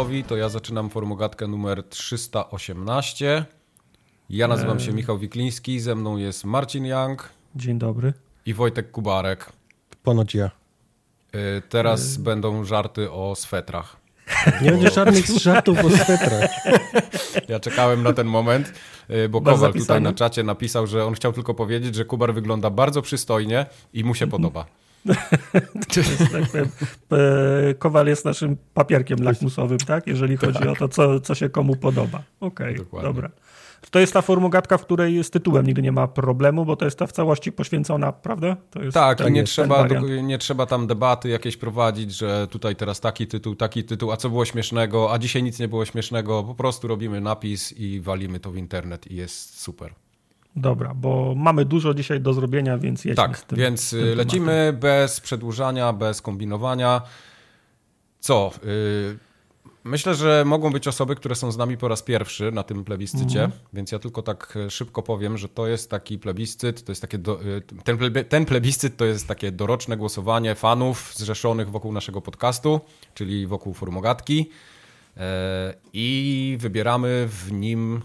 [0.00, 3.44] gotowi, to ja zaczynam formogatkę numer 318.
[4.30, 8.12] Ja nazywam się Michał Wikliński, ze mną jest Marcin Young Dzień dobry.
[8.46, 9.52] i Wojtek Kubarek.
[10.02, 10.50] Ponoć ja.
[11.34, 13.96] Y, Teraz będą żarty o swetrach.
[14.62, 16.50] Nie będzie żadnych żartów o swetrach.
[17.48, 18.72] Ja czekałem na ten moment,
[19.10, 19.80] y, bo Masz Kowal zapisane?
[19.86, 24.04] tutaj na czacie napisał, że on chciał tylko powiedzieć, że Kubar wygląda bardzo przystojnie i
[24.04, 24.42] mu się Mhm.
[26.32, 26.68] Tak powiem,
[27.12, 30.06] e, Kowal jest naszym papierkiem lakmusowym, tak?
[30.06, 32.22] Jeżeli chodzi o to, co, co się komu podoba.
[32.40, 33.08] Okej, Dokładnie.
[33.08, 33.30] dobra.
[33.90, 36.98] To jest ta formogatka, w której z tytułem nigdy nie ma problemu, bo to jest
[36.98, 38.56] ta w całości poświęcona, prawda?
[38.82, 39.86] Jest Tak, i nie ten trzeba,
[40.22, 44.28] nie trzeba tam debaty jakieś prowadzić, że tutaj teraz taki tytuł, taki tytuł, a co
[44.30, 46.44] było śmiesznego, a dzisiaj nic nie było śmiesznego.
[46.44, 49.94] Po prostu robimy napis i walimy to w internet i jest super.
[50.56, 53.58] Dobra, bo mamy dużo dzisiaj do zrobienia, więc jedźmy Tak, z tym.
[53.58, 54.18] więc z tym y, tematem.
[54.18, 57.02] lecimy bez przedłużania, bez kombinowania.
[58.20, 58.50] Co?
[58.64, 59.18] y,
[59.84, 63.42] Myślę, że mogą być osoby, które są z nami po raz pierwszy na tym plebiscycie,
[63.44, 63.60] Mhm.
[63.72, 67.18] więc ja tylko tak y, szybko powiem, że to jest taki plebiscyt, to jest takie
[67.18, 72.20] do, y, ten, plebe, ten plebiscyt to jest takie doroczne głosowanie fanów zrzeszonych wokół naszego
[72.20, 72.80] podcastu,
[73.14, 74.50] czyli wokół formogatki
[75.16, 78.00] e, i wybieramy w nim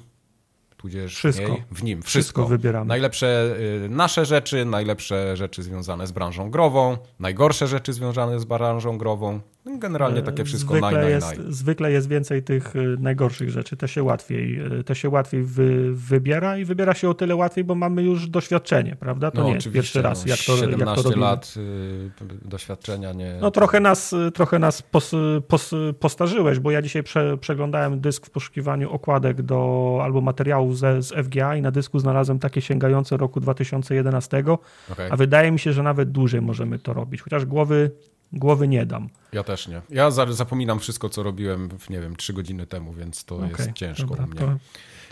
[0.85, 1.57] tudzież Wszystko.
[1.71, 2.45] w nim Wszystko wszystko.
[2.45, 2.85] wybieramy.
[2.85, 3.55] Najlepsze
[3.85, 9.39] y, nasze rzeczy, najlepsze rzeczy związane z branżą grową, najgorsze rzeczy związane z branżą grową.
[9.65, 11.53] No, Generalnie takie wszystko zwykle naj, naj, jest, naj.
[11.53, 15.93] Zwykle jest więcej tych y, najgorszych rzeczy, te się łatwiej, y, te się łatwiej wy,
[15.95, 19.31] wybiera i wybiera się o tyle łatwiej, bo mamy już doświadczenie, prawda?
[19.31, 21.21] To No nie jest pierwszy raz, no, jak to, jak to 17 robimy.
[21.21, 22.09] lat y,
[22.47, 23.37] doświadczenia nie...
[23.41, 25.11] No trochę nas, trochę nas pos,
[25.47, 31.01] pos, postarzyłeś, bo ja dzisiaj prze, przeglądałem dysk w poszukiwaniu okładek do albo materiałów ze,
[31.01, 34.43] z FGA i na dysku znalazłem takie sięgające roku 2011,
[34.91, 35.11] Okej.
[35.11, 37.91] a wydaje mi się, że nawet dłużej możemy to robić, chociaż głowy,
[38.33, 39.09] głowy nie dam.
[39.31, 39.81] Ja też nie.
[39.89, 43.49] Ja za, zapominam wszystko, co robiłem, w, nie wiem, trzy godziny temu, więc to Okej,
[43.59, 44.39] jest ciężko dobra, u mnie.
[44.39, 44.57] to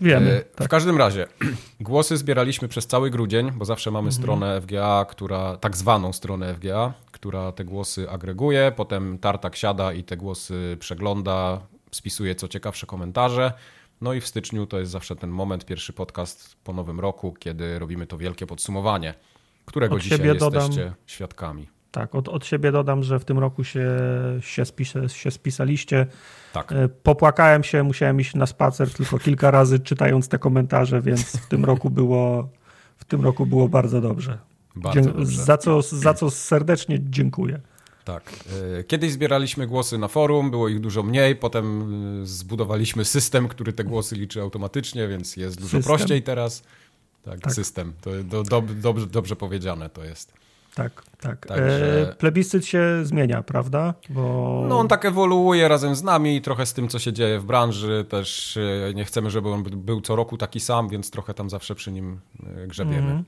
[0.01, 0.67] Wiemy, E, tak.
[0.67, 1.27] W każdym razie,
[1.79, 4.21] głosy zbieraliśmy przez cały grudzień, bo zawsze mamy Mhm.
[4.23, 10.03] stronę FGA, która, tak zwaną stronę FGA, która te głosy agreguje, potem Tartak siada i
[10.03, 13.53] te głosy przegląda, spisuje co ciekawsze komentarze.
[14.01, 17.79] No i w styczniu to jest zawsze ten moment, pierwszy podcast po nowym roku, kiedy
[17.79, 19.13] robimy to wielkie podsumowanie,
[19.65, 21.67] którego Od dzisiaj siebie dodam- jesteście świadkami.
[21.93, 23.87] Tak, od, od siebie dodam, że w tym roku się,
[24.41, 26.05] się, spis, się spisaliście.
[26.53, 31.21] Tak, E, Popłakałem się, musiałem iść na spacer tylko kilka razy czytając te komentarze, więc
[31.37, 32.49] w tym roku było,
[32.97, 34.37] w tym roku było bardzo dobrze.
[34.75, 35.43] bardzo Dzie- dobrze.
[35.43, 37.59] Za, co, za co serdecznie dziękuję.
[38.05, 38.33] Tak.
[38.79, 41.93] Y, Kiedyś zbieraliśmy głosy na forum, było ich dużo mniej, potem
[42.23, 45.83] y, zbudowaliśmy system, który te głosy liczy automatycznie, więc jest dużo System.
[45.83, 46.63] prościej teraz.
[47.23, 47.53] Tak, Tak.
[47.53, 47.93] system.
[48.01, 50.33] To do, do, dobrze, dobrze powiedziane to jest.
[50.75, 51.47] Tak, tak.
[51.47, 53.93] Także- E, plebiscyt się zmienia, prawda?
[54.09, 57.45] Bo No on tak ewoluuje razem z nami, trochę z tym, co się dzieje w
[57.45, 58.05] branży.
[58.09, 61.75] Też y, nie chcemy, żeby on był co roku taki sam, więc trochę tam zawsze
[61.75, 62.19] przy nim
[62.63, 62.97] y, grzebiemy.
[62.97, 63.23] Mhm.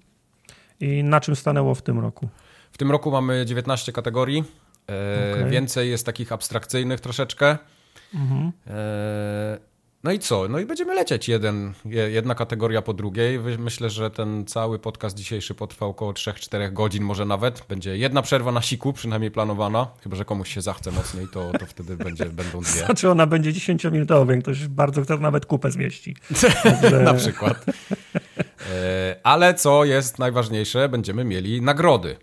[0.79, 2.27] I na czym stanęło w tym roku?
[2.71, 4.43] W tym roku mamy 19 kategorii.
[4.89, 5.51] E, Okej.
[5.51, 7.57] Więcej jest takich abstrakcyjnych troszeczkę.
[8.15, 8.51] Mhm.
[8.67, 9.57] E,
[10.05, 10.47] No i co?
[10.47, 13.39] No i będziemy lecieć jeden, je- jedna kategoria po drugiej.
[13.59, 17.65] Myślę, że ten cały podcast dzisiejszy potrwa około 3-4 godzin, może nawet.
[17.69, 19.87] Będzie jedna przerwa na siku, przynajmniej planowana.
[20.03, 22.85] Chyba, że komuś się zachce mocniej, to, to wtedy będzie, będą dwie.
[22.85, 26.15] Znaczy ona będzie 10-minutowa, jak ktoś bardzo chce, nawet kupę zmieści.
[26.63, 27.65] Także- na przykład.
[28.71, 32.15] E, Ale co jest najważniejsze, będziemy mieli nagrody.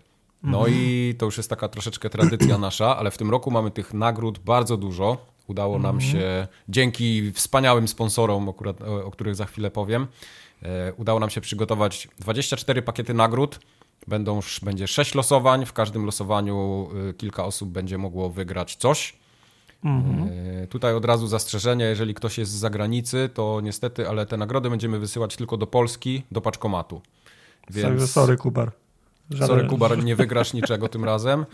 [0.43, 3.93] No i to już jest taka troszeczkę tradycja nasza, ale w tym roku mamy tych
[3.93, 5.32] nagród bardzo dużo.
[5.47, 10.07] Udało nam się, dzięki wspaniałym sponsorom, akurat, o, których za chwilę powiem,
[10.63, 13.59] e, udało nam się przygotować 24 pakiety nagród.
[14.07, 15.65] Będą, będzie 6 losowań.
[15.65, 19.15] W każdym losowaniu y, kilka osób będzie mogło wygrać coś.
[19.83, 20.29] Mhm.
[20.63, 24.69] E, Tutaj od razu zastrzeżenie, jeżeli ktoś jest z zagranicy, to niestety, ale te nagrody
[24.69, 27.01] będziemy wysyłać tylko do Polski, do paczkomatu.
[27.81, 28.71] Sorry, sorry Kubar.
[29.33, 31.45] Żaden- Sorry, Kubar, nie wygrasz niczego tym razem.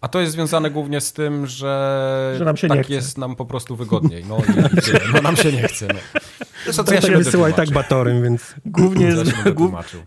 [0.00, 2.92] A to jest związane głównie z tym, że, Że nam się tak nie chce.
[2.94, 4.24] jest nam po prostu wygodniej.
[4.28, 4.38] No,
[4.84, 5.00] tyle.
[5.14, 5.86] no nam się nie chce.
[5.88, 6.20] No.
[6.64, 9.32] Zresztą, co ja Ja się wysyła i tak batorem, więc Głównie jest,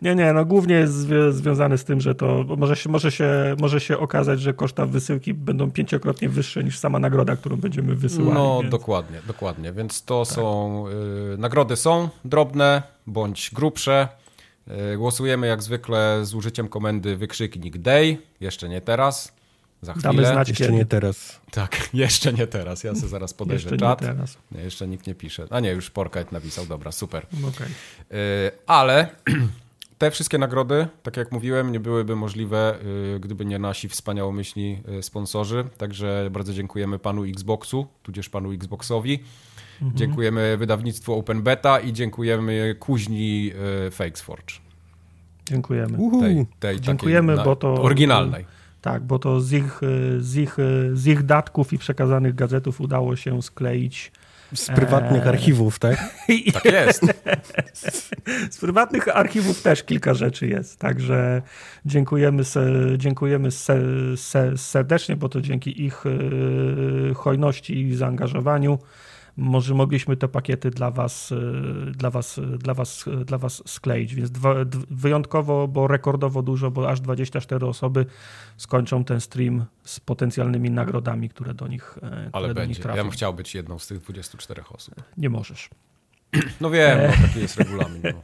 [0.01, 0.93] nie, nie, no głównie jest
[1.29, 5.33] związane z tym, że to może się, może, się, może się okazać, że koszta wysyłki
[5.33, 8.33] będą pięciokrotnie wyższe niż sama nagroda, którą będziemy wysyłali.
[8.33, 8.71] No, więc...
[8.71, 9.73] dokładnie, dokładnie.
[9.73, 10.85] Więc to są,
[11.33, 14.07] y, nagrody są drobne bądź grubsze.
[14.93, 18.17] Y, głosujemy jak zwykle z użyciem komendy wykrzyknik day.
[18.39, 19.33] Jeszcze nie teraz.
[19.81, 20.13] Za chwilę.
[20.13, 20.77] Damy znać jeszcze kiedy.
[20.77, 21.39] nie teraz.
[21.51, 22.83] Tak, jeszcze nie teraz.
[22.83, 23.99] Ja sobie zaraz podejrzę Jeszcze nie czat.
[23.99, 24.37] teraz.
[24.51, 25.47] Nie, jeszcze nikt nie pisze.
[25.49, 27.25] A nie, już Porkite napisał, dobra, super.
[27.47, 27.67] Okej.
[28.09, 28.17] Yy,
[28.67, 29.07] ale
[29.97, 32.75] te wszystkie nagrody, tak jak mówiłem, nie byłyby możliwe,
[33.15, 35.65] y, gdyby nie nasi wspaniałomyślni sponsorzy.
[35.77, 39.19] Także bardzo dziękujemy panu Xboxu, tudzież panu Xboxowi.
[39.81, 39.97] Mhm.
[39.97, 43.51] Dziękujemy wydawnictwu Open Beta i dziękujemy kuźni
[43.87, 44.55] y, Fakesforge.
[45.45, 45.97] Dziękujemy.
[46.19, 48.45] Tej, tej Dziękujemy, takiej, bo to oryginalnej.
[48.81, 49.81] Tak, bo to z ich,
[50.19, 50.57] z, ich,
[50.93, 54.11] z ich datków i przekazanych gazetów udało się skleić
[54.55, 55.29] z prywatnych eee.
[55.29, 55.97] archiwów, tak?
[56.53, 57.01] tak jest.
[58.51, 61.41] Z prywatnych archiwów też kilka rzeczy jest, także
[61.85, 62.43] dziękujemy,
[62.97, 63.49] dziękujemy
[64.55, 68.79] serdecznie, bo to dzięki ich e, hojności i zaangażowaniu
[69.37, 74.15] może mogliśmy te pakiety dla was, e, dla was, dla was, dla was skleić.
[74.15, 74.55] Więc dwa,
[74.89, 78.05] wyjątkowo, bo rekordowo dużo, bo aż 24 osoby
[78.57, 82.69] skończą ten stream z potencjalnymi nagrodami, które do nich, e, które Ale do będzie.
[82.69, 82.97] nich trafią.
[82.97, 84.95] Ja bym chciał być jedną z tych 24 osób.
[85.17, 85.69] Nie możesz.
[86.61, 88.01] No wiem, no, taki jest regulamin.
[88.03, 88.21] No.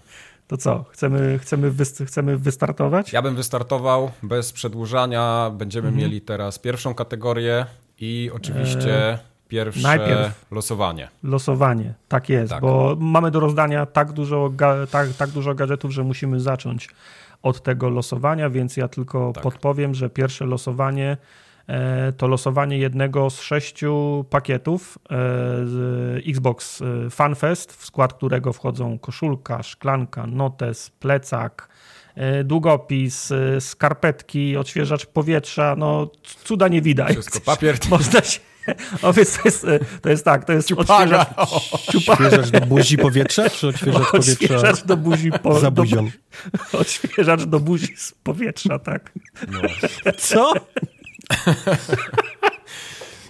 [0.48, 0.86] To co?
[0.92, 3.14] Chcemy, chcemy, wy, chcemy wystartować?
[3.14, 5.52] Ja bym wystartował bez przedłużania.
[5.58, 6.06] Będziemy mhm.
[6.06, 7.66] mieli teraz pierwszą kategorię
[8.00, 11.10] i oczywiście e pierwsze Najpierw losowanie.
[11.24, 12.62] Losowanie, tak jest, tak.
[12.62, 14.52] bo mamy do rozdania tak dużo,
[14.92, 16.90] tak, tak dużo gadżetów, że musimy zacząć
[17.44, 19.44] od tego losowania, więc ja tylko tak.
[19.44, 21.18] podpowiem, że pierwsze losowanie
[21.68, 29.00] e, to losowanie jednego z sześciu pakietów e, Xbox e, FanFest, w skład którego wchodzą
[29.00, 31.70] koszulka, szklanka, notes, plecak,
[32.44, 37.12] długopis, skarpetki, odświeżacz powietrza, no cuda nie widać.
[37.12, 37.78] Wszystko, papier.
[37.90, 38.40] Można się,
[39.02, 39.66] o, więc to jest,
[40.02, 41.26] to jest tak, to jest Ciupaga.
[41.38, 46.10] odświeżacz, do buzi powietrza, czy odświeżacz powietrza odświeżacz do buzi po, za buzią?
[46.72, 49.12] Do, odświeżacz do buzi z powietrza, tak.
[49.48, 49.62] No.
[50.18, 50.54] Co?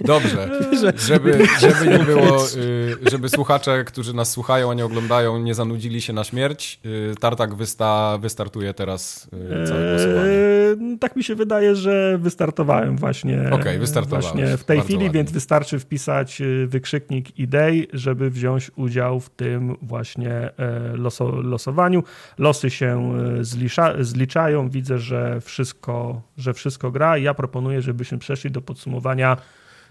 [0.01, 0.49] Dobrze,
[1.07, 6.01] żeby, żeby nie było, y, żeby słuchacze, którzy nas słuchają, a nie oglądają, nie zanudzili
[6.01, 9.29] się na śmierć, y, Tartak wysta, wystartuje teraz
[9.63, 10.31] y, całe głosowanie.
[10.31, 15.11] Eee, tak mi się wydaje, że wystartowałem właśnie, okay, właśnie w tej chwili, ładnie.
[15.11, 20.51] więc wystarczy wpisać wykrzyknik idei, żeby wziąć udział w tym właśnie e,
[20.95, 22.03] loso, losowaniu.
[22.37, 27.17] Losy się zlicza, zliczają, widzę, że wszystko, że wszystko gra.
[27.17, 29.37] Ja proponuję, żebyśmy przeszli do podsumowania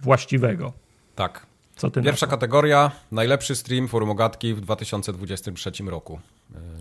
[0.02, 0.72] właściwego.
[1.14, 1.46] Tak.
[1.76, 6.20] Co ty Pierwsza kategoria, najlepszy stream Forumogatki w 2023 roku.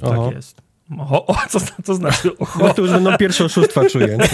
[0.02, 0.62] Tak jest.
[1.00, 2.38] O, o, co, co znaczy?
[2.38, 4.18] O, no to już będą pierwsze oszustwa, czuję.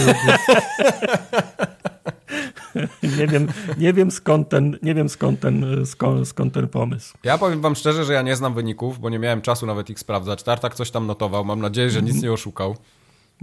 [3.18, 3.48] nie wiem,
[3.78, 7.18] nie wiem skąd ten, nie wiem skąd ten, skąd, skąd ten pomysł.
[7.24, 9.98] Ja powiem wam szczerze, że ja nie znam wyników, bo nie miałem czasu nawet ich
[9.98, 10.42] sprawdzać.
[10.42, 11.44] Tartak coś tam notował.
[11.44, 12.76] Mam nadzieję, że nic nie oszukał.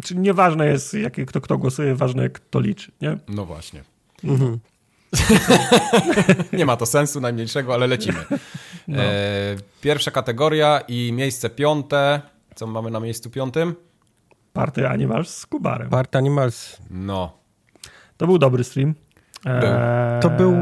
[0.04, 3.18] Czyli nieważne jest, jaki, kto, kto głosuje, ważne kto liczy, nie?
[3.28, 3.84] No właśnie.
[4.24, 4.60] Mhm.
[6.54, 8.20] nie ma to sensu najmniejszego, ale lecimy.
[8.88, 9.04] No.
[9.04, 12.22] E, pierwsza kategoria i miejsce piąte.
[12.56, 13.76] Co mamy na miejscu piątym?
[14.54, 15.90] Party Animals z Kubarem.
[15.90, 16.78] Party Animals.
[16.90, 17.38] No.
[18.18, 18.96] To był dobry stream.
[19.46, 20.20] E...
[20.22, 20.56] To był...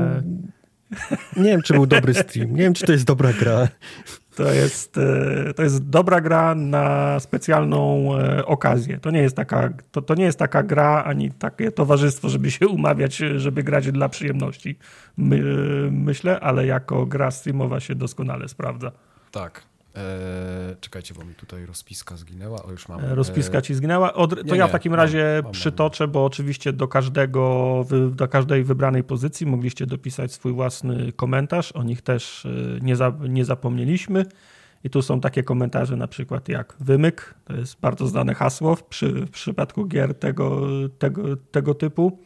[1.44, 2.52] Nie wiem, czy był dobry stream.
[2.52, 3.68] Nie wiem, czy to jest dobra gra.
[4.38, 8.98] To jest, e, to jest dobra gra na specjalną e, okazję.
[8.98, 12.68] To nie, jest taka, to, to nie jest taka gra ani takie towarzystwo, żeby się
[12.68, 14.78] umawiać, żeby grać dla przyjemności.
[15.18, 15.42] My,
[15.92, 18.92] myślę, ale jako gra streamowa się doskonale sprawdza.
[19.32, 19.77] Tak.
[19.98, 22.64] Eee, czekajcie, bo mi tutaj rozpiska zginęła.
[22.64, 23.06] O, już mam.
[23.06, 24.14] E, rozpiska ci zginęła.
[24.14, 28.28] Od, to nie, ja w takim nie, razie mam, przytoczę, bo oczywiście do każdego, do
[28.28, 31.72] każdej wybranej pozycji mogliście dopisać swój własny komentarz.
[31.72, 32.50] O nich też e,
[32.82, 34.26] nie, za, nie zapomnieliśmy.
[34.84, 38.84] I tu są takie komentarze na przykład jak wymyk, to jest bardzo znane hasło w,
[38.84, 40.62] przy, w przypadku gier tego,
[41.00, 42.20] tego, tego typu.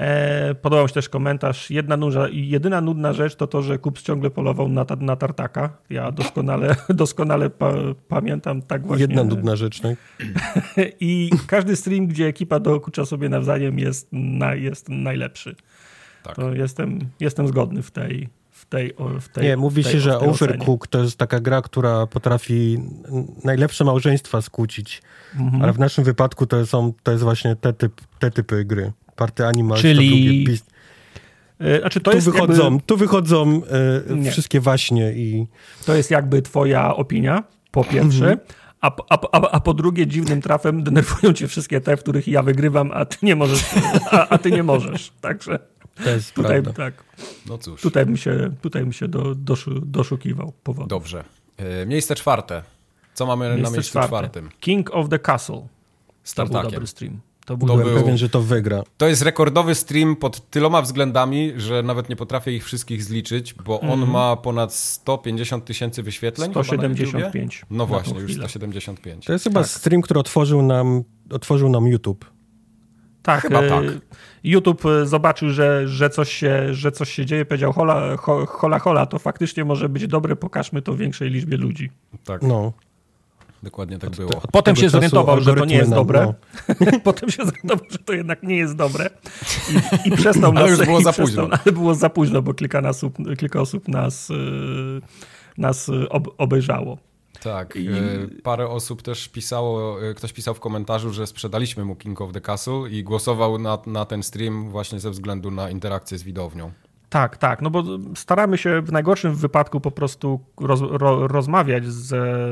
[0.00, 1.70] E, podobał mi się też komentarz.
[1.70, 5.76] Jedna nudna, jedyna nudna rzecz to to, że Kups ciągle polował na, na tartaka.
[5.90, 7.72] Ja doskonale, doskonale pa,
[8.08, 9.02] pamiętam tak właśnie.
[9.02, 9.96] Jedna nudna rzecz, tak?
[11.00, 15.56] I każdy stream, gdzie ekipa dokucza sobie nawzajem jest, na, jest najlepszy.
[16.22, 16.36] Tak.
[16.36, 20.18] To jestem, jestem zgodny w tej, w tej, w tej Nie, mówi tej, się, że
[20.18, 22.78] Overcook to jest taka gra, która potrafi
[23.44, 25.02] najlepsze małżeństwa skłócić,
[25.40, 25.62] mhm.
[25.62, 28.92] ale w naszym wypadku to, są, to jest właśnie te, typ, te typy gry.
[29.20, 30.10] Party Animals Czyli...
[30.10, 30.60] to drugie.
[31.58, 32.80] E, znaczy to tu, jest wychodzą, jakby...
[32.86, 33.62] tu wychodzą
[34.26, 35.46] e, wszystkie waśnie i...
[35.86, 38.30] To jest jakby twoja opinia, po pierwsze.
[38.30, 38.38] Mhm.
[38.80, 42.42] A, a, a, a, po drugie, dziwnym trafem denerwują cię wszystkie te, w których ja
[42.42, 43.64] wygrywam, a ty nie możesz.
[44.10, 45.12] A, a ty nie możesz.
[45.20, 45.58] Także
[46.04, 46.84] to jest tutaj, prawda.
[46.84, 47.04] tak.
[47.46, 47.80] No cóż.
[47.80, 50.88] Tutaj bym się, tutaj bym się do, doszu, doszukiwał powodów.
[50.88, 51.24] Dobrze.
[51.56, 52.62] E, miejsce czwarte.
[53.14, 54.08] Co mamy miejsce na miejscu czwarte.
[54.08, 54.50] czwartym?
[54.60, 55.66] King of the Castle.
[56.24, 56.56] Startakiem.
[56.56, 57.20] To był dobry stream.
[57.46, 58.82] To był, Byłem był, pewien, że to wygra.
[58.96, 63.80] To jest rekordowy stream pod tyloma względami, że nawet nie potrafię ich wszystkich zliczyć, bo
[63.80, 64.10] on mm.
[64.10, 66.50] ma ponad 150 tysięcy wyświetleń.
[66.50, 67.64] 175.
[67.70, 69.24] No właśnie, już 175.
[69.24, 69.70] To jest chyba tak.
[69.70, 72.30] stream, który otworzył nam, otworzył nam YouTube.
[73.22, 73.84] Tak, Chyba tak.
[74.44, 78.16] YouTube e, zobaczył, że, że, coś się, że coś się dzieje, powiedział hola,
[78.48, 81.90] hola, hola, to faktycznie może być dobre, pokażmy to większej liczbie ludzi.
[82.24, 82.42] Tak.
[82.42, 82.72] No.
[83.62, 84.36] Dokładnie tak było.
[84.36, 86.34] Od Potem się zorientował, że to nie jest dobre.
[86.80, 86.86] No.
[87.04, 89.10] Potem się zorientował, że to jednak nie jest dobre.
[90.04, 90.62] I, i przestał nas...
[90.64, 91.48] Ale już było za późno.
[91.50, 94.34] ale było za późno, bo kilka, osób, kilka osób nas, e,
[95.58, 96.98] nas ob, obejrzało.
[97.42, 97.88] Tak, I...
[97.88, 97.92] E,
[98.42, 102.90] parę osób też pisało, ktoś pisał w komentarzu, że sprzedaliśmy mu King of the Castle
[102.90, 106.72] i głosował na, na ten stream właśnie ze względu na interakcję z widownią.
[107.10, 112.08] Tak, tak, no bo staramy się w najgorszym wypadku po prostu roz, ro, rozmawiać z,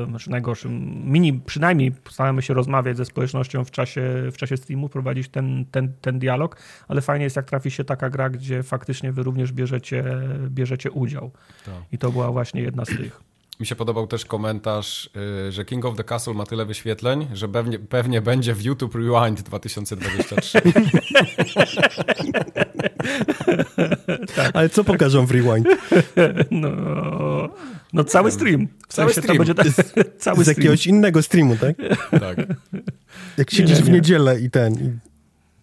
[0.08, 5.28] znaczy najgorszym, mini, przynajmniej staramy się rozmawiać ze społecznością w czasie, w czasie streamu, prowadzić
[5.28, 6.56] ten, ten, ten dialog,
[6.88, 10.04] ale fajnie jest jak trafi się taka gra, gdzie faktycznie wy również bierzecie,
[10.48, 11.30] bierzecie udział.
[11.66, 11.74] Tak.
[11.92, 13.27] I to była właśnie jedna z tych.
[13.60, 15.10] Mi się podobał też komentarz,
[15.48, 18.94] y, że King of the Castle ma tyle wyświetleń, że pewnie, pewnie będzie w YouTube
[18.94, 20.60] Rewind 2023.
[24.36, 24.50] tak.
[24.56, 25.68] Ale co pokażą w Rewind?
[26.50, 26.70] No,
[27.92, 28.68] no cały stream.
[28.88, 29.46] W cały sensie stream.
[29.46, 29.66] To będzie tak,
[30.18, 30.56] cały z stream.
[30.58, 31.76] jakiegoś innego streamu, tak?
[32.20, 32.36] tak.
[33.36, 33.90] Jak siedzisz nie, nie.
[33.90, 34.98] w niedzielę i ten...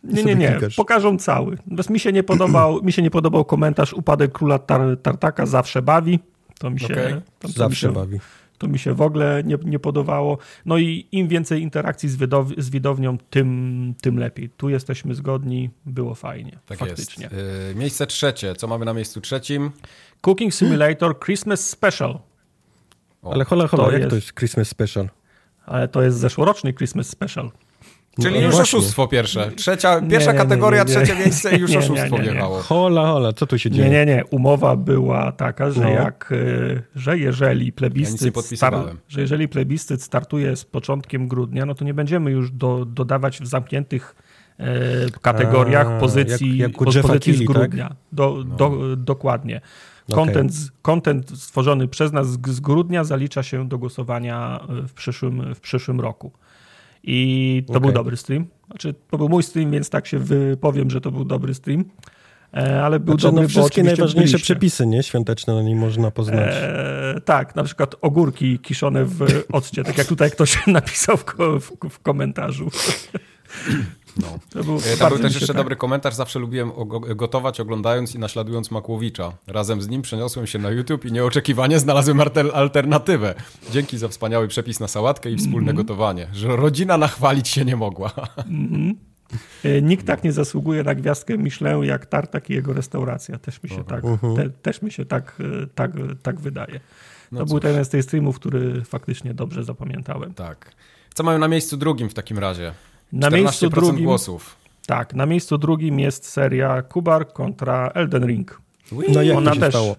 [0.04, 0.52] I nie, nie, nie.
[0.52, 0.76] Klikasz.
[0.76, 1.58] Pokażą cały.
[1.90, 6.20] Mi się nie podobał, mi się nie podobał komentarz Upadek Króla Tar Tartaka zawsze bawi.
[6.60, 7.22] To mi się, okay.
[7.40, 8.20] to, to Zawsze mi się, bawi.
[8.58, 10.38] To mi się w ogóle nie, nie podobało.
[10.66, 14.50] No i im więcej interakcji z, widow z widownią, tym, tym lepiej.
[14.50, 16.60] Tu jesteśmy zgodni, było fajnie.
[16.66, 17.24] Tak faktycznie.
[17.24, 17.36] Jest.
[17.70, 18.56] Yy, miejsce trzecie.
[18.56, 19.72] Co mamy na miejscu trzecim?
[20.22, 22.20] Cooking Simulator Christmas Special.
[23.22, 23.34] O.
[23.34, 25.10] Ale hola, hola, to jak jest, to jest Christmas Special?
[25.66, 27.52] Ale to jest zeszłoroczny Christmas Special.
[28.22, 28.80] Czyli no, już właśnie.
[28.80, 29.52] oszustwo pierwsze.
[29.52, 32.62] Trzecia, pierwsza nie, nie, kategoria, nie, trzecie miejsce i już oszustwo wjechało.
[32.62, 33.90] Hola, hola, co tu się dzieje?
[33.90, 34.26] Nie, nie, nie.
[34.26, 35.90] Umowa była taka, że no.
[35.90, 38.74] jak, e, że jeżeli plebiscyt, ja star,
[39.08, 43.48] że jeżeli plebiscyt startuje z początkiem grudnia, no to nie będziemy już do, dodawać w
[43.48, 44.16] zamkniętych
[44.60, 44.66] e,
[45.22, 47.48] kategoriach A, pozycji, jak, jak pozycji z tak?
[47.48, 47.88] grudnia.
[47.88, 47.98] Tak?
[48.12, 48.56] Do, no.
[48.56, 49.62] do, dokładnie.
[50.14, 50.72] Content, okay.
[50.82, 56.32] content stworzony przez nas z grudnia zalicza się do głosowania w przyszłym, w przyszłym roku.
[57.08, 57.82] I to okay.
[57.82, 58.46] był dobry stream.
[58.68, 61.86] Znaczy, to był mój stream, więc tak się wypowiem, że to był dobry stream.
[62.54, 64.54] E, ale był znaczy, dobry, no, wszystkie najważniejsze byliście.
[64.54, 65.04] przepisy nie?
[65.04, 66.54] świąteczne na nim można poznać.
[66.54, 71.26] E, tak, na przykład ogórki kiszone w occie, tak jak tutaj ktoś napisał w,
[71.60, 72.70] w, w komentarzu.
[74.18, 74.40] No.
[74.50, 75.56] To był, e, Tam był też jeszcze tak.
[75.56, 76.14] dobry komentarz.
[76.14, 76.72] Zawsze lubiłem
[77.16, 79.32] gotować oglądając i naśladując Makłowicza.
[79.48, 82.22] Razem z nim przeniosłem się na YouTube i nieoczekiwanie znalazłem
[82.54, 83.36] alternatywę.
[83.72, 85.78] Dzięki za wspaniały przepis na sałatkę i wspólne mm -hmm.
[85.78, 86.28] gotowanie.
[86.34, 88.12] Że rodzina nachwalić się nie mogła.
[88.38, 88.96] Mm -hmm.
[89.82, 93.40] Nikt tak nie zasługuje na gwiazdkę Michelin jak Tartak i jego restauracja.
[93.40, 94.36] Też mi się, tak, uh -huh.
[94.36, 95.42] te, też mi się tak,
[95.76, 95.92] tak,
[96.24, 96.80] tak wydaje.
[97.32, 97.60] No to cóż.
[97.60, 100.34] był jeden z tych streamów, który faktycznie dobrze zapamiętałem.
[100.34, 100.72] Tak.
[101.14, 102.74] Co mają na miejscu drugim w takim razie?
[103.14, 104.56] Na miejscu drugim, głosów.
[104.88, 108.62] Tak, na miejscu drugim jest seria Kubar kontra Elden Ring.
[109.14, 109.96] No jak ona też, stało?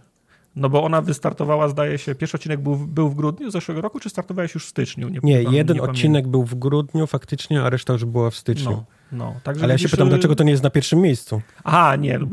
[0.57, 4.11] No bo ona wystartowała, zdaje się, pierwszy odcinek był, był w grudniu zeszłego roku, czy
[4.11, 5.09] startowałeś już w styczniu?
[5.09, 8.71] Nie, nie jeden nie odcinek był w grudniu faktycznie, a reszta już była w styczniu.
[8.71, 8.85] No.
[9.13, 11.43] No, także Ale ja się pytam, dlaczego to nie jest na pierwszym miejscu?
[11.65, 12.19] Aha, nie.
[12.19, 12.27] No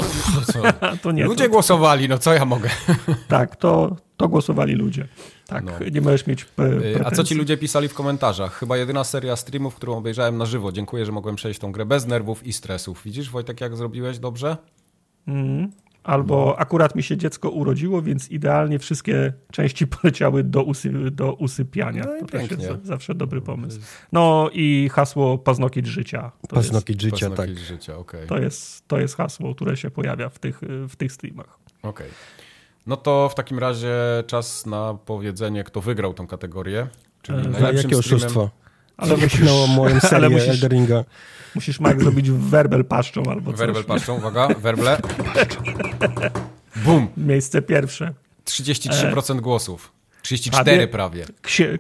[1.01, 2.69] to nie ludzie to, głosowali, no co ja mogę?
[3.27, 5.07] tak, to, to głosowali ludzie.
[5.47, 5.71] Tak, no.
[5.91, 7.05] nie możesz mieć pretensji.
[7.05, 8.53] A co ci ludzie pisali w komentarzach?
[8.53, 10.71] Chyba jedyna seria streamów, którą obejrzałem na żywo.
[10.71, 13.01] Dziękuję, że mogłem przejść tą grę bez nerwów i stresów.
[13.05, 14.57] Widzisz, Wojtek, jak zrobiłeś dobrze?
[15.27, 15.71] Mm.
[16.03, 16.57] Albo no.
[16.57, 22.03] akurat mi się dziecko urodziło, więc idealnie wszystkie części poleciały do, usy do usypiania.
[22.05, 23.79] No to też jest zawsze dobry pomysł.
[24.11, 26.31] No i hasło paznokieć życia.
[26.47, 27.67] To paznokieć jest, życia, paznokieć tak.
[27.67, 28.27] Życia, okay.
[28.27, 31.59] to, jest, to jest hasło, które się pojawia w tych, w tych streamach.
[31.83, 32.07] Okej.
[32.07, 32.09] Okay.
[32.87, 33.93] No to w takim razie
[34.27, 36.87] czas na powiedzenie, kto wygrał tą kategorię.
[37.21, 38.49] Czyli e, najlepszym jakie oszustwo?
[38.97, 39.41] Ale musisz,
[39.75, 41.03] moją serię musisz, Elderinga.
[41.55, 43.59] Musisz, Mike, zrobić werbel paszczą albo coś.
[43.59, 44.97] Werbel paszczą, uwaga, werble.
[46.85, 47.07] Bum.
[47.17, 48.13] Miejsce pierwsze.
[48.45, 49.91] 33% głosów.
[50.21, 51.25] 34 prawie.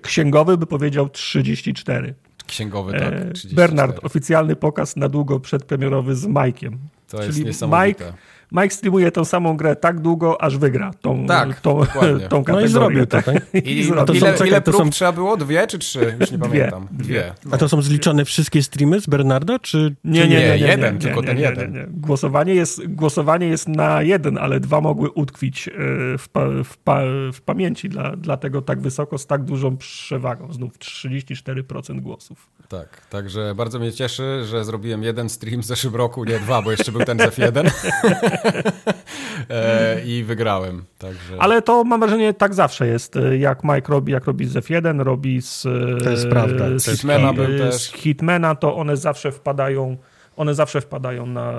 [0.01, 2.15] Księgowy by powiedział 34.
[2.47, 3.09] Księgowy, tak.
[3.33, 3.55] 34.
[3.55, 6.79] Bernard, oficjalny pokaz na długo przedpremierowy z Majkiem.
[7.07, 8.05] To jest Czyli niesamowite.
[8.05, 8.17] Mike,
[8.53, 11.79] Mike streamuje tą samą grę tak długo, aż wygra tą, tak, tą,
[12.29, 12.53] tą kategorię.
[12.53, 13.35] No i zrobił to, tak?
[13.65, 14.89] I, I to ile, są, ile prób są...
[14.89, 15.37] trzeba było?
[15.37, 16.17] Dwie czy trzy?
[16.19, 16.87] Już nie dwie, pamiętam.
[16.91, 17.33] Dwie.
[17.45, 17.51] No.
[17.53, 19.95] A to są zliczone wszystkie streamy z Bernarda, czy...
[20.03, 21.87] Nie, nie, nie, nie, nie jeden, nie, tylko ten jeden.
[21.89, 25.71] Głosowanie, jest, głosowanie jest na jeden, ale dwa mogły utkwić e,
[26.17, 27.01] w, pa, w, pa,
[27.33, 30.53] w pamięci, dla, dlatego tak wysoko, z tak dużą przewagą.
[30.53, 32.49] Znów 34% głosów.
[32.69, 36.71] Tak, także bardzo mnie cieszy, że zrobiłem jeden stream w zeszłym roku, nie dwa, bo
[36.71, 37.71] jeszcze był ten ZF1
[38.03, 38.42] e,
[40.05, 40.83] i wygrałem.
[40.99, 41.35] Także...
[41.39, 43.19] Ale to mam wrażenie tak zawsze jest.
[43.39, 45.61] Jak Mike robi, jak robi z F1, robi z,
[46.03, 46.79] to jest prawda.
[46.79, 47.75] z, Hitmana, był też.
[47.75, 49.97] z Hitmana, to one zawsze wpadają
[50.37, 51.53] one zawsze wpadają na,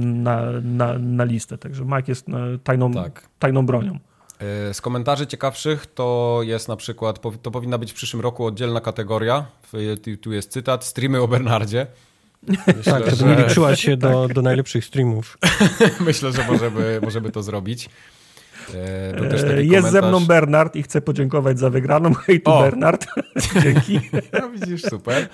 [0.00, 1.58] na, na, na listę.
[1.58, 2.32] Także Mike jest e,
[2.64, 3.28] tajną, tak.
[3.38, 3.98] tajną bronią.
[4.38, 8.80] E, z komentarzy ciekawszych to jest na przykład, to powinna być w przyszłym roku oddzielna
[8.80, 9.46] kategoria.
[10.20, 11.86] Tu jest cytat, streamy o Bernardzie.
[12.48, 13.26] Myślę, tak, żeby że...
[13.26, 15.38] nie liczyła się do, do najlepszych streamów.
[16.00, 17.88] Myślę, że możemy, możemy to zrobić.
[18.74, 19.90] E, jest komentarz...
[19.90, 22.14] ze mną Bernard i chcę podziękować za wygraną.
[22.26, 23.06] Hej tu Bernard.
[23.62, 24.00] Dzięki.
[24.32, 25.28] No widzisz, super.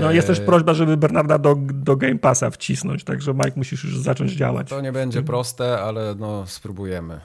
[0.00, 3.98] No jest też prośba, żeby Bernarda do, do Game Passa wcisnąć, także Mike musisz już
[3.98, 4.68] zacząć działać.
[4.68, 7.20] To nie będzie proste, ale no spróbujemy.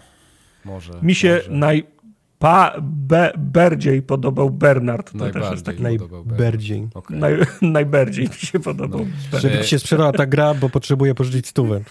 [0.66, 0.94] Może.
[1.02, 1.52] Mi się może.
[1.52, 1.86] naj,
[2.40, 5.12] pa, be, bardziej podobał Bernard.
[5.12, 5.84] To najbardziej też jest taki...
[5.84, 6.88] Najbardziej.
[6.94, 7.18] Okay.
[7.18, 9.06] Naj, najbardziej mi się podobał.
[9.32, 9.40] No.
[9.40, 11.76] Żeby ci się sprzedała ta gra, bo potrzebuje pożyczyć stówę.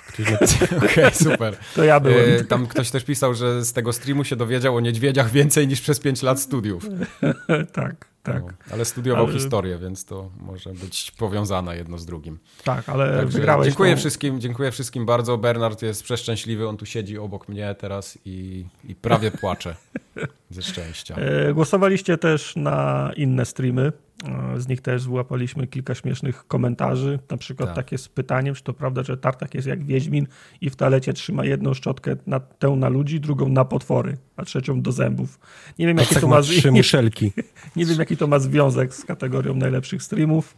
[0.77, 1.57] Okej, okay, super.
[1.75, 2.41] To ja byłem.
[2.41, 5.81] E, tam ktoś też pisał, że z tego streamu się dowiedział o niedźwiedziach więcej niż
[5.81, 6.89] przez 5 lat studiów.
[7.73, 8.43] tak tak.
[8.43, 9.35] No, ale studiował ale...
[9.35, 12.39] historię, więc to może być powiązane jedno z drugim.
[12.65, 13.67] Tak, ale Także wygrałeś.
[13.67, 13.99] Dziękuję tą...
[13.99, 15.39] wszystkim, dziękuję wszystkim bardzo.
[15.39, 19.77] Bernard jest przeszczęśliwy, on tu siedzi obok mnie teraz i, i prawie płacze
[20.51, 21.17] ze szczęścia.
[21.17, 23.93] E, głosowaliście też na inne streamy.
[24.25, 27.19] E, z nich też złapaliśmy kilka śmiesznych komentarzy.
[27.31, 27.77] Na przykład tak.
[27.77, 30.27] takie z pytaniem, czy to prawda, że Tartak jest jak Wiedźmin
[30.61, 34.83] i w toalecie trzyma jedną szczotkę, na, tę na ludzi, drugą na potwory, a trzecią
[34.83, 35.39] do zębów.
[35.79, 37.33] Nie wiem, jaki to ma, trzy muszelki.
[37.37, 37.43] Nie,
[37.77, 40.57] nie wiem, jaki to ma związek z kategorią najlepszych streamów,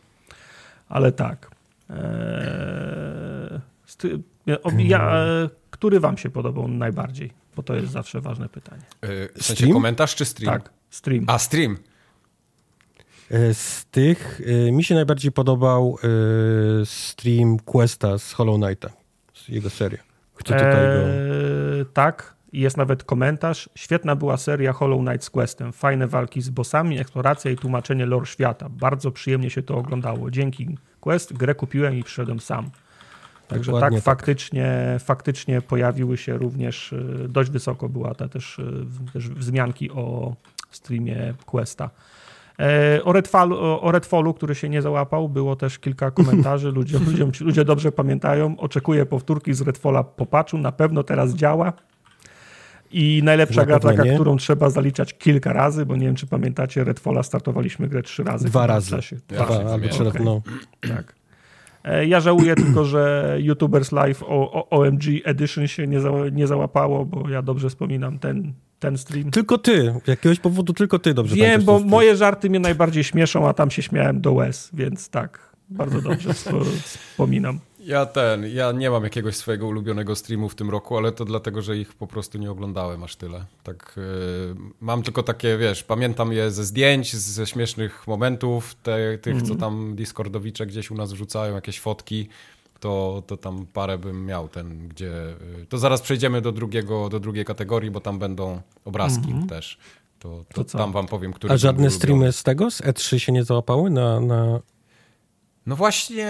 [0.89, 1.51] ale tak.
[1.91, 1.99] Eee,
[4.79, 7.31] ja, e, który wam się podobał najbardziej?
[7.57, 8.83] Bo to jest zawsze ważne pytanie.
[9.03, 9.73] Yy, w sensie stream?
[9.73, 10.53] komentarz czy stream?
[10.53, 11.25] Tak, stream.
[11.27, 11.77] A, stream.
[13.31, 18.91] E, z tych e, mi się najbardziej podobał e, stream Questa z Hollow Knighta,
[19.49, 19.99] jego seria.
[20.35, 21.09] Chcę tutaj go...
[21.09, 23.69] Eee, tak, jest nawet komentarz.
[23.75, 25.73] Świetna była seria Hollow Knight z Questem.
[25.73, 28.69] Fajne walki z bossami, eksploracja i tłumaczenie lore świata.
[28.69, 30.31] Bardzo przyjemnie się to oglądało.
[30.31, 32.71] Dzięki Quest grę kupiłem i przyszedłem sam.
[33.49, 36.95] Także tak, tak, faktycznie, faktycznie pojawiły się również,
[37.29, 38.61] dość wysoko była ta też,
[39.13, 40.35] też wzmianki o
[40.71, 41.91] streamie Questa.
[42.61, 46.71] E, o, Redfallu, o Redfallu, który się nie załapał, było też kilka komentarzy.
[46.71, 48.57] Ludzie, ludzie, ludzie dobrze pamiętają.
[48.59, 50.59] Oczekuję powtórki z Redfalla po patchu.
[50.59, 51.73] Na pewno teraz działa.
[52.91, 57.23] I najlepsza gra taka, którą trzeba zaliczać kilka razy, bo nie wiem, czy pamiętacie, Redfalla
[57.23, 58.47] startowaliśmy grę trzy razy.
[58.49, 58.97] Dwa razy.
[59.29, 60.21] Dwa, Dwa albo trzy razy.
[60.21, 60.43] No.
[60.81, 61.18] Tak.
[61.89, 64.23] E, ja żałuję tylko, że YouTubers Live
[64.71, 69.31] OMG Edition się nie, za, nie załapało, bo ja dobrze wspominam ten, ten stream.
[69.31, 73.49] Tylko ty, z jakiegoś powodu tylko ty dobrze Wiem, bo moje żarty mnie najbardziej śmieszą,
[73.49, 76.35] a tam się śmiałem do łez, więc tak, bardzo dobrze
[76.85, 77.61] wspominam.
[77.89, 81.63] Ja ten, ja nie mam jakiegoś swojego ulubionego streamu w tym roku, ale to dlatego,
[81.63, 83.45] że ich po prostu nie oglądałem aż tyle.
[83.63, 89.33] Tak, yy, mam tylko takie, wiesz, pamiętam je ze zdjęć, ze śmiesznych momentów, te, tych,
[89.33, 89.47] mm.
[89.47, 89.61] co mhm.
[89.61, 92.29] tam Discordowicze gdzieś u nas wrzucają, jakieś fotki,
[92.81, 95.13] to, to tam parę bym miał ten, gdzie...
[95.59, 99.49] Yy, to zaraz przejdziemy do, drugiego, do drugiej kategorii, bo tam będą obrazki mm -hmm.
[99.49, 99.79] też.
[100.19, 103.33] To, to, to tam wam powiem, który A żadne streamy z tego, z E3 się
[103.33, 104.21] nie załapały na...
[104.21, 104.61] na...
[105.69, 106.27] No właśnie,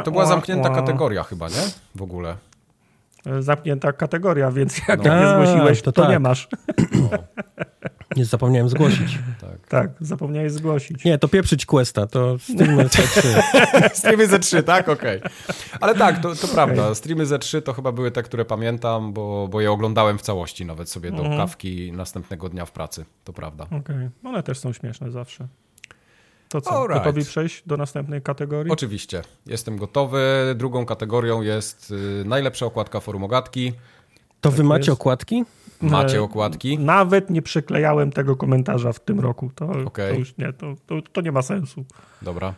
[0.00, 1.62] y, to była zamknięta kategoria chyba, nie?
[1.94, 2.36] W ogóle.
[3.40, 5.20] Zamknięta kategoria, więc jak no.
[5.20, 6.10] nie zgłosiłeś, to, to tak.
[6.10, 6.48] nie masz.
[6.92, 7.08] No.
[8.16, 9.18] Nie zapomniałem zgłosić.
[9.40, 9.68] Tak.
[9.68, 11.04] tak, zapomniałeś zgłosić.
[11.04, 13.42] Nie, to pieprzyć Questa, to streamy Z3.
[13.98, 14.88] streamy Z3, tak?
[14.88, 15.18] Okej.
[15.18, 15.30] Okay.
[15.80, 16.94] Ale tak, to, to prawda.
[16.94, 20.90] Streamy Z3 to chyba były te, które pamiętam, bo, bo je oglądałem w całości nawet
[20.90, 21.36] sobie do mhm.
[21.36, 23.04] kawki następnego dnia w pracy.
[23.24, 23.64] To prawda.
[23.64, 23.80] Okej.
[23.80, 24.10] Okay.
[24.24, 25.48] One też są śmieszne zawsze.
[26.52, 27.04] To co, right.
[27.04, 28.72] gotowi przejść do następnej kategorii?
[28.72, 30.54] Oczywiście, jestem gotowy.
[30.54, 33.72] Drugą kategorią jest y, najlepsza okładka forum Ogatki.
[34.40, 35.00] To tak wy macie jest.
[35.00, 35.44] okładki?
[35.80, 36.78] Macie e, okładki?
[36.78, 39.50] Nawet nie przyklejałem tego komentarza w tym roku.
[39.54, 40.12] To, okay.
[40.12, 41.84] to już nie, to, to, to, nie ma sensu.
[42.22, 42.54] Dobra.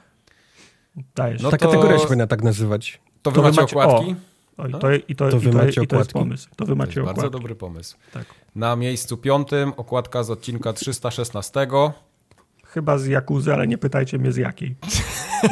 [1.14, 1.42] Dajesz.
[1.42, 1.66] No Ta to...
[1.66, 3.00] kategoria się powinna tak nazywać.
[3.22, 4.14] To wy, to macie, macie okładki?
[4.56, 6.48] O, i, to, i, to, to, wy i, to, macie i to jest pomysł.
[6.56, 7.96] To wy macie to Bardzo dobry pomysł.
[8.12, 8.24] Tak.
[8.54, 11.66] Na miejscu piątym okładka z odcinka 316.
[12.74, 14.76] Chyba z Jakuzy, ale nie pytajcie mnie z jakiej.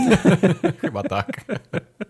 [0.80, 1.44] Chyba tak.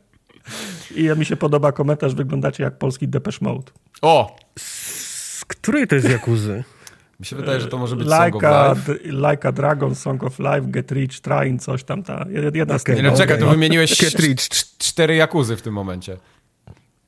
[0.96, 3.72] I mi się podoba komentarz, wyglądacie jak polski Depeche Mode.
[4.02, 4.36] O!
[4.58, 6.64] Z której to jest Jakuzy?
[7.20, 8.94] Mi się wydaje, że to może być like Song of a, Life.
[9.04, 12.02] like a Dragon, Song of Life, Get Rich, Trying, coś tam.
[12.02, 13.04] Ta, jedna z Okej, tych.
[13.04, 14.36] Nie, no, czekaj, to wymieniłeś Get rich.
[14.36, 16.16] cz- cztery jakuzy w tym momencie.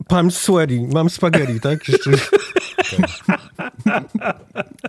[0.09, 1.89] Pan sweaty, mam spaghetti, tak?
[1.89, 2.11] Jeszcze...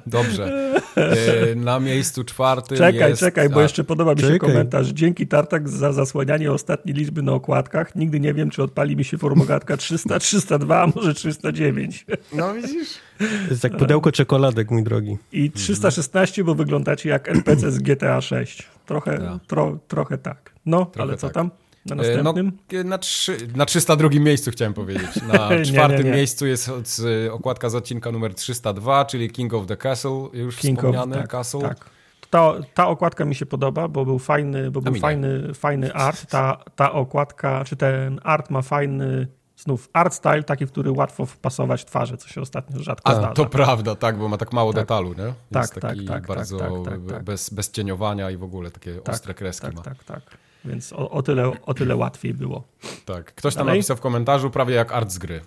[0.08, 0.73] Dobrze.
[0.97, 3.19] E, Na miejscu czwartym Czekaj, jest...
[3.19, 4.39] czekaj, bo jeszcze podoba mi się Czekaj.
[4.49, 4.88] komentarz.
[4.88, 7.95] Dzięki Tartak za zasłanianie ostatniej liczby na okładkach.
[7.95, 12.05] Nigdy nie wiem, czy odpali mi się formogatka 300, 302, a może 309.
[12.34, 12.89] No widzisz?
[13.19, 15.17] To jest jak pudełko czekoladek, mój drogi.
[15.31, 18.63] I 316, bo wyglądacie jak NPC z GTA 6.
[18.86, 19.45] Trochę, Tak.
[19.47, 20.53] tro, trochę tak.
[20.65, 21.34] No, Trochę ale co tak.
[21.34, 21.51] tam?
[21.86, 22.52] Na E, następnym?
[22.74, 25.10] No, na, trzy, na 302 miejscu chciałem powiedzieć.
[25.34, 26.12] Na Nie, nie, czwartym nie.
[26.12, 30.56] miejscu jest od- z- okładka z odcinka numer 302, czyli King of the Castle, już
[30.58, 31.62] King of, wspomniany tak, Castle.
[31.62, 31.89] tak.
[32.30, 35.00] Ta, ta okładka mi się podoba, bo był fajny, bo był nie.
[35.00, 36.26] fajny, fajny art.
[36.30, 41.26] Ta, ta okładka, czy ten art ma fajny, znów art style, taki, w który łatwo
[41.26, 43.34] wpasować twarze, co się ostatnio rzadko A zdarza.
[43.34, 44.82] to prawda, tak, bo ma tak mało Tak.
[44.84, 45.24] detalu, nie?
[45.24, 47.24] Jest Tak, tak, taki tak, tak, bardzo tak, tak, tak.
[47.24, 49.82] Bez, bez cieniowania i w ogóle takie Tak, ostre kreski tak, ma.
[49.82, 50.21] tak, tak.
[50.65, 52.63] Więc o, o, tyle, o tyle łatwiej było.
[53.06, 53.34] Tak.
[53.36, 53.80] Ktoś tam Dalej?
[53.80, 55.41] napisał w komentarzu prawie jak art z gry.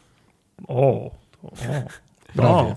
[0.69, 1.11] O,
[1.43, 1.51] to, o.
[2.37, 2.69] Prawie.
[2.71, 2.77] No,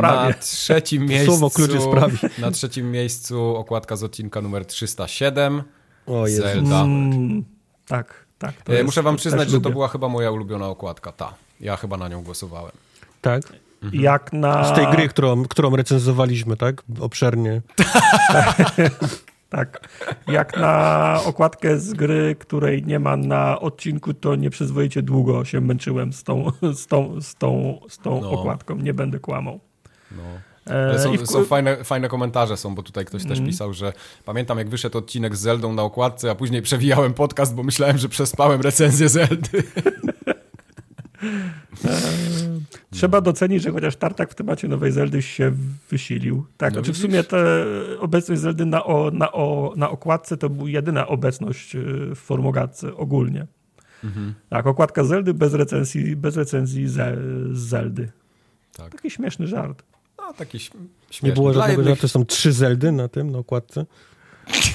[0.00, 0.28] prawie.
[0.28, 1.26] Na trzecim miejscu.
[1.30, 2.18] Słowo klucz jest prawie.
[2.38, 5.62] Na trzecim miejscu okładka z odcinka numer 307.
[6.06, 6.42] O Jezu.
[6.42, 6.80] Zelda.
[6.82, 7.44] Mm,
[7.86, 8.62] tak, tak.
[8.62, 9.72] to E, jest- Muszę wam też przyznać, że to lubię.
[9.72, 11.12] była chyba moja ulubiona okładka.
[11.12, 11.34] Ta.
[11.60, 12.72] Ja chyba na nią głosowałem.
[13.20, 13.42] Tak?
[13.92, 14.64] Jak na...
[14.64, 16.82] Z tej gry, którą, którą recenzowaliśmy, tak?
[17.00, 17.60] Obszernie.
[19.52, 19.88] Tak.
[20.28, 26.12] Jak na okładkę z gry, której nie ma na odcinku, to nieprzyzwoicie długo się męczyłem
[26.12, 28.30] z tą, z tą, z tą, z tą No.
[28.30, 28.76] okładką.
[28.76, 29.60] Nie będę kłamał.
[30.16, 30.22] No.
[30.74, 33.46] E, Ale są, w- są fajne, fajne komentarze, są, bo tutaj ktoś też Mhm.
[33.48, 33.92] pisał, że
[34.24, 38.08] pamiętam jak wyszedł odcinek z Zeldą na okładce, a później przewijałem podcast, bo myślałem, że
[38.08, 39.62] przespałem recenzję Zeldy.
[42.90, 45.52] Trzeba docenić, że chociaż Tartak w temacie nowej Zeldy się
[45.90, 46.46] wysilił.
[46.56, 47.36] Tak, No znaczy w sumie ta
[48.00, 51.80] obecność Zeldy na, o, na, o, na okładce to była jedyna obecność y,
[52.14, 53.46] w formogatce ogólnie.
[54.04, 54.34] Mhm.
[54.48, 57.16] Tak, okładka Zeldy bez recenzji, bez recenzji ze,
[57.52, 58.10] z Zeldy.
[58.76, 58.92] Tak.
[58.92, 59.82] Taki śmieszny żart.
[60.18, 60.70] No, taki śm-
[61.10, 61.28] śmieszny.
[61.28, 63.86] Nie było Dla żadnego, jednych- że to są trzy Zeldy na tym, na okładce?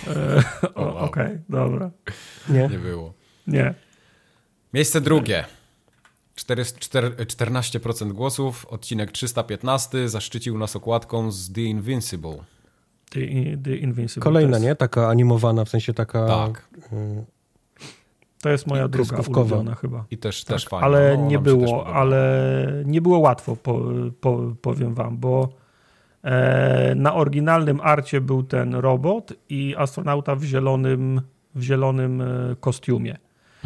[0.07, 0.43] E.
[0.75, 1.91] Okej, dobra.
[2.49, 2.67] Nie.
[2.71, 3.13] Nie było.
[3.47, 3.73] Nie.
[4.73, 5.45] Miejsce drugie.
[6.38, 12.38] 4, 4, 14% głosów, odcinek 315 zaszczycił nas okładką z The Invincible.
[13.10, 13.19] The,
[13.63, 14.23] the Invincible.
[14.23, 14.76] Kolejna, nie?
[14.76, 16.28] Taka animowana, w sensie taka...
[16.28, 16.69] Tak.
[16.93, 17.26] y,
[18.41, 20.06] To jest moja druga ulubiona chyba.
[20.12, 20.86] I też, Tak, też fajna.
[20.86, 23.82] ale No, nie było, ale nie było łatwo, po,
[24.21, 25.50] po, powiem wam, bo
[26.23, 31.21] e, na oryginalnym arcie był ten robot i astronauta w zielonym,
[31.56, 33.17] w zielonym e, kostiumie.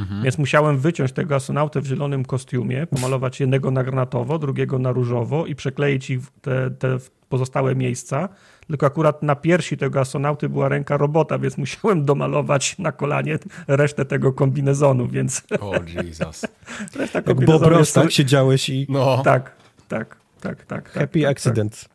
[0.01, 0.23] Mhm.
[0.23, 5.45] Więc musiałem wyciąć tego astronautę w zielonym kostiumie, pomalować jednego na granatowo, drugiego na różowo
[5.45, 6.97] i przekleić ich w te, te
[7.29, 8.29] pozostałe miejsca.
[8.67, 14.05] Tylko akurat na piersi tego astronauty była ręka robota, więc musiałem domalować na kolanie resztę
[14.05, 16.45] tego kombinezonu, więc O Jesus.
[16.99, 18.11] reszta Jak Bob Ross, tak?
[18.11, 18.85] Siedziałeś i...
[18.89, 19.51] No, Tak,
[19.87, 20.65] tak, tak, tak.
[20.65, 21.85] tak Happy tak, accident.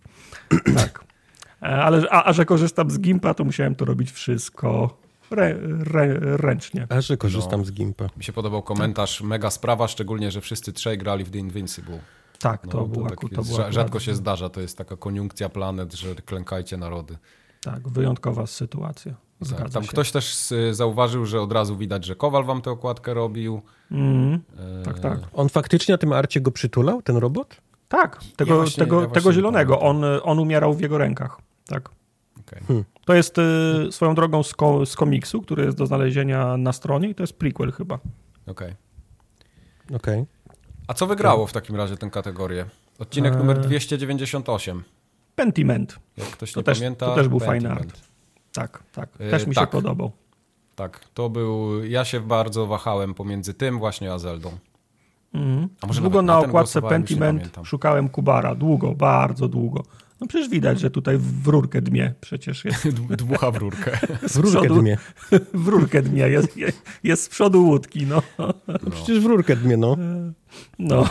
[0.49, 1.05] Tak, tak.
[1.61, 4.99] Ale, a, a że korzystam z Gimpa, to musiałem to robić wszystko
[5.31, 6.87] rę, rę, ręcznie.
[6.89, 8.05] A że korzystam z Gimpa.
[8.17, 11.99] mi się podobał komentarz, mega sprawa, szczególnie, że wszyscy trzej grali w The Invincible.
[12.41, 14.97] Tak, No, to, było, tak to jest, było rza- rzadko się zdarza, to jest taka
[14.97, 17.19] koniunkcja planet, że klękajcie narody.
[17.61, 19.15] Tak, wyjątkowa sytuacja.
[19.59, 19.89] Tak, tam się.
[19.89, 23.63] ktoś też y, zauważył, że od razu widać, że Kowal wam tę okładkę robił.
[23.91, 24.41] Mhm.
[24.81, 25.19] E, Tak, tak.
[25.33, 27.57] On faktycznie na tym arcie go przytulał, ten robot?
[27.89, 29.81] Tak, tego, właśnie- tego, ja tego zielonego.
[29.81, 31.39] On, on umierał w jego rękach.
[31.67, 31.89] Tak.
[32.41, 32.63] okej.
[33.07, 33.43] To jest y,
[33.91, 37.39] swoją drogą z, ko, z komiksu, który jest do znalezienia na stronie i to jest
[37.39, 37.99] prequel chyba.
[38.47, 38.75] Okej.
[39.95, 40.25] Okej.
[40.89, 42.67] A co wygrało w takim razie tę kategorię?
[42.99, 43.39] Odcinek Eee.
[43.39, 44.85] numer 298.
[45.35, 45.99] Pentiment.
[46.17, 47.07] Jak ktoś To nie też- pamięta.
[47.07, 47.93] to też był fajny Pentiment.
[47.97, 48.07] art.
[48.53, 49.09] Tak, tak.
[49.19, 49.65] E, Też mi tak.
[49.65, 50.13] się podobał.
[50.75, 51.85] Tak, to był.
[51.85, 54.53] Ja się bardzo wahałem pomiędzy tym właśnie a Zeldą.
[55.35, 55.69] Mhm.
[55.83, 58.55] A może Długo na okładce Pentiment szukałem Kubara.
[58.55, 59.83] Długo, bardzo długo.
[60.21, 62.15] No przecież widać, że tutaj w rurkę dmie.
[62.21, 63.99] Przecież jest Dmucha w rurkę.
[64.29, 64.97] z W rurkę przodu, dmie.
[65.65, 66.23] w rurkę dmie.
[66.29, 66.57] Jest,
[67.05, 68.23] jest, z przodu łódki, no.
[68.39, 68.55] No.
[68.91, 69.97] Przecież w rurkę dmie, no.
[70.79, 71.05] No,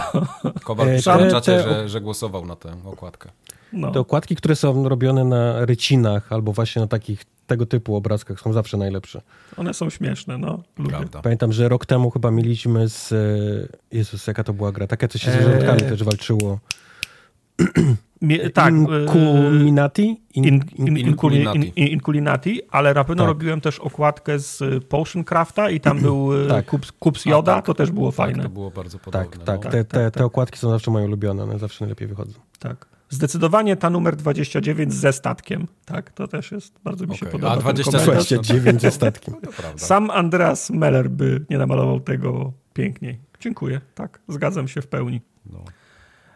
[0.63, 3.29] Kowal E, pisze na czacie, te- że, że głosował na tę okładkę.
[3.73, 3.91] no.
[3.91, 8.53] Te okładki, które są robione na rycinach albo właśnie na takich tego typu obrazkach są
[8.53, 9.21] zawsze najlepsze.
[9.57, 10.63] One są śmieszne, no.
[10.89, 11.21] Prawda.
[11.21, 13.11] Pamiętam, że rok temu chyba mieliśmy z...
[13.11, 13.17] e,
[13.97, 14.87] Jezus, jaka to była gra?
[14.87, 15.43] Takie, co się z Eee.
[15.43, 16.59] zwierzątkami też walczyło.
[18.21, 18.73] Mie, tak.
[18.73, 20.21] Inculinati?
[20.33, 20.97] In, in,
[21.77, 22.61] Inculinati.
[22.71, 23.27] Ale na pewno tak.
[23.27, 26.65] robiłem też okładkę z Potion Crafta i tam był tak.
[26.65, 27.65] kups, kups Joda, A, tak.
[27.65, 28.43] to też było tak, fajne.
[28.43, 29.37] to było bardzo podobne.
[29.37, 29.63] Tak, tak.
[29.65, 29.71] No.
[29.71, 32.33] Te, te, te okładki są zawsze moje ulubione, one zawsze najlepiej wychodzą.
[32.59, 32.85] Tak.
[33.09, 35.67] Zdecydowanie ta numer 29 ze statkiem.
[35.85, 37.19] Tak, to też jest, bardzo mi okay.
[37.19, 37.53] się podoba.
[37.53, 39.35] A 29 ze statkiem.
[39.43, 43.19] No Sam Andreas Meller by nie namalował tego piękniej.
[43.39, 45.21] Dziękuję, tak, zgadzam się w pełni.
[45.45, 45.63] No.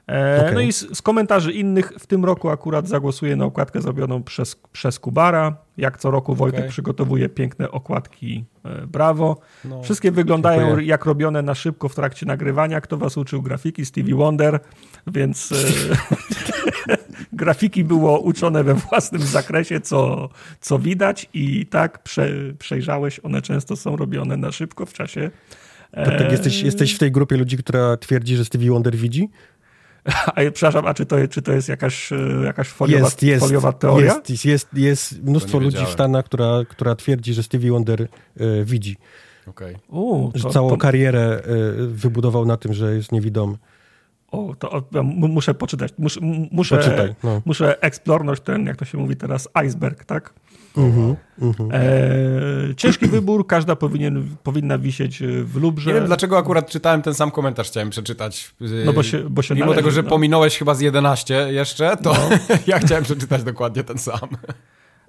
[0.10, 0.54] E, okay.
[0.54, 4.56] No i z, z, komentarzy innych w tym roku akurat zagłosuję na okładkę zrobioną przez,
[4.72, 5.56] przez Kubara.
[5.78, 6.69] Jak co roku Wojtek okay.
[6.69, 9.38] przygotowuje piękne okładki e, Brawo.
[9.65, 10.88] No, Wszystkie wyglądają dziękuję.
[10.88, 12.82] jak robione na szybko w trakcie nagrywania.
[12.82, 13.86] Kto was uczył grafiki?
[13.86, 14.60] Stevie Wonder,
[15.08, 15.56] więc e,
[17.34, 20.30] grafiki było uczone we własnym zakresie, co,
[20.62, 25.32] co widać i tak prze, przejrzałeś, one często są robione na szybko w czasie
[25.91, 29.30] tak, jesteś, jesteś w tej grupie ludzi, która twierdzi, że Stevie Wonder widzi?
[30.36, 33.74] A, przepraszam, a czy to, czy to jest jakaś, e, jakaś foliowa, jest, jest, foliowa
[33.74, 34.13] teoria?
[34.13, 38.08] Jest, jest, jest, jest mnóstwo ludzi w Stanach, która, która twierdzi, że Stevie Wonder y,
[38.65, 38.98] widzi.
[39.48, 39.76] Okay.
[39.88, 40.78] U, to, że całą to...
[40.78, 41.41] karierę
[41.80, 43.58] y, wybudował na tym, że jest niewidomy.
[44.32, 45.93] O, to ja muszę poczytać.
[45.98, 46.19] Mus,
[46.52, 47.41] muszę, Poczytaj, no.
[47.45, 50.34] muszę eksplornąć ten, jak to się mówi teraz, iceberg, tak?
[50.78, 51.16] Mm-hmm.
[51.74, 55.90] E, ciężki wybór, każda powinien, powinna wisieć w lubrze.
[55.90, 58.56] Nie wiem, dlaczego akurat czytałem ten sam komentarz, chciałem przeczytać.
[58.86, 60.10] No bo się, bo się Mimo należy, tego, że no.
[60.10, 62.30] pominąłeś chyba z 11 jeszcze, to no.
[62.68, 64.30] ja chciałem przeczytać dokładnie ten sam.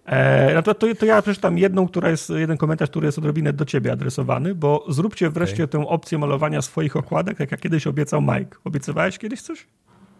[0.06, 3.52] E, no to, to, to, ja przeczytam jedną, która jest, jeden komentarz, który jest odrobinę
[3.52, 5.68] do ciebie adresowany, bo zróbcie wreszcie okay.
[5.68, 8.56] tę opcję malowania swoich okładek, jak ja kiedyś obiecał Mike.
[8.64, 9.66] Obiecywałeś kiedyś coś?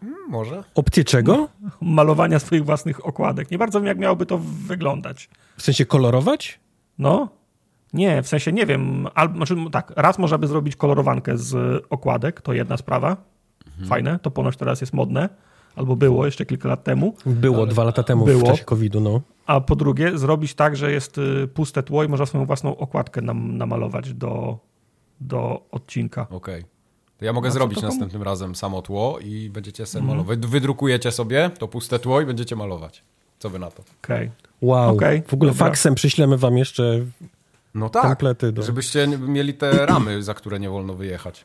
[0.00, 0.64] Hmm, może.
[0.74, 1.36] Opcję czego?
[1.36, 3.50] No, malowania swoich własnych okładek.
[3.50, 5.30] Nie bardzo wiem, jak miałoby to wyglądać.
[5.56, 6.60] W sensie kolorować?
[6.98, 7.28] No.
[7.92, 9.06] Nie, w sensie nie wiem.
[9.14, 13.16] Al, znaczy, tak, raz można by zrobić kolorowankę z okładek, to jedna sprawa.
[13.66, 13.88] Mhm.
[13.88, 15.28] Fajne, to ponoć teraz jest modne.
[15.76, 17.14] Albo było jeszcze kilka lat temu.
[17.26, 18.40] Było, dwa lata temu było.
[18.40, 19.20] w czasie COVID-u, no.
[19.46, 23.22] A po drugie, zrobić tak, że jest y, puste tło i można swoją własną okładkę
[23.22, 24.58] nam, namalować do,
[25.20, 26.26] do odcinka.
[26.30, 26.60] Okej.
[26.60, 26.79] Okay.
[27.20, 30.16] To ja mogę no, zrobić następnym razem samo tło i będziecie sobie mm.
[30.16, 30.38] malować.
[30.38, 33.02] Wydrukujecie sobie to puste tło i będziecie malować.
[33.38, 33.82] Co wy na to?
[34.02, 34.16] Okej.
[34.16, 34.30] Okay.
[34.60, 34.94] Wow.
[34.94, 35.22] Okay.
[35.26, 35.66] W ogóle Dobra.
[35.66, 37.00] faksem przyślemy wam jeszcze
[37.74, 38.52] no tak, templety.
[38.52, 38.62] Do...
[38.62, 41.44] Żebyście mieli te ramy, za które nie wolno wyjechać.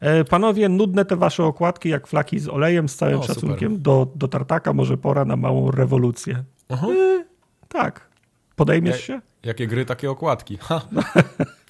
[0.00, 4.06] E, panowie, nudne te wasze okładki, jak flaki z olejem, z całym o, szacunkiem do,
[4.14, 6.44] do tartaka, może pora na małą rewolucję.
[6.70, 7.24] E,
[7.68, 8.08] tak.
[8.56, 9.20] Podejmiesz ja, się?
[9.42, 10.56] Jakie gry, takie okładki.
[10.56, 10.80] Ha.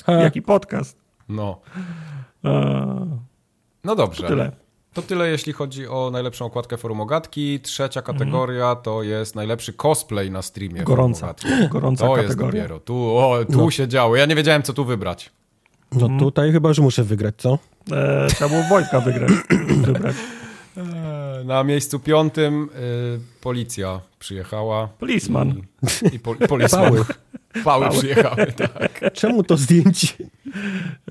[0.25, 0.97] Jaki podcast.
[1.29, 1.61] No.
[3.85, 4.23] No dobrze.
[4.23, 4.53] To tyle.
[4.93, 7.61] To tyle, jeśli chodzi o najlepszą okładkę forum Ogatki.
[7.61, 8.85] Trzecia kategoria mhm.
[8.85, 10.83] to jest najlepszy cosplay na streamie.
[10.83, 11.35] Gorąca.
[11.71, 12.23] Gorąca to kategoria.
[12.23, 12.81] jest dopiero.
[12.81, 13.71] Tu, o, tu no.
[13.71, 14.17] się działo.
[14.17, 15.31] Ja nie wiedziałem, co tu wybrać.
[15.93, 16.21] No mhm.
[16.21, 17.59] tutaj chyba, że muszę wygrać, co?
[17.93, 19.31] E, trzeba było Wojtka wygrać.
[19.87, 20.17] wybrać.
[20.77, 24.89] E, na miejscu piątym y, policja przyjechała.
[24.99, 25.63] Policeman.
[26.13, 26.37] I, i pol.
[27.65, 29.13] Pały przyjechały, tak.
[29.13, 30.09] Czemu to zdjęcie?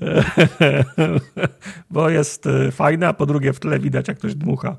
[1.90, 4.76] bo jest y, fajne, a po drugie w tle widać, jak ktoś dmucha.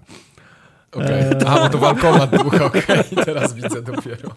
[0.92, 1.48] Okej, okay.
[1.48, 3.26] a bo to walkomat dmucha, okej, okay.
[3.26, 4.30] teraz widzę dopiero.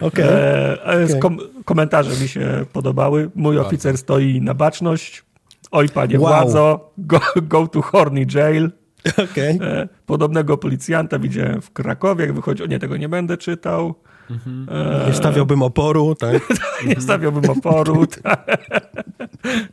[0.00, 0.24] Okej.
[0.24, 1.16] Okay.
[1.16, 3.30] E, kom komentarze mi się podobały.
[3.34, 3.68] Mój Bardzo.
[3.68, 5.24] oficer stoi na baczność.
[5.70, 6.28] Oj, panie wow.
[6.28, 8.70] władzo, go, go to horny jail.
[9.08, 9.58] Okay.
[9.62, 13.94] E, podobnego policjanta widziałem w Krakowie, jak wychodzi, o nie, tego nie będę czytał.
[14.30, 14.66] Mhm.
[15.06, 16.42] Nie stawiałbym oporu, tak?
[16.86, 18.06] nie stawiałbym oporu.
[18.22, 18.58] Tak.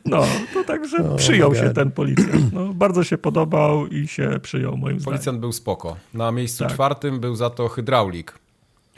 [0.04, 2.52] no, to także oh przyjął się ten policjant.
[2.52, 5.04] No, bardzo się podobał i się przyjął, moim zdaniem.
[5.04, 5.96] Policjant był spoko.
[6.14, 6.72] Na miejscu tak.
[6.72, 8.38] czwartym był za to hydraulik.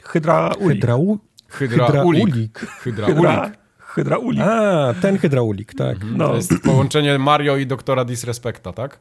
[0.03, 0.59] Hydraulik.
[0.67, 1.19] Hydrau...
[1.47, 2.59] Hydraulik.
[2.59, 3.57] Hydraulik.
[3.77, 4.41] Hydraulik.
[4.41, 5.95] A, ten hydraulik, tak.
[5.95, 6.17] Mhm.
[6.17, 6.29] No.
[6.29, 8.99] To jest połączenie Mario i doktora Disrespecta, tak?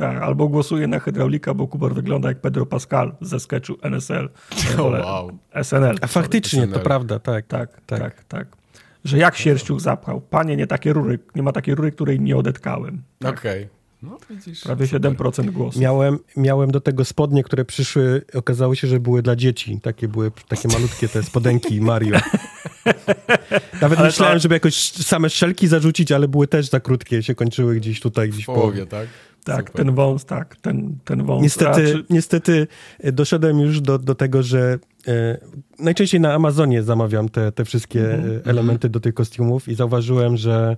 [0.00, 4.28] Tak, albo głosuje na hydraulika, bo Kubor wygląda jak Pedro Pascal ze sketchu NSL.
[4.78, 5.30] Oh, wow.
[5.62, 5.96] SNL.
[6.00, 6.72] A faktycznie, SNL.
[6.72, 7.46] to prawda, tak.
[7.46, 8.24] Tak, tak, tak.
[8.24, 8.46] tak.
[9.04, 10.20] Że jak sierściuch zapchał.
[10.20, 13.02] Panie, nie takie rury, nie ma takiej rury, której nie odetkałem.
[13.18, 13.38] Tak.
[13.38, 13.64] Okej.
[13.64, 13.80] Okay.
[14.02, 15.00] No, widzisz, Prawie super.
[15.00, 15.80] 7% głosu.
[15.80, 19.80] Miałem, miałem do tego spodnie, które przyszły, okazało się, że były dla dzieci.
[19.82, 22.18] Takie były takie malutkie te spodenki Mario.
[23.82, 24.42] Nawet ale myślałem, to...
[24.42, 28.42] żeby jakoś same szelki zarzucić, ale były też za krótkie, się kończyły gdzieś tutaj, gdzieś
[28.44, 28.86] w połowie.
[28.86, 29.08] tak?
[29.44, 29.84] Tak, Super.
[29.86, 31.42] ten wąs, tak, ten, ten wąs.
[31.42, 32.66] Niestety, niestety
[33.00, 35.38] e, doszedłem już do, do tego, że e,
[35.78, 38.48] najczęściej na Amazonie zamawiam te, te wszystkie mm -hmm.
[38.48, 40.76] elementy do tych kostiumów i zauważyłem, że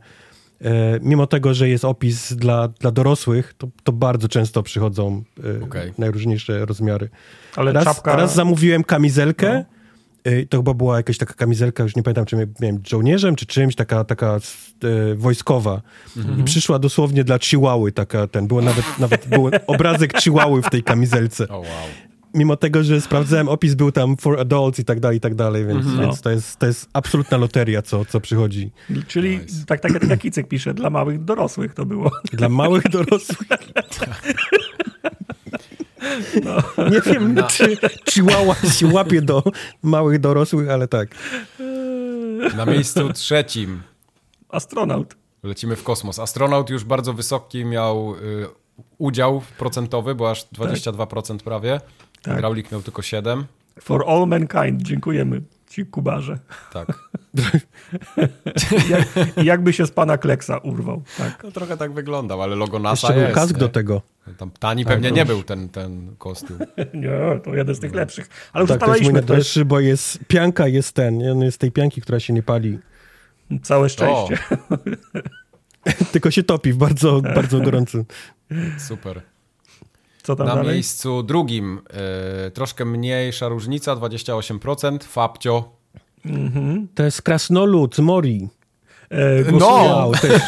[0.65, 5.23] E, mimo tego, że jest opis dla, dla dorosłych, to, to bardzo często przychodzą
[5.61, 5.93] e, okay.
[5.99, 7.09] najróżniejsze rozmiary.
[7.57, 8.17] Ale raz, czapka...
[8.17, 9.65] raz zamówiłem kamizelkę, y,
[10.49, 14.05] to chyba była jakaś taka kamizelka, już nie pamiętam, czy miałem żołnierzem, czy czymś, taka,
[14.05, 15.83] taka e, wojskowa.
[16.17, 16.41] Mhm.
[16.41, 20.83] I przyszła dosłownie dla Chihuahui taka, ten, było nawet, nawet był obrazek Chihuahui w tej
[20.83, 21.45] kamizelce.
[21.45, 21.67] Oh, wow.
[22.35, 25.67] Mimo tego, że sprawdzałem, opis był tam for adults i tak dalej, i tak dalej,
[25.67, 26.01] więc, mhm.
[26.01, 28.71] więc to, jest, to jest absolutna loteria, co, co przychodzi.
[29.07, 29.67] Czyli nice.
[29.67, 32.11] tak, tak jak Icek pisze, dla małych dorosłych to było.
[32.33, 33.49] Dla małych dorosłych.
[36.45, 36.85] No.
[36.91, 37.43] Nie wiem, no.
[37.43, 37.77] czy
[38.11, 39.43] Chihuahua się łapie do
[39.83, 41.09] małych dorosłych, ale tak.
[42.57, 43.83] Na miejscu trzecim.
[44.49, 45.17] Astronaut.
[45.43, 46.19] Lecimy w kosmos.
[46.19, 48.47] Astronaut już bardzo wysoki miał y,
[48.99, 51.81] udział procentowy, bo aż 22% prawie.
[52.23, 52.35] Tak.
[52.35, 53.47] Hydraulik miał tylko 7.
[53.81, 54.83] For all mankind.
[54.83, 56.39] Dziękujemy ci, Kubarze.
[56.73, 56.99] Tak.
[58.91, 59.09] Jak,
[59.45, 61.03] jakby się z pana Kleksa urwał.
[61.19, 61.45] Tak.
[61.45, 63.27] No, trochę tak wyglądał, ale logo NASA Jeszcze jest.
[63.27, 63.61] był kask nie?
[63.61, 64.03] do tego.
[64.39, 66.59] Tam tani tak, pewnie nie był ten, ten kostium.
[66.95, 68.29] nie, to jeden z tych lepszych.
[68.53, 72.01] Ale tak, to jest mój najdroższy, bo jest pianka jest ten, on jest tej pianki,
[72.01, 72.79] która się nie pali.
[73.63, 74.39] Całe szczęście.
[76.13, 78.05] Tylko się topi w bardzo, bardzo gorącym.
[78.79, 79.23] Super.
[80.23, 80.73] Co tam Na dalej?
[80.75, 81.81] miejscu drugim
[82.47, 85.05] y, troszkę mniejsza różnica, 28%.
[85.05, 85.82] Fabcio.
[86.25, 86.89] Mhm.
[86.95, 88.49] To jest krasnolud z Mori.
[89.11, 90.11] E, no!
[90.23, 90.43] Też.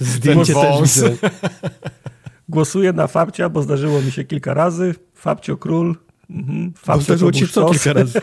[0.00, 1.10] Zdjęcie też widzę.
[2.48, 4.94] Głosuję na Fabcia, bo zdarzyło mi się kilka razy.
[5.14, 5.96] Fabcio król.
[6.30, 6.72] Mhm.
[6.76, 8.20] Fabcio zdarzyło ci co kilka razy?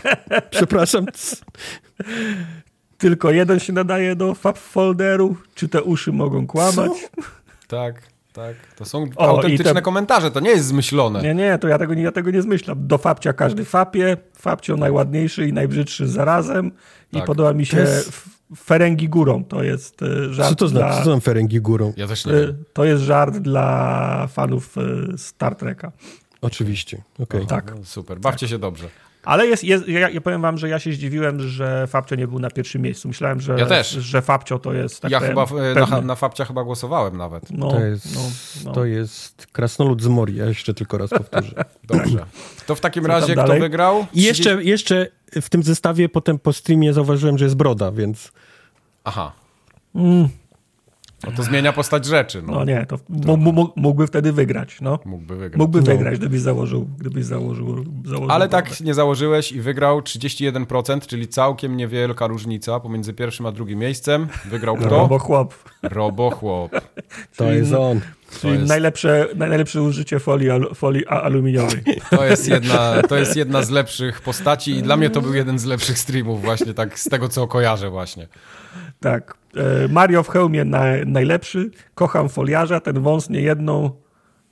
[0.50, 1.06] Przepraszam.
[2.98, 5.36] Tylko jeden się nadaje do fab folderu.
[5.54, 6.92] Czy te uszy mogą kłamać?
[6.92, 7.22] Co?
[7.66, 8.13] Tak.
[8.34, 9.82] Tak, to są o, autentyczne te...
[9.82, 11.22] komentarze, to nie jest zmyślone.
[11.22, 12.86] Nie, nie, to ja tego, ja tego nie zmyślam.
[12.86, 16.72] Do Fabcia każdy fapie, Fabcio najładniejszy i najbrzydszy zarazem
[17.12, 17.26] i tak.
[17.26, 18.12] podoba mi się jest...
[18.56, 21.04] Ferengi górą, to jest e, żart Co to znaczy, dla...
[21.04, 21.92] co to Ferengi górą?
[21.96, 22.64] Ja też nie wiem.
[22.72, 25.92] To jest żart dla fanów e, Star Treka.
[26.40, 27.42] Oczywiście, okej.
[27.42, 27.46] Okay.
[27.46, 27.74] Tak.
[27.76, 28.50] No, super, bawcie tak.
[28.50, 28.88] się dobrze.
[29.24, 32.38] Ale jest, jest ja, ja, powiem wam, że ja się zdziwiłem, że Fabcio nie był
[32.38, 33.08] na pierwszym miejscu.
[33.08, 33.90] Myślałem, że, ja też.
[33.90, 35.46] że Fabcio to jest tak Ja chyba
[35.90, 37.50] na, na Fabcia chyba głosowałem nawet.
[37.50, 38.20] No, to, jest, no,
[38.64, 38.72] no.
[38.72, 41.64] to jest krasnolud z Mori, ja jeszcze tylko raz powtórzę.
[41.84, 42.26] Dobrze.
[42.66, 44.06] To w takim razie kto wygrał?
[44.12, 45.06] I jeszcze, jeszcze
[45.42, 48.32] w tym zestawie potem po streamie zauważyłem, że jest broda, więc...
[49.04, 49.32] Aha.
[49.94, 50.28] Mm.
[51.26, 52.42] No to zmienia postać rzeczy.
[52.42, 52.98] No, no nie, to
[53.76, 54.78] mógłby wtedy wygrać.
[54.80, 54.98] No.
[55.04, 55.58] Mógłby wygrać.
[55.58, 55.84] Mógłby no.
[55.84, 61.76] wygrać, gdybyś założył, gdybyś założył, założył Ale tak nie założyłeś i wygrał 31%, czyli całkiem
[61.76, 64.26] niewielka różnica pomiędzy pierwszym a drugim miejscem.
[64.44, 64.88] Wygrał kto?
[64.88, 65.54] Robochłop.
[65.82, 66.70] Robochłop.
[67.36, 68.00] To jest on.
[68.40, 68.68] Czyli jest...
[68.68, 71.82] najlepsze, najlepsze użycie folii, folii aluminiowej.
[72.10, 75.58] To jest, jedna, to jest jedna z lepszych postaci i dla mnie to był jeden
[75.58, 78.28] z lepszych streamów właśnie tak z tego, co kojarzę właśnie.
[79.04, 79.34] Tak.
[79.56, 81.70] E, Mario w hełmie na, najlepszy.
[81.94, 83.90] Kocham foliarza, ten wąs nie jedną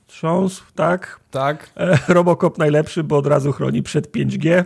[0.07, 1.21] trząsł, tak?
[1.31, 1.71] Tak.
[1.77, 4.65] E, Robocop najlepszy, bo od razu chroni przed 5G.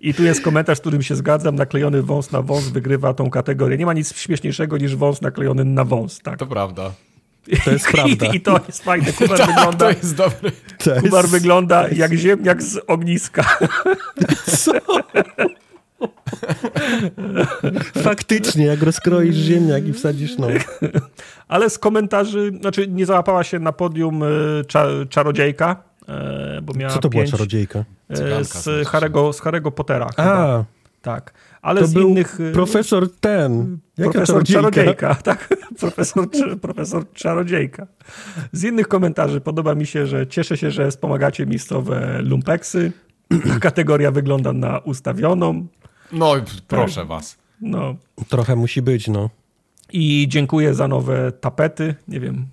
[0.00, 1.54] I tu jest komentarz, z którym się zgadzam.
[1.54, 3.78] Naklejony wąs na wąs wygrywa tą kategorię.
[3.78, 6.18] Nie ma nic śmieszniejszego niż wąs naklejony na wąs.
[6.18, 6.38] Tak.
[6.38, 6.92] To prawda.
[7.64, 8.26] To jest prawda.
[8.26, 9.12] I, I, to jest fajne.
[9.12, 10.52] Kubar tak, wygląda, to jest dobry.
[11.00, 11.30] Kubar jest...
[11.30, 13.58] wygląda jak ziemniak z ogniska.
[14.46, 14.72] Co?
[18.08, 20.46] Faktycznie, jak rozkroisz ziemniak i wsadzisz no.
[21.48, 25.76] Ale z komentarzy, znaczy nie załapała się na podium y, cza, czarodziejka,
[26.08, 27.84] e, bo miała Co to pięć, była czarodziejka?
[28.10, 30.06] E, z, Harry'ego, z Harry'ego Pottera.
[30.16, 30.64] A, chyba.
[31.02, 31.32] tak.
[31.62, 32.38] Ale to z był innych...
[32.52, 33.78] Profesor ten.
[33.98, 34.70] Jaka profesor czarodziejka?
[34.70, 35.48] czarodziejka tak.
[35.80, 36.28] profesor,
[36.60, 37.86] profesor czarodziejka.
[38.52, 42.92] Z innych komentarzy podoba mi się, że cieszę się, że wspomagacie miejscowe lumpeksy.
[43.60, 45.66] Kategoria wygląda na ustawioną.
[46.12, 46.34] No,
[46.68, 47.38] proszę was.
[47.60, 47.94] No.
[48.28, 49.30] Trochę musi być, no.
[49.92, 51.94] I dziękuję za nowe tapety.
[52.08, 52.46] Nie wiem,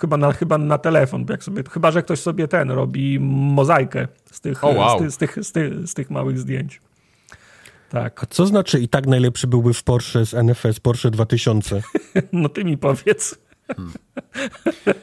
[0.00, 4.40] chyba na, chyba na telefon, jak sobie, chyba że ktoś sobie ten robi mozaikę z
[4.40, 4.98] tych, oh, wow.
[4.98, 6.80] z, ty, z, tych, z, tych, z tych małych zdjęć.
[7.90, 8.24] Tak.
[8.24, 11.82] A co znaczy i tak najlepszy byłby w Porsche z NFS, Porsche 2000?
[12.32, 13.38] no ty mi powiedz.
[13.76, 13.92] Hmm.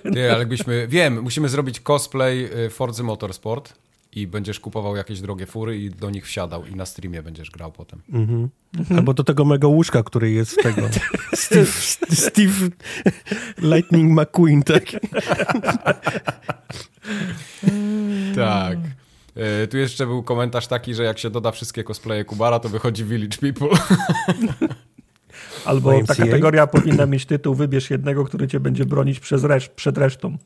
[0.06, 3.73] Nie, ale jakbyśmy, wiem, musimy zrobić cosplay y, Forza Motorsport
[4.15, 7.71] i będziesz kupował jakieś drogie fury i do nich wsiadał i na streamie będziesz grał
[7.71, 8.02] potem.
[8.13, 8.49] Mhm.
[8.97, 10.82] Albo do tego mega łóżka, który jest tego.
[11.34, 11.71] Steve,
[12.12, 12.69] Steve
[13.58, 14.84] Lightning McQueen, tak?
[18.36, 18.78] tak.
[19.36, 23.06] E, tu jeszcze był komentarz taki, że jak się doda wszystkie cosplaye Kubara, to wychodzi
[23.06, 23.78] Village People.
[25.65, 29.97] Albo ta kategoria powinna mieć tytuł Wybierz jednego, który cię będzie bronić przez resz przed
[29.97, 30.38] resztą.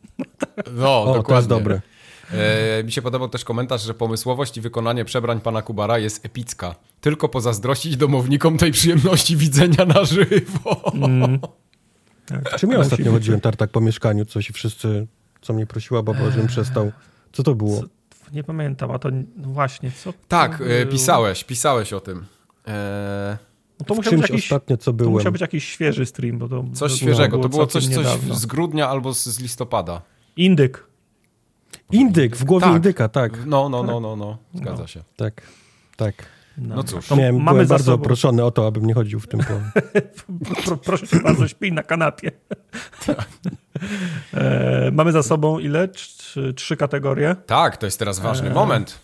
[0.75, 1.23] No, o, dokładnie.
[1.27, 1.81] To jest dobre.
[2.31, 6.75] E, mi się podobał też komentarz, że pomysłowość i wykonanie przebrań pana Kubara jest epicka.
[7.01, 10.91] Tylko pozazdrościć domownikom tej przyjemności widzenia na żywo.
[10.93, 11.39] Mm.
[12.25, 12.55] Tak.
[12.55, 15.07] Czym ja ostatnio chodziłem tartak po mieszkaniu, coś i wszyscy,
[15.41, 16.91] co mnie prosiła baba, żebym przestał.
[17.31, 17.83] Co to było?
[18.33, 22.25] Nie pamiętam, a to no właśnie, co Tak, e, pisałeś, pisałeś o tym.
[22.65, 23.37] Eee...
[23.79, 25.13] No to musiał być jakiś, ostatnio, co byłem.
[25.13, 26.37] To musiał być jakiś świeży stream.
[26.37, 30.01] Bo to, coś to świeżego, to było coś, coś z grudnia albo z, z listopada.
[30.37, 30.86] Indyk.
[31.91, 32.75] Indyk, w głowie tak.
[32.75, 33.45] indyka, tak.
[33.45, 34.37] No, no, no, no, no.
[34.53, 34.87] zgadza no.
[34.87, 35.03] się.
[35.15, 35.41] Tak,
[35.97, 36.13] tak.
[36.57, 37.11] No, no cóż.
[37.11, 38.03] Miałem, mamy bardzo sobą...
[38.03, 40.77] proszony o to, abym nie chodził w tym polu.
[40.83, 42.31] Proszę cię bardzo, śpij na kanapie.
[44.33, 45.87] e, mamy za sobą ile?
[45.87, 47.35] Trzy, trzy kategorie.
[47.45, 48.99] Tak, to jest teraz ważny e, moment.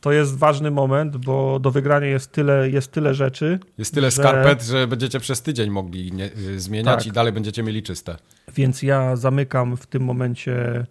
[0.00, 3.58] To jest ważny moment, bo do wygrania jest tyle, jest tyle rzeczy.
[3.78, 4.16] Jest tyle że...
[4.16, 7.06] skarpet, że będziecie przez tydzień mogli nie, y, zmieniać tak.
[7.06, 8.16] i dalej będziecie mieli czyste.
[8.54, 10.86] Więc ja zamykam w tym momencie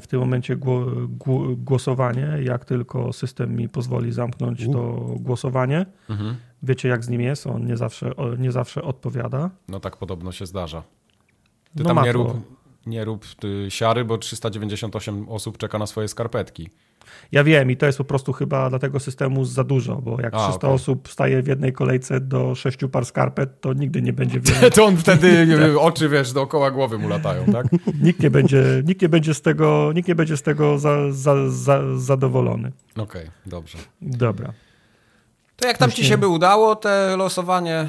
[0.00, 0.56] w tym momencie
[1.56, 2.28] głosowanie.
[2.42, 6.36] Jak tylko system mi pozwoli zamknąć to głosowanie, mhm.
[6.62, 9.50] wiecie jak z nim jest, on nie zawsze, nie zawsze odpowiada.
[9.68, 10.82] No tak podobno się zdarza.
[11.76, 12.56] Ty no tam nie rób,
[12.86, 13.26] nie rób
[13.68, 16.70] siary, bo 398 osób czeka na swoje skarpetki.
[17.32, 20.34] Ja wiem i to jest po prostu chyba dla tego systemu za dużo, bo jak
[20.34, 20.70] A, 300 okay.
[20.70, 24.70] osób staje w jednej kolejce do sześciu par skarpet, to nigdy nie będzie wiele.
[24.70, 25.46] to on wtedy
[25.80, 27.66] oczy, wiesz, dookoła głowy mu latają, tak?
[28.02, 31.50] nikt, nie będzie, nikt nie będzie z tego, nikt nie będzie z tego za, za,
[31.50, 32.72] za, zadowolony.
[32.96, 33.78] Okej, okay, dobrze.
[34.02, 34.52] Dobra.
[35.56, 36.04] To jak tam Właśnie...
[36.04, 37.88] ci się by udało te losowanie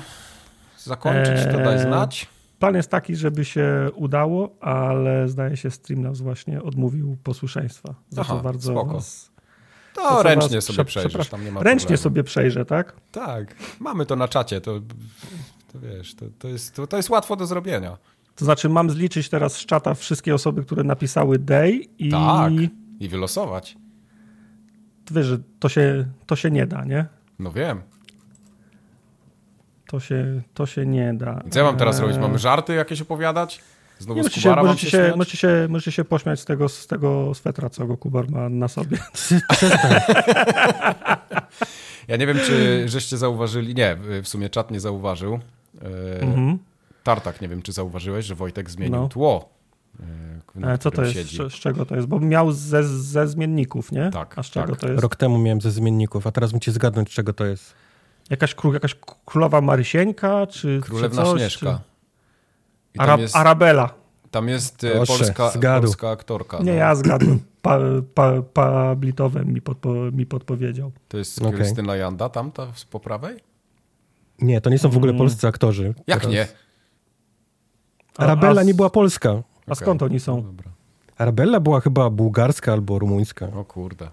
[0.78, 2.28] zakończyć, to daj eee, znać.
[2.66, 7.96] Plan jest taki, żeby się udało, ale zdaje się Streamlabs właśnie odmówił posłuszeństwa.
[8.10, 8.94] Za Aha, bardzo spoko.
[8.94, 9.32] Was,
[9.94, 12.04] to ręcznie sobie przejrzysz, tam nie ma Ręcznie problemu.
[12.04, 12.94] sobie przejrzę, tak?
[13.12, 14.80] Tak, mamy to na czacie, to,
[15.74, 17.98] to wiesz, to, to, jest, to, to jest łatwo do zrobienia.
[18.36, 22.10] To znaczy mam zliczyć teraz z czata wszystkie osoby, które napisały day i...
[22.10, 22.54] Tak,
[23.00, 23.78] i wylosować.
[25.12, 25.28] Wiesz,
[25.60, 27.06] to się, to się nie da, nie?
[27.40, 27.82] No wiem.
[29.96, 31.42] To się, to się nie da.
[31.48, 32.18] I co ja mam teraz robić?
[32.18, 33.62] Mamy żarty jakieś opowiadać?
[34.00, 36.88] Znowu nie, z Kubara się, możecie, się, możecie, się, możecie się pośmiać z tego, z
[36.88, 38.98] tego swetra, co go Kubar ma na sobie.
[42.08, 43.76] ja nie wiem, czy żeście zauważyli.
[43.76, 45.40] Nie, w sumie czat nie zauważył.
[45.82, 46.60] E, mhm.
[47.04, 49.08] Tartak, nie wiem, czy zauważyłeś, że Wojtek zmienił no.
[49.08, 49.50] tło.
[50.64, 51.14] E, co to jest?
[51.14, 51.38] Siedzi.
[51.50, 52.08] Z czego to jest?
[52.08, 54.10] Bo miał ze, ze zmienników, nie?
[54.14, 54.40] Tak.
[54.40, 54.80] A z czego tak.
[54.80, 55.02] to jest?
[55.02, 57.85] Rok temu miałem ze zmienników, a teraz muszę zgadnąć, czego to jest.
[58.30, 58.96] Jakaś, król, jakaś
[59.26, 61.82] królowa Marysieńka, czy Królewna czy coś, Śnieżka.
[62.94, 63.02] Czy...
[63.02, 63.94] Arab, jest, Arabela.
[64.32, 65.52] Tam jest e, polska,
[65.82, 66.58] polska aktorka.
[66.58, 66.72] Nie, no.
[66.72, 67.40] ja zgadłem.
[67.66, 67.80] Pa,
[68.14, 70.92] pa, pa Blitowem mi, podpo, mi podpowiedział.
[71.08, 71.54] To jest okay.
[71.54, 73.40] Krystyna Janda tam, ta po prawej?
[74.40, 75.18] Nie, to nie są w ogóle mm.
[75.20, 75.94] polscy aktorzy.
[76.08, 76.34] Jak teraz.
[76.34, 76.48] nie?
[78.18, 79.30] Arabella nie była polska.
[79.30, 79.76] A okay.
[79.76, 80.54] skąd oni są?
[80.66, 80.72] No
[81.18, 83.48] Arabella była chyba bułgarska albo rumuńska.
[83.48, 84.10] O kurde.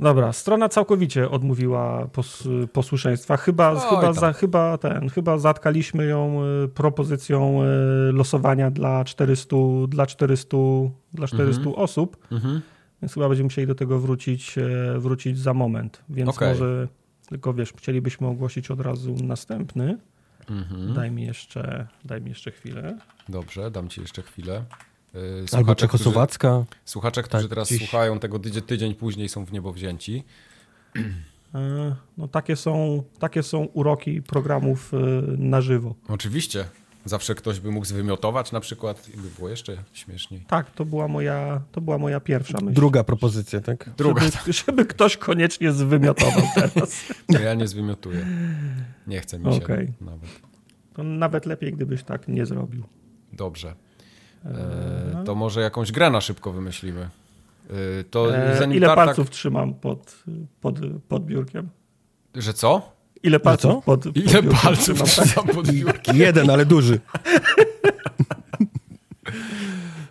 [0.00, 3.36] Dobra, strona całkowicie odmówiła pos, posłuszeństwa.
[3.36, 9.56] Chyba, Oj, chyba, za, chyba, ten, chyba zatkaliśmy ją y, propozycją y, losowania dla 400,
[9.88, 10.56] dla 400,
[11.14, 11.84] dla 400 mhm.
[11.84, 12.16] osób.
[12.32, 12.60] Mhm.
[13.02, 16.02] Więc chyba będziemy musieli do tego wrócić, e, wrócić za moment.
[16.08, 16.48] Więc okay.
[16.48, 16.88] może
[17.28, 19.98] tylko wiesz, chcielibyśmy ogłosić od razu następny.
[20.50, 20.94] Mhm.
[20.94, 22.98] Daj, mi jeszcze, daj mi jeszcze chwilę.
[23.28, 24.64] Dobrze, dam ci jeszcze chwilę.
[25.14, 26.64] Y, słuchacze, Albo czechosłowacka.
[26.66, 27.78] Którzy, słuchacze, którzy tak, teraz dziś.
[27.78, 30.24] słuchają tego tydzień, tydzień później są w niebo wzięci.
[31.54, 34.96] E, no takie są, takie są uroki programów y,
[35.38, 35.94] na żywo.
[36.08, 36.64] Oczywiście.
[37.04, 40.44] Zawsze ktoś by mógł zwymiotować na przykład i by było jeszcze śmieszniej.
[40.48, 42.74] Tak, to była moja, to była moja pierwsza myśl.
[42.74, 43.90] Druga propozycja, tak?
[43.96, 44.22] Druga.
[44.22, 47.04] Żeby, żeby ktoś koniecznie zwymiotował teraz.
[47.28, 48.26] No ja nie zwymiotuję.
[49.06, 49.92] Nie chcę mi się okay.
[50.00, 50.40] nawet.
[50.94, 52.84] To nawet lepiej, gdybyś tak nie zrobił.
[53.32, 53.74] Dobrze.
[54.44, 57.00] E, to może jakąś grę na szybko wymyślimy.
[57.00, 59.06] E, to e, ile Tartak...
[59.06, 60.24] palców trzymam pod,
[60.60, 60.74] pod,
[61.08, 61.68] pod biurkiem?
[62.34, 62.92] Że co?
[63.22, 66.16] Ile palców pod, pod Ile palców trzymam pod biurkiem?
[66.16, 67.00] Jeden, ale duży.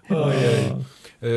[0.10, 0.76] Ojej.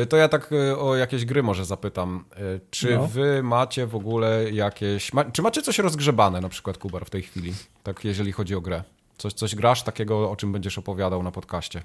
[0.09, 2.25] To ja tak o jakieś gry może zapytam.
[2.69, 3.07] Czy no.
[3.07, 5.13] wy macie w ogóle jakieś...
[5.13, 7.53] Ma, czy macie coś rozgrzebane na przykład, Kubar, w tej chwili?
[7.83, 8.83] Tak, jeżeli chodzi o grę.
[9.17, 11.83] Coś, coś grasz takiego, o czym będziesz opowiadał na podcaście?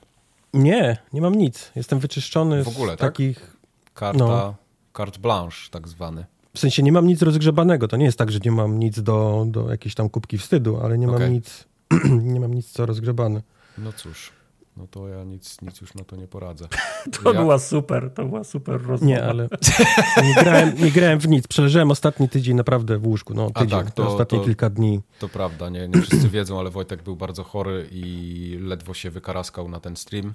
[0.54, 1.72] Nie, nie mam nic.
[1.76, 3.12] Jestem wyczyszczony w ogóle, z tak?
[3.12, 3.56] takich...
[3.94, 4.54] Karta, no.
[4.96, 6.24] carte blanche tak zwany.
[6.54, 7.88] W sensie nie mam nic rozgrzebanego.
[7.88, 10.98] To nie jest tak, że nie mam nic do, do jakiejś tam kubki wstydu, ale
[10.98, 11.20] nie okay.
[11.20, 11.64] mam nic,
[12.32, 13.42] nie mam nic co rozgrzebane.
[13.78, 14.32] No cóż,
[14.78, 16.68] no to ja nic, nic już na to nie poradzę.
[17.22, 17.40] To ja...
[17.40, 19.06] była super, to była super rozmowa.
[19.06, 19.48] Nie, ale
[20.28, 21.46] nie grałem, nie grałem w nic.
[21.46, 23.34] Przeleżałem ostatni tydzień naprawdę w łóżku.
[23.34, 25.00] No, tydzień, A tak, to, ostatnie to, kilka dni.
[25.18, 29.68] To prawda, nie, nie wszyscy wiedzą, ale Wojtek był bardzo chory i ledwo się wykaraskał
[29.68, 30.34] na ten stream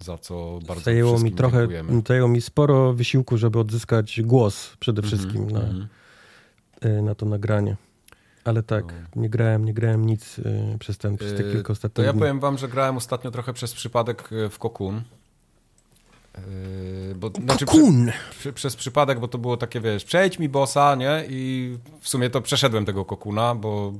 [0.00, 2.02] za co bardzo zajęło mi trochę, dziękujemy.
[2.08, 5.52] Zajęło mi sporo wysiłku, żeby odzyskać głos przede mhm, wszystkim mm -hmm.
[5.52, 5.86] na,
[6.80, 7.04] mhm.
[7.04, 7.76] na to nagranie.
[8.48, 9.22] Ale tak, no.
[9.22, 12.12] nie grałem, nie grałem nic y, przez, ten, przez te y, kilka ostatnich To ja
[12.12, 15.02] powiem wam, że grałem ostatnio trochę przez przypadek y, w Kokun.
[16.36, 18.12] Yy, bo, znaczy, Kokun!
[18.54, 21.24] Przez przypadek, bo to było takie, wiesz, przejdź mi bossa, nie?
[21.28, 23.92] I w sumie to przeszedłem tego kokuna, bo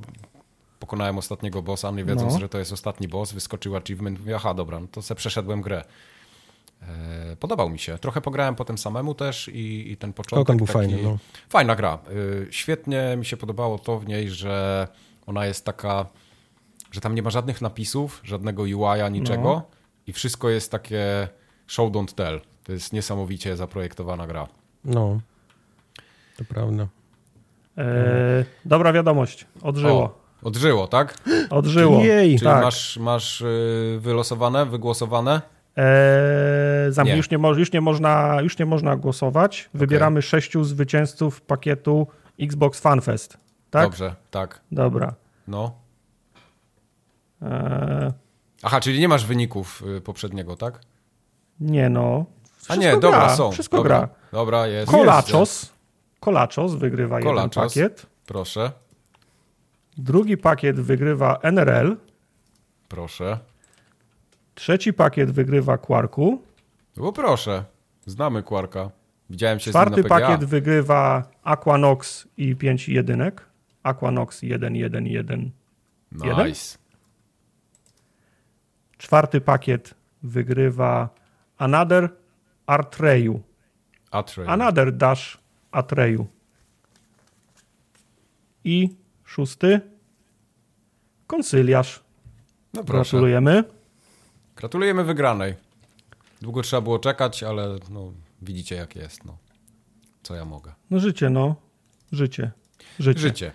[0.79, 2.39] pokonałem ostatniego bossa, nie wiedząc, no.
[2.39, 5.83] że to jest ostatni boss, wyskoczył achievement, mówię, aha, dobra, no to se przeszedłem grę.
[6.81, 7.97] E, podobał mi się.
[7.97, 10.45] Trochę pograłem potem samemu też i, i ten początek.
[10.45, 10.77] Kokon był taki...
[10.77, 11.03] fajny.
[11.03, 11.17] No.
[11.49, 11.93] Fajna gra.
[11.93, 11.97] E,
[12.51, 14.87] świetnie mi się podobało to w niej, że
[15.25, 16.05] ona jest taka,
[16.91, 19.63] że tam nie ma żadnych napisów, żadnego UI-a, niczego no.
[20.07, 21.27] i wszystko jest takie
[21.67, 22.41] show don't tell.
[22.63, 24.47] To jest niesamowicie zaprojektowana gra.
[24.85, 25.19] No,
[26.37, 26.87] to prawda.
[27.77, 30.03] E, dobra wiadomość, odżyło.
[30.03, 31.17] O, odżyło, tak?
[31.49, 32.03] Odżyło.
[32.03, 32.63] Jej, Czyli tak.
[32.63, 35.41] masz, masz y, wylosowane, wygłosowane?
[35.79, 37.17] Eee, nie.
[37.17, 39.69] Już, nie mo, już, nie można, już nie można głosować.
[39.73, 40.21] Wybieramy okay.
[40.21, 42.07] sześciu zwycięzców pakietu
[42.39, 43.37] Xbox FanFest.
[43.69, 43.83] Tak?
[43.83, 44.61] Dobrze, tak.
[44.71, 45.13] Dobra.
[45.47, 45.71] No.
[47.41, 48.11] Eee...
[48.63, 50.81] Aha, czyli nie masz wyników y, poprzedniego, tak?
[51.59, 52.25] Nie, no.
[52.55, 52.99] Wszystko A nie, gra.
[52.99, 53.51] dobra, są.
[53.51, 53.97] Wszystko dobra.
[53.97, 54.09] gra.
[54.31, 54.91] Dobra, jest.
[54.91, 55.73] Kolaczos.
[56.19, 57.75] Kolaczos wygrywa Kolaczos.
[57.75, 58.05] jeden pakiet.
[58.25, 58.71] Proszę.
[59.97, 61.97] Drugi pakiet wygrywa NRL.
[62.89, 63.39] Proszę.
[64.59, 66.41] Trzeci pakiet wygrywa Quarku.
[66.97, 67.63] Bo proszę,
[68.05, 68.89] znamy Quarka.
[69.29, 70.27] Widziałem się Czwarty z nim na PGA.
[70.27, 73.45] pakiet wygrywa Aquanox i 5 jedynek.
[73.83, 75.51] Aquanox 1, 1, 1,
[76.11, 76.27] Nice.
[76.27, 76.53] 1.
[78.97, 79.93] Czwarty pakiet
[80.23, 81.09] wygrywa
[81.57, 82.09] Another
[82.67, 83.41] Artreyu.
[84.11, 84.49] Atreyu.
[84.49, 85.37] Another Dash
[85.71, 86.27] Atreyu.
[88.63, 88.89] I
[89.25, 89.81] szósty
[91.27, 91.99] Konsyliarz.
[92.73, 93.17] No proszę.
[93.17, 93.78] Gratulujemy.
[94.59, 95.55] Gratulujemy wygranej.
[96.41, 99.25] Długo trzeba było czekać, ale no, widzicie jak jest.
[99.25, 99.37] No.
[100.23, 100.73] Co ja mogę?
[100.89, 101.55] No życie, no.
[102.11, 102.51] Życie.
[102.99, 103.19] Życie.
[103.19, 103.51] Życie.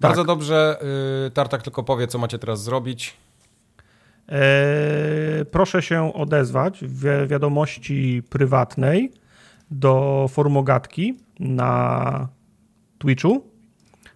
[0.00, 0.26] Bardzo tak.
[0.26, 0.78] dobrze.
[1.26, 3.16] Y, Tartak tylko powie, co macie teraz zrobić.
[4.28, 9.12] Eee, proszę się odezwać w wiadomości prywatnej
[9.70, 12.28] do formogatki na
[12.98, 13.50] Twitchu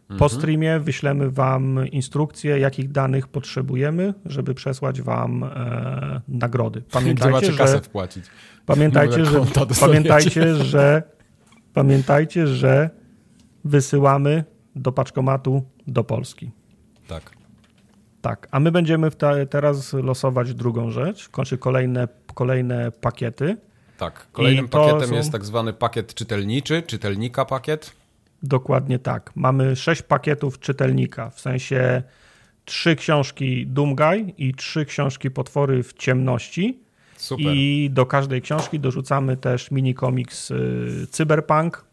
[0.08, 0.30] po mhm.
[0.30, 6.82] streamie wyślemy Wam instrukcje, jakich danych potrzebujemy, żeby przesłać Wam e, nagrody.
[6.92, 8.24] Pamiętajcie, że, kasę wpłacić.
[8.66, 9.40] Pamiętajcie, że,
[9.80, 11.02] pamiętajcie, że
[11.74, 12.90] pamiętajcie, że
[13.64, 14.44] wysyłamy
[14.76, 16.50] do paczkomatu do Polski.
[17.08, 17.30] Tak.
[18.22, 23.56] Tak, a my będziemy te, teraz losować drugą rzecz, kończy kolejne, kolejne pakiety.
[23.98, 25.14] Tak, kolejnym pakietem są...
[25.14, 27.92] jest tak zwany pakiet czytelniczy, czytelnika pakiet.
[28.42, 29.32] Dokładnie tak.
[29.34, 32.02] Mamy sześć pakietów czytelnika, w sensie
[32.64, 36.80] trzy książki Doomguy i trzy książki Potwory w ciemności.
[37.16, 37.46] Super.
[37.46, 41.84] I do każdej książki dorzucamy też mini komiks y, Cyberpunk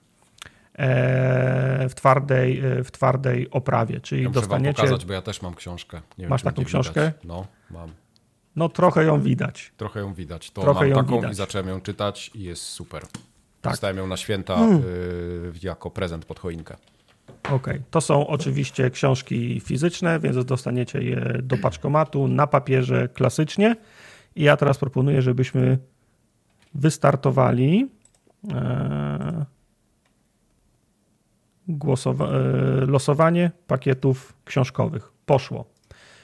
[0.73, 4.01] e, w twardej, e, w twardej oprawie.
[4.01, 4.73] Czyli ja dostaniecie.
[4.73, 6.01] pokazać, bo ja też mam książkę.
[6.17, 7.01] Nie Masz wiem, taką książkę?
[7.01, 7.23] Widać.
[7.23, 7.89] No, mam.
[8.55, 9.71] No trochę ją widać.
[9.77, 10.51] Trochę ją widać.
[10.51, 11.31] To trochę mam taką widać.
[11.31, 13.05] i zacząłem ją czytać i jest super.
[13.61, 13.73] Tak.
[13.73, 14.81] Dostałem ją na święta hmm.
[14.85, 16.75] y, jako prezent pod choinkę.
[17.43, 17.81] Okej, okay.
[17.91, 23.75] to są oczywiście książki fizyczne, więc dostaniecie je do paczkomatu na papierze klasycznie.
[24.35, 25.77] I ja teraz proponuję, żebyśmy
[26.73, 27.89] wystartowali
[28.51, 29.45] e,
[31.67, 35.11] głosowa- e, losowanie pakietów książkowych.
[35.25, 35.65] Poszło.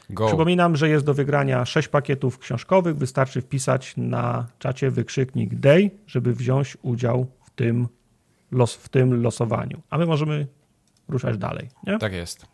[0.10, 0.28] Go.
[0.28, 2.98] Przypominam, że jest do wygrania 6 pakietów książkowych.
[2.98, 7.88] Wystarczy wpisać na czacie wykrzyknik DAY, żeby wziąć udział w tym,
[8.52, 9.82] los, w tym losowaniu.
[9.90, 10.48] A my możemy
[11.10, 11.70] ruszać dalej.
[11.88, 11.98] Nie?
[11.98, 12.46] Tak jest.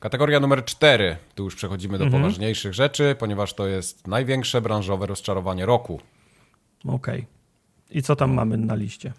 [0.00, 1.16] Kategoria numer 4.
[1.34, 2.22] Tu już przechodzimy do mhm.
[2.22, 6.00] poważniejszych rzeczy, ponieważ to jest największe branżowe rozczarowanie roku.
[6.84, 6.94] Okej.
[6.94, 7.26] Okay.
[7.90, 9.12] I co tam mamy na liście?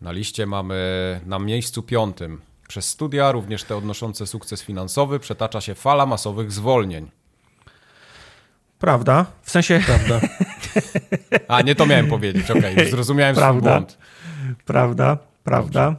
[0.00, 5.74] Na liście mamy na miejscu piątym przez studia, również te odnoszące sukces finansowy, przetacza się
[5.74, 7.10] fala masowych zwolnień.
[8.78, 9.80] Prawda, w sensie...
[9.86, 10.20] Prawda.
[11.48, 13.98] A, nie to miałem powiedzieć, okej, okay, zrozumiałem prawda, swój błąd.
[14.64, 15.96] Prawda, prawda.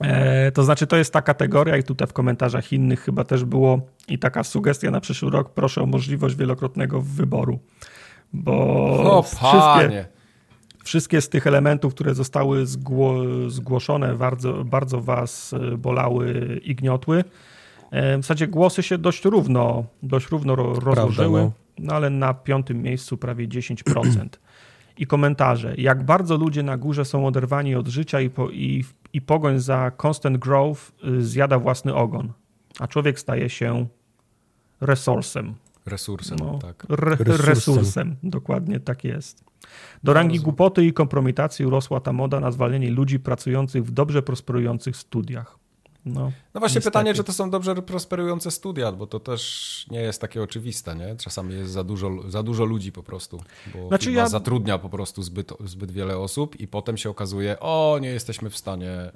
[0.00, 3.80] E, to znaczy, to jest ta kategoria, i tutaj w komentarzach innych chyba też było
[4.08, 7.58] i taka sugestia na przyszły rok, proszę o możliwość wielokrotnego wyboru.
[8.32, 8.52] Bo
[9.18, 10.06] o, wszystkie,
[10.84, 13.14] Wszystkie z tych elementów, które zostały zgło
[13.48, 17.24] zgłoszone, bardzo, bardzo was e, bolały i gniotły.
[17.90, 21.52] E, w zasadzie głosy się dość równo, dość równo rozłożyły, no.
[21.78, 24.28] no ale na piątym miejscu prawie 10%.
[24.98, 25.74] I komentarze.
[25.78, 29.92] Jak bardzo ludzie na górze są oderwani od życia i, po, i, i pogoń za
[30.02, 32.32] constant growth y, zjada własny ogon,
[32.78, 33.86] a człowiek staje się
[34.80, 35.54] resursem.
[35.86, 36.86] Resursem, no, tak.
[36.90, 37.46] Re, resursem.
[37.46, 39.44] resursem, dokładnie tak jest.
[40.04, 44.96] Do rangi głupoty i kompromitacji urosła ta moda na zwalnianie ludzi pracujących w dobrze prosperujących
[44.96, 45.58] studiach.
[46.06, 46.20] No,
[46.54, 46.84] no właśnie niestety.
[46.84, 51.16] pytanie, czy to są dobrze prosperujące studia, bo to też nie jest takie oczywiste, nie?
[51.16, 53.42] Czasami jest za dużo, za dużo ludzi po prostu,
[53.74, 54.28] bo znaczy ja...
[54.28, 58.56] zatrudnia po prostu zbyt, zbyt wiele osób i potem się okazuje, o, nie jesteśmy w
[58.56, 59.10] stanie...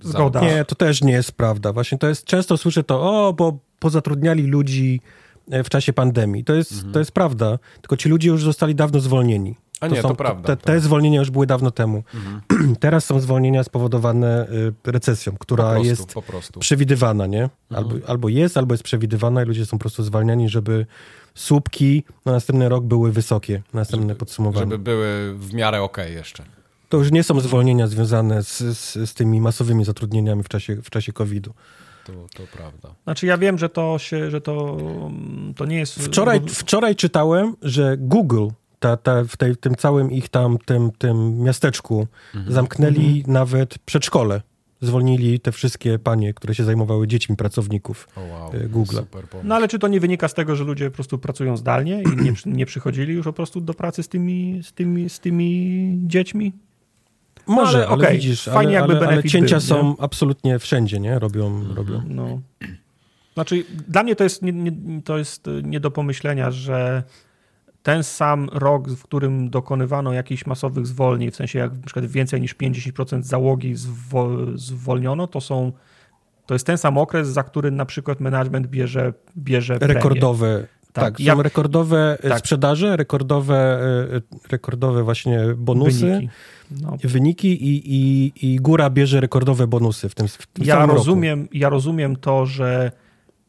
[0.00, 0.40] Yy, Zgoda.
[0.40, 1.72] Nie, to też nie jest prawda.
[1.72, 5.00] Właśnie to jest, często słyszę to, o, bo pozatrudniali ludzi
[5.48, 6.44] w czasie pandemii.
[6.44, 6.92] To jest, mhm.
[6.92, 9.56] to jest prawda, tylko ci ludzie już zostali dawno zwolnieni.
[9.80, 10.56] A nie, to, są, to prawda.
[10.56, 12.02] Te, te, zwolnienia już były dawno temu.
[12.14, 12.76] Mhm.
[12.80, 14.48] Teraz są zwolnienia spowodowane
[14.86, 17.50] y, recesją, która po prostu, jest przewidywana, nie?
[17.70, 18.02] Albo, mhm.
[18.10, 20.86] albo jest, albo jest przewidywana i ludzie są po prostu zwalniani, żeby
[21.34, 24.64] słupki na następny rok były wysokie, następne żeby, podsumowanie.
[24.64, 26.44] Żeby były w miarę ok jeszcze.
[26.88, 30.90] To już nie są zwolnienia związane z, z, z tymi masowymi zatrudnieniami w czasie, w
[30.90, 31.54] czasie COVID-u.
[32.04, 32.94] To, to prawda.
[33.04, 34.78] Znaczy ja wiem, że to się, że to,
[35.56, 35.94] to nie jest...
[35.94, 38.48] Wczoraj, wczoraj czytałem, że Google
[38.78, 42.54] ta, ta, w tej, tym całym ich tam, tym, tym miasteczku mhm.
[42.54, 43.32] zamknęli mhm.
[43.32, 44.42] nawet przedszkole.
[44.80, 48.52] Zwolnili te wszystkie panie, które się zajmowały dziećmi pracowników oh wow.
[48.68, 48.96] Google.
[49.44, 52.22] No ale czy to nie wynika z tego, że ludzie po prostu pracują zdalnie i
[52.22, 56.52] nie, nie przychodzili już po prostu do pracy z tymi, z tymi, z tymi dziećmi?
[57.46, 60.58] Może, no, ale, ale okay, widzisz, fajnie ale, jakby ale, ale cięcia był, są absolutnie
[60.58, 61.18] wszędzie, nie?
[61.18, 61.76] Robią, mhm.
[61.76, 62.02] robią.
[62.08, 62.40] No.
[63.34, 67.02] Znaczy, dla mnie to jest nie, nie, to jest nie do pomyślenia, że
[67.82, 72.40] ten sam rok, w którym dokonywano jakichś masowych zwolnień, w sensie jak na przykład więcej
[72.40, 73.74] niż 50% załogi
[74.54, 75.72] zwolniono, to są
[76.46, 80.66] to jest ten sam okres, za który na przykład management bierze, bierze Rekordowe.
[80.92, 82.38] Tak, tak są rekordowe tak.
[82.38, 83.80] sprzedaże, rekordowe,
[84.16, 84.20] e,
[84.50, 86.28] rekordowe właśnie bonusy, wyniki,
[86.70, 86.96] no.
[87.04, 91.56] wyniki i, i, i góra bierze rekordowe bonusy w tym, w tym ja rozumiem, roku.
[91.56, 92.92] Ja rozumiem to, że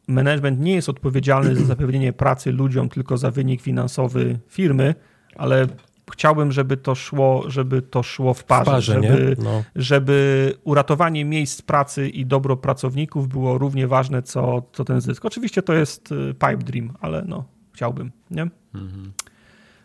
[0.08, 4.94] management nie jest odpowiedzialny za zapewnienie pracy ludziom, tylko za wynik finansowy firmy,
[5.36, 5.66] ale
[6.12, 9.64] chciałbym, żeby to szło, żeby to szło w parze, w parze żeby, no.
[9.76, 15.24] żeby uratowanie miejsc pracy i dobro pracowników było równie ważne, co, co ten zysk.
[15.24, 18.42] Oczywiście to jest y, pipe dream, ale no, chciałbym, nie?
[18.74, 19.12] Mhm.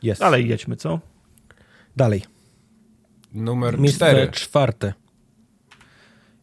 [0.04, 0.20] Yes.
[0.20, 1.00] Dalej jedźmy, co?
[1.96, 2.24] Dalej.
[3.34, 4.32] Numer Miejsce cztery.
[4.32, 4.94] czwarte.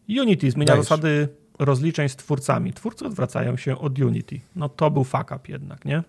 [0.09, 0.84] Unity zmienia Dajesz.
[0.84, 1.28] zasady
[1.59, 2.72] rozliczeń z twórcami.
[2.72, 4.41] Twórcy odwracają się od Unity.
[4.57, 6.03] No to był fuck up jednak, nie?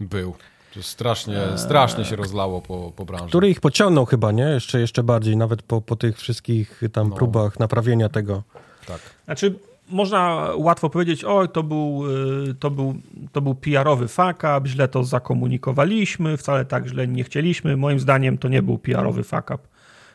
[0.00, 0.34] Był.
[0.74, 1.58] To strasznie, eee...
[1.58, 3.28] strasznie się rozlało po, po branży.
[3.28, 4.42] Który ich pociągnął chyba, nie?
[4.42, 7.16] Jeszcze, jeszcze bardziej, nawet po, po tych wszystkich tam no.
[7.16, 8.42] próbach naprawienia tego.
[8.86, 9.00] Tak.
[9.24, 9.58] Znaczy,
[9.88, 12.02] można łatwo powiedzieć, oj, to był,
[12.50, 12.94] y, to był,
[13.32, 17.76] to był PR-owy fuck up, źle to zakomunikowaliśmy, wcale tak źle nie chcieliśmy.
[17.76, 19.58] Moim zdaniem to nie był PR-owy fuck up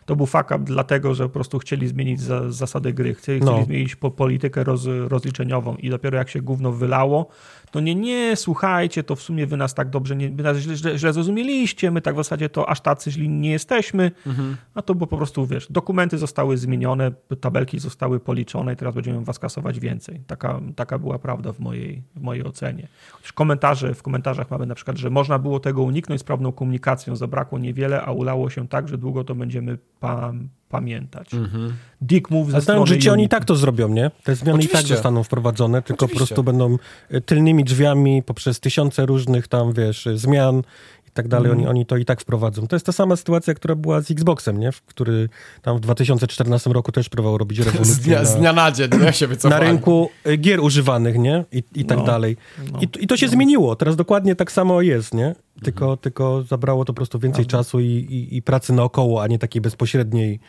[0.06, 3.51] to był fuck up dlatego, że po prostu chcieli zmienić za, zasady gry, chcieli, no.
[3.51, 7.28] chcieli zmienić po, politykę roz, rozliczeniową i dopiero jak się gówno wylało,
[7.74, 10.76] to nie, nie, słuchajcie, to w sumie wy nas tak dobrze, nie, wy nas źle,
[10.76, 14.57] źle, źle zrozumieliście, my tak w zasadzie to aż tacy źli nie jesteśmy, mhm.
[14.76, 17.11] a to było po prostu, wiesz, dokumenty zostały zmienione,
[17.41, 20.21] tabelki zostały policzone i teraz będziemy was kasować więcej.
[20.28, 22.88] Taka, taka była prawda w mojej, w mojej ocenie.
[23.21, 27.59] W, komentarze, w komentarzach mamy na przykład, że można było tego uniknąć sprawną komunikacją, zabrakło
[27.59, 30.34] niewiele, a ulało się tak, że długo to będziemy pa,
[30.74, 31.34] pamiętać.
[31.34, 31.74] Mhm.
[32.01, 34.11] Dick move ze strony że ci oni tak to zrobią, nie?
[34.24, 34.78] Te zmiany Oczywiście.
[34.78, 36.19] i tak zostaną wprowadzone, tylko Oczywiście.
[36.19, 36.78] po prostu będą
[37.09, 40.63] e, tylnymi drzwiami poprzez tysiące różnych tam, wiesz, zmian
[41.07, 41.59] i tak dalej, mm.
[41.59, 42.67] oni, oni to i tak wprowadzą.
[42.67, 44.69] To jest ta sama sytuacja, która była z Xboxem, nie?
[44.86, 45.30] Który
[45.61, 47.93] tam w 2014 roku też próbował robić rewolucję.
[47.93, 49.13] Z dnia na, z dnia na dzień, nie?
[49.13, 51.45] Się Na rynku e, gier używanych, nie?
[51.51, 52.03] I, i tak no.
[52.03, 52.38] dalej.
[52.71, 52.80] No.
[52.80, 53.32] I, I, to się no.
[53.32, 53.76] zmieniło.
[53.76, 55.36] Teraz dokładnie tak samo jest, nie?
[55.63, 55.97] Tylko, mm.
[55.97, 59.61] tylko zabrało to po prostu więcej czasu i, i, i pracy naokoło, a nie takiej
[59.61, 60.39] bezpośredniej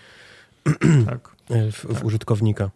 [1.07, 1.37] tak.
[1.49, 2.05] w, w tak.
[2.05, 2.71] użytkownika.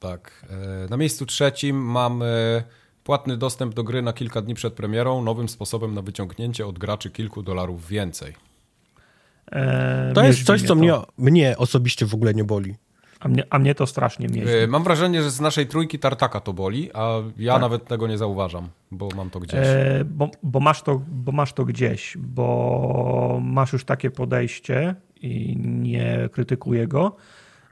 [0.00, 0.46] Tak.
[0.50, 2.62] E, na miejscu trzecim mamy
[3.04, 7.10] płatny dostęp do gry na kilka dni przed premierą, nowym sposobem na wyciągnięcie od graczy
[7.10, 8.34] kilku dolarów więcej.
[9.52, 12.74] Eee, to jest coś, co mnie, mnie osobiście w ogóle nie boli.
[13.22, 14.54] A mnie, a mnie to strasznie mieści.
[14.54, 17.62] E, mam wrażenie, że z naszej trójki tartaka to boli, a ja tak.
[17.62, 19.60] nawet tego nie zauważam, bo mam to gdzieś.
[19.60, 25.56] E, bo, bo, masz to, bo masz to gdzieś, bo masz już takie podejście i
[25.58, 27.16] nie krytykuję go,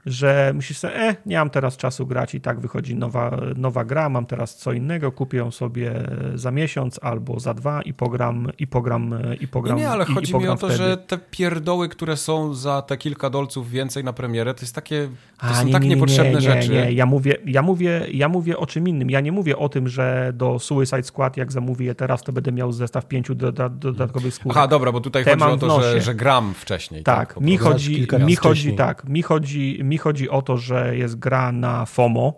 [0.05, 4.09] że myślisz sobie, e, nie mam teraz czasu grać i tak wychodzi nowa, nowa gra,
[4.09, 5.93] mam teraz co innego, kupię ją sobie
[6.35, 9.77] za miesiąc albo za dwa i pogram, i pogram, i pogram.
[9.77, 10.77] Nie, nie ale i, chodzi i mi o to, wtedy.
[10.83, 15.09] że te pierdoły, które są za te kilka dolców więcej na premierę, to jest takie,
[15.41, 16.69] to A, są nie, tak nie, niepotrzebne nie, rzeczy.
[16.69, 19.09] Nie, ja mówię, ja, mówię, ja mówię o czym innym.
[19.09, 22.51] Ja nie mówię o tym, że do Suicide Squad, jak zamówię je teraz, to będę
[22.51, 24.57] miał zestaw pięciu dodatkowych skórek.
[24.57, 27.03] Aha, dobra, bo tutaj Te chodzi o to, że, że gram wcześniej.
[27.03, 31.19] Tak, tak mi chodzi, mi chodzi, tak, mi chodzi, mi chodzi o to, że jest
[31.19, 32.33] gra na FOMO,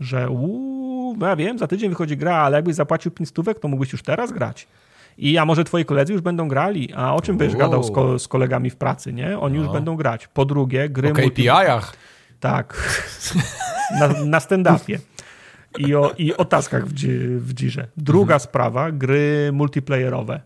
[0.00, 3.92] że uuu, ja wiem, za tydzień wychodzi gra, ale jakbyś zapłacił 5 stówek, to mógłbyś
[3.92, 4.66] już teraz grać.
[5.18, 8.18] I a może twoi koledzy już będą grali, a o czym byś gadał z, ko
[8.18, 9.38] z, kolegami w pracy, nie?
[9.38, 9.62] Oni no.
[9.62, 10.28] już będą grać.
[10.28, 11.10] Po drugie, gry...
[11.10, 11.92] O KPI-ach.
[12.40, 12.66] Tak.
[14.00, 14.98] na, na stand-upie.
[15.78, 16.92] I o, I o taskach w,
[17.38, 17.86] w dzirze.
[17.96, 18.40] Druga mhm.
[18.40, 20.40] sprawa, gry multiplayerowe.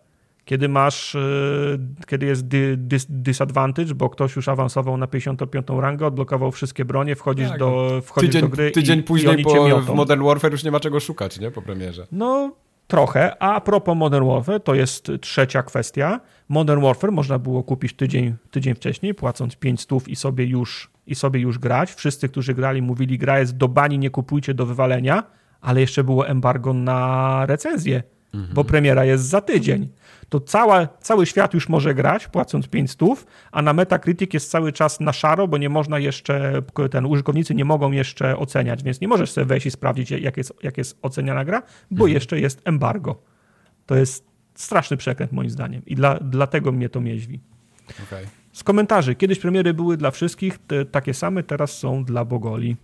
[0.44, 6.52] Kiedy masz, y, kiedy jest dis disadvantage, bo ktoś już awansował na 55 rangę, odblokował
[6.52, 7.58] wszystkie bronie, wchodzisz, tak.
[7.58, 10.70] do, wchodzisz tydzień, do gry Tydzień i, później i po, w Modern Warfare już nie
[10.70, 11.50] ma czego szukać, nie?
[11.50, 12.06] Po premierze.
[12.12, 12.52] No,
[12.86, 13.42] trochę.
[13.42, 16.20] A propos Modern Warfare, to jest trzecia kwestia.
[16.48, 21.14] Modern Warfare można było kupić tydzień, tydzień wcześniej, płacąc 5 stów i sobie już i
[21.14, 21.94] sobie już grać.
[21.94, 25.22] Wszyscy, którzy grali, mówili, gra jest do bani, nie kupujcie do wywalenia,
[25.60, 28.02] ale jeszcze było embargo na recenzję,
[28.34, 28.54] mhm.
[28.54, 29.88] bo premiera jest za tydzień.
[30.28, 34.72] To cała, cały świat już może grać, płacąc 5 stów, a na Metacritic jest cały
[34.72, 39.08] czas na szaro, bo nie można jeszcze, ten użytkownicy nie mogą jeszcze oceniać, więc nie
[39.08, 42.12] możesz sobie wejść i sprawdzić, jak jest, jak jest oceniana gra, bo mhm.
[42.12, 43.22] jeszcze jest embargo.
[43.86, 47.40] To jest straszny przekręt moim zdaniem i dla, dlatego mnie to mieźwi.
[48.06, 48.26] Okay.
[48.52, 49.14] Z komentarzy.
[49.14, 52.76] Kiedyś premiery były dla wszystkich, te, takie same, teraz są dla Bogoli.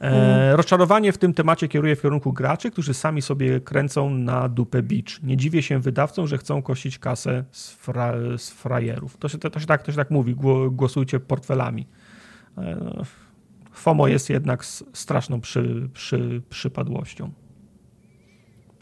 [0.00, 0.56] E, mm.
[0.56, 5.22] rozczarowanie w tym temacie kieruje w kierunku graczy, którzy sami sobie kręcą na dupę beach.
[5.22, 9.16] Nie dziwię się wydawcom, że chcą kościć kasę z, fra, z frajerów.
[9.16, 10.36] To się, to, to, się tak, to się tak mówi,
[10.70, 11.86] głosujcie portfelami.
[12.58, 13.04] E,
[13.72, 17.32] FOMO jest jednak straszną przy, przy, przypadłością.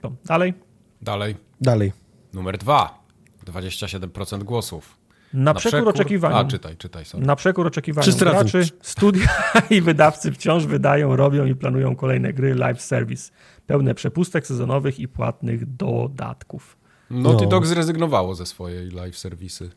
[0.00, 0.54] To, dalej?
[1.02, 1.36] Dalej.
[1.60, 1.92] Dalej.
[2.32, 3.02] Numer dwa.
[3.46, 4.98] 27% głosów.
[5.34, 6.38] Na, na przekór, przekór oczekiwaniom.
[6.38, 7.04] A, czytaj, czytaj.
[7.04, 7.26] Sorry.
[7.26, 9.28] Na przekór oczekiwaniom graczy, studia
[9.70, 13.32] i wydawcy wciąż wydają, robią i planują kolejne gry live service.
[13.66, 16.76] Pełne przepustek sezonowych i płatnych dodatków.
[17.10, 17.50] Naughty no.
[17.50, 19.70] Dog zrezygnowało ze swojej live serwisy.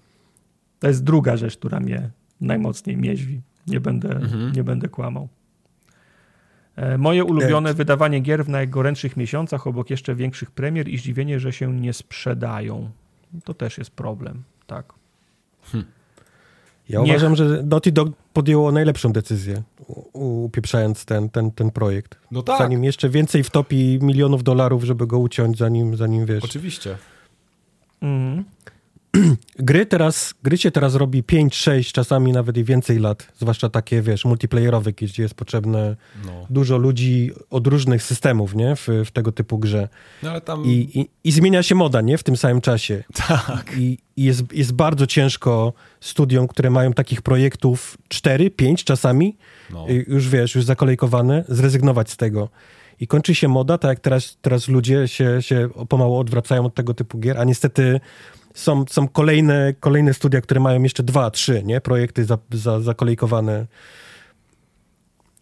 [0.79, 2.09] To jest druga rzecz, która mnie
[2.41, 3.41] najmocniej mieźwi.
[3.67, 4.51] Nie będę, mhm.
[4.51, 5.29] nie będę kłamał.
[6.75, 11.53] E, moje ulubione wydawanie gier w najgorętszych miesiącach obok jeszcze większych premier i zdziwienie, że
[11.53, 12.89] się nie sprzedają.
[13.43, 14.93] To też jest problem, tak.
[15.71, 15.85] Hm.
[16.89, 17.09] Ja Niech...
[17.09, 19.63] uważam, że Naughty Dog podjęło najlepszą decyzję,
[20.13, 22.15] upieprzając ten, ten, ten projekt.
[22.31, 22.57] No tak.
[22.57, 26.43] Zanim jeszcze więcej wtopi milionów dolarów, żeby go uciąć, zanim, zanim wiesz.
[26.43, 26.97] Oczywiście.
[28.01, 28.43] Mhm.
[29.59, 34.01] gry teraz, gry się teraz robi 5, 6, czasami nawet i więcej lat, zwłaszcza takie,
[34.01, 35.95] wiesz, multiplayerowe, gdzie jest potrzebne
[36.25, 36.31] no.
[36.49, 39.89] dużo ludzi od różnych systemów, nie, w, w tego typu grze.
[40.23, 40.65] No, ale tam...
[40.65, 43.03] I, i, I, zmienia się moda, nie, w tym samym czasie.
[43.27, 43.71] Tak.
[43.77, 49.37] I, i jest, jest bardzo ciężko studiom, które mają takich projektów 4, 5 czasami,
[49.71, 49.85] no.
[50.07, 52.49] już wiesz, już zakolejkowane, zrezygnować z tego.
[52.99, 56.93] I kończy się moda, tak jak teraz, teraz ludzie się, się pomału odwracają od tego
[56.93, 57.99] typu gier, a niestety
[58.55, 61.81] są, są kolejne, kolejne studia, które mają jeszcze dwa, trzy nie?
[61.81, 63.65] projekty za, za, zakolejkowane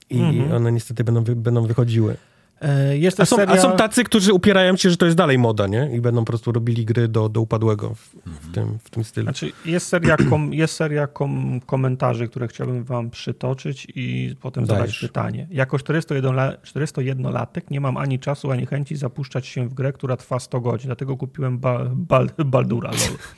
[0.09, 0.51] i mhm.
[0.51, 2.17] one niestety będą, będą wychodziły.
[2.63, 3.53] E, jest a, są, seria...
[3.53, 5.89] a są tacy, którzy upierają się, że to jest dalej moda, nie?
[5.93, 9.25] I będą po prostu robili gry do, do upadłego w, w tym, w tym stylu.
[9.25, 14.81] Znaczy, jest seria, kom, jest seria kom, komentarzy, które chciałbym wam przytoczyć i potem Dajesz.
[14.81, 15.47] zadać pytanie.
[15.51, 20.61] Jako 401-latek nie mam ani czasu, ani chęci zapuszczać się w grę, która trwa 100
[20.61, 22.89] godzin, dlatego kupiłem ba, bal, Baldura.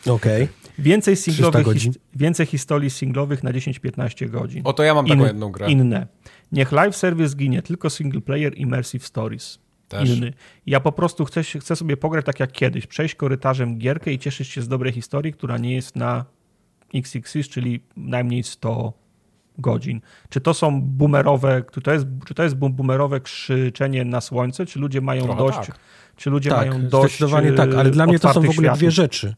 [0.07, 0.43] Okej.
[0.43, 0.47] Okay.
[0.80, 4.61] Więcej singlowych, his, więcej historii singlowych na 10-15 godzin.
[4.63, 5.71] Oto ja mam In, taką jedną grę.
[5.71, 6.07] Inne.
[6.52, 9.60] Niech live service ginie, tylko single player immersive stories.
[9.88, 10.10] Też.
[10.10, 10.34] Inny.
[10.66, 14.48] Ja po prostu chcę, chcę sobie pograć tak jak kiedyś, przejść korytarzem gierkę i cieszyć
[14.48, 16.26] się z dobrej historii, która nie jest na
[16.93, 18.93] XXX, czyli najmniej 100
[19.58, 20.02] godzin.
[20.30, 24.80] Czy to są boomerowe, czy to jest, czy to jest boomerowe krzyczenie na słońce, czy
[24.80, 25.80] ludzie mają Trochę dość, tak.
[26.16, 28.80] czy ludzie tak, mają dość zdecydowanie tak, ale dla mnie to są w ogóle światów.
[28.80, 29.36] dwie rzeczy.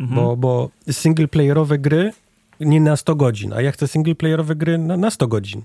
[0.00, 0.20] Mhm.
[0.20, 2.12] Bo, bo singleplayerowe gry
[2.60, 5.62] nie na 100 godzin, a ja chcę singleplayerowe gry na, na 100 godzin.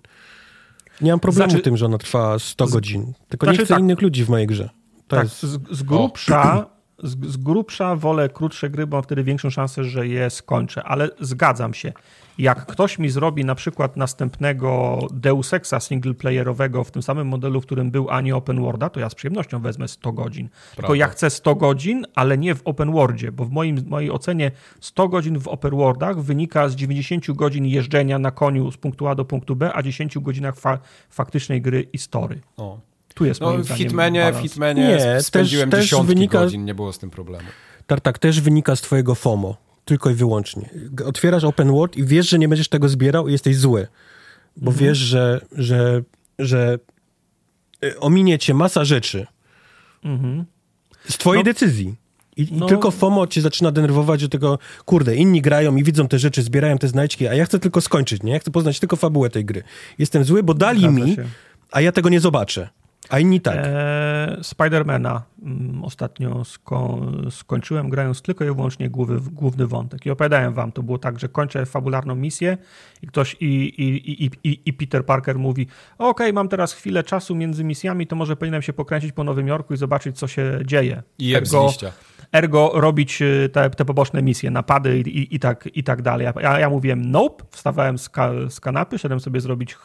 [1.02, 3.14] Nie mam problemu znaczy, z tym, że ona trwa 100 z, godzin.
[3.30, 4.70] Tylko znaczy, nie chcę tak, innych ludzi w mojej grze.
[5.08, 5.42] To tak, jest...
[5.42, 6.66] z, z grubsza,
[7.04, 10.84] z, z grubsza wolę krótsze gry, bo mam wtedy większą szansę, że je skończę.
[10.84, 11.94] Ale zgadzam się.
[12.38, 17.66] Jak ktoś mi zrobi na przykład następnego Deus Exa singleplayerowego w tym samym modelu, w
[17.66, 20.50] którym był, a nie open worlda, to ja z przyjemnością wezmę 100 godzin.
[20.50, 20.76] Prawda.
[20.76, 24.52] Tylko ja chcę 100 godzin, ale nie w open worldzie, bo w moim, mojej ocenie
[24.80, 29.16] 100 godzin w open worldach wynika z 90 godzin jeżdżenia na koniu z punktu A
[29.16, 30.80] do punktu B, a 10 godzinach fa
[31.10, 32.40] faktycznej gry i story.
[32.58, 32.80] O.
[33.14, 36.76] Tu jest no, w Hitmanie, w Hitmanie nie, spędziłem też, dziesiątki też wynika, godzin, nie
[36.76, 37.48] było z tym problemu.
[37.88, 40.70] Tak, tak, też wynika z twojego FOMO tylko i wyłącznie.
[41.06, 43.88] Otwierasz open world i wiesz, że nie będziesz tego zbierał i jesteś zły.
[44.58, 44.90] Bo mhm.
[44.90, 46.02] wiesz, że, że,
[46.40, 46.80] że
[47.84, 49.28] y, ominie cię masa rzeczy
[50.04, 50.46] mhm.
[51.10, 51.96] z twojej no, decyzji.
[52.38, 52.66] I, no.
[52.66, 56.42] I, tylko FOMO cię zaczyna denerwować do tego, kurde, inni grają i widzą te rzeczy,
[56.42, 58.34] zbierają te znajdźki, a ja chcę tylko skończyć, nie?
[58.34, 59.64] Ja chcę poznać tylko fabułę tej gry.
[59.98, 61.26] Jestem zły, bo dali mi, się.
[61.72, 62.70] a ja tego nie zobaczę.
[63.12, 63.56] A inni tak.
[63.58, 67.00] E, Spidermana mm, ostatnio sko
[67.30, 70.06] skończyłem, grając tylko i wyłącznie główny, główny wątek.
[70.06, 72.58] I opowiadałem wam, to było tak, że kończę fabularną misję
[73.02, 77.36] i ktoś i, i, i, i, i Peter Parker mówi: OK, mam teraz chwilę czasu
[77.36, 81.04] między misjami, to może powinienem się pokręcić po Nowym Jorku i zobaczyć, co się dzieje.
[81.20, 81.92] I jeb z liścia
[82.32, 86.28] ergo robić y, te, te poboczne misje, napady i, i, i, tak, i tak dalej.
[86.42, 89.78] Ja, ja mówiłem nope, wstawałem z, ka, z kanapy, szedłem sobie zrobić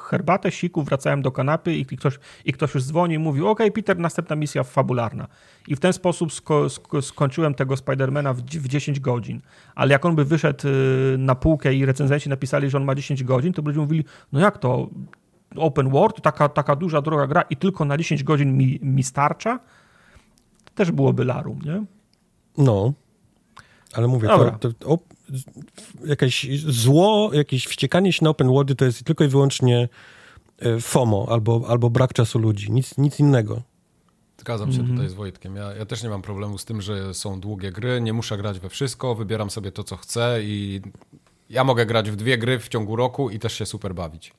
[0.00, 3.98] herbatę, siku, wracałem do kanapy i ktoś, i ktoś już dzwoni i mówił, ok, Peter,
[3.98, 5.26] następna misja fabularna.
[5.68, 9.40] I w ten sposób sko, sko, skończyłem tego Spidermana w, w 10 godzin.
[9.74, 13.24] Ale jak on by wyszedł y, na półkę i recenzenci napisali, że on ma 10
[13.24, 14.90] godzin, to ludzie mówili, no jak to,
[15.56, 19.58] open world, taka, taka duża, droga gra i tylko na 10 godzin mi, mi starcza?
[20.74, 21.84] Też byłoby larum, nie?
[22.58, 22.92] No,
[23.92, 24.98] ale mówię, to, to o,
[26.04, 29.88] jakieś zło, jakieś wściekanie się na open worldy to jest tylko i wyłącznie
[30.58, 33.62] e, FOMO albo, albo brak czasu ludzi, nic, nic innego.
[34.38, 34.94] Zgadzam się mm -hmm.
[34.94, 35.56] tutaj z Wojtkiem.
[35.56, 38.60] Ja, ja też nie mam problemu z tym, że są długie gry, nie muszę grać
[38.60, 40.80] we wszystko, wybieram sobie to, co chcę i
[41.50, 44.32] ja mogę grać w dwie gry w ciągu roku i też się super bawić.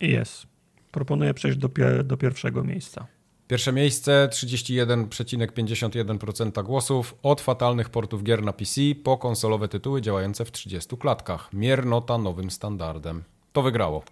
[0.00, 0.46] Jest.
[0.92, 1.68] Proponuję przejść do,
[2.04, 3.06] do pierwszego miejsca.
[3.48, 10.52] Pierwsze miejsce 31,51% głosów od fatalnych portów gier na PC po konsolowe tytuły działające w
[10.52, 11.48] 30 klatkach.
[11.52, 13.22] Miernota nowym standardem.
[13.52, 14.02] To wygrało.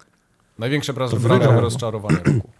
[0.59, 2.49] Największe branżowe rozczarowanie roku.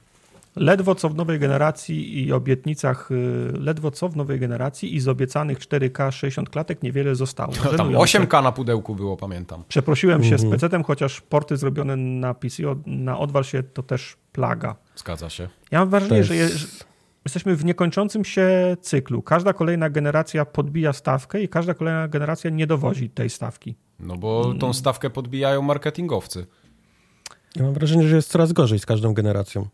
[0.56, 5.08] Ledwo co w nowej generacji i obietnicach, y, ledwo co w nowej generacji i z
[5.08, 7.54] obiecanych 4K 60 klatek niewiele zostało.
[7.78, 9.64] Tam 8K na pudełku było, pamiętam.
[9.68, 10.50] Przeprosiłem się mhm.
[10.50, 14.76] z PC-tem, chociaż porty zrobione na PC, na odwal się to też plaga.
[14.96, 15.48] Zgadza się.
[15.72, 16.28] Ja mam wrażenie, jest...
[16.28, 16.68] że, je, że
[17.26, 19.22] jesteśmy w niekończącym się cyklu.
[19.22, 23.76] Każda kolejna generacja podbija stawkę i każda kolejna generacja nie dowozi tej stawki.
[24.00, 26.46] No bo tą stawkę podbijają marketingowcy.
[27.56, 29.68] Ja mam wrażenie, że jest coraz gorzej z każdą generacją.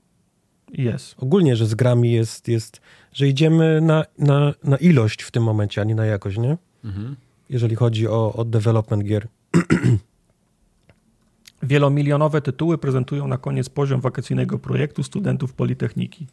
[0.71, 1.15] Jest.
[1.17, 2.81] Ogólnie, że z grami jest, jest
[3.13, 6.57] że idziemy na, na, na ilość w tym momencie, a nie na jakość, nie?
[6.83, 7.15] Mhm.
[7.49, 9.27] Jeżeli chodzi o, o development gier.
[11.63, 16.27] Wielomilionowe tytuły prezentują na koniec poziom wakacyjnego projektu studentów Politechniki.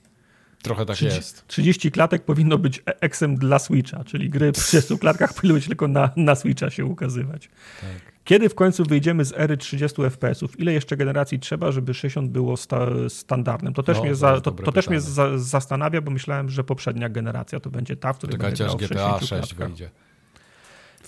[0.63, 1.47] Trochę tak 30, jest.
[1.47, 5.89] 30 klatek powinno być eksem dla Switcha, czyli gry w 30 klatkach powinny być tylko
[5.89, 7.49] na, na Switcha się ukazywać.
[7.81, 8.11] Tak.
[8.25, 10.61] Kiedy w końcu wyjdziemy z ery 30 FPS-ów?
[10.61, 13.75] Ile jeszcze generacji trzeba, żeby 60 było sta standardem?
[13.75, 17.09] To też no, mnie, za, to, to też mnie za, zastanawia, bo myślałem, że poprzednia
[17.09, 19.91] generacja to będzie ta, w której Czekajcie, będzie grał GTA 6 wyjdzie.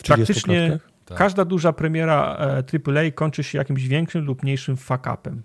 [0.05, 0.79] Praktycznie
[1.13, 1.19] tak.
[1.19, 2.37] każda duża premiera
[2.87, 5.37] AAA e, kończy się jakimś większym lub mniejszym fuck-upem.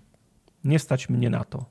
[0.64, 1.64] Nie stać mnie na to.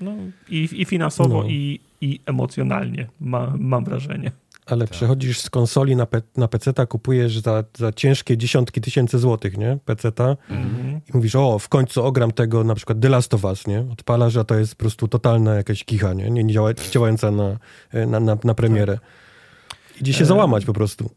[0.00, 0.12] No,
[0.48, 1.48] i, i finansowo, no.
[1.48, 4.30] i, i emocjonalnie, ma, mam wrażenie.
[4.66, 4.92] Ale tak.
[4.92, 9.78] przechodzisz z konsoli na, pe na kupujesz za, za ciężkie dziesiątki tysięcy złotych, nie?
[9.84, 11.00] PC-ta mhm.
[11.08, 13.80] i mówisz, o, w końcu ogram tego na przykład The Last of Us, nie?
[13.92, 16.30] Odpalasz, a to jest po prostu totalna jakaś kicha, nie?
[16.30, 17.58] Nie, nie działa, działająca na,
[18.06, 18.98] na, na, na premierę.
[18.98, 20.00] Tak.
[20.00, 20.26] Idzie się e...
[20.26, 21.10] załamać po prostu.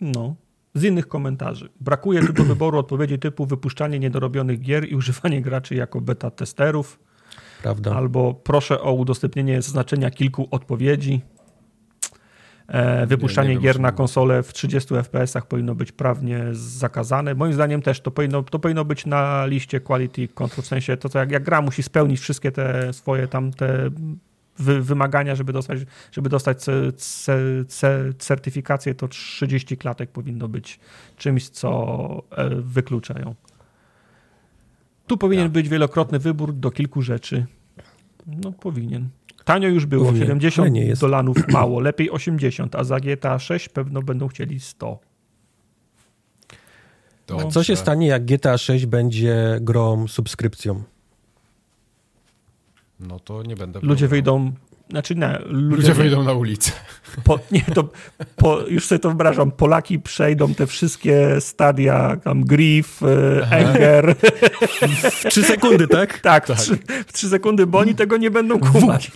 [0.00, 0.34] No.
[0.74, 1.68] Z innych komentarzy.
[1.80, 6.98] Brakuje tu do wyboru odpowiedzi typu wypuszczanie niedorobionych gier i używanie graczy jako beta testerów.
[7.62, 7.96] Prawda.
[7.96, 11.20] Albo proszę o udostępnienie zaznaczenia kilku odpowiedzi.
[12.68, 17.34] E, wypuszczanie nie, nie gier na konsolę w 30 FPS-ach powinno być prawnie zakazane.
[17.34, 21.08] Moim zdaniem też to powinno, to powinno być na liście quality control, w sensie to,
[21.08, 23.90] co jak, jak gra musi spełnić wszystkie te swoje tam te
[24.60, 25.78] wy, wymagania, żeby dostać,
[26.12, 27.38] żeby dostać c, c,
[27.68, 30.80] c, certyfikację, to 30 klatek powinno być
[31.16, 33.34] czymś, co e, wykluczają.
[35.06, 35.52] Tu powinien tak.
[35.52, 37.46] być wielokrotny wybór do kilku rzeczy.
[38.26, 39.08] No powinien.
[39.44, 44.60] Tanio już było, 70 dolarów mało, lepiej 80, a za GTA 6 pewno będą chcieli
[44.60, 44.98] 100.
[47.26, 47.48] Dobrze.
[47.48, 50.82] Co się stanie, jak GTA 6 będzie grą subskrypcją?
[53.00, 53.80] No to nie będę.
[53.82, 54.52] Ludzie wyjdą
[54.90, 55.38] znaczy nie.
[55.46, 56.72] Ludzie, ludzie wyjdą na ulicę.
[57.24, 57.88] Po, nie, to
[58.36, 59.50] po, już sobie to wyobrażam.
[59.50, 63.00] Polaki przejdą te wszystkie stadia, tam Grief,
[63.50, 64.14] Enger.
[65.02, 66.20] W trzy sekundy, tak?
[66.20, 66.56] Tak, tak.
[66.56, 69.10] W, trzy, w trzy sekundy, bo oni tego nie będą kumać.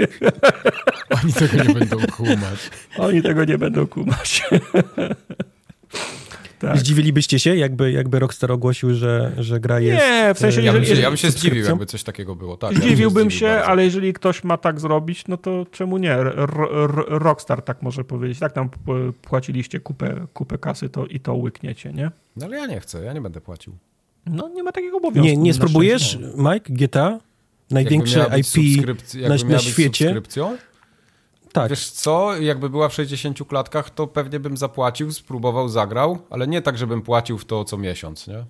[1.22, 2.70] Oni tego nie będą kumać.
[2.98, 4.42] Oni tego nie będą kumać.
[6.64, 6.78] Tak.
[6.78, 10.02] Zdziwilibyście się, jakby, jakby Rockstar ogłosił, że, że gra jest...
[10.02, 10.62] Nie, w sensie...
[10.62, 12.56] Ja bym się, ja bym się zdziwił, jakby coś takiego było.
[12.56, 16.16] Tak, Zdziwiłbym ja się, się ale jeżeli ktoś ma tak zrobić, no to czemu nie?
[17.08, 18.38] Rockstar tak może powiedzieć.
[18.38, 18.70] Tak tam
[19.22, 22.10] płaciliście kupę, kupę kasy to i to łykniecie, nie?
[22.36, 23.76] No ale ja nie chcę, ja nie będę płacił.
[24.26, 25.24] No nie ma takiego obowiązku.
[25.24, 27.20] Nie, nie spróbujesz, Mike, GTA?
[27.70, 30.04] Największe IP na, na świecie?
[30.04, 30.56] Subskrypcją?
[31.54, 31.70] Tak.
[31.70, 36.62] Wiesz co, jakby była w 60 klatkach, to pewnie bym zapłacił, spróbował, zagrał, ale nie
[36.62, 38.44] tak, żebym płacił w to co miesiąc, nie?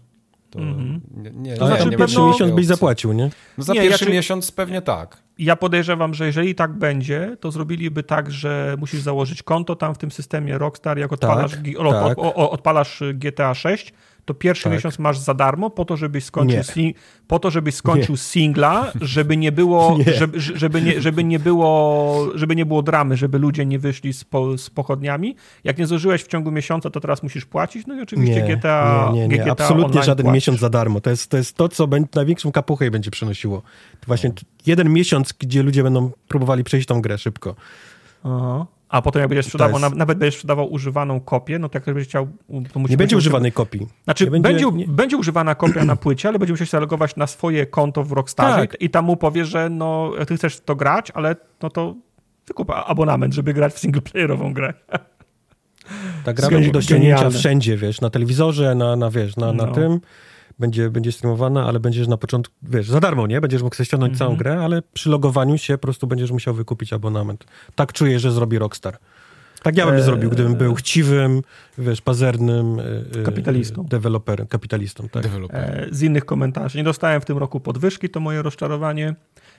[0.51, 1.01] To mm-hmm.
[1.17, 3.31] nie, nie, to znaczy, nie pierwszy miesiąc byś zapłacił, nie?
[3.59, 5.19] No za nie, pierwszy ja miesiąc pewnie tak.
[5.39, 9.99] Ja podejrzewam, że jeżeli tak będzie, to zrobiliby tak, że musisz założyć konto tam w
[9.99, 11.63] tym systemie Rockstar, jak odpalasz, tak,
[12.09, 12.19] tak.
[12.35, 13.93] odpalasz GTA 6,
[14.25, 14.72] to pierwszy tak.
[14.72, 16.95] miesiąc masz za darmo po to, żebyś skończył, sing-
[17.27, 18.18] po to, żebyś skończył nie.
[18.18, 20.12] singla, żeby nie było, nie.
[20.12, 24.25] Żeby, żeby, nie, żeby nie było, żeby nie było dramy, żeby ludzie nie wyszli z,
[24.25, 25.37] po, z pochodniami.
[25.64, 27.87] Jak nie zużyłeś w ciągu miesiąca, to teraz musisz płacić.
[27.87, 29.39] No i oczywiście nie, GTA, nie, nie, nie.
[29.39, 30.35] GTA absolutnie żaden płacisz.
[30.35, 31.01] miesiąc za darmo.
[31.01, 33.62] To jest to, jest to co będzie, największą kapuchę będzie przynosiło.
[34.01, 34.35] To właśnie no.
[34.66, 37.55] jeden miesiąc, gdzie ludzie będą próbowali przejść tą grę szybko.
[38.25, 38.66] Aha.
[38.89, 39.95] A potem jak będziesz sprzedawał, jest...
[39.95, 42.28] nawet będziesz sprzedawał używaną kopię, no to jak będziesz chciał...
[42.72, 43.87] To musi, nie będzie używanej kopii.
[44.05, 47.66] Znaczy, będzie, będzie, będzie, używana kopia na płycie, ale będzie musiał się zalogować na swoje
[47.66, 48.82] konto w Rockstarze tak.
[48.82, 51.95] i tam mu powie, że no, ty chcesz to grać, ale no to
[52.47, 54.74] wykup abonament, żeby grać w singleplayerową grę.
[56.24, 59.72] Ta gra będzie do ściągnięcia wszędzie, wiesz, na telewizorze, na, na wiesz, na, na no.
[59.72, 60.01] tym
[60.59, 63.41] będzie, będzie streamowana, ale będziesz na początku, wiesz, za darmo, nie?
[63.41, 64.19] Będziesz mógł ściągnąć mm -hmm.
[64.19, 64.39] całą mhm.
[64.39, 67.45] grę, ale przy logowaniu się po prostu będziesz musiał wykupić abonament.
[67.75, 68.99] Tak czuję, że zrobi Rockstar.
[69.63, 71.43] Tak ja bym eee, zrobił, gdybym był chciwym,
[71.79, 73.85] wiesz, pazernym e, e, kapitalistą.
[73.85, 75.25] Deweloperem, kapitalistą, tak.
[75.51, 76.79] E, z innych komentarzy.
[76.79, 79.15] Nie dostałem w tym roku podwyżki, to moje rozczarowanie.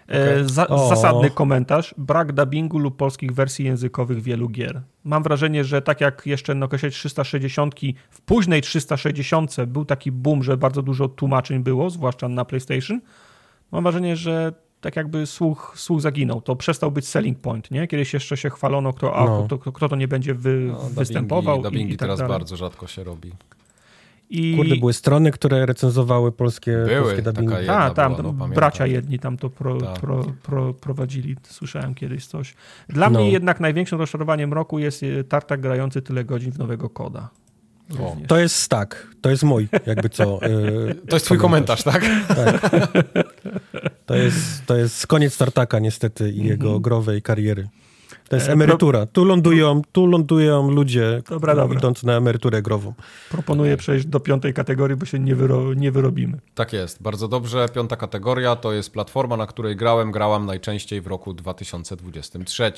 [0.10, 0.50] E, okay.
[0.50, 1.96] Za, zasadny komentarz.
[1.98, 4.82] Brak dubbingu lub polskich wersji językowych wielu gier.
[5.04, 7.76] Mam wrażenie, że tak jak jeszcze na okresie 360,
[8.10, 13.02] w późnej 360 był taki boom, że bardzo dużo tłumaczeń było, zwłaszcza na PlayStation.
[13.72, 16.42] Mam wrażenie, że tak jakby słuch, słuch zaginął.
[16.42, 17.88] To przestał być selling point, nie?
[17.88, 19.44] Kiedyś jeszcze się chwalono, kto, a, no.
[19.46, 21.56] kto, kto, to nie będzie wy, no, występował.
[21.56, 22.34] Dubbingi, dubbingi i tak teraz dalej.
[22.34, 23.32] bardzo rzadko się robi.
[24.30, 24.56] I...
[24.56, 27.70] Kurde, były strony, które recenzowały polskie, były, polskie dubbingi.
[27.70, 30.00] A, tam, była, no, bracia jedni tam to pro, tak.
[30.00, 31.36] pro, pro, prowadzili.
[31.44, 32.56] Słyszałem kiedyś coś.
[32.90, 33.20] Dla no.
[33.20, 37.30] mnie jednak największym rozczarowaniem roku jest e, tartak grający tyle godzin w nowego koda.
[38.28, 40.40] To jest tak, to jest mój, jakby co.
[40.42, 42.06] Yy, to jest twój komentarz, tak?
[42.28, 42.62] tak?
[44.06, 46.82] To, jest, to jest koniec Tartaka niestety i jego mhm.
[46.82, 47.68] growej kariery.
[48.30, 49.06] To jest emerytura.
[49.06, 51.78] Tu lądują, tu lądują ludzie dobra, dobra.
[51.78, 52.94] idąc na emeryturę grową.
[53.30, 56.40] Proponuję przejść do piątej kategorii, bo się nie, wyro, nie wyrobimy.
[56.56, 57.70] Tak jest, bardzo dobrze.
[57.74, 62.72] Piąta kategoria to jest platforma, na której grałem, grałam najczęściej w roku 2023.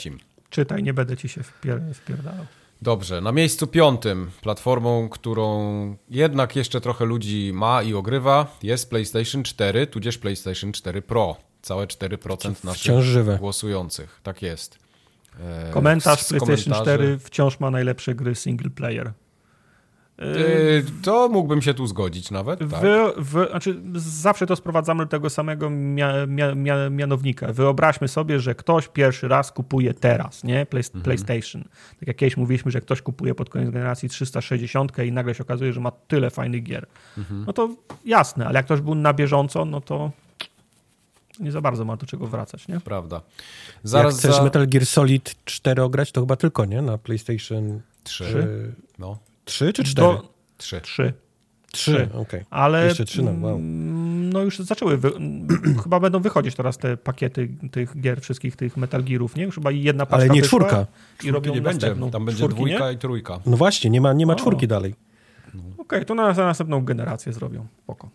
[0.49, 2.45] Czytaj, nie będę ci się wpier wpierdalał.
[2.81, 9.43] Dobrze, na miejscu piątym platformą, którą jednak jeszcze trochę ludzi ma i ogrywa, jest PlayStation
[9.43, 11.35] 4, tudzież PlayStation 4 Pro.
[11.61, 13.37] Całe 4% naszych żywe.
[13.37, 14.19] głosujących.
[14.23, 14.86] Tak jest.
[15.39, 19.13] E, Komentarz PlayStation 4 wciąż ma najlepsze gry single player.
[20.19, 20.23] E,
[21.01, 22.59] to mógłbym się tu zgodzić nawet.
[22.59, 22.81] Tak.
[22.81, 27.53] Wy, wy, znaczy zawsze to sprowadzamy do tego samego mia, mia, mia, mianownika.
[27.53, 30.65] Wyobraźmy sobie, że ktoś pierwszy raz kupuje teraz, nie?
[30.65, 31.03] Play, mhm.
[31.03, 31.63] PlayStation.
[31.99, 35.73] Tak jak kiedyś mówiliśmy, że ktoś kupuje pod koniec generacji 360 i nagle się okazuje,
[35.73, 36.87] że ma tyle fajnych gier.
[37.17, 37.43] Mhm.
[37.47, 37.69] No to
[38.05, 40.11] jasne, ale jak ktoś był na bieżąco, no to
[41.39, 42.79] nie za bardzo ma do czego wracać, nie?
[42.79, 43.21] Prawda.
[43.83, 44.43] Zaraz Jak chcesz za...
[44.43, 46.81] Metal Gear Solid 4 ograć, to chyba tylko, nie?
[46.81, 48.23] Na PlayStation 3.
[48.23, 48.73] 3?
[48.99, 49.17] No.
[49.45, 50.07] 3 czy 4?
[50.07, 50.33] Do...
[50.57, 50.81] 3.
[50.81, 51.13] 3.
[51.71, 52.21] 3, okej.
[52.21, 52.45] Okay.
[52.49, 53.55] Ale Jeszcze 3, no, wow.
[53.55, 55.11] Mm, no już zaczęły, wy...
[55.83, 59.43] chyba będą wychodzić teraz te pakiety tych gier, wszystkich tych Metal Gearów, nie?
[59.43, 60.85] Już chyba jedna paczka Ale nie czwórka.
[61.23, 62.93] I robią nie będzie, tam będzie czwórki, dwójka nie?
[62.93, 63.39] i trójka.
[63.45, 64.95] No właśnie, nie ma, nie ma czwórki dalej.
[65.47, 67.67] Okej, okay, to na, na następną generację zrobią.
[67.83, 68.09] Spoko.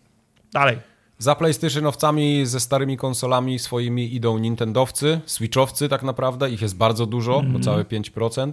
[0.53, 0.92] Dalej.
[1.23, 7.39] Za PlayStationowcami ze starymi konsolami swoimi idą Nintendowcy, Switchowcy tak naprawdę, ich jest bardzo dużo,
[7.39, 7.51] mm.
[7.51, 7.63] bo mhm.
[7.63, 8.51] całe 5%.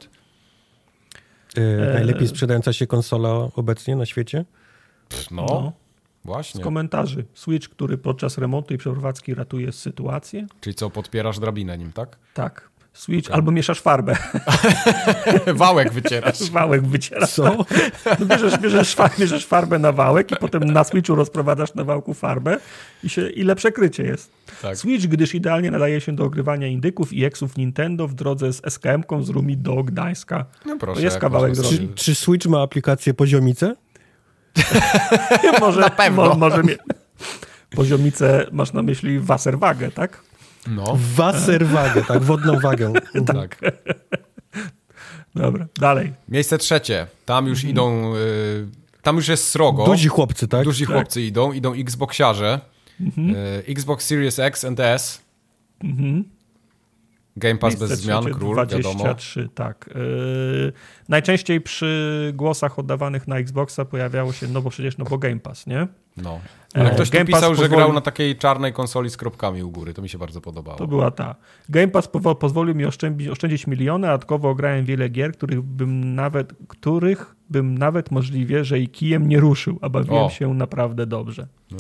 [1.57, 4.45] Yy, najlepiej sprzedająca się konsola obecnie na świecie?
[5.09, 5.73] Pff, no, no,
[6.25, 6.61] właśnie.
[6.61, 7.25] Z komentarzy.
[7.35, 10.47] Switch, który podczas remontu i przeprowadzki ratuje sytuację.
[10.61, 12.19] Czyli co, podpierasz drabinę nim, tak?
[12.35, 12.70] Tak.
[12.93, 13.37] Switch okay.
[13.37, 14.17] albo mieszasz farbę.
[15.55, 16.51] wałek wycierasz.
[16.51, 17.31] Wałek wycierasz.
[17.31, 17.65] Co?
[18.21, 22.59] No bierzesz, bierzesz, bierzesz farbę na wałek i potem na Switchu rozprowadzasz na wałku farbę
[23.05, 24.33] i, się, i lepsze krycie jest.
[24.63, 24.77] Tak.
[24.77, 29.23] Switch, gdyż idealnie nadaje się do ogrywania indyków i eksów Nintendo w drodze z SKM-ką
[29.23, 30.45] z Rumi do Gdańska.
[30.67, 31.79] No proszę, to jest kawałek drogi.
[31.79, 33.77] Czy, czy, Switch ma aplikację poziomice?
[35.61, 36.25] może, na pewno.
[36.29, 36.77] Mo, może mie-
[37.71, 40.23] Poziomice masz na myśli Wasserwagę, tak?
[40.67, 40.99] No.
[41.15, 42.93] Wasserwagę, tak, wodną wagę.
[43.27, 43.61] tak.
[45.35, 46.13] Dobra, dalej.
[46.29, 47.07] Miejsce trzecie.
[47.25, 48.67] Tam już idą, y,
[49.03, 49.85] tam już jest srogo.
[49.85, 50.65] Duzi chłopcy, tak?
[50.65, 50.95] Duzi tak.
[50.95, 52.61] chłopcy idą, idą Xboxiarze.
[53.01, 53.37] Mhm.
[53.37, 55.23] Y, Xbox Series X and S.
[55.85, 56.25] Mhm.
[57.37, 59.55] Game Pass Miejsce bez zmian, król, 23, wiadomo.
[59.55, 59.91] tak.
[59.95, 60.73] Yy,
[61.09, 65.67] najczęściej przy głosach oddawanych na Xboxa pojawiało się, no bo przecież, no bo Game Pass,
[65.67, 65.87] nie?
[66.23, 66.41] No.
[66.75, 69.95] Ale ktoś tu pisał, że grał na takiej czarnej konsoli z kropkami u góry.
[69.95, 70.79] To mi się bardzo podobało.
[70.79, 71.35] To była ta.
[71.69, 72.09] Game Pass
[72.41, 77.79] pozwolił mi oszczędzić, oszczędzić miliony, a dodatkowo grałem wiele gier, których bym nawet, których bym
[77.79, 80.31] nawet możliwie, że i kijem nie ruszył, a bawiłem o.
[80.31, 81.47] się naprawdę dobrze.
[81.71, 81.79] No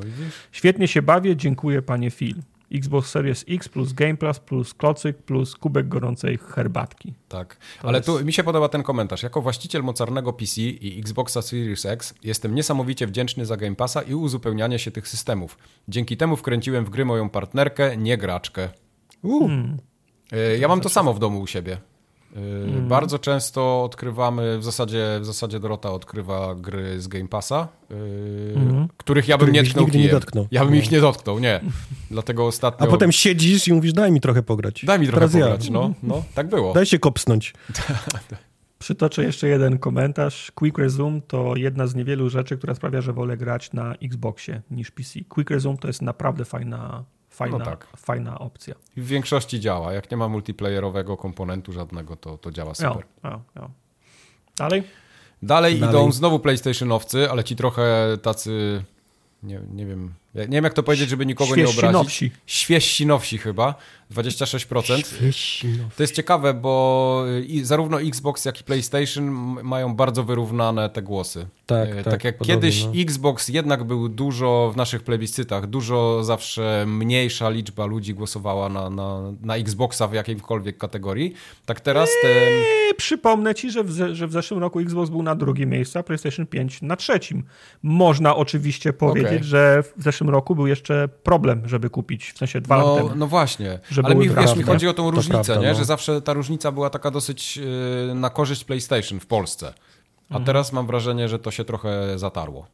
[0.53, 2.36] Świetnie się bawię, dziękuję panie Phil.
[2.75, 7.14] Xbox Series X plus Game Pass plus klocyk plus kubek gorącej herbatki.
[7.29, 8.07] Tak, to ale jest...
[8.07, 9.23] tu mi się podoba ten komentarz.
[9.23, 14.14] Jako właściciel mocarnego PC i Xboxa Series X jestem niesamowicie wdzięczny za Game Passa i
[14.14, 15.59] uzupełnianie się tych systemów.
[15.89, 18.68] Dzięki temu wkręciłem w gry moją partnerkę, nie graczkę.
[19.23, 19.79] Hmm.
[20.33, 21.79] E, ja mam to samo w domu u siebie.
[22.37, 22.89] Mm.
[22.89, 28.89] Bardzo często odkrywamy, w zasadzie, w zasadzie Dorota odkrywa gry z Game Passa, mm.
[28.97, 30.47] których ja bym nie tknął nigdy nie dotknął.
[30.51, 30.81] Ja bym no.
[30.81, 31.61] ich nie dotknął, nie.
[32.11, 32.87] Dlatego ostatnio...
[32.87, 34.85] A potem siedzisz i mówisz, daj mi trochę pograć.
[34.85, 35.72] Daj mi trochę Teraz pograć, ja.
[35.72, 36.74] no, no, tak było.
[36.74, 37.55] Daj się kopsnąć.
[38.78, 40.53] Przytoczę jeszcze jeden komentarz.
[40.55, 44.91] Quick Resume to jedna z niewielu rzeczy, która sprawia, że wolę grać na Xboxie niż
[44.91, 45.20] PC.
[45.28, 47.05] Quick Resume to jest naprawdę fajna
[47.45, 47.86] fajna, no tak.
[47.97, 48.74] fajna opcja.
[48.97, 49.93] W większości działa.
[49.93, 53.05] Jak nie ma multiplayerowego komponentu żadnego, to, to działa super.
[53.24, 53.70] Jo, jo, jo.
[54.57, 54.82] Dalej?
[55.43, 55.78] Dalej?
[55.78, 58.84] Dalej idą znowu PlayStationowcy, ale ci trochę tacy,
[59.43, 61.93] nie, nie wiem, nie wiem jak to powiedzieć, żeby nikogo nie obrazić.
[61.93, 62.31] Nowsi.
[62.47, 63.74] Świeżsi nowsi chyba,
[64.14, 64.83] 26%.
[64.83, 65.97] Świeżsi nowsi.
[65.97, 67.24] To jest ciekawe, bo
[67.62, 69.24] zarówno Xbox, jak i PlayStation
[69.62, 71.47] mają bardzo wyrównane te głosy.
[71.66, 72.87] Tak, e, tak, tak jak podobnie, kiedyś.
[72.97, 79.33] Xbox jednak był dużo w naszych plebiscytach, dużo zawsze mniejsza liczba ludzi głosowała na, na,
[79.43, 81.35] na Xboxa w jakiejkolwiek kategorii,
[81.66, 82.31] tak teraz ten...
[82.31, 86.03] Eee, przypomnę ci, że w, że w zeszłym roku Xbox był na drugim miejscu, a
[86.03, 87.43] PlayStation 5 na trzecim.
[87.83, 89.45] Można oczywiście powiedzieć, okay.
[89.45, 93.16] że w zeszłym roku był jeszcze problem, żeby kupić, w sensie dwa no, lata temu.
[93.16, 95.68] No właśnie, ale mi, wiesz, mi chodzi o tą różnicę, prawda, nie?
[95.68, 95.79] No.
[95.79, 99.75] że zawsze ta różnica była taka dosyć yy, na korzyść PlayStation w Polsce.
[100.31, 100.45] A mhm.
[100.45, 102.66] teraz mam wrażenie, że to się trochę zatarło.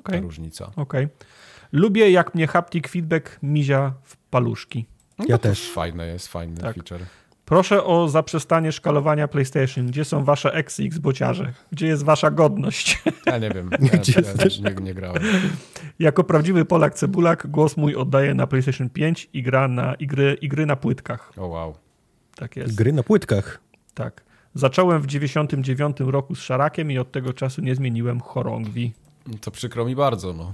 [0.00, 0.16] Okay.
[0.16, 0.66] Ta różnica.
[0.66, 1.04] Okej.
[1.04, 1.08] Okay.
[1.72, 4.86] Lubię, jak mnie haptic feedback mizia w paluszki.
[5.18, 5.70] No ja też.
[5.70, 6.74] Fajne jest, fajny tak.
[6.74, 7.04] feature.
[7.50, 9.86] Proszę o zaprzestanie szkalowania PlayStation.
[9.86, 11.52] Gdzie są wasze XX bociarze?
[11.72, 13.02] Gdzie jest wasza godność?
[13.26, 13.70] Ja nie wiem.
[13.92, 14.12] Ja, Gdzie
[14.62, 15.22] ja, nie, nie grałem.
[15.98, 20.36] Jako prawdziwy Polak Cebulak głos mój oddaję na PlayStation 5 i gra na i gry,
[20.40, 21.32] i gry na płytkach.
[21.36, 21.74] O oh, wow.
[22.36, 22.74] Tak jest.
[22.74, 23.60] Gry na płytkach.
[23.94, 24.22] Tak.
[24.54, 28.92] Zacząłem w 99 roku z Szarakiem i od tego czasu nie zmieniłem chorągwi.
[29.40, 30.52] To przykro mi bardzo, no.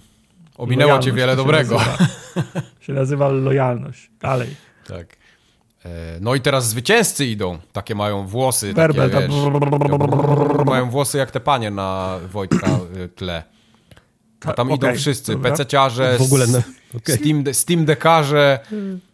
[0.56, 1.78] Ominęło lojalność cię wiele dobrego.
[1.78, 4.10] Się nazywa, się nazywa lojalność.
[4.20, 4.56] Dalej.
[4.86, 5.25] Tak.
[5.86, 7.58] E, no i teraz zwycięzcy idą.
[7.72, 8.74] Takie mają włosy.
[8.74, 12.66] Takie, wiesz, mają włosy jak te panie na Wojtka
[12.96, 13.42] y, tle.
[14.44, 15.36] A tam okay, idą wszyscy.
[15.36, 16.62] PC-ciarze, w ogóle no,
[16.96, 17.16] okay.
[17.16, 18.58] Steam, Steam Dekarze,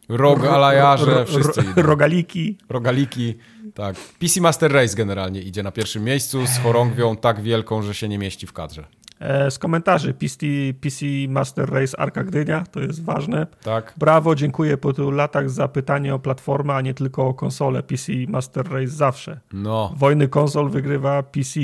[0.09, 1.83] Rogalajarze, wszyscy idą.
[1.83, 2.59] Rogaliki.
[2.69, 3.35] Rogaliki.
[3.75, 3.97] Tak.
[3.97, 8.19] PC Master Race generalnie idzie na pierwszym miejscu z chorągwią tak wielką, że się nie
[8.19, 8.85] mieści w kadrze.
[9.23, 10.47] E, z komentarzy PC,
[10.81, 13.47] PC Master Race Arka Gdynia, to jest ważne.
[13.63, 13.95] Tak.
[13.97, 17.83] Brawo, dziękuję po tylu latach za pytanie o platformę, a nie tylko o konsolę.
[17.83, 19.41] PC Master Race zawsze.
[19.53, 19.93] No.
[19.97, 21.61] Wojny konsol wygrywa PC.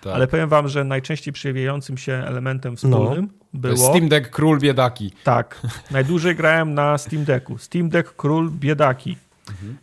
[0.00, 0.14] Tak.
[0.14, 3.60] Ale powiem wam, że najczęściej przewijającym się elementem wspólnym no.
[3.60, 3.76] było...
[3.76, 5.12] Steam Deck Król Biedaki.
[5.24, 5.60] Tak.
[5.90, 7.58] Najdłużej grałem na Steam Decku.
[7.58, 9.16] Steam Deck Król Biedaki.
[9.50, 9.76] Mhm.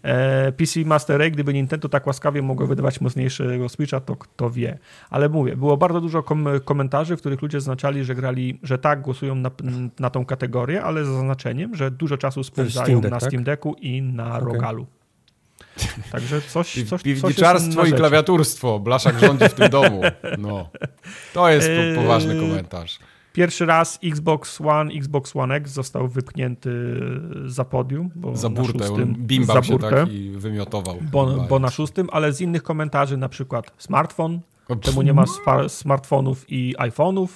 [0.54, 4.78] PC Master Race, gdyby Nintendo tak łaskawie mogło wydawać mocniejszego Switcha, to kto wie.
[5.10, 9.02] Ale mówię, było bardzo dużo kom komentarzy, w których ludzie zaznaczali, że grali, że tak,
[9.02, 9.52] głosują na,
[10.00, 13.30] na tą kategorię, ale z zaznaczeniem, że dużo czasu spędzają Steam Deck, na tak?
[13.30, 14.54] Steam Decku i na okay.
[14.54, 14.88] Rogalu.
[16.12, 18.80] Także coś, coś, Piwniczarstwo coś i klawiaturstwo.
[18.80, 20.02] Blaszak rządzi w tym domu.
[20.38, 20.70] No.
[21.34, 23.00] To jest poważny komentarz.
[23.34, 27.00] Pierwszy raz Xbox One, Xbox One X został wypchnięty
[27.46, 28.10] za podium.
[28.16, 30.98] Bo za burtę, na szóstym, bimbał za burtę, się tak i wymiotował.
[31.12, 34.42] Bo, bo, na szóstym, ale z innych komentarzy na przykład smartfon,
[34.82, 35.24] czemu nie ma
[35.68, 37.28] smartfonów i iPhone'ów,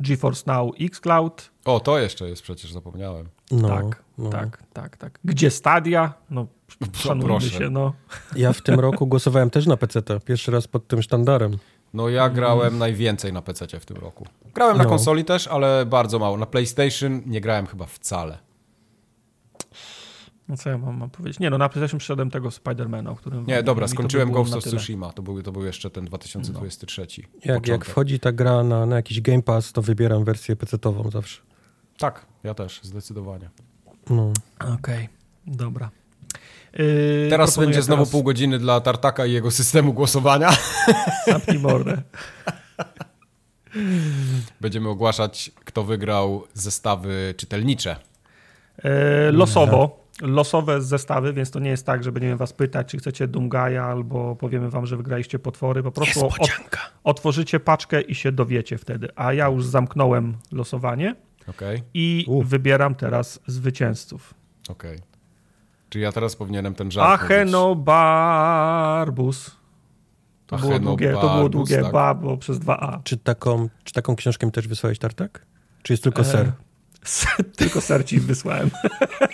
[0.00, 1.50] GeForce Now, Xcloud.
[1.64, 3.28] O, to jeszcze jest przecież, zapomniałem.
[3.50, 4.30] No, tak, no.
[4.30, 5.18] tak, tak, tak.
[5.24, 6.14] Gdzie Stadia?
[6.30, 6.46] No,
[6.92, 7.92] szanujmy się, no.
[8.36, 11.58] Ja w tym roku głosowałem też na PC, pierwszy raz pod tym sztandarem.
[11.94, 14.26] No ja grałem najwięcej na PC w tym roku.
[14.54, 14.90] Grałem na no.
[14.90, 16.36] konsoli też, ale bardzo mało.
[16.36, 18.38] Na PlayStation nie grałem chyba wcale.
[20.48, 21.40] No co ja mam, mam powiedzieć?
[21.40, 23.46] Nie, no na PlayStation przyszedłem tego Spidermana, o którym...
[23.46, 25.12] Nie, dobra, skończyłem Ghost of Tsushima.
[25.12, 27.06] To był, to był jeszcze ten 2023.
[27.18, 27.54] No.
[27.54, 31.42] Jak, jak wchodzi ta gra na, na jakiś Game Pass, to wybieram wersję PC-ową zawsze.
[31.98, 33.50] Tak, ja też, zdecydowanie.
[34.10, 34.32] No.
[34.60, 35.08] Okej, okay,
[35.46, 35.90] dobra.
[36.78, 40.50] Yy, teraz będzie znowu pół godziny dla Tartaka i jego systemu głosowania.
[41.26, 42.02] Zapnij mordę.
[44.60, 47.96] Będziemy ogłaszać, kto wygrał zestawy czytelnicze.
[48.84, 48.90] Yy,
[49.32, 50.00] losowo.
[50.22, 54.36] Losowe zestawy, więc to nie jest tak, że będziemy was pytać, czy chcecie Dumgaja, albo
[54.36, 55.82] powiemy wam, że wygraliście potwory.
[55.82, 56.50] Po prostu od,
[57.04, 59.08] otworzycie paczkę i się dowiecie wtedy.
[59.16, 61.16] A ja już zamknąłem losowanie.
[61.46, 61.82] Okay.
[61.94, 62.42] I U.
[62.42, 64.34] wybieram teraz zwycięzców.
[64.68, 64.96] Okej.
[64.96, 65.09] Okay.
[65.90, 67.90] Czy ja teraz powinienem ten żart Achenobarbus.
[70.46, 71.92] To było długie, to było długie tak.
[71.92, 73.00] ba, bo przez dwa A.
[73.04, 75.46] Czy taką, czy taką książkę mi też wysłałeś, Tartak?
[75.82, 76.46] Czy jest tylko ser?
[76.46, 76.52] E,
[77.56, 78.70] tylko ser ci wysłałem.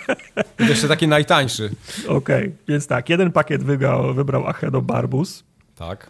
[0.69, 1.69] Jeszcze taki najtańszy.
[2.07, 5.43] Okej, okay, więc tak, jeden pakiet wybrał, wybrał Achenobarbus.
[5.75, 6.09] Tak.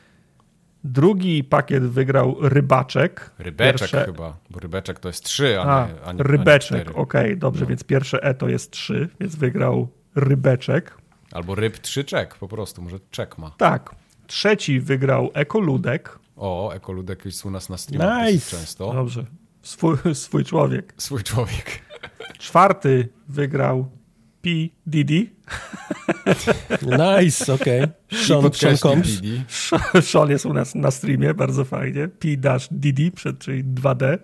[0.83, 3.31] Drugi pakiet wygrał Rybaczek.
[3.39, 4.05] Rybeczek pierwsze...
[4.05, 7.61] chyba, bo Rybeczek to jest trzy, a, a nie, a nie Rybeczek, okej, okay, dobrze,
[7.61, 7.67] no.
[7.67, 10.97] więc pierwsze E to jest trzy, więc wygrał Rybeczek.
[11.31, 13.51] Albo Ryb czek, po prostu, może czek ma.
[13.51, 13.95] Tak.
[14.27, 16.19] Trzeci wygrał Ekoludek.
[16.35, 18.57] O, Ekoludek jest u nas na streamie nice.
[18.57, 18.93] często.
[18.93, 19.25] Dobrze.
[19.61, 20.93] Swój, swój człowiek.
[20.97, 21.81] Swój człowiek.
[22.39, 23.91] Czwarty wygrał
[24.41, 24.49] P.
[24.87, 25.29] Diddy.
[26.81, 27.83] Nice, okej.
[27.83, 28.19] Okay.
[28.25, 29.09] Sean, Sean Combs.
[30.01, 32.09] Sean jest u nas na streamie, bardzo fajnie.
[33.15, 34.17] Przed, czyli 2D.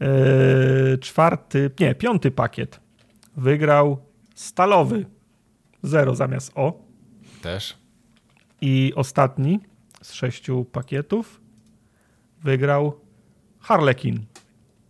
[0.00, 2.80] Eee, czwarty, nie, piąty pakiet
[3.36, 4.07] wygrał
[4.38, 5.06] Stalowy.
[5.82, 6.80] Zero zamiast O.
[7.42, 7.76] Też.
[8.60, 9.60] I ostatni
[10.02, 11.40] z sześciu pakietów
[12.42, 13.00] wygrał
[13.60, 14.24] Harlekin.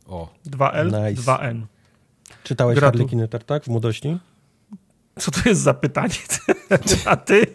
[0.06, 0.34] O.
[0.46, 1.22] 2L, nice.
[1.22, 1.62] 2N.
[2.42, 2.98] Czytałeś Gratu...
[2.98, 4.18] Harlekiny Tartak w młodości?
[5.18, 6.14] Co to jest za pytanie?
[7.06, 7.46] A ty?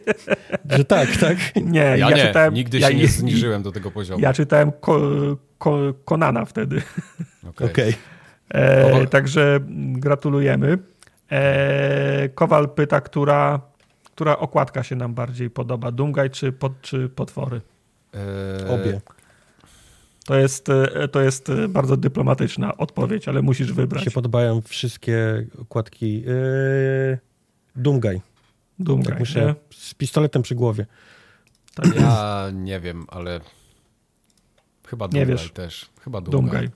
[0.70, 1.38] Że tak, tak?
[1.56, 2.28] Nie, ja, ja nie.
[2.28, 2.54] czytałem...
[2.54, 4.22] Nigdy ja się nie zniżyłem do tego poziomu.
[4.22, 5.00] Ja czytałem ko,
[5.58, 6.82] ko, Konana wtedy.
[7.50, 7.68] Okej.
[7.68, 7.94] Okay.
[8.50, 9.60] E, także
[9.94, 10.93] gratulujemy.
[11.32, 13.62] E, Kowal pyta, która,
[14.04, 17.62] która okładka się nam bardziej podoba, Dungaj czy, pod, czy Potwory?
[18.14, 18.70] E...
[18.70, 19.02] Obie.
[20.26, 24.02] To jest, e, to jest bardzo dyplomatyczna odpowiedź, ale musisz wybrać.
[24.02, 26.22] Mi się podobają wszystkie okładki.
[26.22, 27.18] Yy...
[27.76, 28.22] Dungaj.
[28.80, 30.86] Dungaj, tak muszę, z pistoletem przy głowie.
[31.76, 33.40] Tak ja nie wiem, ale
[34.88, 35.52] chyba wiesz.
[35.52, 35.90] też.
[36.04, 36.22] Chyba.
[36.22, 36.70] Dungaj.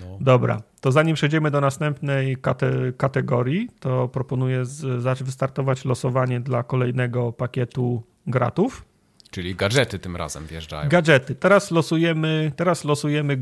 [0.00, 0.18] No.
[0.20, 7.32] Dobra, to zanim przejdziemy do następnej kate kategorii, to proponuję z, wystartować losowanie dla kolejnego
[7.32, 8.84] pakietu gratów.
[9.30, 10.88] Czyli gadżety tym razem wjeżdżają.
[10.88, 11.34] Gadżety.
[11.34, 13.38] Teraz losujemy, teraz losujemy,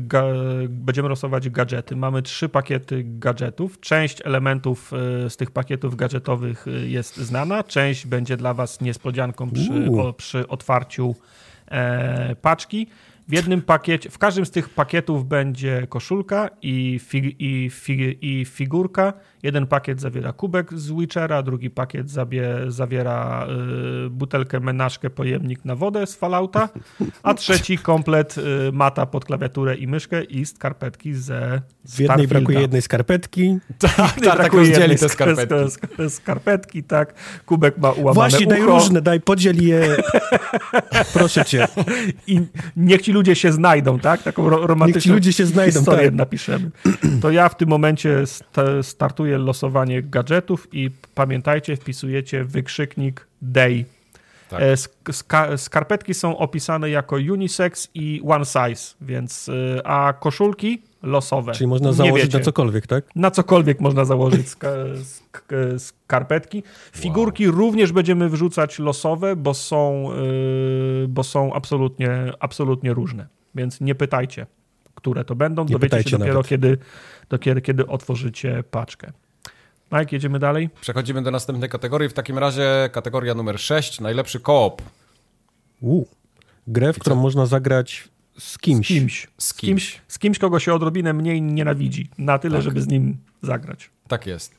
[0.69, 1.95] będziemy losować gadżety.
[1.95, 3.79] Mamy trzy pakiety gadżetów.
[3.79, 9.51] Część elementów e, z tych pakietów gadżetowych e, jest znana, część będzie dla Was niespodzianką
[9.51, 11.15] przy, o, przy otwarciu
[11.67, 12.87] e, paczki.
[13.27, 18.45] W jednym pakiecie, w każdym z tych pakietów będzie koszulka i, fig, i, fig, i
[18.45, 19.13] figurka.
[19.47, 23.47] Jeden pakiet zawiera kubek z Witchera, drugi pakiet zabie, zawiera
[24.05, 26.69] y, butelkę menażkę, pojemnik na wodę z Fallouta,
[27.23, 28.41] a trzeci komplet y,
[28.71, 33.57] mata pod klawiaturę i myszkę i skarpetki ze W jednej brakuje jednej skarpetki.
[33.79, 35.55] Tak, tak, tak rozdzieli te skarpetki.
[36.09, 37.13] Skarpetki, tak.
[37.45, 38.55] Kubek ma ułamane Właśnie, ucho.
[38.55, 39.97] daj różne, daj, podziel je.
[41.13, 41.67] Proszę cię.
[42.27, 42.41] I
[42.77, 44.23] niech ci ludzie się znajdą, tak?
[44.23, 46.15] Taką romantyczną niech ci ludzie się znajdą, historię tak.
[46.15, 46.71] napiszemy.
[47.21, 53.85] To ja w tym momencie st startuję losowanie gadżetów i pamiętajcie, wpisujecie wykrzyknik day.
[54.49, 54.61] Tak.
[54.61, 61.51] E, skarpetki są opisane jako unisex i one size, więc e, a koszulki losowe.
[61.51, 62.37] Czyli można założyć wiecie.
[62.37, 63.15] na cokolwiek, tak?
[63.15, 64.63] Na cokolwiek można założyć sk
[65.03, 66.63] sk skarpetki.
[66.91, 67.55] Figurki wow.
[67.55, 70.09] również będziemy wrzucać losowe, bo są,
[71.01, 73.27] yy, bo są absolutnie, absolutnie różne.
[73.55, 74.45] Więc nie pytajcie,
[74.95, 75.65] które to będą.
[75.65, 76.77] Nie Dowiecie się dopiero, kiedy,
[77.29, 79.11] dopiero kiedy otworzycie paczkę.
[79.91, 80.69] Mike, jedziemy dalej?
[80.81, 82.09] Przechodzimy do następnej kategorii.
[82.09, 84.81] W takim razie kategoria numer 6, najlepszy koop.
[86.67, 88.09] Grę, w którą można zagrać
[88.39, 88.87] z kimś.
[88.87, 89.27] Z kimś.
[89.37, 92.09] Z kimś, z kimś kogo się odrobinę mniej nienawidzi.
[92.17, 92.63] Na tyle, tak.
[92.63, 93.89] żeby z nim zagrać.
[94.07, 94.55] Tak jest.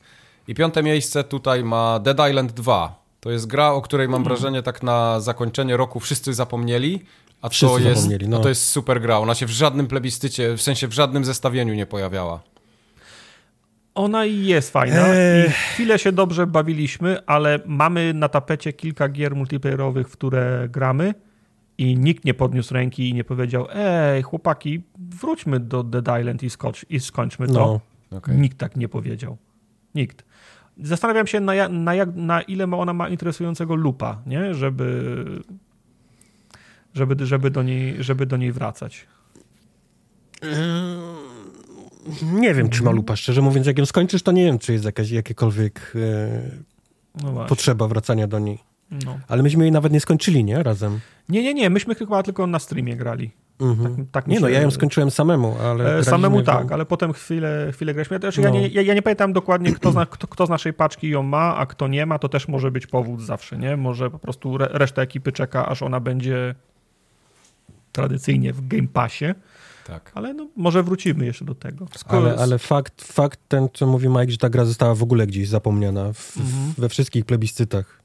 [0.47, 2.99] I piąte miejsce tutaj ma Dead Island 2.
[3.19, 4.23] To jest gra, o której mam mm.
[4.23, 7.05] wrażenie tak na zakończenie roku wszyscy zapomnieli,
[7.41, 8.37] a to jest, no.
[8.37, 9.17] a to jest super gra.
[9.17, 12.39] Ona się w żadnym plebiscycie, w sensie w żadnym zestawieniu nie pojawiała.
[13.95, 15.47] Ona jest fajna eee.
[15.47, 21.13] i chwilę się dobrze bawiliśmy, ale mamy na tapecie kilka gier multiplayerowych, w które gramy
[21.77, 26.49] i nikt nie podniósł ręki i nie powiedział ej chłopaki, wróćmy do Dead Island i,
[26.49, 27.53] skocz, i skończmy to.
[28.11, 28.17] No.
[28.17, 28.37] Okay.
[28.37, 29.37] Nikt tak nie powiedział.
[29.95, 30.25] Nikt.
[30.77, 34.53] Zastanawiam się, na, na, jak, na ile ma ona ma interesującego lupa, nie?
[34.53, 35.25] Żeby,
[36.93, 39.07] żeby, żeby, do niej, żeby do niej wracać.
[42.23, 43.15] Nie wiem, czy ma lupa.
[43.15, 47.87] Szczerze mówiąc, jak ją skończysz, to nie wiem, czy jest jakaś, jakiekolwiek e, no potrzeba
[47.87, 48.59] wracania do niej.
[49.05, 49.19] No.
[49.27, 50.63] Ale myśmy jej nawet nie skończyli, nie?
[50.63, 50.99] Razem.
[51.29, 51.69] Nie, nie, nie.
[51.69, 53.31] Myśmy chyba tylko na streamie grali.
[53.59, 53.95] Mhm.
[53.95, 55.97] Tak, tak nie, no ja ją skończyłem samemu, ale.
[55.97, 58.17] E, samemu tak, ale potem chwilę, chwilę graliśmy.
[58.19, 58.47] Znaczy, no.
[58.47, 61.23] ja, nie, ja, ja, nie pamiętam dokładnie, kto, zna, kto, kto, z naszej paczki ją
[61.23, 63.77] ma, a kto nie ma, to też może być powód zawsze, nie?
[63.77, 66.55] Może po prostu re, reszta ekipy czeka, aż ona będzie
[67.91, 69.25] tradycyjnie w Game Passie
[69.89, 70.11] Tak.
[70.15, 71.87] Ale no, może wrócimy jeszcze do tego.
[72.07, 75.47] Ale, ale fakt, fakt ten, co mówi Mike, że ta gra została w ogóle gdzieś
[75.47, 76.73] zapomniana w, mhm.
[76.77, 77.99] we wszystkich plebiscytach.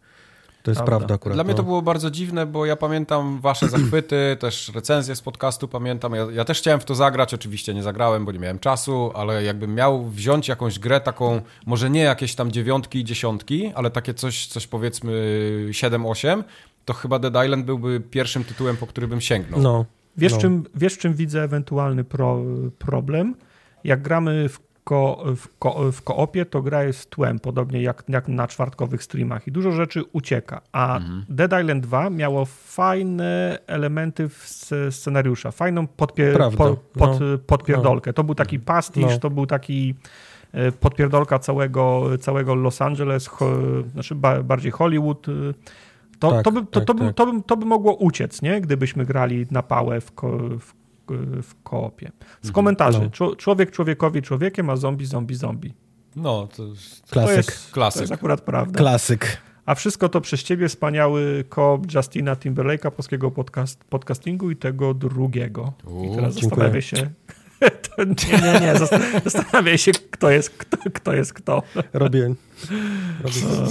[0.63, 1.37] To jest prawda, prawda akurat.
[1.37, 1.47] Dla no.
[1.47, 6.15] mnie to było bardzo dziwne, bo ja pamiętam wasze zachwyty, też recenzje z podcastu pamiętam.
[6.15, 9.45] Ja, ja, też chciałem w to zagrać, oczywiście nie zagrałem, bo nie miałem czasu, ale
[9.45, 14.15] jakbym miał wziąć jakąś grę taką, może nie jakieś tam dziewiątki i dziesiątki, ale takie
[14.15, 15.13] coś, coś powiedzmy
[15.71, 16.45] 7-8,
[16.85, 19.61] to chyba Dead Island byłby pierwszym tytułem, po który bym sięgnął.
[19.61, 19.85] No.
[20.17, 20.39] Wiesz, no.
[20.39, 22.41] czym, wiesz czym widzę ewentualny pro,
[22.79, 23.35] problem?
[23.85, 28.29] Jak gramy w ko, w, ko, w koopie to gra jest tłem, podobnie jak, jak
[28.29, 30.61] na czwartkowych streamach i dużo rzeczy ucieka.
[30.73, 31.25] A mhm.
[31.29, 34.31] Dead Island 2 miało fajne elementy
[34.91, 37.39] scenariusza, fajną podpier, po, pod, no.
[37.47, 38.13] podpierdolkę.
[38.13, 38.65] To był taki no.
[38.65, 39.19] pastisz, no.
[39.19, 39.95] to był taki
[40.53, 43.51] e, podpierdolka całego, całego Los Angeles, ho,
[43.93, 44.15] znaczy
[44.45, 45.27] bardziej Hollywood.
[46.19, 47.15] To, tak, to, by, to, tak, to, by, tak.
[47.15, 48.61] to, by, to by mogło uciec, nie?
[48.61, 50.75] gdybyśmy grali na pałę w, ko, w
[51.43, 52.13] w koopie.
[52.43, 53.11] Z komentarzy.
[53.21, 53.37] No.
[53.37, 55.75] Człowiek człowiekowi człowiekiem, a zombie zombie zombie.
[56.17, 57.11] No, to jest...
[57.11, 57.31] Klasyk.
[57.31, 57.99] To jest, Klasyk.
[57.99, 58.79] To jest akurat prawda.
[58.79, 59.43] Klasyk.
[59.67, 65.73] A wszystko to przez ciebie wspaniały koop Justina Timberlake'a, polskiego podcast, podcastingu i tego drugiego.
[65.87, 66.97] Uu, I teraz zastanawiam się...
[67.99, 68.75] nie, nie, nie.
[69.25, 70.77] Zastanawiaj się, kto jest kto.
[70.95, 71.63] kto, jest kto.
[71.93, 72.35] Robię.
[73.25, 73.65] Robię.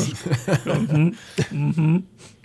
[0.65, 1.11] Mhm,
[1.51, 2.03] mhm.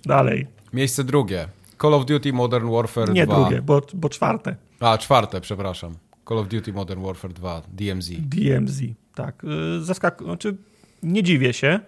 [0.09, 0.47] Dalej.
[0.73, 1.49] Miejsce drugie.
[1.83, 3.35] Call of Duty Modern Warfare Nie 2.
[3.37, 4.57] Nie drugie, bo, bo czwarte.
[4.81, 5.95] A, czwarte, przepraszam.
[6.29, 8.11] Call of Duty Modern Warfare 2, DMZ.
[8.21, 8.81] DMZ,
[9.15, 9.45] tak.
[9.45, 10.23] Y, zaskak...
[10.23, 10.57] Znaczy,
[11.03, 11.81] nie dziwię się,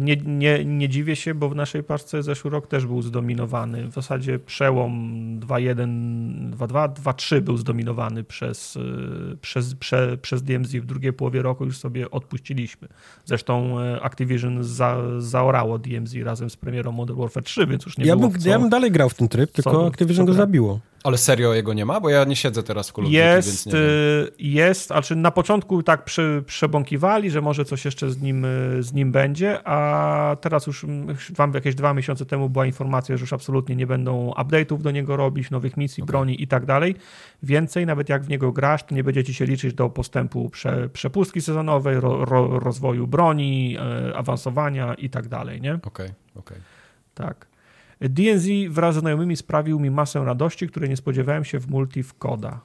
[0.00, 3.86] nie, nie, nie dziwię się, bo w naszej paczce zeszły rok też był zdominowany.
[3.88, 4.92] W zasadzie przełom
[5.40, 10.72] 2.1, 2.2, 2.3 był zdominowany przez, e, przez, prze, przez DMZ.
[10.72, 12.88] W drugiej połowie roku już sobie odpuściliśmy.
[13.24, 18.04] Zresztą e, Activision za, zaorało DMZ razem z premierą Modern Warfare 3, więc już nie
[18.04, 20.80] ja było bym, co, Ja bym dalej grał w ten tryb, tylko Activision go zabiło.
[21.04, 22.00] Ale serio jego nie ma?
[22.00, 26.42] Bo ja nie siedzę teraz w Call jest, Duty, Jest, znaczy na początku tak przy,
[26.46, 28.46] przebąkiwali, że może coś jeszcze z nim,
[28.80, 30.86] z nim będzie, a teraz już
[31.30, 35.16] wam jakieś dwa miesiące temu była informacja, że już absolutnie nie będą update'ów do niego
[35.16, 36.12] robić, nowych misji, okay.
[36.12, 36.94] broni i tak dalej.
[37.42, 41.40] Więcej, nawet jak w niego grasz, to nie będziecie się liczyć do postępu prze, przepustki
[41.40, 43.76] sezonowej, ro, ro, rozwoju broni,
[44.10, 45.74] e, awansowania i tak dalej, nie?
[45.74, 46.58] Okej, okay, okej.
[46.58, 46.60] Okay.
[47.14, 47.51] Tak.
[48.08, 52.14] DNZ wraz z znajomymi sprawił mi masę radości, której nie spodziewałem się w multi w
[52.14, 52.60] Koda.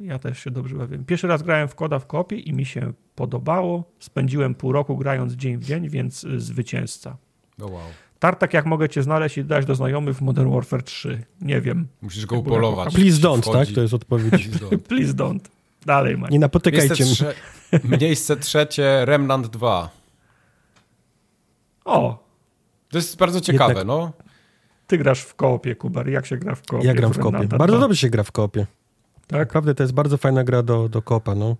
[0.00, 1.04] Ja też się dobrze bawiłem.
[1.04, 3.84] Pierwszy raz grałem w Koda w kopie i mi się podobało.
[3.98, 7.16] Spędziłem pół roku grając dzień w dzień, więc y, zwycięzca.
[7.60, 7.82] Oh wow.
[8.18, 11.24] Tartak, jak mogę cię znaleźć i dać do znajomych w Modern Warfare 3.
[11.40, 11.86] Nie wiem.
[12.02, 12.94] Musisz go upolować.
[12.94, 13.68] Please don't, tak?
[13.74, 14.48] To jest odpowiedź.
[14.48, 14.78] Please don't.
[14.88, 15.40] Please don't.
[15.86, 16.28] Dalej, Mike.
[16.28, 17.14] Nie napotykajcie mnie.
[17.14, 17.34] Trze
[18.00, 19.90] miejsce trzecie, Remnant 2.
[21.84, 22.24] O!
[22.90, 23.86] To jest bardzo ciekawe, Jednak...
[23.86, 24.12] no.
[24.86, 26.08] Ty grasz w koopie, Kubar.
[26.08, 26.86] Jak się gra w koopie?
[26.86, 27.48] Ja gram w koopie.
[27.48, 28.66] Bardzo dobrze się gra w koopie.
[29.26, 29.38] Tak?
[29.38, 31.56] Naprawdę to jest bardzo fajna gra do, do koopa, no.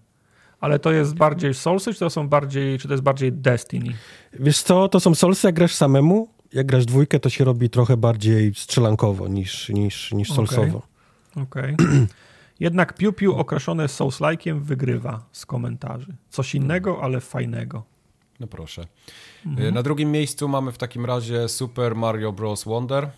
[0.60, 3.92] Ale to jest bardziej Soulsy, czy to są bardziej, czy to jest bardziej Destiny?
[4.32, 6.28] Wiesz co, to są Soulsy, jak grasz samemu.
[6.52, 10.82] Jak grasz dwójkę, to się robi trochę bardziej strzelankowo niż, niż, niż Soulsowo.
[11.36, 11.74] Okej.
[11.74, 12.06] Okay.
[12.60, 16.16] Jednak Piu Piu okraszone Souls-like'iem wygrywa z komentarzy.
[16.30, 17.84] Coś innego, ale fajnego.
[18.42, 18.86] No proszę.
[19.46, 19.74] Mhm.
[19.74, 22.64] Na drugim miejscu mamy w takim razie Super Mario Bros.
[22.64, 23.10] Wonder.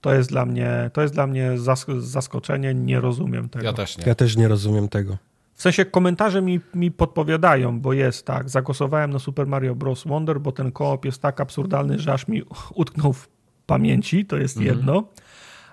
[0.00, 1.50] To jest dla mnie, to jest dla mnie
[1.98, 3.64] zaskoczenie, nie rozumiem tego.
[3.64, 4.04] Ja też nie.
[4.06, 5.16] Ja też nie rozumiem tego.
[5.54, 10.04] W sensie komentarze mi, mi podpowiadają, bo jest tak, zagłosowałem na Super Mario Bros.
[10.06, 12.42] Wonder, bo ten koop jest tak absurdalny, że aż mi
[12.74, 13.28] utknął w
[13.66, 14.76] pamięci, to jest mhm.
[14.76, 15.04] jedno.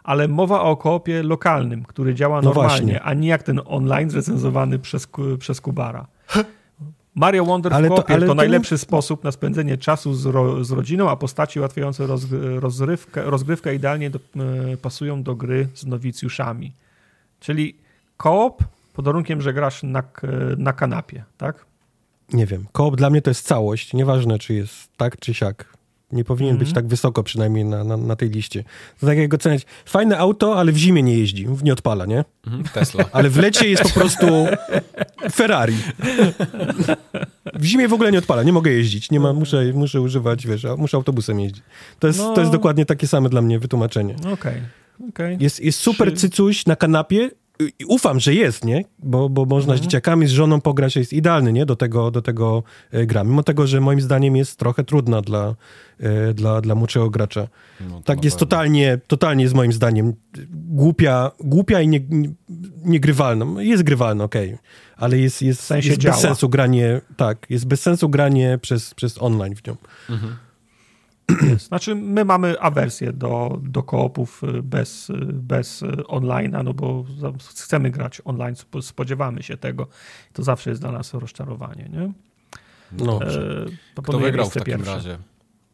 [0.03, 3.01] Ale mowa o koopie lokalnym, który działa no normalnie, właśnie.
[3.01, 5.07] a nie jak ten online zrecenzowany przez,
[5.39, 6.07] przez Kubara.
[7.19, 10.63] Mario Wonder ale w kopie to, to, to najlepszy sposób na spędzenie czasu z, ro,
[10.63, 12.25] z rodziną, a postaci ułatwiające roz,
[12.59, 14.19] rozrywkę, rozgrywkę idealnie do,
[14.73, 16.71] y, pasują do gry z nowicjuszami.
[17.39, 17.75] Czyli
[18.17, 18.63] koop
[18.93, 20.03] pod warunkiem, że grasz na,
[20.57, 21.65] na kanapie, tak?
[22.33, 22.65] Nie wiem.
[22.71, 23.93] Koop dla mnie to jest całość.
[23.93, 25.78] Nieważne, czy jest tak, czy siak.
[26.11, 26.59] Nie powinien mm -hmm.
[26.59, 26.83] być mhm.
[26.83, 28.63] tak wysoko przynajmniej na, na, na, tej liście.
[28.99, 29.65] To tak jak go ceniać.
[29.85, 32.25] Fajne auto, ale w zimie nie jeździ, nie odpala, nie?
[32.47, 32.69] Mm -hmm.
[32.69, 33.05] Tesla.
[33.11, 34.25] Ale w lecie jest po prostu
[35.31, 35.75] Ferrari.
[37.53, 39.11] W zimie w ogóle nie odpala, nie mogę jeździć.
[39.11, 41.63] Nie ma, muszę, muszę używać, wiesz, muszę autobusem jeździć.
[41.99, 42.33] To jest, no.
[42.33, 44.15] to jest dokładnie takie same dla mnie wytłumaczenie.
[44.15, 44.33] Okej.
[44.33, 44.61] Okay.
[45.09, 45.37] Okay.
[45.39, 46.17] Jest, jest super Czy...
[46.17, 47.29] cycuś na kanapie,
[47.87, 48.83] ufam, że jest, nie?
[48.99, 49.77] Bo, bo można mhm.
[49.79, 51.65] z dzieciakami, z żoną pograć, jest idealny, nie?
[51.65, 53.23] Do tego, do tego e, gra.
[53.23, 55.55] Mimo tego, że moim zdaniem jest trochę trudna dla,
[55.99, 57.47] e, dla, dla młodszego gracza.
[57.89, 60.13] No, tak jest totalnie, totalnie jest moim zdaniem
[60.51, 62.29] głupia, głupia i nie, nie,
[62.85, 63.45] niegrywalna.
[63.63, 64.47] Jest grywalna, okej.
[64.47, 64.59] Okay.
[64.95, 68.93] Ale jest, jest, w sensie jest bez sensu granie, tak, jest bez sensu granie przez,
[68.93, 69.75] przez online w nią.
[70.09, 70.35] Mhm.
[71.41, 71.67] Jest.
[71.67, 77.05] Znaczy, my mamy awersję do, do koopów bez, bez online'a, no bo
[77.49, 79.87] chcemy grać online, spodziewamy się tego.
[80.33, 82.11] To zawsze jest dla nas rozczarowanie, nie?
[82.91, 84.95] No, e, Kto wygrał w takim pierwsze.
[84.95, 85.17] razie?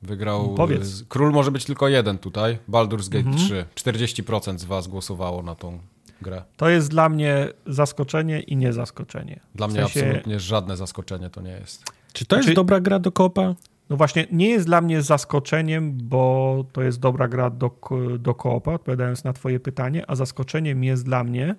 [0.02, 0.54] Wygrał.
[0.54, 1.04] Powiedz.
[1.10, 2.58] Król może być tylko jeden tutaj.
[2.70, 3.38] Baldur's Gate mhm.
[3.38, 3.66] 3.
[3.94, 5.80] 40% z Was głosowało na tą
[6.22, 6.44] grę.
[6.58, 9.40] To jest dla mnie zaskoczenie i nie zaskoczenie.
[9.56, 10.06] Dla mnie sensie...
[10.06, 11.84] absolutnie żadne zaskoczenie to nie jest.
[12.14, 12.56] Czy to jest znaczy...
[12.56, 13.56] dobra gra do kopa?
[13.90, 17.72] No właśnie, nie jest dla mnie zaskoczeniem, bo to jest dobra gra do,
[18.20, 21.56] do koopa, odpowiadając na Twoje pytanie, a zaskoczeniem jest dla mnie,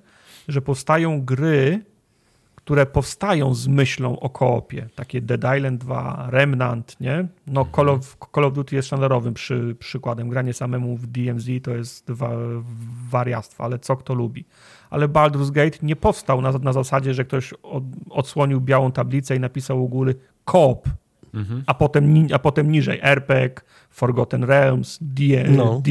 [0.49, 1.85] że powstają gry,
[2.67, 4.89] które powstają z myślą o koopie.
[4.95, 7.29] Takie Dead Island 2, Remnant, nie?
[7.47, 7.75] No mhm.
[7.77, 10.29] Call of, Call of Duty jest sztandarowym przy, przykładem.
[10.29, 12.31] Granie samemu w DMZ to jest wa,
[13.11, 14.45] wariactwo, ale co kto lubi.
[14.91, 19.41] Ale Baldur's Gate nie powstał na, na zasadzie, że ktoś od, odsłonił białą tablicę i
[19.41, 20.89] napisał u góry koop,
[21.37, 21.63] mhm.
[21.67, 25.83] a, potem, a potem niżej RPG, Forgotten Realms, D&D, no.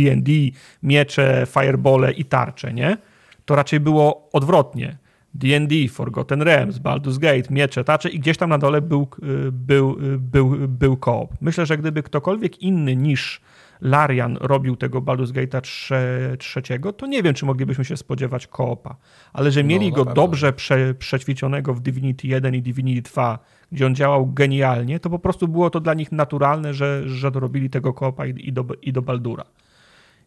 [0.83, 2.97] miecze, firebole i tarcze, nie?
[3.45, 4.97] To raczej było odwrotnie
[5.35, 9.97] D&D, Forgotten Realms, Baldur's Gate, Miecze, Tacze i gdzieś tam na dole był, y, był,
[10.13, 11.33] y, był, był koop.
[11.41, 13.41] Myślę, że gdyby ktokolwiek inny niż
[13.81, 18.95] Larian robił tego Baldur's Gate'a trze, trzeciego, to nie wiem, czy moglibyśmy się spodziewać koopa.
[19.33, 23.39] Ale że mieli no, go dobrze prze, przećwiczonego w Divinity 1 i Divinity 2,
[23.71, 27.69] gdzie on działał genialnie, to po prostu było to dla nich naturalne, że, że dorobili
[27.69, 29.45] tego koopa i, i, do, i do Baldura.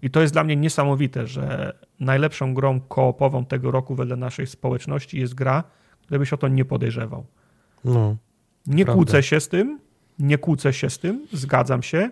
[0.02, 5.20] I to jest dla mnie niesamowite, że najlepszą grą koopową tego roku wedle naszej społeczności
[5.20, 5.64] jest gra,
[6.08, 7.26] gdybyś o to nie podejrzewał.
[7.84, 8.16] No,
[8.66, 9.02] nie prawda.
[9.02, 9.78] kłócę się z tym,
[10.18, 12.10] nie kłócę się z tym, zgadzam się.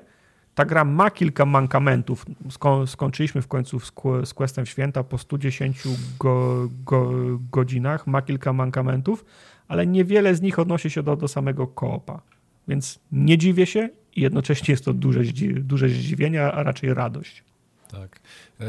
[0.57, 2.27] Ta gra ma kilka mankamentów.
[2.51, 3.81] Sko skończyliśmy w końcu
[4.25, 5.83] z Questem Święta po 110
[6.19, 7.11] go go
[7.53, 8.07] godzinach.
[8.07, 9.25] Ma kilka mankamentów,
[9.69, 12.21] ale niewiele z nich odnosi się do, do samego koopa.
[12.69, 15.21] Więc nie dziwię się i jednocześnie jest to duże,
[15.55, 17.45] duże zdziwienie, a raczej radość.
[17.89, 18.21] Tak.
[18.61, 18.65] E,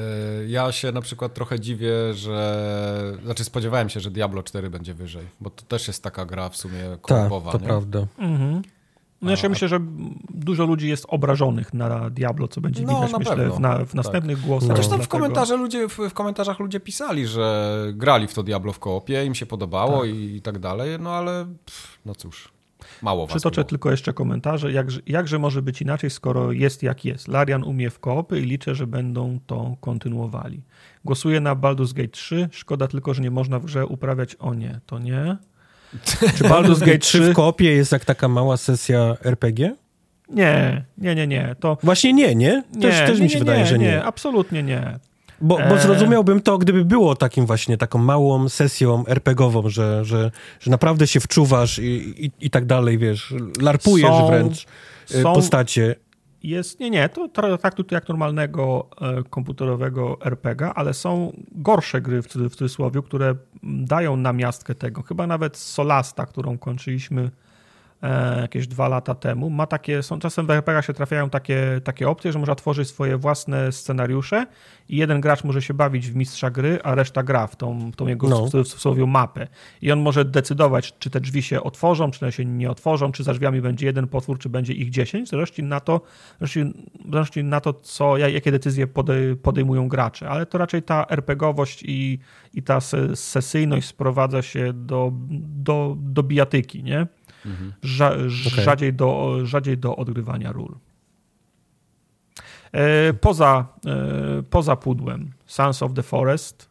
[0.47, 3.17] ja się na przykład trochę dziwię, że.
[3.23, 6.57] Znaczy, spodziewałem się, że Diablo 4 będzie wyżej, bo to też jest taka gra w
[6.57, 7.51] sumie korpowa.
[7.51, 7.67] Tak, to nie?
[7.67, 8.07] prawda.
[8.17, 8.61] Mhm.
[9.21, 9.79] No ja myślę, że
[10.29, 13.55] dużo ludzi jest obrażonych na Diablo, co będzie no, widać, myślę, pewno.
[13.55, 14.45] w, na, w następnych tak.
[14.45, 14.75] głosach.
[14.75, 15.03] Zresztą no.
[15.03, 19.25] w, komentarze ludzie, w, w, komentarzach ludzie pisali, że grali w to Diablo w koopie,
[19.25, 20.09] im się podobało tak.
[20.09, 22.57] i, i, tak dalej, no ale pff, no cóż.
[23.01, 23.69] Mało Przytoczę było.
[23.69, 24.71] tylko jeszcze komentarze.
[24.71, 27.27] Jakże, jakże może być inaczej, skoro jest jak jest?
[27.27, 30.61] Larian umie w koopy i liczę, że będą to kontynuowali.
[31.05, 32.49] Głosuję na Baldur's Gate 3.
[32.51, 34.79] Szkoda tylko, że nie można w grze uprawiać o nie.
[34.85, 35.37] To nie.
[36.37, 39.75] Czy Baldur's Gate 3 w koopie jest jak taka mała sesja RPG?
[40.29, 41.55] Nie, nie, nie, nie.
[41.59, 41.77] To...
[41.83, 42.63] Właśnie nie, nie?
[42.81, 43.85] Też, nie, też mi się nie, wydaje, nie, że nie.
[43.85, 44.99] Nie, absolutnie nie.
[45.41, 45.81] Bo, bo e.
[45.81, 51.19] zrozumiałbym to, gdyby było takim właśnie, taką małą sesją RPGową, że, że, że naprawdę się
[51.19, 54.65] wczuwasz i, i, i tak dalej, wiesz, larpujesz są, wręcz
[55.15, 55.95] e, są, postacie.
[56.43, 57.27] Jest, nie, nie, to
[57.57, 64.17] traktuj to jak normalnego e, komputerowego RPG, ale są gorsze gry w, cudzysłowie, które dają
[64.17, 65.01] namiastkę tego.
[65.01, 67.31] Chyba nawet Solasta, którą kończyliśmy
[68.41, 69.49] jakieś dwa lata temu.
[69.49, 73.17] Ma takie, są czasem w RPG się trafiają takie, takie opcje, że można tworzyć swoje
[73.17, 74.45] własne scenariusze
[74.89, 77.95] i jeden gracz może się bawić w mistrza gry, a reszta gra w tą, w
[77.95, 78.45] tą jego no.
[78.45, 79.47] w cudzysłowie mapę.
[79.81, 83.23] I on może decydować, czy te drzwi się otworzą, czy one się nie otworzą, czy
[83.23, 86.01] za drzwiami będzie jeden potwór, czy będzie ich dziesięć, w zależności na to,
[86.41, 86.47] w
[87.11, 88.87] zależności na to co, jakie decyzje
[89.41, 90.29] podejmują gracze.
[90.29, 92.19] Ale to raczej ta RPGowość i,
[92.53, 92.79] i ta
[93.15, 97.07] sesyjność sprowadza się do, do, do bijatyki, nie?
[97.83, 98.63] Rza, okay.
[98.63, 100.75] rzadziej, do, rzadziej do odgrywania ról.
[102.71, 106.69] E, poza, e, poza pudłem Sons of the Forest,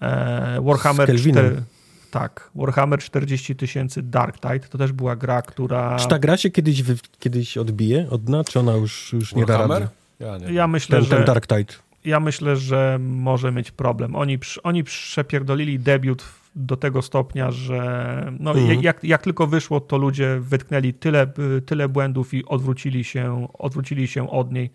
[0.00, 1.62] e, Warhammer 4,
[2.10, 5.96] tak, Warhammer 40 tysięcy Dark Tide, to też była gra, która...
[5.96, 6.82] Czy ta gra się kiedyś,
[7.18, 9.88] kiedyś odbije od dna, czy ona już, już nie da rady?
[10.20, 11.16] Ja, nie ja myślę, ten, że...
[11.16, 11.74] Ten Dark Tide.
[12.04, 14.16] Ja myślę, że może mieć problem.
[14.16, 16.24] Oni, oni przepierdolili debiut
[16.56, 18.82] do tego stopnia, że no, mhm.
[18.82, 21.32] jak, jak tylko wyszło, to ludzie wytknęli tyle,
[21.66, 24.70] tyle błędów i odwrócili się, odwrócili się od niej.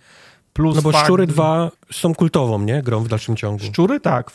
[0.54, 2.82] Plus no bo fakt, Szczury 2 są kultową, nie?
[2.82, 3.64] Grą w dalszym ciągu.
[3.64, 4.32] Szczury tak.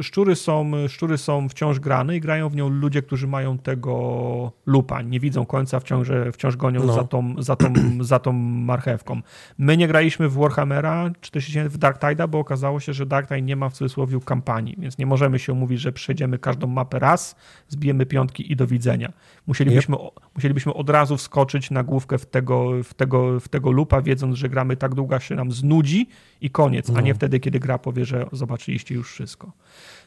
[0.00, 5.02] Szczury są, szczury są wciąż grane i grają w nią ludzie, którzy mają tego lupa.
[5.02, 6.92] Nie widzą końca, wciąż, wciąż gonią no.
[6.92, 9.20] za, tą, za, tą, za tą marchewką.
[9.58, 13.42] My nie graliśmy w Warhammera 40 w Dark Tide'a, bo okazało się, że Dark Tide
[13.42, 17.36] nie ma w cudzysłowie kampanii, więc nie możemy się umówić, że przejdziemy każdą mapę raz,
[17.68, 19.12] zbijemy piątki i do widzenia.
[19.46, 20.02] Musielibyśmy, yep.
[20.34, 24.48] musielibyśmy od razu wskoczyć na główkę w tego, w tego, w tego lupa, wiedząc, że
[24.48, 26.08] gramy tak długo, się nam znudzi
[26.40, 26.98] i koniec, no.
[26.98, 29.52] a nie wtedy, kiedy gra powie, że zobaczyliście już wszystko.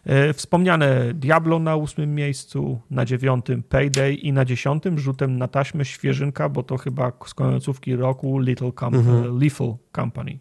[0.06, 5.86] E, wspomniane Diablo na ósmym miejscu, na dziewiątym Payday i na dziesiątym rzutem na taśmę
[5.86, 9.40] świeżynka, bo to chyba z końcówki roku Little Com mhm.
[9.40, 10.38] Lethal Company.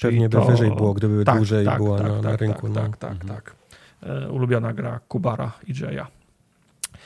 [0.00, 2.68] Pewnie by wyżej było, gdyby tak, dłużej tak, była tak, na, na, tak, rynku.
[2.68, 2.80] Tak, no.
[2.80, 3.28] tak, tak, mhm.
[3.28, 3.54] tak.
[4.02, 6.06] E, ulubiona gra Kubara i Jaya.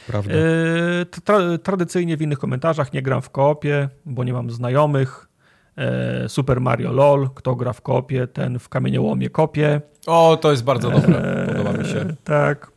[0.07, 0.35] Prawda.
[0.35, 5.29] E, tra tradycyjnie w innych komentarzach nie gram w koopie, bo nie mam znajomych.
[5.77, 9.81] E, Super Mario LOL, kto gra w kopie, ten w kamieniołomie kopie.
[10.07, 12.07] O, to jest bardzo dobre, podoba mi się.
[12.25, 12.73] Tak.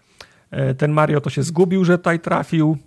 [0.78, 2.78] Ten Mario to się zgubił, że tutaj trafił.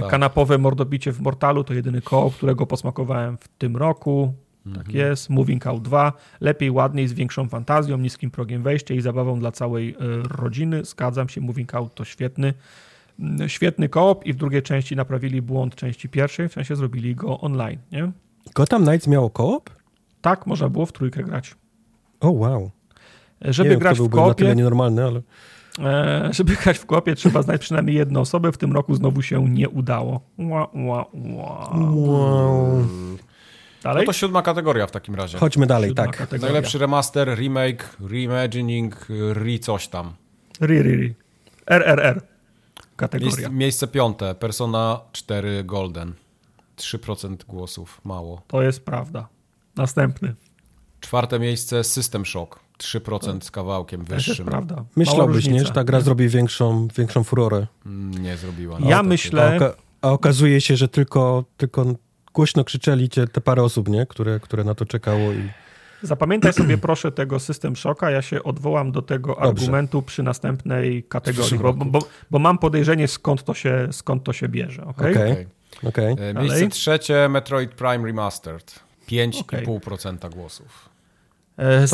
[0.00, 0.10] Tak.
[0.10, 4.32] Kanapowe mordobicie w Mortalu to jedyny koło, którego posmakowałem w tym roku.
[4.64, 4.96] Tak mhm.
[4.96, 5.30] jest.
[5.30, 6.12] Moving Out 2.
[6.40, 9.96] Lepiej, ładniej, z większą fantazją, niskim progiem wejścia i zabawą dla całej
[10.38, 10.84] rodziny.
[10.84, 12.54] Zgadzam się, Moving Out to świetny
[13.46, 17.78] świetny koop i w drugiej części naprawili błąd części pierwszej, w sensie zrobili go online,
[17.92, 18.12] nie?
[18.54, 19.70] Gotham Knights miało koop?
[20.20, 21.54] Tak, można było w trójkę grać.
[22.20, 22.70] O, oh, wow.
[23.40, 24.54] Żeby nie grać wiem, w koopie...
[24.54, 25.22] nienormalne, ale...
[25.78, 28.52] E, żeby grać w koopie trzeba znać przynajmniej jedną osobę.
[28.52, 30.20] W tym roku znowu się nie udało.
[30.38, 31.70] Ła, ła, ła.
[31.90, 32.86] Wow.
[33.82, 34.02] Dalej?
[34.02, 35.38] No to siódma kategoria w takim razie.
[35.38, 36.16] Chodźmy dalej, siódma tak.
[36.16, 36.52] Kategoria.
[36.52, 40.12] Najlepszy remaster, remake, reimagining, re coś tam.
[40.60, 41.14] Re, re, re.
[41.66, 42.22] RRR
[42.98, 43.36] kategoria.
[43.36, 46.12] Miejsce, miejsce piąte, Persona 4 Golden.
[46.78, 48.42] 3% głosów, mało.
[48.46, 49.28] To jest prawda.
[49.76, 50.34] Następny.
[51.00, 52.60] Czwarte miejsce System Shock.
[52.78, 54.34] 3% z kawałkiem wyższym.
[54.34, 54.84] To jest prawda.
[54.96, 57.66] Myślałbyś, nie, że ta gra zrobi większą, większą furorę.
[57.86, 58.78] Mm, nie zrobiła.
[58.78, 59.52] No, ja myślę...
[59.52, 61.86] A, oka a, okazuje się, że tylko, tylko
[62.34, 64.06] głośno krzyczeli cię te parę osób, nie?
[64.06, 65.48] Które, które na to czekało i...
[66.02, 68.10] Zapamiętaj sobie proszę tego system szoka.
[68.10, 69.48] Ja się odwołam do tego Dobrze.
[69.48, 71.98] argumentu przy następnej kategorii, bo, bo,
[72.30, 74.84] bo, mam podejrzenie skąd to się, skąd to się bierze.
[74.86, 75.10] Okay?
[75.10, 75.46] Okay.
[75.84, 76.16] Okay.
[76.20, 78.80] E, miejsce trzecie Metroid Prime Remastered.
[79.08, 80.30] 5,5% okay.
[80.30, 80.88] głosów.
[81.56, 81.90] E, z,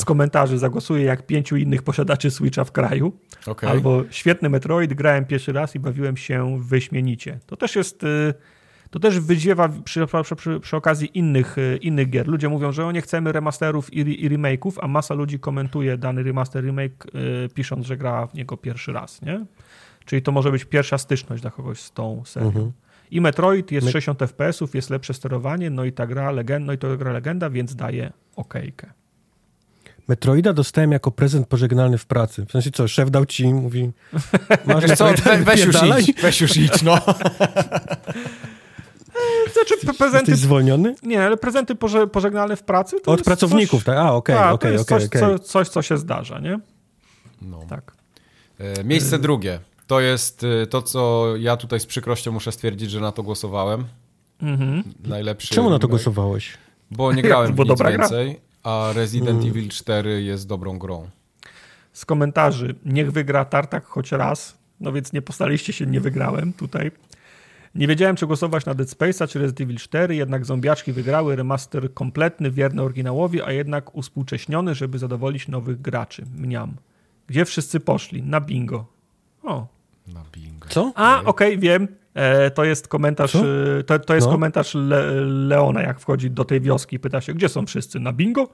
[0.00, 3.12] z, komentarzy zagłosuję jak pięciu innych posiadaczy Switcha w kraju.
[3.46, 3.70] Okay.
[3.70, 7.38] Albo świetny Metroid, grałem pierwszy raz i bawiłem się wyśmienicie.
[7.46, 8.04] To też jest...
[8.04, 8.34] Y-
[8.92, 10.06] to też wyziewa przy,
[10.36, 12.28] przy, przy, okazji innych, e, innych gier.
[12.28, 16.22] Ludzie mówią, że o nie chcemy remasterów i, i remake'ów, a masa ludzi komentuje dany
[16.22, 19.44] remaster, remake, yy, pisząc, że gra w niego pierwszy raz, nie?
[20.04, 22.48] Czyli to może być pierwsza styczność dla kogoś z tą serią.
[22.48, 22.72] Mhm.
[23.12, 23.92] I Metroid jest My...
[23.92, 27.50] 60 FPS-ów, jest lepsze sterowanie, no i ta gra legenda, no i to gra legenda,
[27.50, 28.90] więc daje okejkę.
[30.08, 32.46] Metroida dostałem jako prezent pożegnalny w pracy.
[32.46, 33.92] W sensie co, szef dał ci, mówi...
[34.66, 35.06] Masz co,
[35.44, 36.98] weź już idź, weź już idź, no.
[39.52, 40.30] Znaczy prezenty...
[40.30, 40.94] Jesteś zwolniony?
[41.02, 43.86] Nie, ale prezenty poże, pożegnalne w pracy to Od pracowników, coś...
[43.86, 43.96] tak?
[43.96, 45.06] A, okej, okay, okej, okay, okej.
[45.06, 46.60] Okay, coś, coś, co się zdarza, nie?
[47.42, 47.60] No.
[47.68, 47.92] Tak.
[48.58, 49.18] E, miejsce e...
[49.18, 49.60] drugie.
[49.92, 53.84] To jest e, to, co ja tutaj z przykrością muszę stwierdzić, że na to głosowałem.
[54.42, 54.82] Mhm.
[55.04, 55.54] Najlepszy...
[55.54, 56.52] Czemu na to głosowałeś?
[56.90, 58.72] Bo nie grałem w nic więcej, gra.
[58.72, 59.50] a Resident mm.
[59.50, 61.10] Evil 4 jest dobrą grą.
[61.92, 66.90] Z komentarzy, niech wygra Tartak choć raz, no więc nie postaliście się, nie wygrałem tutaj.
[67.74, 71.94] Nie wiedziałem, czy głosować na Dead Space'a czy Resident Evil 4, jednak zombiaczki wygrały remaster
[71.94, 76.24] kompletny, wierny oryginałowi, a jednak uspółcześniony, żeby zadowolić nowych graczy.
[76.36, 76.74] Mniam.
[77.26, 78.22] Gdzie wszyscy poszli?
[78.22, 78.86] Na bingo.
[79.42, 79.81] O.
[80.06, 80.68] Na bingo.
[80.68, 80.92] Co?
[80.94, 81.88] A, okej, okay, wiem.
[82.14, 83.44] E, to jest komentarz, e,
[83.86, 84.32] to, to, jest no.
[84.32, 88.00] komentarz Le, Leona, jak wchodzi do tej wioski i pyta się, gdzie są wszyscy?
[88.00, 88.48] Na bingo?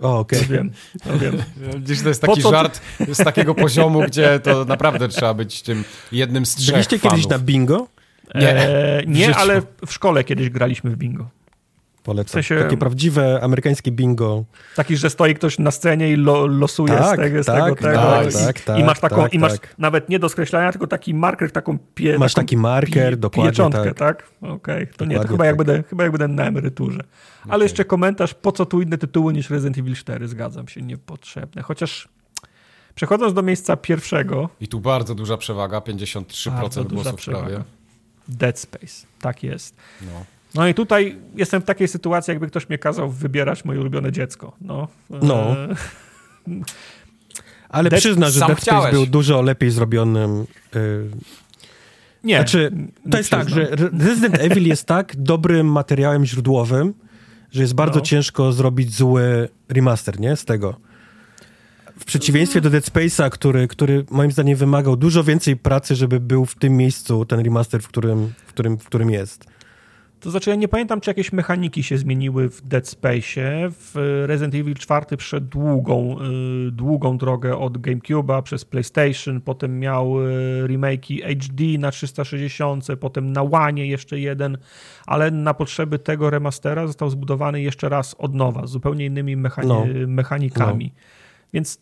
[0.00, 0.38] O, okej.
[0.38, 0.56] Okay.
[0.56, 0.70] wiem,
[1.04, 1.42] to wiem.
[1.82, 2.80] Gdzieś to jest taki żart
[3.12, 7.38] z takiego poziomu, gdzie to naprawdę trzeba być tym jednym z trzech Byliście kiedyś na
[7.38, 7.88] bingo?
[8.34, 11.28] Nie, e, nie ale w szkole kiedyś graliśmy w bingo.
[12.02, 12.28] Polecam.
[12.28, 14.44] W sensie, Takie prawdziwe amerykańskie bingo.
[14.76, 17.76] Taki, że stoi ktoś na scenie i lo, losuje tak, z tego, z tak, tego,
[17.76, 19.74] tego tak, tak, tak, i masz taką, tak, i masz tak.
[19.78, 23.50] nawet nie do skreślania, tylko taki marker, taką pie, Masz taką taki marker, pie, dokładnie
[23.50, 23.96] pieczątkę, tak?
[23.96, 24.32] tak?
[24.40, 24.86] Okej, okay.
[24.96, 27.00] to nie, to chyba jak, będę, chyba jak będę na emeryturze.
[27.44, 27.64] Ale okay.
[27.64, 30.28] jeszcze komentarz, po co tu inne tytuły niż Resident Evil 4?
[30.28, 31.62] Zgadzam się, niepotrzebne.
[31.62, 32.08] Chociaż
[32.94, 34.48] przechodząc do miejsca pierwszego...
[34.60, 37.62] I tu bardzo duża przewaga, 53% głosów prawie.
[38.28, 39.06] Dead Space.
[39.20, 39.76] Tak jest.
[40.02, 40.24] No.
[40.54, 44.52] No i tutaj jestem w takiej sytuacji, jakby ktoś mnie kazał wybierać moje ulubione dziecko.
[44.60, 44.88] No.
[45.10, 45.56] no.
[47.68, 48.00] Ale Dead...
[48.00, 48.92] przyzna, że Dead Space chciałeś.
[48.92, 50.46] był dużo lepiej zrobionym.
[50.74, 51.08] Yy...
[52.24, 52.36] Nie.
[52.36, 52.72] Znaczy,
[53.02, 53.68] to nie jest tak, że
[53.98, 56.94] Resident Evil jest tak dobrym materiałem źródłowym,
[57.50, 58.04] że jest bardzo no.
[58.04, 60.36] ciężko zrobić zły remaster, nie?
[60.36, 60.76] Z tego.
[62.00, 66.46] W przeciwieństwie do Dead Space'a, który, który moim zdaniem wymagał dużo więcej pracy, żeby był
[66.46, 69.51] w tym miejscu ten remaster, w którym, w którym, w którym jest.
[70.22, 73.70] To znaczy, ja nie pamiętam, czy jakieś mechaniki się zmieniły w Dead Space.
[73.70, 73.92] W
[74.26, 76.16] Resident Evil 4 przeszedł długą,
[76.68, 83.32] y, długą drogę od GameCube'a przez PlayStation, potem miał y, remake'i HD na 360, potem
[83.32, 84.58] na One jeszcze jeden,
[85.06, 89.68] ale na potrzeby tego remastera został zbudowany jeszcze raz od nowa, z zupełnie innymi mechani
[89.68, 89.86] no.
[90.06, 90.92] mechanikami.
[90.96, 91.02] No.
[91.52, 91.80] Więc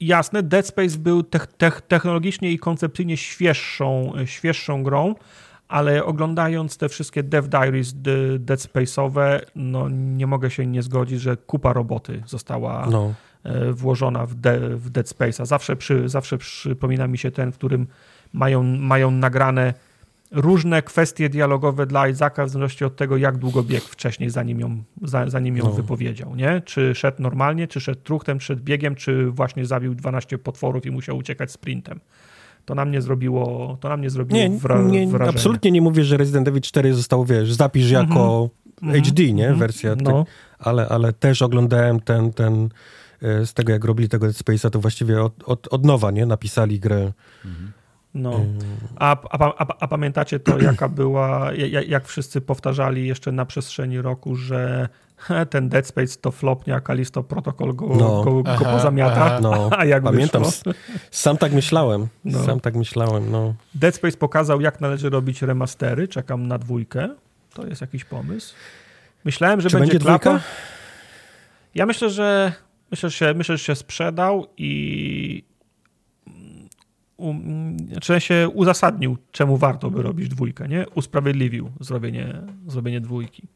[0.00, 5.14] jasne, Dead Space był te te technologicznie i koncepcyjnie świeższą, świeższą grą,
[5.70, 7.94] ale oglądając te wszystkie Dev Diaries
[8.38, 13.14] Dead Space'owe, no nie mogę się nie zgodzić, że kupa roboty została no.
[13.44, 15.46] E, włożona w, de, w Dead Space'a.
[15.46, 17.86] Zawsze, przy, zawsze przypomina mi się ten, w którym
[18.32, 19.74] mają, mają nagrane
[20.30, 24.82] różne kwestie dialogowe dla Izaka, w zależności od tego, jak długo biegł wcześniej, zanim ją,
[25.26, 25.72] zanim ją no.
[25.72, 26.36] wypowiedział.
[26.36, 26.62] Nie?
[26.64, 30.90] Czy szedł normalnie, czy szedł truchtem, czy szedł biegiem, czy właśnie zabił 12 potworów i
[30.90, 32.00] musiał uciekać sprintem
[32.64, 35.30] to na mnie zrobiło, to na mnie zrobiło nie, wra nie, wrażenie.
[35.30, 38.08] Absolutnie nie mówię, że Resident Evil 4 zostało, wiesz, zapisz mhm.
[38.08, 38.50] jako
[38.82, 39.06] mm -hmm.
[39.06, 39.44] HD, nie?
[39.44, 39.58] Mhm.
[39.58, 40.26] Wersja, no.
[40.58, 42.68] ale, ale też oglądałem ten, ten
[43.22, 46.26] e, z tego, jak robili tego Dead Space'a, to właściwie od, od, od nowa, nie?
[46.26, 47.12] Napisali grę.
[47.44, 47.72] Mhm.
[48.14, 48.40] No.
[48.96, 54.00] A, a, a, a, pamiętacie to, jaka była, jak, jak wszyscy powtarzali jeszcze na przestrzeni
[54.00, 54.88] roku, że
[55.50, 58.24] ten Dead Space to flopnie, a Kalisto Protocol go, no.
[58.24, 59.24] go, go aha, pozamiata.
[59.24, 59.38] Aha.
[59.42, 59.70] No.
[59.78, 60.72] A jak Pamiętam, wyszło?
[61.10, 62.08] sam tak myślałem.
[62.24, 62.44] No.
[62.44, 63.54] Sam tak myślałem, no.
[63.74, 66.08] Dead Space pokazał, jak należy robić remastery.
[66.08, 67.08] Czekam na dwójkę.
[67.54, 68.54] To jest jakiś pomysł.
[69.24, 70.40] Myślałem, że Czy będzie, będzie dwójka?
[71.74, 72.52] Ja myślę, że
[72.90, 75.44] myślę, że się, myślę, że się sprzedał i
[77.16, 80.86] um, znaczy się uzasadnił, czemu warto by robić dwójkę, nie?
[80.94, 83.48] Usprawiedliwił zrobienie, zrobienie dwójki.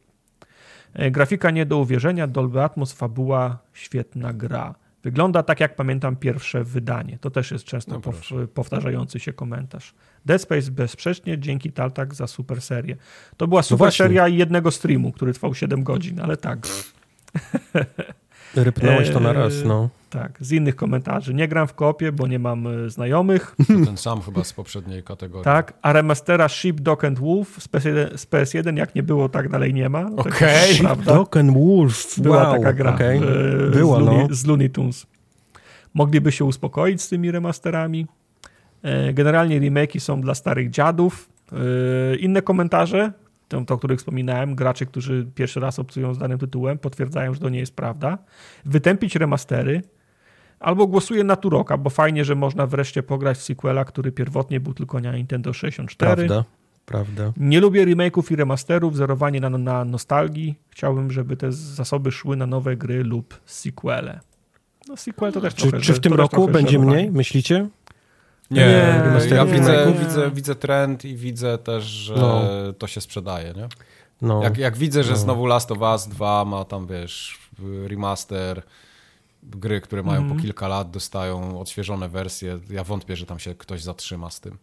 [0.94, 4.74] E, grafika nie do uwierzenia, Dolby Atmos, fabuła, świetna gra.
[5.02, 7.18] Wygląda tak, jak pamiętam pierwsze wydanie.
[7.20, 9.94] To też jest często no powtarzający się komentarz.
[10.26, 12.96] Dead Space bezsprzecznie, dzięki Taltak za super serię.
[13.36, 16.66] To była no super no seria jednego streamu, który trwał 7 godzin, ale tak.
[18.56, 19.88] Rypnąłeś to na raz, no.
[20.10, 21.34] Tak, z innych komentarzy.
[21.34, 23.56] Nie gram w kopie, bo nie mam e, znajomych.
[23.66, 25.44] To ten sam chyba z poprzedniej kategorii.
[25.44, 29.48] Tak, a remastera Sheep, Dog and Wolf z PS1, z PS1 jak nie było, tak
[29.48, 30.10] dalej nie ma.
[30.16, 31.04] Okej, okay.
[31.04, 32.56] Dog and Wolf, Była wow.
[32.56, 33.16] taka gra okay.
[33.16, 34.34] e, Była, z, Looney, no.
[34.34, 35.06] z Looney Tunes.
[35.94, 38.06] Mogliby się uspokoić z tymi remasterami.
[38.82, 41.28] E, generalnie remake'i są dla starych dziadów.
[42.18, 43.12] Inne komentarze
[43.48, 47.40] to, to, o których wspominałem, gracze, którzy pierwszy raz obcują z danym tytułem, potwierdzają, że
[47.40, 48.18] to nie jest prawda.
[48.64, 49.82] Wytępić remastery,
[50.60, 54.74] albo głosuję na Turoka, bo fajnie, że można wreszcie pograć w sequela, który pierwotnie był
[54.74, 56.26] tylko na Nintendo 64.
[56.26, 56.44] Prawda,
[56.86, 57.32] prawda.
[57.36, 60.54] Nie lubię remake'ów i remasterów, zerowanie na, na nostalgii.
[60.70, 64.20] Chciałbym, żeby te zasoby szły na nowe gry lub sequele.
[64.88, 67.68] No sequel to też Czy, trochę, czy w tym roku będzie mniej, myślicie?
[68.50, 68.66] Nie,
[69.30, 72.42] nie ja widzę, widzę, widzę trend i widzę też, że no.
[72.78, 73.68] to się sprzedaje, nie?
[74.22, 74.42] No.
[74.42, 75.16] Jak, jak widzę, że no.
[75.16, 77.38] znowu Last of Us 2 ma tam, wiesz,
[77.86, 78.62] remaster,
[79.42, 80.28] gry, które mają mm.
[80.28, 80.42] po mhm.
[80.42, 82.58] kilka lat, dostają odświeżone wersje.
[82.70, 84.58] Ja wątpię, że tam się ktoś zatrzyma z tym.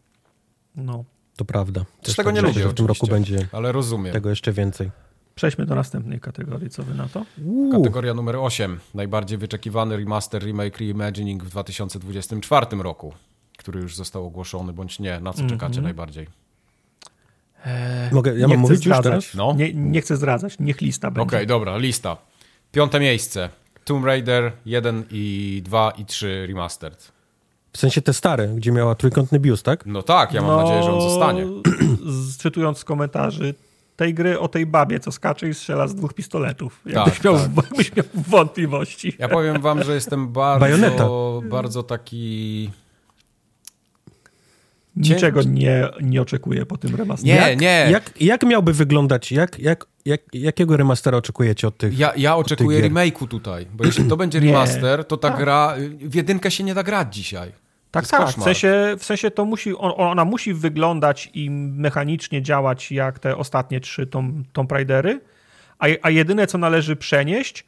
[0.76, 1.04] No.
[1.36, 1.86] To prawda.
[2.02, 4.14] Też tego tak, nie lubię, że w tym roku będzie ale rozumiem.
[4.14, 4.92] tego jeszcze więcej.
[5.36, 6.70] Przejdźmy do następnej kategorii.
[6.70, 7.26] Co wy na to?
[7.46, 7.72] Uuu.
[7.72, 8.80] Kategoria numer 8.
[8.94, 13.14] Najbardziej wyczekiwany remaster, remake, reimagining w 2024 roku
[13.62, 15.20] który już został ogłoszony, bądź nie?
[15.20, 15.54] Na co mm -hmm.
[15.54, 16.28] czekacie najbardziej?
[17.66, 19.34] Eee, Mogę, ja mam mówić już teraz?
[19.36, 19.54] No.
[19.58, 21.22] Nie, nie chcę zdradzać, niech lista będzie.
[21.22, 22.18] Okej, okay, dobra, lista.
[22.72, 23.50] Piąte miejsce.
[23.86, 27.12] Tomb Raider 1 i 2 i 3 Remastered.
[27.74, 29.86] W sensie te stare, gdzie miała trójkątny biust, tak?
[29.86, 31.46] No tak, ja mam no, nadzieję, że on zostanie.
[32.40, 33.54] Czytując z komentarzy
[33.96, 36.82] tej gry o tej babie, co skacze i strzela z dwóch pistoletów.
[36.86, 37.98] Jakbyś, tak, miał, tak.
[37.98, 39.16] miał wątpliwości.
[39.20, 42.70] Ja powiem wam, że jestem bardzo, bardzo taki
[44.96, 47.34] Niczego nie, nie oczekuję po tym remasterze.
[47.34, 47.88] Nie, jak, nie.
[47.92, 52.90] Jak, jak miałby wyglądać, jak, jak, jak, jakiego remastera oczekujecie od tych Ja, ja oczekuję
[52.90, 55.40] remake'u tutaj, bo jeśli to będzie remaster, to ta tak.
[55.40, 57.52] gra, w jedynkę się nie da grać dzisiaj.
[57.92, 58.30] Tak, tak.
[58.30, 63.80] W sensie, w sensie to musi, ona musi wyglądać i mechanicznie działać jak te ostatnie
[63.80, 65.22] trzy Tomb, Tomb Raidery,
[65.80, 67.66] a, a jedyne co należy przenieść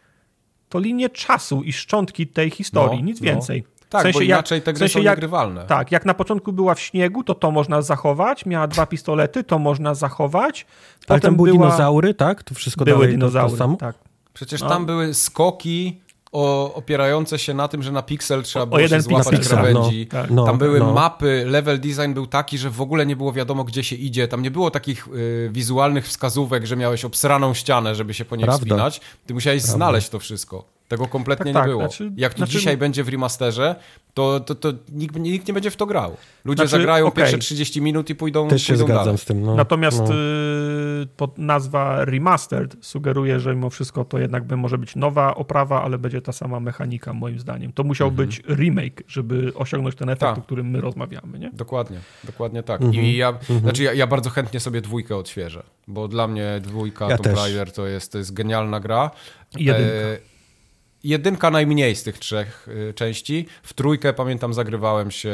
[0.69, 3.25] to linie czasu i szczątki tej historii, no, nic no.
[3.25, 3.63] więcej.
[3.93, 5.65] Tak, w sensie bo inaczej jak, te gry w sensie są niegrywalne.
[5.65, 9.59] tak, jak na początku była w śniegu, to to można zachować, miała dwa pistolety, to
[9.59, 10.65] można zachować.
[10.99, 11.65] Potem Ale tam były była...
[11.65, 12.43] dinozaury, tak?
[12.43, 13.77] To wszystko były dinozaury, to, to samo?
[13.77, 13.95] tak.
[14.33, 14.69] Przecież no.
[14.69, 16.01] tam były skoki
[16.31, 19.57] o, opierające się na tym, że na piksel trzeba było o jeden się złapać piksel,
[19.57, 20.07] krawędzi.
[20.13, 20.31] No, tak.
[20.31, 20.93] no, tam były no.
[20.93, 24.27] mapy, level design był taki, że w ogóle nie było wiadomo, gdzie się idzie.
[24.27, 28.45] Tam nie było takich y, wizualnych wskazówek, że miałeś obsraną ścianę, żeby się po niej
[28.45, 28.65] Prawda.
[28.65, 29.01] wspinać.
[29.25, 29.77] Ty musiałeś Prawda.
[29.77, 30.65] znaleźć to wszystko.
[30.93, 31.81] Tego kompletnie tak, nie tak, było.
[31.81, 32.51] Znaczy, Jak to znaczy...
[32.51, 33.75] dzisiaj będzie w remasterze,
[34.13, 36.17] to, to, to nikt, nikt, nie będzie w to grał.
[36.45, 37.23] Ludzie znaczy, zagrają okay.
[37.23, 39.17] pierwsze 30 minut i pójdą Też się pójdą zgadzam dalej.
[39.17, 39.41] z tym.
[39.41, 40.15] No, Natomiast no.
[40.15, 45.83] Y, pod nazwa Remastered sugeruje, że mimo wszystko to jednak by może być nowa oprawa,
[45.83, 47.73] ale będzie ta sama mechanika moim zdaniem.
[47.73, 48.27] To musiał mhm.
[48.27, 50.37] być remake, żeby osiągnąć ten efekt, tak.
[50.37, 51.39] o którym my rozmawiamy.
[51.39, 51.51] Nie?
[51.53, 52.81] Dokładnie, dokładnie tak.
[52.81, 53.05] Mhm.
[53.05, 53.59] I ja, mhm.
[53.59, 57.71] znaczy ja, ja, bardzo chętnie sobie dwójkę odświeżę, bo dla mnie dwójka ja Tomb Raider
[57.71, 59.11] to jest, to jest genialna gra.
[59.57, 59.93] Jedynka.
[59.93, 60.32] E,
[61.03, 63.45] jedynka najmniej z tych trzech y, części.
[63.63, 65.33] W trójkę pamiętam, zagrywałem się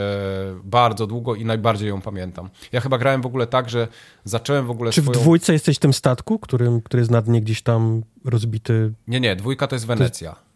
[0.64, 2.50] bardzo długo i najbardziej ją pamiętam.
[2.72, 3.88] Ja chyba grałem w ogóle tak, że
[4.24, 5.20] zacząłem w ogóle Czy swoją...
[5.20, 8.94] w dwójce jesteś w tym statku, którym, który jest na dnie gdzieś tam rozbity?
[9.08, 10.32] Nie, nie, dwójka to jest Wenecja.
[10.32, 10.50] To jest...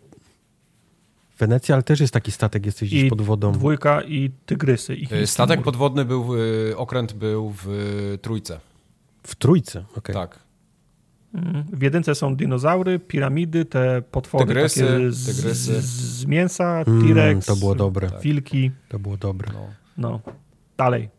[1.37, 3.51] Wenecja, ale też jest taki statek, jesteś gdzieś I pod wodą.
[3.51, 4.95] dwójka i tygrysy.
[4.95, 6.35] I y, statek podwodny był, w,
[6.75, 8.59] okręt był w trójce.
[9.23, 9.97] W trójce, okej.
[9.97, 10.13] Okay.
[10.13, 10.42] Tak.
[11.73, 15.81] W jedynce są dinozaury, piramidy, te potwory tygrysy, takie z, tygrysy.
[15.81, 18.09] Z, z mięsa, mm, T-Rex, to było dobre.
[18.21, 18.71] wilki.
[18.89, 19.51] To było dobre.
[19.53, 19.67] No.
[19.97, 20.19] no.
[20.77, 21.09] Dalej.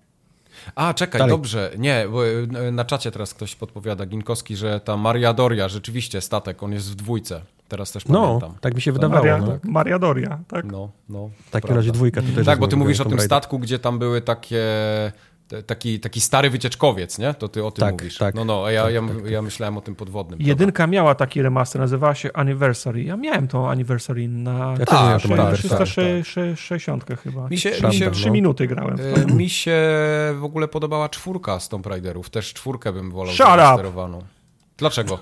[0.75, 1.37] A, czekaj, Dalej.
[1.37, 1.71] dobrze.
[1.79, 6.63] Nie, bo e, na czacie teraz ktoś podpowiada, Ginkowski, że ta Maria Doria, rzeczywiście statek,
[6.63, 7.41] on jest w dwójce.
[7.69, 8.55] Teraz też no, pamiętam.
[8.61, 9.25] tak mi się wydawało.
[9.25, 9.59] Maria, no.
[9.63, 10.65] Maria Doria, tak?
[10.65, 11.31] No, no.
[11.47, 13.99] W takim razie dwójka to też Tak, bo ty mówisz o tym statku, gdzie tam
[13.99, 14.63] były takie
[15.63, 17.35] taki, taki stary wycieczkowiec, nie?
[17.35, 18.19] To ty o tym tak, mówisz.
[18.19, 20.41] Tak, no, no, a ja, tak, ja, tak, ja myślałem o tym podwodnym.
[20.43, 20.93] Jedynka prawda?
[20.93, 23.03] miała taki remaster, nazywała się Anniversary.
[23.03, 25.23] Ja miałem tą Anniversary na ja tak,
[25.55, 27.49] 360 tak, chyba.
[27.49, 28.33] Mi się, mi się, 3 no.
[28.33, 28.97] minuty grałem.
[28.97, 29.35] W to.
[29.35, 29.81] Mi się
[30.35, 32.31] w ogóle podobała czwórka z Tomb Raiderów.
[32.31, 34.23] Też czwórkę bym wolał sterowaną.
[34.85, 35.19] Dlaczego?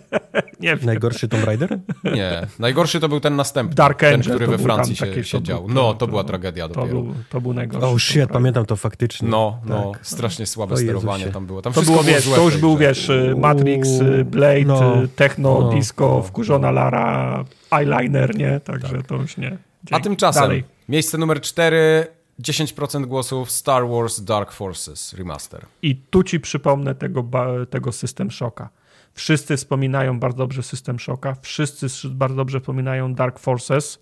[0.60, 0.78] nie wiem.
[0.82, 1.78] Najgorszy Tomb Raider?
[2.04, 2.46] Nie.
[2.58, 3.74] Najgorszy to był ten następny.
[3.74, 5.66] Dark ten, Angel, który we Francji się, się dział.
[5.68, 7.02] No, to była tragedia to dopiero.
[7.02, 7.86] Był, to był najgorszy.
[7.86, 9.28] Oh shit, pamiętam to faktycznie.
[9.28, 9.92] No, no.
[9.92, 10.06] Tak.
[10.06, 11.62] Strasznie słabe to sterowanie tam było.
[11.62, 13.88] Tam to było, wiesz, to już był, wiesz, Matrix,
[14.24, 18.60] Blade, no, Techno, no, Disco, no, wkurzona Lara, eyeliner, nie?
[18.60, 19.06] Także tak.
[19.06, 19.50] to już nie.
[19.50, 19.94] Dzięki.
[19.94, 20.64] A tymczasem Dalej.
[20.88, 22.06] miejsce numer cztery
[22.42, 25.66] 10% głosów Star Wars Dark Forces Remaster.
[25.82, 27.24] I tu ci przypomnę tego,
[27.70, 28.68] tego System Shocka.
[29.16, 33.98] Wszyscy wspominają bardzo dobrze System Shocka, wszyscy bardzo dobrze wspominają Dark Forces.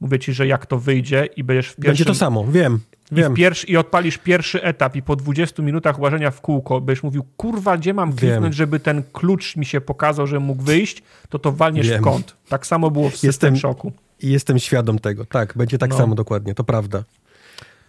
[0.00, 1.90] Mówię ci, że jak to wyjdzie i będziesz w pierwszym...
[1.90, 2.80] Będzie to samo, wiem.
[3.12, 3.32] Wiem.
[3.32, 7.24] I, pierwszy, I odpalisz pierwszy etap i po 20 minutach łażenia w kółko będziesz mówił,
[7.36, 11.52] kurwa, gdzie mam kliknąć, żeby ten klucz mi się pokazał, że mógł wyjść, to to
[11.52, 12.00] walniesz wiem.
[12.00, 12.36] w kąt.
[12.48, 13.92] Tak samo było w System jestem, Shocku.
[14.20, 15.24] I jestem świadom tego.
[15.24, 15.96] Tak, będzie tak no.
[15.96, 17.02] samo dokładnie, to prawda.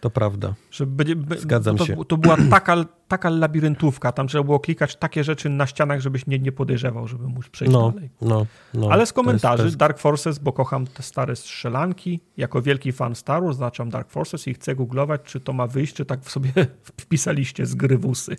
[0.02, 0.54] To prawda.
[0.72, 1.98] Że będzie, Zgadzam to, się.
[2.08, 6.40] To była taka, taka labiryntówka, tam trzeba było klikać takie rzeczy na ścianach, żebyś nie,
[6.40, 8.10] nie podejrzewał, żeby móc przejść no, dalej.
[8.22, 8.88] No, no.
[8.92, 9.78] Ale z komentarzy to jest, to jest...
[9.78, 13.58] Dark Forces, bo kocham te stare strzelanki, jako wielki fan Star Wars
[13.90, 16.52] Dark Forces i chcę googlować, czy to ma wyjść, czy tak w sobie
[17.02, 18.36] wpisaliście z grywusy.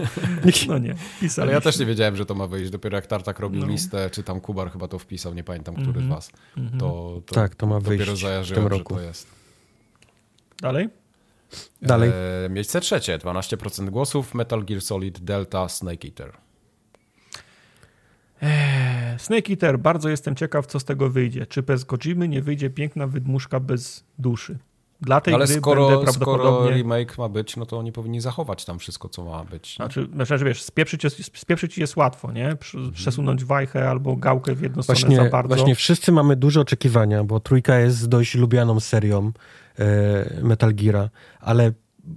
[0.68, 1.42] no nie, wpisaliście.
[1.42, 2.70] Ale ja też nie wiedziałem, że to ma wyjść.
[2.70, 3.66] Dopiero jak Tartak robił no.
[3.66, 6.06] listę, czy tam Kubar chyba to wpisał, nie pamiętam, który mm -hmm.
[6.06, 6.30] z was.
[6.56, 6.80] Mm -hmm.
[6.80, 8.94] to, to, tak, to ma wyjść dopiero w tym roku.
[8.94, 9.41] że to jest.
[10.62, 10.88] Dalej?
[11.82, 12.10] Dalej.
[12.44, 16.32] E, miejsce trzecie, 12% głosów, Metal Gear Solid Delta Snake Eater.
[18.42, 21.46] Eee, Snake Eater, bardzo jestem ciekaw, co z tego wyjdzie.
[21.46, 24.58] Czy bez Kojimy nie wyjdzie piękna wydmuszka bez duszy?
[25.00, 26.46] Dla tej Ale gry skoro, będę prawdopodobnie...
[26.46, 29.76] skoro remake ma być, no to oni powinni zachować tam wszystko, co ma być.
[29.76, 32.50] Znaczy, znaczy wiesz, spieprzyć jest, spieprzyć jest łatwo, nie?
[32.50, 32.92] Mhm.
[32.92, 35.54] Przesunąć wajchę albo gałkę w jedną właśnie, stronę za bardzo.
[35.54, 39.32] Właśnie wszyscy mamy duże oczekiwania, bo trójka jest dość lubianą serią
[40.42, 41.72] Metal Geara, ale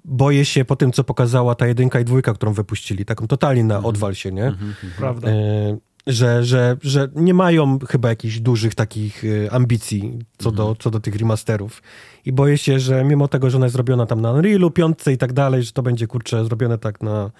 [0.05, 3.75] boję się po tym, co pokazała ta jedynka i dwójka, którą wypuścili, taką totalnie na
[3.75, 3.89] mhm.
[3.89, 4.45] odwal się, nie?
[4.45, 5.29] Mhm, Prawda.
[5.29, 5.77] E,
[6.07, 10.67] że, że, że nie mają chyba jakichś dużych takich e, ambicji co, mhm.
[10.67, 11.81] do, co do tych remasterów.
[12.25, 15.17] I boję się, że mimo tego, że ona jest zrobiona tam na Unrealu, piątce i
[15.17, 17.31] tak dalej, że to będzie, kurczę, zrobione tak na,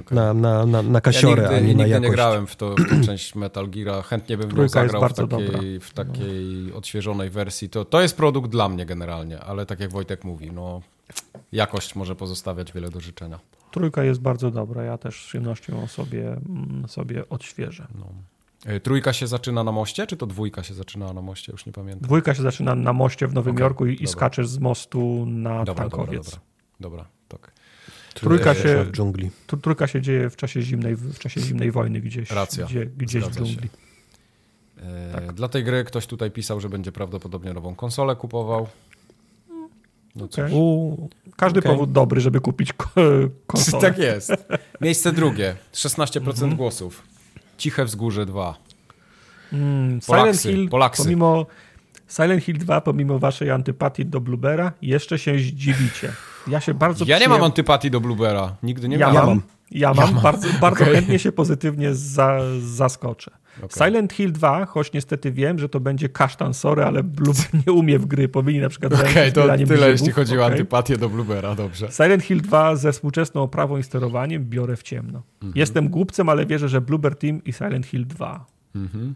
[0.00, 0.16] okay.
[0.16, 2.10] na, na, na, na kasiorę, ja nigdy, a nie na jakość.
[2.10, 4.02] nie grałem w, to, w część Metal Geara.
[4.02, 7.68] Chętnie bym Trójka zagrał w takiej, w takiej odświeżonej wersji.
[7.68, 10.80] To, to jest produkt dla mnie generalnie, ale tak jak Wojtek mówi, no
[11.52, 13.38] jakość może pozostawiać wiele do życzenia.
[13.74, 17.86] Trójka jest bardzo dobra, ja też z przyjemnością sobie, mm, sobie odświeżę.
[17.98, 18.12] No.
[18.66, 21.52] E, trójka się zaczyna na moście, czy to dwójka się zaczyna na moście?
[21.52, 22.06] Już nie pamiętam.
[22.06, 25.64] Dwójka się zaczyna na moście w Nowym okay, Jorku i, i skaczesz z mostu na
[25.64, 26.24] dobra, tankowiec.
[26.24, 26.40] Dobra,
[26.80, 27.52] dobra, dobra tak.
[28.14, 29.30] Trójka się, w dżungli.
[29.62, 32.66] Trójka się dzieje w czasie zimnej, w czasie zimnej wojny gdzieś, Racja.
[32.66, 33.68] Gdzie, gdzieś w dżungli.
[34.76, 35.32] E, tak.
[35.32, 38.68] Dla tej gry ktoś tutaj pisał, że będzie prawdopodobnie nową konsolę kupował.
[40.16, 40.50] No okay.
[40.52, 41.72] U, każdy okay.
[41.72, 42.72] powód dobry, żeby kupić
[43.46, 43.82] konsolę.
[43.82, 44.32] Tak jest.
[44.80, 45.56] Miejsce drugie.
[45.72, 46.56] 16% mhm.
[46.56, 47.02] głosów.
[47.58, 48.54] Ciche Wzgórze 2.
[49.52, 51.02] Mm, Silent Hill, Polaksy.
[51.02, 51.46] pomimo
[52.08, 56.12] Silent Hill 2, pomimo waszej antypatii do Bluebera, jeszcze się zdziwicie.
[56.46, 58.56] Ja się bardzo Ja nie mam antypatii do Bluebera.
[58.62, 59.28] Nigdy nie ja miałem.
[59.28, 59.42] Mam.
[59.74, 60.22] Ja mam, ja mam.
[60.22, 60.94] bardzo, bardzo okay.
[60.94, 63.30] chętnie się pozytywnie za, zaskoczę.
[63.62, 63.88] Okay.
[63.88, 67.98] Silent Hill 2, choć niestety wiem, że to będzie kasztan, sorry, ale Blueber nie umie
[67.98, 69.86] w gry, powinni na przykład Okej, okay, to tyle grzybów.
[69.86, 70.44] jeśli chodzi okay.
[70.44, 71.92] o antypatię do Blubera, dobrze.
[71.92, 75.22] Silent Hill 2 ze współczesną oprawą i sterowaniem biorę w ciemno.
[75.42, 75.56] Mm -hmm.
[75.56, 78.46] Jestem głupcem, ale wierzę, że Bluber Team i Silent Hill 2.
[78.74, 79.12] Mm -hmm.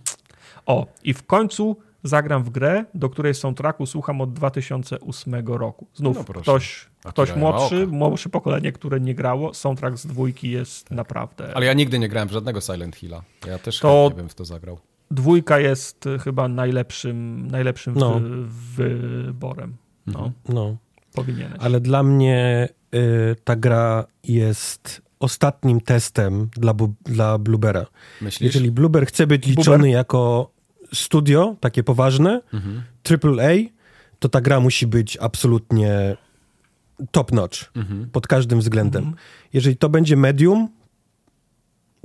[0.66, 1.76] O, i w końcu
[2.08, 5.86] zagram w grę, do której soundtracku słucham od 2008 roku.
[5.94, 10.96] Znów no ktoś, ktoś młodszy, młodsze pokolenie, które nie grało, soundtrack z dwójki jest tak.
[10.96, 11.52] naprawdę...
[11.54, 13.22] Ale ja nigdy nie grałem w żadnego Silent Hilla.
[13.46, 14.06] Ja też to...
[14.10, 14.78] nie bym w to zagrał.
[15.10, 18.20] Dwójka jest chyba najlepszym, najlepszym no.
[18.76, 19.76] wyborem.
[20.06, 20.18] No.
[20.18, 20.32] Mhm.
[20.48, 20.76] no.
[21.14, 21.58] Powinieneś.
[21.60, 26.74] Ale dla mnie y, ta gra jest ostatnim testem dla,
[27.04, 27.86] dla Bluebera.
[28.20, 28.54] Myślisz?
[28.54, 30.50] Jeżeli Blueber chce być liczony jako
[30.94, 32.82] studio, takie poważne, mhm.
[33.10, 33.70] AAA,
[34.18, 36.16] to ta gra musi być absolutnie
[37.10, 38.10] top notch mhm.
[38.10, 39.04] pod każdym względem.
[39.04, 39.22] Mhm.
[39.52, 40.68] Jeżeli to będzie medium,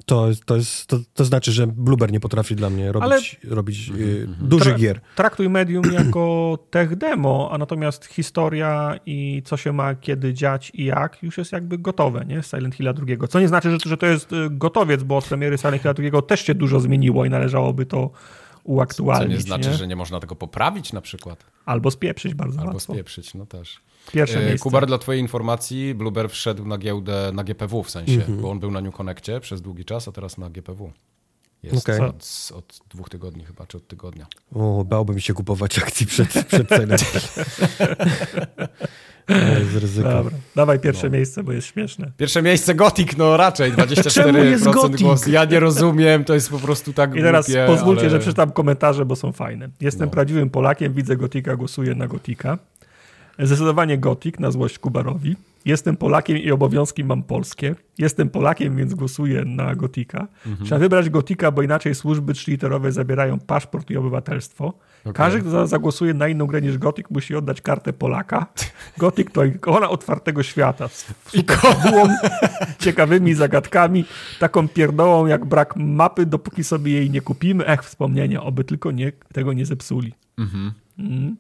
[0.06, 3.56] to, to, jest, to, to znaczy, że Blueber nie potrafi dla mnie robić, Ale...
[3.56, 5.02] robić y, dużych Tra gier.
[5.16, 10.86] Traktuj medium jako tech demo, a natomiast historia i co się ma kiedy dziać i
[10.86, 12.44] jak już jest jakby gotowe, nie?
[12.44, 13.28] Silent Hill drugiego.
[13.28, 16.22] Co nie znaczy, że, że to jest y, gotowiec, bo od premiery Silent Hill drugiego
[16.22, 18.12] też się dużo zmieniło i należałoby to
[18.64, 19.30] uaktualnić.
[19.30, 19.76] Co nie znaczy, nie?
[19.76, 21.46] że nie można tego poprawić na przykład.
[21.66, 22.94] Albo spieprzyć bardzo Albo łatwo.
[22.94, 23.80] spieprzyć, no też.
[24.12, 24.64] Pierwsze e, miejsce.
[24.64, 28.42] Kubar, dla twojej informacji, Blueber wszedł na giełdę na GPW w sensie, mm -hmm.
[28.42, 30.92] bo on był na New Connectie przez długi czas, a teraz na GPW.
[31.64, 32.08] Jest okay.
[32.08, 34.28] od, od, dwóch tygodni chyba, czy od tygodnia.
[34.56, 36.96] O, bałbym się kupować akcji przed, przed ceną.
[39.72, 40.10] z ryzyka.
[40.10, 41.14] Dobra, dawaj pierwsze no.
[41.14, 42.12] miejsce, bo jest śmieszne.
[42.18, 45.32] Pierwsze miejsce Gothic, no raczej, 24% głosu.
[45.32, 48.10] Ja nie rozumiem, to jest po prostu tak I teraz głupie, pozwólcie, ale...
[48.10, 49.70] że przeczytam komentarze, bo są fajne.
[49.82, 50.12] Jestem no.
[50.12, 52.58] prawdziwym Polakiem, widzę Gotika, głosuję na Gotika.
[53.40, 55.36] Zdecydowanie Gotik na złość Kubarowi.
[55.66, 57.76] Jestem Polakiem i obowiązki mam polskie.
[57.98, 60.28] Jestem Polakiem, więc głosuję na Gotika.
[60.46, 60.66] Mhm.
[60.66, 64.74] Trzeba wybrać Gotika, bo inaczej służby trzyliterowe zabierają paszport i obywatelstwo.
[65.02, 65.14] Okay.
[65.14, 68.46] Każdy, kto zagłosuje na inną grę niż Gotik, musi oddać kartę Polaka.
[68.98, 71.06] Gotik to ikona otwartego świata z
[71.62, 72.08] fabułą,
[72.80, 74.06] ciekawymi zagadkami,
[74.40, 77.66] taką pierdołą jak brak mapy, dopóki sobie jej nie kupimy.
[77.66, 80.14] Ech, wspomnienia, oby tylko nie, tego nie zepsuli.
[80.38, 80.72] Mhm.
[81.00, 81.36] Mm.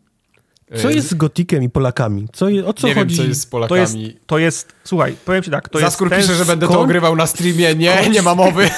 [0.81, 2.27] Co jest z Gotikiem i Polakami?
[2.33, 3.15] Co je, o co nie chodzi?
[3.15, 3.69] Wiem, co jest z Polakami.
[3.69, 6.81] To jest, to jest słuchaj, powiem ci tak, to Zaskur jest pisze, że będę to
[6.81, 7.75] ogrywał na streamie.
[7.75, 8.69] Nie, nie ma mowy.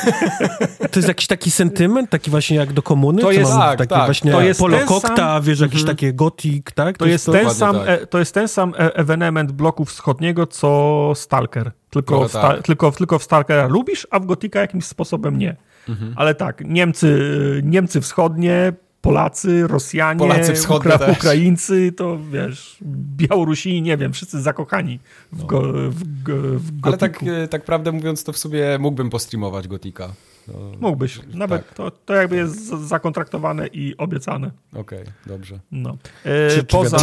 [0.92, 3.22] To jest jakiś taki sentyment, taki właśnie jak do komuny?
[3.22, 4.06] To jest, tak, taki tak.
[4.06, 5.44] właśnie to jest Polokokta, sam...
[5.44, 5.96] wiesz, jakieś mm.
[5.96, 6.98] takie gotik, tak?
[6.98, 7.88] To, to jest, ten sam, tak.
[7.88, 11.72] e, to jest ten sam e, ewenement bloku wschodniego, co Stalker.
[11.90, 12.64] Tylko, no, w, tak.
[12.64, 15.56] tylko, tylko w Stalkera lubisz, a w Gotika jakimś sposobem nie.
[15.90, 16.14] Mhm.
[16.16, 17.20] Ale tak, Niemcy,
[17.64, 18.74] Niemcy wschodnie,
[19.06, 22.78] Polacy, Rosjanie, Polacy Ukra Ukraińcy, to wiesz,
[23.18, 25.00] Białorusini, nie wiem, wszyscy zakochani
[25.32, 25.46] w, no.
[25.46, 29.68] go, w, go, w Ale tak, e, tak prawdę mówiąc, to w sobie mógłbym postreamować
[29.68, 30.14] Gotika.
[30.48, 31.20] No, Mógłbyś.
[31.34, 31.76] Nawet tak.
[31.76, 34.52] to, to jakby jest zakontraktowane i obiecane.
[34.74, 35.60] Okej, okay, dobrze.
[35.72, 35.98] No.
[36.24, 36.98] E, czy, poza...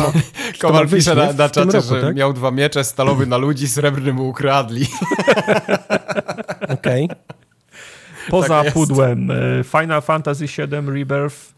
[0.52, 2.16] Czy Kowal pisze na, na czacie, roku, że tak?
[2.16, 4.86] miał dwa miecze, stalowy na ludzi, srebrny mu ukradli.
[6.68, 7.04] Okej.
[7.04, 7.08] Okay.
[8.30, 9.34] Poza tak pudłem e,
[9.64, 11.52] Final Fantasy VII Rebirth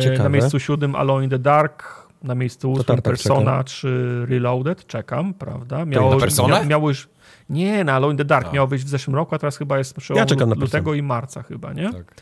[0.00, 0.22] Ciekawe.
[0.22, 3.64] Na miejscu siódmym Alone in the Dark, na miejscu ósmym Persona czekam.
[3.64, 5.84] 3 Reloaded, czekam, prawda?
[5.84, 6.54] Miało, na Personę?
[6.54, 7.08] Mia, miało już,
[7.50, 8.52] nie, na Alone in the Dark no.
[8.52, 11.72] miało być w zeszłym roku, a teraz chyba jest przełom ja lutego i marca chyba,
[11.72, 11.92] nie?
[11.92, 12.14] Tak.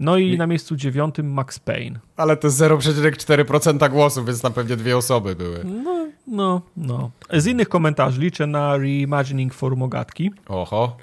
[0.00, 1.98] No i, I, na miejscu dziewiątym Max Payne.
[2.16, 5.64] Ale to jest 0,4% głosów, więc na pewnie dwie osoby były.
[5.64, 7.10] No, no, no.
[7.32, 10.30] Z innych komentarzy liczę na reimagining formogatki.
[10.48, 10.96] Oho.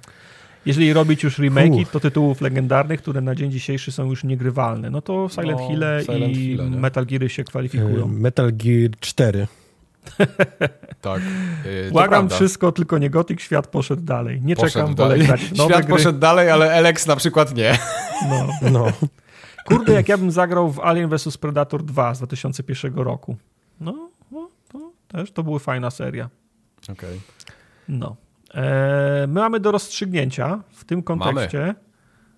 [0.66, 5.02] Jeżeli robić już remake'i, to tytułów legendarnych, które na dzień dzisiejszy są już niegrywalne, no
[5.02, 8.08] to Silent no, Hill i Hill, Metal Geary się kwalifikują.
[8.08, 9.48] Metal Gear 4.
[11.02, 11.22] tak.
[11.66, 14.42] Yy, Błagam wszystko, tylko nie Gothic, świat poszedł dalej.
[14.42, 15.18] Nie poszedł czekam, dalej.
[15.18, 15.96] wolę grać w nowe Świat gry.
[15.96, 17.78] poszedł dalej, ale Alex na przykład nie.
[18.30, 18.48] No.
[18.72, 18.92] no.
[19.66, 23.36] Kurde, jak ja bym zagrał w Alien vs Predator 2 z 2001 roku.
[23.80, 26.30] No, no to też to była fajna seria.
[26.84, 26.94] Okej.
[26.94, 27.20] Okay.
[27.88, 28.16] No.
[28.54, 31.76] E, my mamy do rozstrzygnięcia w tym kontekście mamy.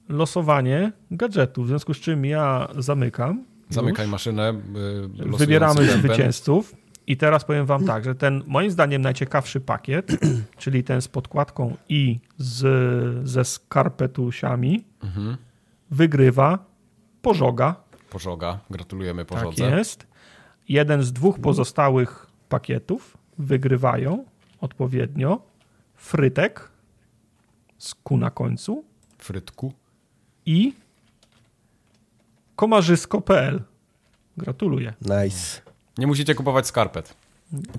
[0.09, 3.45] losowanie gadżetu, w związku z czym ja zamykam.
[3.69, 4.11] Zamykaj już.
[4.11, 4.53] maszynę.
[5.33, 6.75] Y, Wybieramy zwycięzców.
[7.07, 10.11] I teraz powiem wam tak, że ten moim zdaniem najciekawszy pakiet,
[10.57, 15.37] czyli ten z podkładką i z, ze skarpetusiami, mhm.
[15.91, 16.65] wygrywa
[17.21, 17.75] Pożoga.
[18.09, 19.63] Pożoga, gratulujemy Pożodze.
[19.63, 20.07] Tak jest.
[20.69, 24.25] Jeden z dwóch pozostałych pakietów wygrywają
[24.61, 25.54] odpowiednio
[25.95, 26.71] frytek
[27.77, 28.83] z ku na końcu.
[29.17, 29.73] Frytku.
[30.45, 30.73] I
[32.55, 33.63] komarzysko.pl.
[34.37, 34.93] Gratuluję.
[35.01, 35.61] Nice.
[35.97, 37.15] Nie musicie kupować skarpet.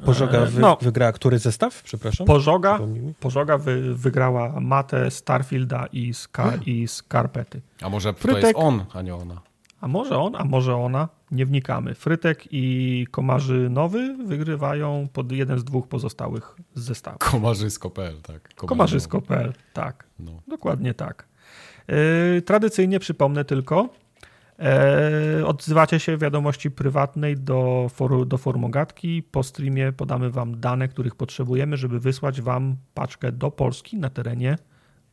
[0.05, 1.83] Pożoga wy, no, wygrała który zestaw?
[1.83, 2.27] Przepraszam.
[2.27, 2.79] Pożoga,
[3.21, 7.61] Pożoga wy, wygrała Matę, Starfielda i, ska, i Skarpety.
[7.83, 9.41] A może Frytek, to jest on, a nie ona?
[9.81, 11.09] A może on, a może ona?
[11.31, 11.95] Nie wnikamy.
[11.95, 17.19] Frytek i Komarzy Nowy wygrywają pod jeden z dwóch pozostałych zestawów.
[17.19, 18.55] Komarzysko.pl, tak.
[18.55, 20.07] Komarzysko.pl, tak.
[20.19, 20.33] No.
[20.49, 21.29] Dokładnie tak.
[21.89, 23.89] Yy, tradycyjnie przypomnę tylko,
[24.59, 29.23] E, odzywacie się w wiadomości prywatnej do, for, do formogatki.
[29.23, 34.59] Po streamie podamy Wam dane, których potrzebujemy, żeby wysłać Wam paczkę do Polski na terenie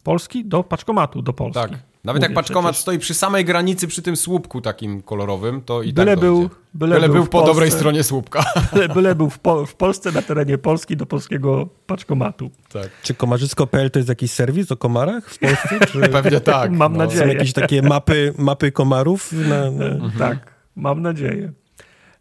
[0.03, 1.61] Polski, do paczkomatu do Polski.
[1.61, 1.93] Tak.
[2.06, 2.82] Nawet Mówię, jak paczkomat przecież...
[2.82, 6.96] stoi przy samej granicy, przy tym słupku takim kolorowym, to i byle tak był, byle,
[6.96, 8.46] byle, był, był po Polsce, dobrej stronie słupka.
[8.74, 12.52] Byle, byle był w, po, w, Polsce na terenie Polski do polskiego paczkomatu.
[12.74, 12.90] Tak.
[13.04, 15.80] Czy komarzysko.pl to jest jakiś serwis o komarach w Polsce?
[15.88, 16.00] Czy...
[16.22, 16.72] Pewnie tak.
[16.72, 16.98] Mam no.
[16.98, 17.22] nadzieję.
[17.24, 19.32] Są jakieś takie mapy, mapy komarów?
[19.32, 19.86] Na, na...
[19.86, 20.12] Mhm.
[20.20, 21.54] Tak, mam nadzieję.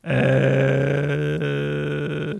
[0.05, 1.41] Eee,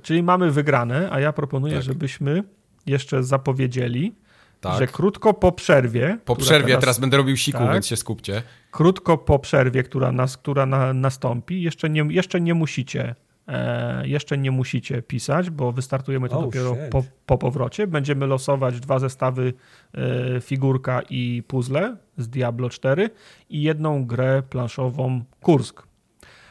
[0.03, 1.83] czyli mamy wygrane, a ja proponuję, tak.
[1.83, 2.43] żebyśmy
[2.87, 4.15] jeszcze zapowiedzieli,
[4.63, 4.79] tak.
[4.79, 6.19] że krótko po przerwie.
[6.25, 8.43] Po przerwie, teraz, teraz będę robił siku, tak, więc się skupcie.
[8.71, 13.15] Krótko po przerwie, która, nas, która na, nastąpi, jeszcze nie, jeszcze nie musicie.
[13.49, 17.87] E, jeszcze nie musicie pisać, bo wystartujemy to oh, dopiero po, po, powrocie.
[17.87, 19.53] Będziemy losować dwa zestawy
[19.95, 23.11] e, figurka i puzzle z Diablo 4
[23.51, 25.83] i jedną grę planszową Kursk.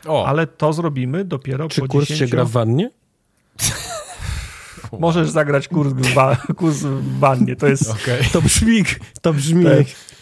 [0.08, 0.28] O.
[0.28, 2.30] Ale to zrobimy dopiero Czy po Kursk 10...
[2.30, 2.90] się gra w wannie?
[5.00, 7.56] Możesz zagrać kurs w, ba, kurs w bannie.
[7.56, 7.90] To jest.
[7.92, 8.18] Okay.
[8.34, 8.84] To brzmi.
[9.22, 9.66] To brzmi.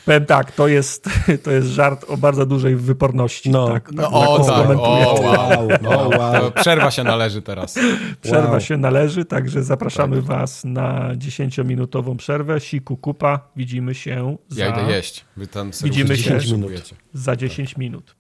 [0.06, 1.10] powiem tak, to jest,
[1.44, 3.50] to jest żart o bardzo dużej wyporności.
[3.50, 4.70] No, tak, no tak, o, tak.
[4.78, 5.68] O, wow.
[5.82, 6.52] No, wow.
[6.52, 7.76] Przerwa się należy teraz.
[8.22, 8.62] Przerwa wow.
[8.62, 10.26] się należy, także zapraszamy tak.
[10.26, 12.60] Was na 10-minutową przerwę.
[12.60, 13.40] Siku kupa.
[13.56, 14.66] Widzimy się za.
[14.66, 15.26] Ja idę jeść.
[15.38, 16.72] Wy tam Widzimy się minut.
[17.14, 18.16] za 10 minut.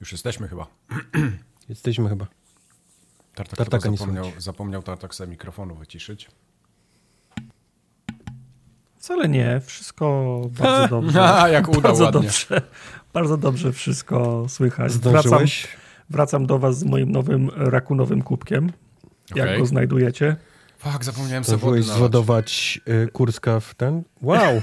[0.00, 0.66] Już jesteśmy chyba.
[1.68, 2.26] Jesteśmy chyba.
[3.34, 6.30] Tartak Tartaka zapomniał, zapomniał Tartak sobie mikrofonu wyciszyć.
[8.98, 11.22] Wcale nie, wszystko bardzo dobrze.
[11.22, 12.20] A, jak uda bardzo ładnie.
[12.20, 12.62] Dobrze,
[13.12, 14.92] bardzo dobrze wszystko słychać.
[14.92, 15.44] Wracam,
[16.10, 18.72] wracam do was z moim nowym rakunowym kubkiem.
[19.32, 19.46] Okay.
[19.46, 20.36] Jak go znajdujecie?
[20.78, 24.02] Fak, zapomniałem sobie wody zwodować y, Kurska w ten?
[24.22, 24.62] Wow!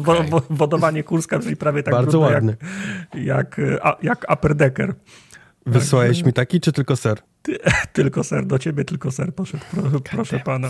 [0.00, 0.40] okay.
[0.50, 2.56] Wodowanie Kurska brzmi prawie tak Bardzo ładny.
[3.14, 3.24] jak,
[3.58, 4.94] jak, jak Upper Decker.
[5.66, 7.18] Wysłałeś tak, mi taki, czy tylko ser?
[7.42, 7.58] Ty,
[7.92, 10.68] tylko ser, do ciebie tylko ser poszedł, pro, proszę pana.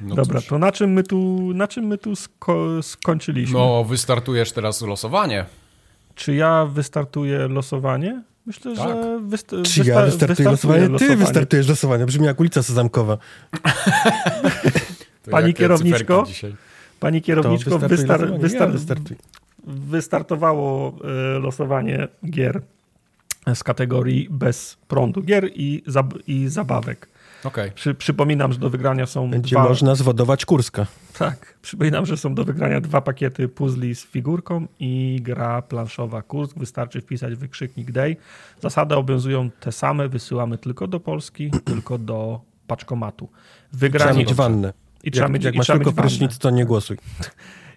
[0.00, 0.48] No Dobra, cóż.
[0.48, 3.58] to na czym my tu, na czym my tu sko skończyliśmy?
[3.58, 5.44] No, wystartujesz teraz losowanie.
[6.14, 8.22] Czy ja wystartuję losowanie?
[8.46, 8.88] Myślę, tak.
[8.88, 10.82] że wyst Czy ja wystartuję losowanie?
[10.82, 11.16] Ty losowanie.
[11.16, 12.06] wystartujesz losowanie.
[12.06, 13.18] Brzmi jak ulica Sezamkowa.
[15.30, 16.26] pani kierowniczko,
[17.00, 19.16] pani kierowniczko, wystar wystar ja
[19.66, 20.94] wystartowało
[21.36, 22.62] y, losowanie gier
[23.54, 27.08] z kategorii bez prądu gier i, zab i zabawek.
[27.44, 27.70] Okay.
[27.70, 29.68] Przy, przypominam, że do wygrania są Będzie dwa...
[29.68, 30.86] można zwodować Kurska.
[31.18, 31.58] Tak.
[31.62, 36.58] Przypominam, że są do wygrania dwa pakiety puzli z figurką i gra planszowa Kursk.
[36.58, 38.16] Wystarczy wpisać wykrzyknik day.
[38.60, 40.08] Zasady obowiązują te same.
[40.08, 43.28] Wysyłamy tylko do Polski, tylko do paczkomatu.
[43.72, 44.10] Wygranie...
[44.10, 44.72] Trzeba mieć wannę.
[45.02, 46.96] I trzeba jak, mieć, jak i masz tylko prysznic, to nie głosuj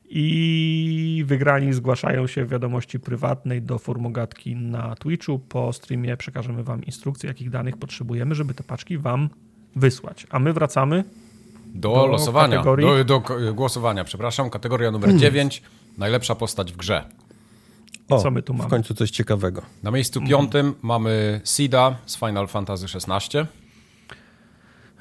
[0.09, 5.39] i wygrani zgłaszają się w wiadomości prywatnej do formogatki na Twitchu.
[5.39, 9.29] Po streamie przekażemy Wam instrukcje, jakich danych potrzebujemy, żeby te paczki Wam
[9.75, 10.27] wysłać.
[10.29, 11.03] A my wracamy
[11.65, 13.05] do, do losowania, kategorii...
[13.05, 14.49] do, do, głosowania, przepraszam.
[14.49, 15.19] Kategoria numer hmm.
[15.19, 15.61] 9,
[15.97, 17.03] najlepsza postać w grze.
[18.09, 18.67] O, Co my tu mamy?
[18.67, 19.61] w końcu coś ciekawego.
[19.83, 20.79] Na miejscu piątym hmm.
[20.81, 23.37] mamy Sida z Final Fantasy XVI.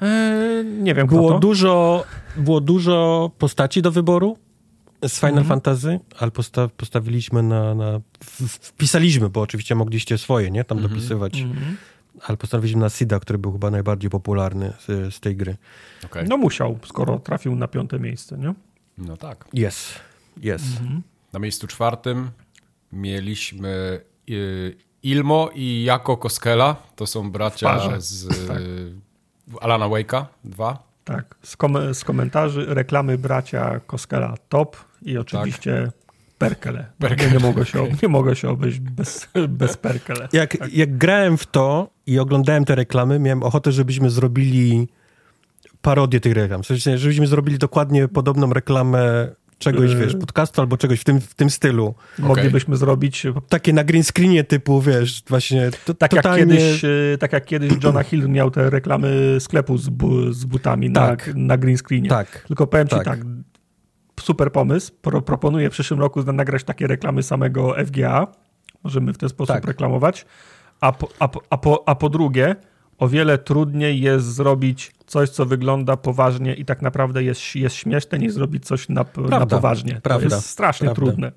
[0.01, 2.03] Eee, nie wiem, było dużo,
[2.37, 4.37] było dużo postaci do wyboru
[5.05, 5.47] z Final mhm.
[5.47, 8.01] Fantasy, ale posta postawiliśmy na, na
[8.61, 10.93] wpisaliśmy, bo oczywiście mogliście swoje, nie, tam mhm.
[10.93, 11.41] dopisywać.
[11.41, 11.77] Mhm.
[12.23, 15.57] Ale postawiliśmy na Sida, który był chyba najbardziej popularny z, z tej gry.
[16.05, 16.25] Okay.
[16.29, 18.53] No musiał, skoro trafił na piąte miejsce, nie?
[18.97, 19.47] No tak.
[19.53, 19.99] Jest,
[20.37, 20.65] jest.
[20.81, 21.01] Mhm.
[21.33, 22.29] Na miejscu czwartym
[22.91, 26.75] mieliśmy y, Ilmo i Jako Koskela.
[26.95, 28.61] To są bracia z tak.
[29.61, 30.86] Alana Wake'a 2.
[31.07, 36.07] Tak, z, kom z komentarzy reklamy bracia Koskela top i oczywiście tak.
[36.37, 36.85] Perkele.
[36.99, 37.31] Perkele.
[37.31, 39.27] Nie, mogę się, nie mogę się obejść bez,
[39.59, 40.27] bez Perkele.
[40.33, 40.73] Jak, tak.
[40.73, 44.87] jak grałem w to i oglądałem te reklamy, miałem ochotę, żebyśmy zrobili
[45.81, 46.63] parodię tych reklam.
[46.63, 49.27] W sensie, żebyśmy zrobili dokładnie podobną reklamę
[49.59, 50.19] czegoś, wiesz, yy.
[50.19, 51.95] podcastu albo czegoś w tym, w tym stylu.
[52.19, 52.77] Moglibyśmy okay.
[52.77, 53.27] zrobić...
[53.49, 56.39] Takie na green screenie typu, wiesz, właśnie to, tak totalnie...
[56.39, 60.45] Jak kiedyś, y, tak jak kiedyś Johna Hill miał te reklamy sklepu z, bu, z
[60.45, 61.27] butami tak.
[61.27, 62.09] na, na green screenie.
[62.09, 62.43] Tak.
[62.47, 62.99] Tylko powiem tak.
[62.99, 63.19] ci tak,
[64.19, 64.91] super pomysł.
[65.01, 68.27] Pro, proponuję w przyszłym roku nagrać takie reklamy samego FGA.
[68.83, 69.65] Możemy w ten sposób tak.
[69.65, 70.25] reklamować.
[70.81, 72.55] A po, a, a, po, a po drugie,
[72.97, 78.19] o wiele trudniej jest zrobić coś, co wygląda poważnie i tak naprawdę jest, jest śmieszne,
[78.19, 79.99] niż zrobić coś na, na poważnie.
[80.03, 81.01] Prawda, to jest strasznie prawda.
[81.01, 81.31] trudne.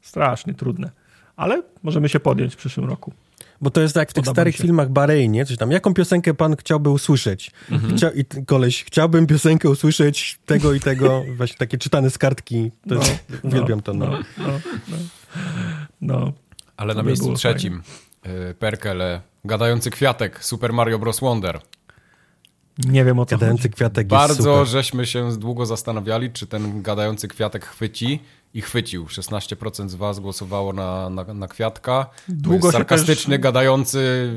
[0.00, 0.90] Strasznie trudne.
[1.36, 3.12] Ale możemy się podjąć w przyszłym roku.
[3.60, 4.62] Bo to jest jak w tych starych się.
[4.62, 5.44] filmach Barei, nie?
[5.44, 7.50] Coś tam, jaką piosenkę pan chciałby usłyszeć?
[7.70, 7.96] Mhm.
[7.96, 12.70] Chcia I koleś, chciałbym piosenkę usłyszeć tego i tego, właśnie takie czytane z kartki.
[12.88, 14.06] To no, jest, no, uwielbiam to, no.
[14.06, 14.52] No, no,
[14.88, 14.96] no.
[16.00, 16.32] no.
[16.76, 18.54] Ale na miejscu trzecim fajnie.
[18.58, 21.20] Perkele, gadający kwiatek, Super Mario Bros.
[21.20, 21.60] Wonder.
[22.86, 23.74] Nie wiem o co Gadający chodzi.
[23.74, 24.66] kwiatek Bardzo super.
[24.66, 28.20] żeśmy się długo zastanawiali, czy ten gadający kwiatek chwyci
[28.54, 29.04] i chwycił.
[29.04, 32.06] 16% z was głosowało na, na, na kwiatka.
[32.28, 33.42] Długo sarkastyczny, też...
[33.42, 34.32] gadający...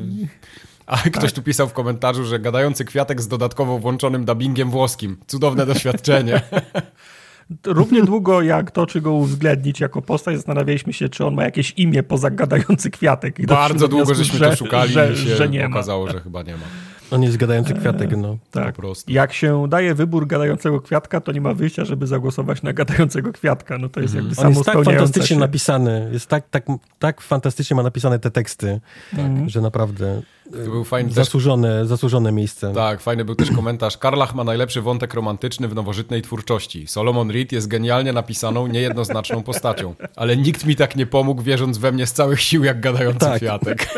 [0.85, 1.13] A tak.
[1.13, 5.17] ktoś tu pisał w komentarzu, że gadający kwiatek z dodatkowo włączonym dubbingiem włoskim.
[5.27, 6.41] Cudowne doświadczenie.
[7.65, 11.73] Równie długo jak to, czy go uwzględnić jako postać, zastanawialiśmy się, czy on ma jakieś
[11.77, 13.39] imię poza gadający kwiatek.
[13.39, 16.11] I Bardzo długo żeśmy że, to szukali że, i się że nie okazało, ma.
[16.11, 16.65] że chyba nie ma.
[17.11, 18.37] On jest gadający kwiatek, no.
[18.51, 18.75] Tak.
[18.75, 19.11] Po prostu.
[19.11, 23.77] Jak się daje wybór gadającego kwiatka, to nie ma wyjścia, żeby zagłosować na gadającego kwiatka.
[23.77, 24.47] No to jest jakby mhm.
[24.47, 25.39] On jest tak fantastycznie się.
[25.39, 26.65] napisany, jest tak, tak,
[26.99, 28.81] tak fantastycznie ma napisane te teksty,
[29.15, 29.49] tak.
[29.49, 30.21] że naprawdę
[30.51, 31.87] to był fajny zasłużone, też...
[31.87, 32.73] zasłużone miejsce.
[32.73, 33.97] Tak, fajny był też komentarz.
[33.97, 36.87] Karlach ma najlepszy wątek romantyczny w nowożytnej twórczości.
[36.87, 39.95] Solomon Reed jest genialnie napisaną, niejednoznaczną postacią.
[40.15, 43.37] Ale nikt mi tak nie pomógł, wierząc we mnie z całych sił, jak gadający tak.
[43.37, 43.87] kwiatek.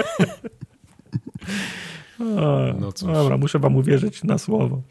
[2.79, 3.13] No cóż.
[3.13, 4.81] Dobra, muszę wam uwierzyć na słowo.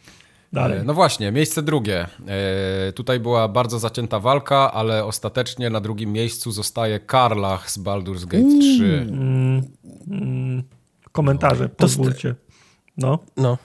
[0.52, 0.78] Dalej.
[0.78, 2.06] E, no właśnie, miejsce drugie.
[2.28, 8.24] E, tutaj była bardzo zacięta walka, ale ostatecznie na drugim miejscu zostaje Karlach z Baldur's
[8.24, 9.06] Gate 3.
[9.08, 9.62] Mm,
[10.10, 10.62] mm,
[11.12, 11.70] komentarze, no.
[11.76, 12.34] pozwólcie.
[12.96, 13.18] No.
[13.36, 13.58] no.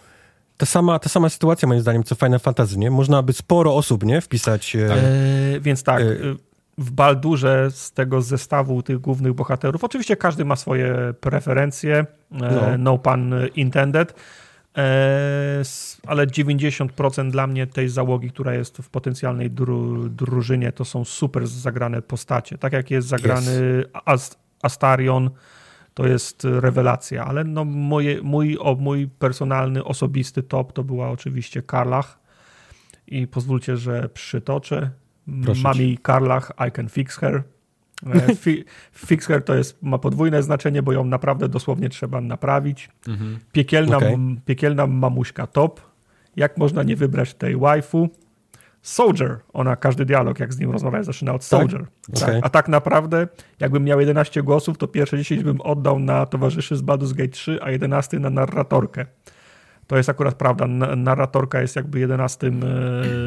[0.57, 2.91] Ta sama, ta sama sytuacja moim zdaniem, co Final Fantasy, nie?
[2.91, 4.22] Można by sporo osób, nie?
[4.22, 4.76] Wpisać...
[4.76, 6.06] E, e więc tak, e,
[6.78, 9.84] w Baldurze z tego zestawu tych głównych bohaterów.
[9.84, 12.48] Oczywiście każdy ma swoje preferencje, no,
[12.78, 14.14] no pan intended,
[14.78, 15.62] e,
[16.08, 21.48] ale 90% dla mnie tej załogi, która jest w potencjalnej dru, drużynie, to są super
[21.48, 22.58] zagrane postacie.
[22.58, 23.84] Tak jak jest zagrany
[24.14, 24.38] yes.
[24.62, 25.30] Astarion,
[25.94, 31.62] to jest rewelacja, ale no moje, mój, o, mój personalny, osobisty top to była oczywiście
[31.62, 32.20] Karlach
[33.08, 34.90] i pozwólcie, że przytoczę.
[35.44, 37.44] Proszę Mami Karlach, I can fix her.
[38.06, 38.36] E,
[39.08, 42.90] fix her to jest, ma podwójne znaczenie, bo ją naprawdę dosłownie trzeba naprawić.
[43.08, 43.40] Mhm.
[43.52, 44.18] Piekielna, okay.
[44.45, 45.82] piekielna mamuśka top.
[46.36, 48.10] Jak można nie wybrać tej waifu?
[48.82, 49.40] Soldier.
[49.54, 51.60] Ona każdy dialog, jak z nim rozmawiać, zaczyna od tak?
[51.60, 51.86] Soldier.
[52.14, 52.24] Tak?
[52.24, 52.40] Okay.
[52.44, 53.28] A tak naprawdę,
[53.60, 57.60] jakbym miał 11 głosów, to pierwsze 10 bym oddał na towarzyszy z Baldur's Gate 3,
[57.62, 59.06] a 11 na narratorkę.
[59.88, 60.68] To jest akurat prawda.
[60.96, 62.68] Narratorka jest jakby jedenastym, e,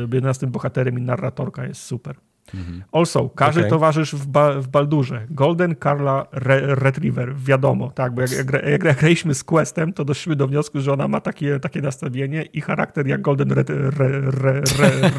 [0.00, 2.16] jedenastym bohaterem i narratorka jest super.
[2.54, 2.82] Mhm.
[2.92, 3.70] Also, każdy okay.
[3.70, 5.26] towarzysz w, ba w Baldurze.
[5.30, 10.04] Golden Carla Re Retriever, wiadomo, tak, bo jak, jak, jak, jak graliśmy z Questem, to
[10.04, 13.64] doszliśmy do wniosku, że ona ma takie, takie nastawienie i charakter jak Golden, re,
[13.98, 14.62] re,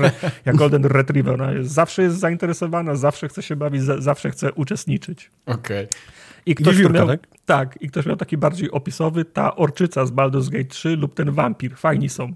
[0.02, 0.12] re,
[0.46, 1.34] jak Golden Retriever.
[1.34, 5.32] Ona jest, zawsze jest zainteresowana, zawsze chce się bawić, zawsze chce uczestniczyć.
[5.46, 5.86] Okej.
[5.86, 6.20] Okay.
[6.46, 7.28] I ktoś miał, tak?
[7.46, 7.82] tak?
[7.82, 11.76] i ktoś miał taki bardziej opisowy, ta orczyca z Baldur's Gate 3 lub ten wampir.
[11.76, 12.34] Fajni są.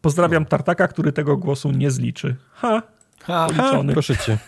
[0.00, 2.36] Pozdrawiam Tartaka, który tego głosu nie zliczy.
[2.52, 2.82] Ha,
[3.22, 3.92] ha policzony.
[3.92, 4.38] Ha, proszę cię.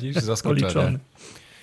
[0.00, 0.60] Dziś zaskoczenie.
[0.60, 0.98] Policzony.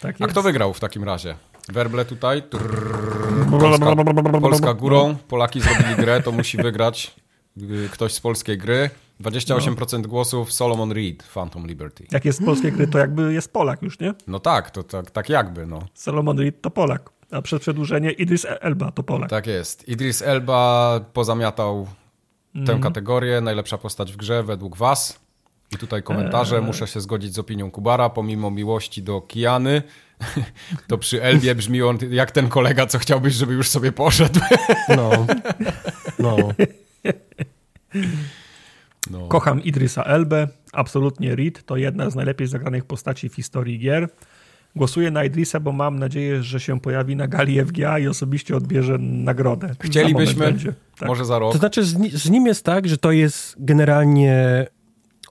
[0.01, 1.35] Tak A kto wygrał w takim razie?
[1.69, 3.95] Werble tutaj, trrr, Polska,
[4.41, 7.15] Polska górą, Polaki zrobili grę, to musi wygrać
[7.57, 8.89] y, ktoś z polskiej gry.
[9.21, 10.07] 28% no.
[10.07, 12.07] głosów Solomon Reed, Phantom Liberty.
[12.11, 14.13] Jak jest z polskiej gry, to jakby jest Polak już, nie?
[14.27, 15.79] No tak, to tak, tak jakby, no.
[15.93, 19.29] Solomon Reed to Polak, a przed przedłużenie Idris Elba to Polak.
[19.29, 19.87] Tak jest.
[19.89, 21.87] Idris Elba pozamiatał
[22.55, 22.67] mm.
[22.67, 22.81] tę mhm.
[22.81, 25.25] kategorię, najlepsza postać w grze według was.
[25.71, 26.65] I tutaj komentarze, eee.
[26.65, 29.81] muszę się zgodzić z opinią Kubara, pomimo miłości do Kiany,
[30.87, 34.39] to przy Elbie brzmi on jak ten kolega, co chciałbyś, żeby już sobie poszedł.
[34.89, 35.25] No,
[36.19, 36.37] no.
[39.11, 39.27] No.
[39.27, 44.09] Kocham Idrisa Elbę, absolutnie Reed, to jedna z najlepiej zagranych postaci w historii gier.
[44.75, 48.97] Głosuję na Idrisa, bo mam nadzieję, że się pojawi na gali FGA i osobiście odbierze
[48.99, 49.75] nagrodę.
[49.79, 50.55] Chcielibyśmy,
[50.99, 51.07] tak.
[51.07, 51.51] może za rok.
[51.51, 54.65] To znaczy z, z, nim jest tak, że to jest generalnie...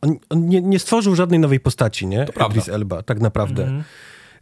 [0.03, 2.27] On, on nie, nie, stworzył żadnej nowej postaci, nie?
[2.27, 3.65] To Idris Elba, tak naprawdę.
[3.65, 3.85] Mm -hmm.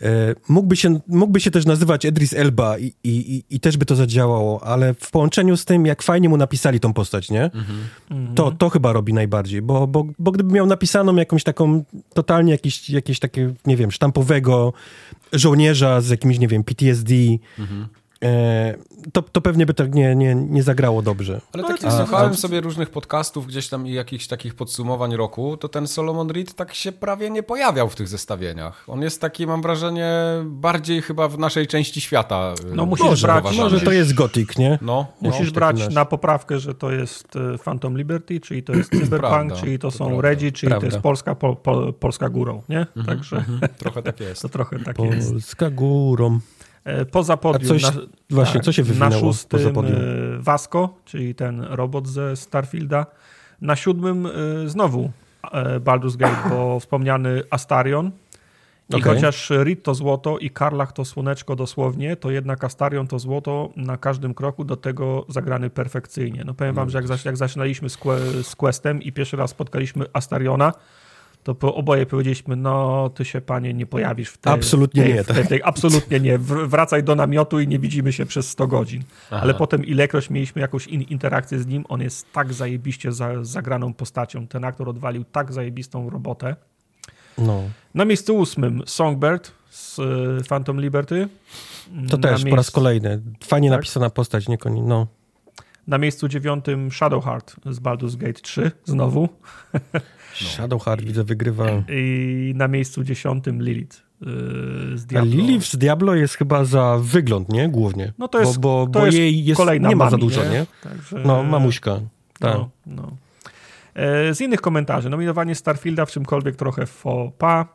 [0.03, 3.97] E, mógłby się, mógłby się też nazywać Edris Elba i, i, i, też by to
[3.97, 7.45] zadziałało, ale w połączeniu z tym, jak fajnie mu napisali tą postać, nie?
[7.45, 8.35] Mhm.
[8.35, 11.85] To, to chyba robi najbardziej, bo, bo, bo gdyby miał napisaną jakąś taką
[12.15, 14.73] totalnie jakieś, jakieś takie, nie wiem, sztampowego
[15.33, 17.15] żołnierza z jakimś, nie wiem, PTSD,
[17.59, 17.89] mhm.
[18.25, 18.75] E,
[19.13, 21.41] to, to pewnie by tak nie, nie, nie zagrało dobrze.
[21.53, 25.69] Ale tak jak słuchałem sobie różnych podcastów gdzieś tam i jakichś takich podsumowań roku, to
[25.69, 28.85] ten Solomon Reed tak się prawie nie pojawiał w tych zestawieniach.
[28.87, 30.13] On jest taki, mam wrażenie,
[30.45, 32.55] bardziej chyba w naszej części świata.
[32.73, 34.79] y, No musisz może, brać, może to jest Gothic, nie?
[34.83, 38.91] No, musisz no, brać na poprawkę, że to jest y, Phantom Liberty, czyli to jest
[39.01, 40.29] Cyberpunk, prawda, czyli to, to są prawda.
[40.29, 40.89] Redzi, czyli prawda.
[40.89, 42.81] to jest Polska, po, po, Polska górą, nie?
[42.97, 43.61] Mhm, Także mhm.
[43.79, 44.43] trochę tak jest.
[44.43, 45.33] To trochę tak Polska jest.
[45.33, 46.41] Polska górą.
[46.85, 47.69] E, poza podium.
[47.69, 47.93] coś, na,
[48.31, 49.97] właśnie, tak, co się wywinęło Na szóstym poza podium?
[50.39, 53.07] Vasco, czyli ten robot ze Starfielda.
[53.61, 54.31] Na siódmym e,
[54.69, 55.11] znowu
[55.53, 58.11] e, Baldur's Gate, bo wspomniany Astarion.
[58.91, 59.15] I okay.
[59.15, 63.97] chociaż Rit to złoto i Karlach to słoneczko dosłownie, to jednak Astarion to złoto na
[63.97, 66.43] każdym kroku, do tego zagrany perfekcyjnie.
[66.47, 67.99] No powiem wam, że jak, jak zaczynaliśmy z,
[68.43, 70.73] z Questem i pierwszy raz spotkaliśmy Astariona,
[71.43, 74.53] to po, oboje powiedzieliśmy, no ty się panie nie pojawisz w tej...
[74.53, 75.25] Absolutnie tej, nie.
[75.25, 76.39] W tej, tej, absolutnie nie.
[76.39, 79.03] Wracaj do namiotu i nie widzimy się przez 100 godzin.
[79.27, 79.43] Aha.
[79.43, 83.95] Ale potem ilekroć mieliśmy jakąś in, interakcję z nim, on jest tak zajebiście za, zagraną
[83.95, 84.47] postacią.
[84.47, 86.57] Ten aktor odwalił tak zajebistą robotę.
[87.39, 87.63] No.
[87.95, 91.29] Na miejscu ósmym Songbird z y, Phantom Liberty.
[92.09, 92.51] To też miejscu...
[92.51, 93.23] po raz kolejny.
[93.45, 93.79] Fajnie tak?
[93.79, 94.83] napisana postać, nie koni.
[94.83, 95.07] No.
[95.87, 99.29] Na miejscu dziewiątym Shadowheart z Baldur's Gate 3 znowu.
[100.41, 100.49] No.
[100.49, 101.67] Shadowheart widzę wygrywa.
[101.89, 104.29] I na miejscu dziesiątym Lilith yy,
[104.99, 105.33] z Diablo.
[105.33, 107.69] A Lilith z Diablo jest chyba za wygląd, nie?
[107.69, 108.13] Głównie.
[108.19, 110.45] No to jest, bo, bo, to jest jej jest, kolejna nie ma mami, za dużo,
[110.45, 110.51] nie?
[110.51, 110.67] nie?
[110.83, 112.01] Także, no, mamuśka.
[112.39, 112.55] Tak.
[112.55, 113.17] No, no.
[113.95, 115.11] E, z innych komentarzy.
[115.11, 117.67] Nominowanie Starfielda w czymkolwiek trochę faux pas.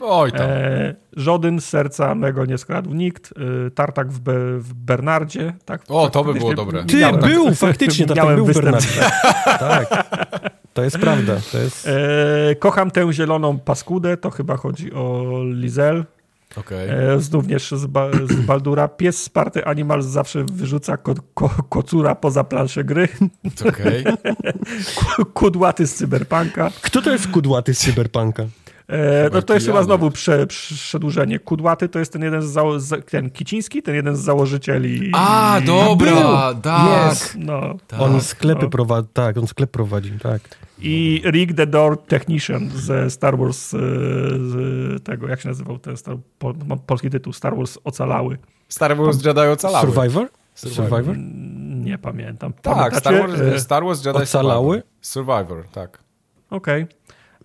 [0.00, 0.40] Oj tam.
[0.50, 3.34] E, żaden z serca mego nie skradł nikt.
[3.66, 5.54] E, tartak w, Be, w Bernardzie.
[5.64, 6.84] Tak, o, to by było dobre.
[6.84, 9.00] Ty, miałem, był, faktycznie, tartak był w Bernardzie.
[9.44, 10.08] tak.
[10.74, 11.36] To jest prawda.
[11.52, 11.88] To jest...
[11.88, 16.04] E, kocham tę zieloną paskudę, to chyba chodzi o Lizel.
[16.56, 16.90] Okay.
[16.90, 18.88] E, również z, ba, z Baldura.
[18.88, 23.08] Pies sparty Animal zawsze wyrzuca ko, ko, kocura poza planszę gry.
[23.68, 24.04] Okay.
[25.34, 26.70] Kudłaty z Cyberpunka.
[26.82, 28.44] Kto to jest kudłaty z Cyberpunka?
[28.88, 31.38] E, no to jest chyba znowu prze, przedłużenie.
[31.38, 35.10] Kudłaty to jest ten jeden z, zało- ten Kiciński, ten jeden z założycieli.
[35.14, 37.12] A, dobra, tak.
[37.12, 37.34] Yes.
[37.38, 38.00] No, tak.
[38.00, 38.70] On sklepy no.
[38.70, 40.42] prowadzi, tak, on sklep prowadzi, tak.
[40.78, 46.16] I Rick the Door Technician ze Star Wars, z tego, jak się nazywał ten Star,
[46.38, 46.54] po,
[46.86, 48.38] polski tytuł, Star Wars Ocalały.
[48.68, 49.86] Star Wars Jedi Ocalały.
[49.86, 50.28] Survivor?
[50.54, 51.16] Survivor?
[51.68, 52.52] Nie pamiętam.
[52.62, 54.82] Tak, Star Wars, Star Wars Jedi Ocalały?
[55.00, 55.98] Survivor, tak.
[56.50, 56.82] Okej.
[56.82, 56.97] Okay.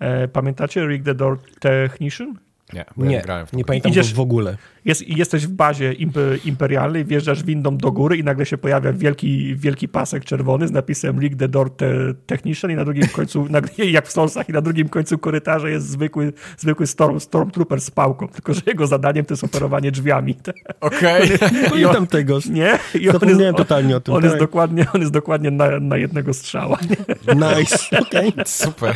[0.03, 2.35] E, pamiętacie Rick the Door Technician?
[2.73, 4.57] Nie, nie, ja nie pamiętam Idziesz, w ogóle.
[4.85, 5.93] Jest, jesteś w bazie
[6.45, 11.19] imperialnej, wjeżdżasz windą do góry i nagle się pojawia wielki, wielki pasek czerwony z napisem
[11.19, 11.87] Rick the Door te,
[12.25, 13.47] Technician i na drugim końcu,
[13.77, 18.27] jak w Soulsach, i na drugim końcu korytarza jest zwykły, zwykły storm, Stormtrooper z pałką,
[18.27, 20.35] tylko że jego zadaniem to jest operowanie drzwiami.
[20.81, 21.35] Okej.
[21.35, 21.49] Okay.
[21.51, 22.39] Nie pamiętam tego.
[22.49, 22.79] Nie?
[23.01, 24.13] I on jest, totalnie o tym.
[24.13, 24.31] On, tak.
[24.31, 26.77] jest, dokładnie, on jest dokładnie na, na jednego strzała.
[26.89, 27.35] Nie?
[27.35, 28.29] Nice, okej.
[28.29, 28.45] Okay.
[28.45, 28.95] Super.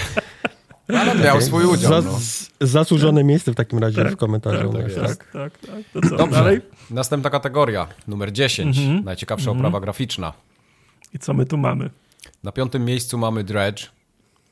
[0.87, 2.01] Ale miał swój udział.
[2.01, 2.19] Za, no.
[2.61, 4.73] Zasłużone miejsce w takim razie tak, w komentarzu.
[4.73, 5.83] Tak, tak, tak, tak, tak.
[5.93, 6.35] To co, Dobrze.
[6.35, 6.61] dalej?
[6.91, 8.77] Następna kategoria, numer 10.
[8.77, 9.03] Mhm.
[9.03, 9.57] Najciekawsza mhm.
[9.57, 10.33] oprawa graficzna.
[11.13, 11.89] I co my tu mamy?
[12.43, 13.83] Na piątym miejscu mamy Dredge,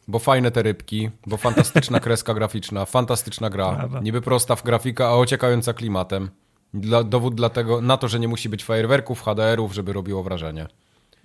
[0.07, 3.71] bo fajne te rybki, bo fantastyczna kreska graficzna, fantastyczna gra.
[3.71, 3.99] Brawa.
[3.99, 6.29] Niby prosta w grafika, a ociekająca klimatem.
[6.73, 10.67] Dla, dowód dlatego na to, że nie musi być fajerwerków, HDR-ów, żeby robiło wrażenie.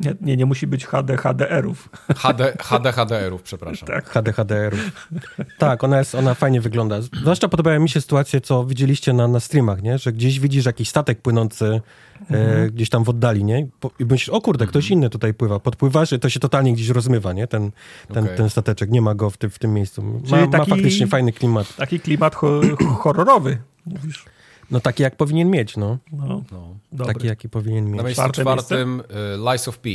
[0.01, 1.89] Nie, nie, nie musi być HD HDR-ów.
[2.17, 3.89] HD, HD HDR-ów, przepraszam.
[3.89, 4.11] Tak.
[4.11, 5.09] HD HDR-ów.
[5.59, 7.03] Tak, ona, jest, ona fajnie wygląda.
[7.03, 9.99] Zwłaszcza podobają mi się sytuacje, co widzieliście na, na streamach, nie?
[9.99, 11.81] że gdzieś widzisz jakiś statek płynący e,
[12.21, 12.67] mhm.
[12.67, 13.69] e, gdzieś tam w oddali, nie?
[13.99, 14.99] I myślisz, o kurde, ktoś mhm.
[14.99, 15.61] inny tutaj pływa.
[15.61, 17.47] Podpływasz i to się totalnie gdzieś rozmywa, nie?
[17.47, 17.71] Ten,
[18.13, 18.37] ten, okay.
[18.37, 18.91] ten stateczek.
[18.91, 20.03] Nie ma go w, ty, w tym miejscu.
[20.03, 21.77] Ma, taki, ma faktycznie fajny klimat.
[21.77, 22.61] Taki klimat ho
[23.03, 24.25] horrorowy, mówisz.
[24.71, 25.99] No taki jak powinien mieć, no.
[26.13, 27.05] no, no.
[27.07, 27.97] Taki jaki powinien mieć.
[27.97, 29.39] Na miejscu Czwarte czwartym miejsce?
[29.53, 29.91] Lies of P.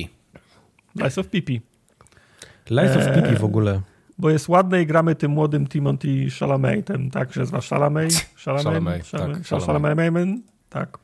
[0.96, 1.62] Lies of Pipi.
[2.70, 3.82] Lies of Pipi w ogóle.
[4.18, 7.34] Bo jest ładne i gramy tym młodym Timothy Chalametem, tak?
[7.34, 8.30] Że nazywa Chalamet?
[8.36, 8.64] Chalamet,
[9.12, 9.60] Chalamet, tak.
[9.60, 10.28] Chalamet.
[10.70, 10.98] tak.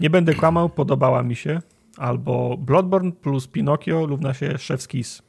[0.00, 1.60] Nie będę kłamał, podobała mi się.
[1.96, 5.22] Albo Bloodborne plus Pinocchio równa się Chef's Kiss.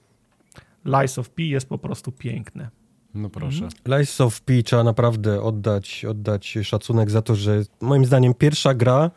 [0.85, 2.69] Lies of P jest po prostu piękne.
[3.13, 3.63] No proszę.
[3.65, 3.99] Mhm.
[3.99, 9.11] Lies of P trzeba naprawdę oddać, oddać szacunek za to, że moim zdaniem pierwsza gra,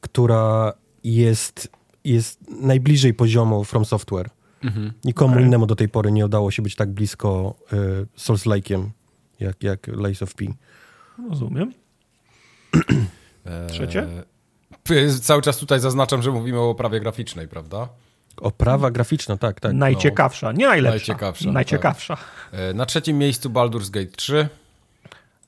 [0.00, 0.72] która
[1.04, 1.70] jest,
[2.04, 4.30] jest najbliżej poziomu From Software.
[4.64, 4.92] Mhm.
[5.04, 5.44] Nikomu okay.
[5.44, 7.76] innemu do tej pory nie udało się być tak blisko y,
[8.16, 8.88] Souls-like'iem
[9.40, 10.44] jak, jak Lies of P.
[11.30, 11.72] Rozumiem.
[13.68, 14.06] Trzecie?
[15.20, 17.88] Cały czas tutaj zaznaczam, że mówimy o oprawie graficznej, prawda?
[18.40, 19.72] Oprawa graficzna, tak, tak.
[19.72, 20.96] Najciekawsza, nie najlepsza.
[20.96, 21.52] Najciekawsza.
[21.52, 22.16] Najciekawsza.
[22.16, 22.74] Tak.
[22.74, 24.48] Na trzecim miejscu Baldur's Gate 3.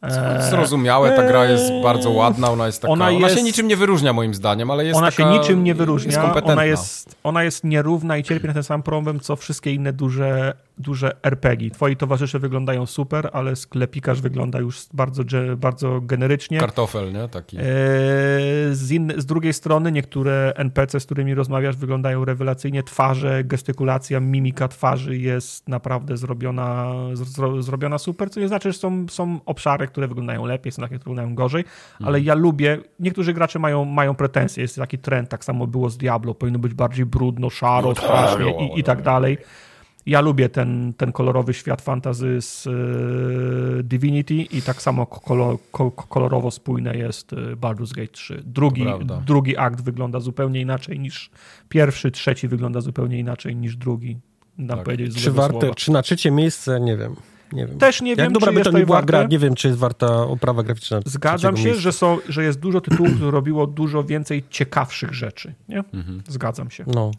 [0.02, 3.42] E, zrozumiałe, ta gra jest eee, bardzo ładna, ona jest taka, ona, jest, ona się
[3.42, 6.64] niczym nie wyróżnia moim zdaniem, ale jest Ona taka, się niczym nie wyróżnia, jest ona,
[6.64, 11.16] jest, ona jest nierówna i cierpi na ten sam problem, co wszystkie inne duże, duże
[11.22, 11.70] RPG.
[11.70, 15.22] Twoi towarzysze wyglądają super, ale sklepikarz wygląda już bardzo,
[15.56, 16.58] bardzo generycznie.
[16.58, 17.28] Kartofel, nie?
[17.28, 17.56] Taki.
[17.56, 17.62] E,
[18.72, 22.82] z, in, z drugiej strony niektóre NPC, z którymi rozmawiasz, wyglądają rewelacyjnie.
[22.82, 29.06] Twarze, gestykulacja, mimika twarzy jest naprawdę zrobiona, zro, zrobiona super, co nie znaczy, że są,
[29.10, 31.64] są obszary, które wyglądają lepiej, są takie, które wyglądają gorzej,
[31.98, 32.24] ale mhm.
[32.24, 36.34] ja lubię, niektórzy gracze mają, mają pretensje, jest taki trend, tak samo było z Diablo,
[36.34, 39.04] powinno być bardziej brudno, szaro, no tak, strasznie i, i tak no.
[39.04, 39.38] dalej.
[40.08, 45.56] Ja lubię ten, ten kolorowy świat fantazy z y, Divinity i tak samo kolor,
[46.08, 48.42] kolorowo spójne jest e, Baldur's Gate 3.
[48.46, 48.84] Drugi,
[49.26, 51.30] drugi akt wygląda zupełnie inaczej niż
[51.68, 54.18] pierwszy, trzeci wygląda zupełnie inaczej niż drugi.
[54.68, 54.86] Tak.
[55.16, 57.16] Czy, warte, czy na trzecie miejsce, nie wiem.
[57.52, 57.78] Nie wiem.
[57.78, 59.80] Też nie Jak wiem, dobra czy by to nie była gra, nie wiem, czy jest
[59.80, 61.00] warta oprawa graficzna.
[61.04, 65.54] Zgadzam się, że, są, że jest dużo tytułów, które robiło dużo więcej ciekawszych rzeczy.
[65.68, 65.78] Nie?
[65.78, 66.22] Mhm.
[66.28, 66.84] Zgadzam się.
[66.86, 67.10] No.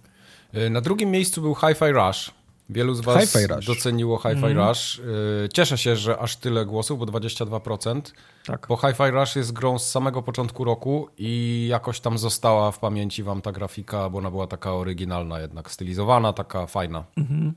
[0.54, 2.39] E, na drugim miejscu był Hi-Fi Rush.
[2.70, 4.58] Wielu z was doceniło Hi-Fi mm.
[4.58, 5.00] Rush.
[5.46, 8.02] E, cieszę się, że aż tyle głosów, bo 22%.
[8.46, 8.66] Tak.
[8.70, 13.24] Bo Hi-Fi Rush jest grą z samego początku roku i jakoś tam została w pamięci
[13.24, 17.04] wam ta grafika, bo ona była taka oryginalna jednak, stylizowana, taka fajna.
[17.18, 17.54] Mhm.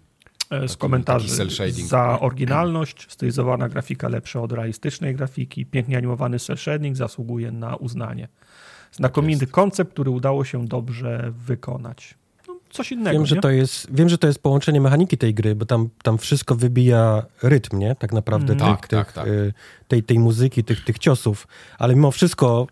[0.50, 1.28] E, z komentarzy
[1.70, 8.28] za oryginalność, stylizowana grafika lepsza od realistycznej grafiki, pięknie animowany cel shading zasługuje na uznanie.
[8.92, 12.14] Znakomity tak koncept, który udało się dobrze wykonać.
[12.72, 13.18] Coś innego.
[13.18, 16.18] Wiem, że to jest, wiem, że to jest połączenie mechaniki tej gry, bo tam, tam
[16.18, 17.94] wszystko wybija rytm, nie?
[17.94, 18.58] Tak naprawdę mm.
[18.58, 19.26] tych, tak, tych, tak, tak.
[19.26, 19.52] Y,
[19.88, 21.46] tej, tej muzyki, tych, tych ciosów,
[21.78, 22.66] ale mimo wszystko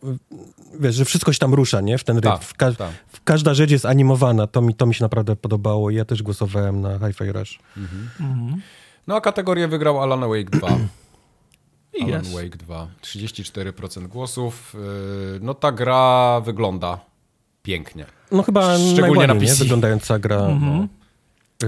[0.81, 1.99] wiesz, że wszystko się tam rusza, nie?
[1.99, 2.29] W ten rytm.
[2.29, 2.93] Tak, Ka tak.
[3.25, 4.47] każda rzecz jest animowana.
[4.47, 5.91] To mi, to mi się naprawdę podobało.
[5.91, 7.59] Ja też głosowałem na Hi-Fi Rush.
[7.77, 8.11] Mhm.
[8.21, 8.63] Mhm.
[9.07, 10.69] No a kategorię wygrał Alan Wake 2.
[12.03, 12.35] Alan yes.
[12.35, 12.89] Wake 2.
[13.03, 14.75] 34% głosów.
[15.37, 17.10] Y, no ta gra wygląda
[17.63, 18.07] pięknie.
[18.33, 19.55] No chyba Szczególnie na PC.
[19.55, 20.37] wyglądająca gra.
[20.37, 20.77] Mhm.
[20.79, 20.89] No.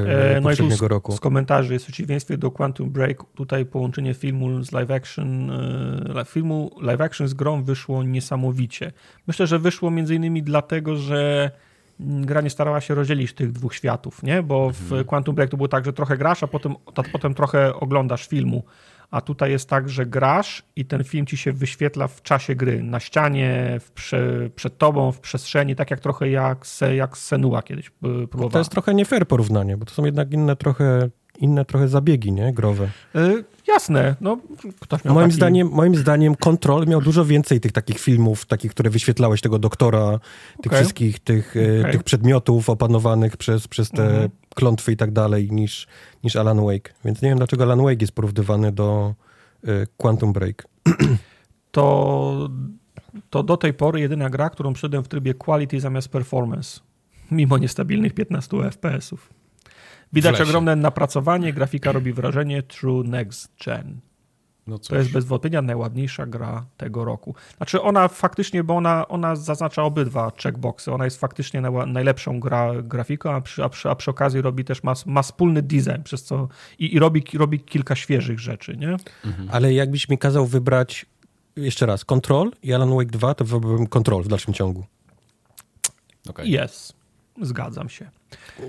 [0.00, 1.12] E, no i tu roku.
[1.12, 6.24] Z komentarzy jest w przeciwieństwie do Quantum Break, tutaj połączenie filmu z live action, e,
[6.24, 8.92] filmu live action z grą wyszło niesamowicie.
[9.26, 11.50] Myślę, że wyszło między innymi dlatego, że
[12.00, 14.42] gra nie starała się rozdzielić tych dwóch światów, nie?
[14.42, 15.04] Bo w mhm.
[15.04, 18.62] Quantum Break to było tak, że trochę grasz, a potem, a potem trochę oglądasz filmu
[19.12, 22.82] a tutaj jest tak, że grasz i ten film ci się wyświetla w czasie gry,
[22.82, 26.66] na ścianie, prze, przed tobą, w przestrzeni, tak jak trochę jak,
[26.96, 28.50] jak Senua kiedyś próbowałem.
[28.50, 31.08] To jest trochę nie fair porównanie, bo to są jednak inne trochę,
[31.38, 32.52] inne trochę zabiegi, nie?
[32.52, 32.88] Growe.
[33.16, 34.38] Y jasne, no
[34.80, 35.36] ktoś miał moim, taki...
[35.36, 40.20] zdaniem, moim zdaniem Control miał dużo więcej tych takich filmów, takich, które wyświetlałeś tego doktora,
[40.62, 40.78] tych okay.
[40.78, 41.92] wszystkich tych, y, okay.
[41.92, 45.86] tych przedmiotów opanowanych przez, przez te mhm klątwy i tak dalej niż,
[46.24, 46.94] niż Alan Wake.
[47.04, 49.14] Więc nie wiem, dlaczego Alan Wake jest porównywany do
[49.68, 50.66] y, Quantum Break.
[51.72, 52.48] To,
[53.30, 56.80] to do tej pory jedyna gra, którą przyszedłem w trybie quality zamiast performance,
[57.30, 59.30] mimo niestabilnych 15 FPS-ów.
[60.12, 64.00] Widać ogromne napracowanie, grafika robi wrażenie True Next Gen.
[64.66, 67.34] No to jest bez wątpienia najładniejsza gra tego roku.
[67.56, 70.92] Znaczy ona faktycznie, bo ona, ona zaznacza obydwa checkboxy.
[70.92, 74.82] Ona jest faktycznie najlepszą gra, grafiką, a przy, a, przy, a przy okazji robi też
[74.82, 76.48] ma, ma wspólny design, przez co
[76.78, 78.96] i, i robi, robi kilka świeżych rzeczy, nie?
[79.24, 79.48] Mhm.
[79.52, 81.06] Ale jakbyś mi kazał wybrać
[81.56, 84.84] jeszcze raz Control i Alan Wake 2, to wybrałbym Control w dalszym ciągu.
[86.28, 86.46] Okay.
[86.46, 86.94] Jest.
[87.42, 88.10] Zgadzam się.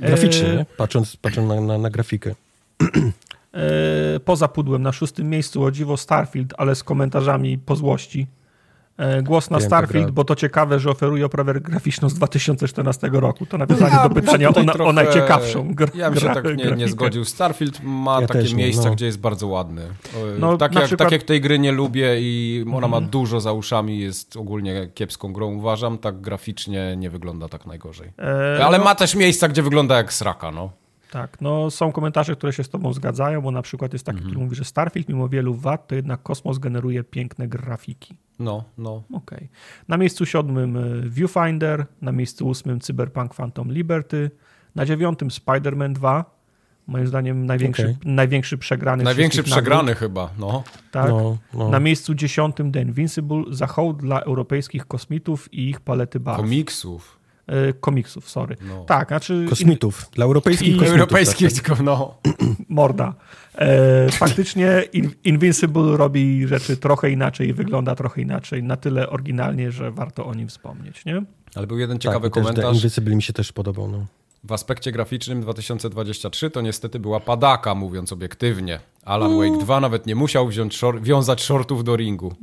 [0.01, 0.65] Graficznie, e...
[0.77, 2.35] patrząc, patrząc na, na, na grafikę.
[3.53, 8.27] E, poza pudłem na szóstym miejscu o dziwo Starfield, ale z komentarzami po złości.
[8.97, 13.45] E, głos na Starfield, bo to ciekawe, że oferuje oprawę graficzną z 2014 roku.
[13.45, 15.87] To nawiązanie ja, do pytania o, trochę, o, najciekawszą grę.
[15.95, 17.25] Ja bym się tak nie, nie, zgodził.
[17.25, 18.95] Starfield ma ja takie miejsca, no.
[18.95, 19.81] gdzie jest bardzo ładny.
[20.39, 21.05] No, tak, jak, przykład...
[21.05, 23.11] tak jak tej gry nie lubię i ona ma mhm.
[23.11, 28.11] dużo za uszami, jest ogólnie kiepską grą, uważam, tak graficznie nie wygląda tak najgorzej.
[28.19, 28.83] E, Ale no...
[28.83, 30.82] ma też miejsca, gdzie wygląda jak sraka, no.
[31.13, 34.31] Tak, no są komentarze, które się z tobą zgadzają, bo na przykład jest taki, mhm.
[34.31, 38.17] który mówi, że Starfield mimo wielu wad, to jednak kosmos generuje piękne grafiki.
[38.39, 39.03] No, no.
[39.13, 39.37] Okej.
[39.37, 39.49] Okay.
[39.87, 44.31] Na miejscu siódmym e, Viewfinder, na miejscu ósmym Cyberpunk Phantom Liberty,
[44.75, 46.25] na dziewiątym Spider-Man 2,
[46.87, 48.13] moim zdaniem największy, okay.
[48.13, 49.03] największy przegrany.
[49.03, 49.99] Największy przegrany nagród.
[49.99, 50.63] chyba, no.
[50.91, 51.09] Tak.
[51.09, 51.69] No, no.
[51.69, 56.37] Na miejscu dziesiątym The Invincible, za hołd dla europejskich kosmitów i ich palety barw.
[56.37, 57.22] Komiksów.
[57.47, 58.55] E, komiksów, sorry.
[58.67, 58.85] No.
[58.85, 59.45] Tak, znaczy...
[59.49, 60.93] Kosmitów, dla europejskich i, kosmitów.
[60.93, 61.63] Europejskich, tak.
[61.63, 62.17] tylko no.
[62.69, 63.13] Morda.
[63.55, 69.71] E, faktycznie In Invincible robi rzeczy trochę inaczej i wygląda trochę inaczej, na tyle oryginalnie,
[69.71, 71.23] że warto o nim wspomnieć, nie?
[71.55, 72.75] Ale był jeden ciekawy tak, komentarz.
[72.75, 74.05] Invincible mi się też podobał, no.
[74.43, 78.79] w aspekcie graficznym 2023 to niestety była padaka, mówiąc obiektywnie.
[79.05, 82.35] Alan Wake 2 nawet nie musiał wziąć szor wiązać shortów do ringu.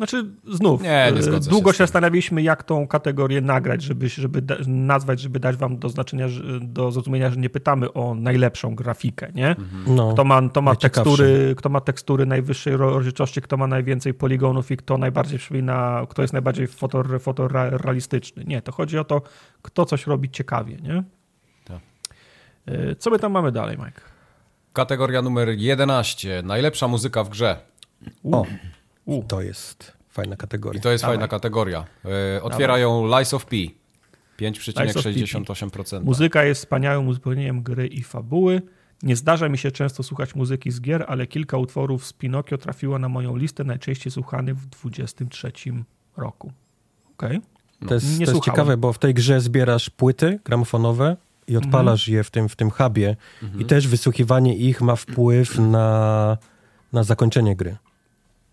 [0.00, 4.42] Znaczy, znów, nie, nie e, długo się, się zastanawialiśmy, jak tą kategorię nagrać, żeby, żeby
[4.42, 6.26] da, nazwać, żeby dać wam do znaczenia,
[6.60, 9.48] do zrozumienia, że nie pytamy o najlepszą grafikę, nie?
[9.48, 9.96] Mhm.
[9.96, 14.70] No, kto ma, kto ma tekstury, kto ma tekstury najwyższej rozdzielczości, kto ma najwięcej poligonów
[14.70, 18.44] i kto najbardziej przypomina, kto jest najbardziej fotor, fotorealistyczny.
[18.44, 19.22] Nie, to chodzi o to,
[19.62, 21.04] kto coś robi ciekawie, nie?
[21.64, 21.80] Tak.
[22.66, 24.00] E, co my tam mamy dalej, Mike?
[24.72, 26.42] Kategoria numer 11.
[26.44, 27.56] Najlepsza muzyka w grze.
[28.32, 28.46] O.
[29.04, 29.22] U.
[29.22, 30.78] To jest fajna kategoria.
[30.78, 31.16] I to jest Dawaj.
[31.16, 31.84] fajna kategoria.
[32.36, 33.56] E, otwiera ją Lies of P.
[34.38, 36.04] 5,68%.
[36.04, 38.62] Muzyka jest wspaniałym uzupełnieniem gry i fabuły.
[39.02, 42.98] Nie zdarza mi się często słuchać muzyki z gier, ale kilka utworów z Pinokio trafiło
[42.98, 45.52] na moją listę najczęściej słuchanych w 23
[46.16, 46.52] roku.
[47.16, 47.36] Okej.
[47.36, 47.40] Okay.
[47.80, 47.88] No.
[47.88, 51.16] To, jest, to jest ciekawe, bo w tej grze zbierasz płyty gramofonowe
[51.46, 52.16] i odpalasz mhm.
[52.16, 53.60] je w tym, w tym hubie mhm.
[53.60, 56.38] i też wysłuchiwanie ich ma wpływ na,
[56.92, 57.76] na zakończenie gry.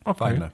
[0.08, 0.30] Okay.
[0.30, 0.50] Fajne.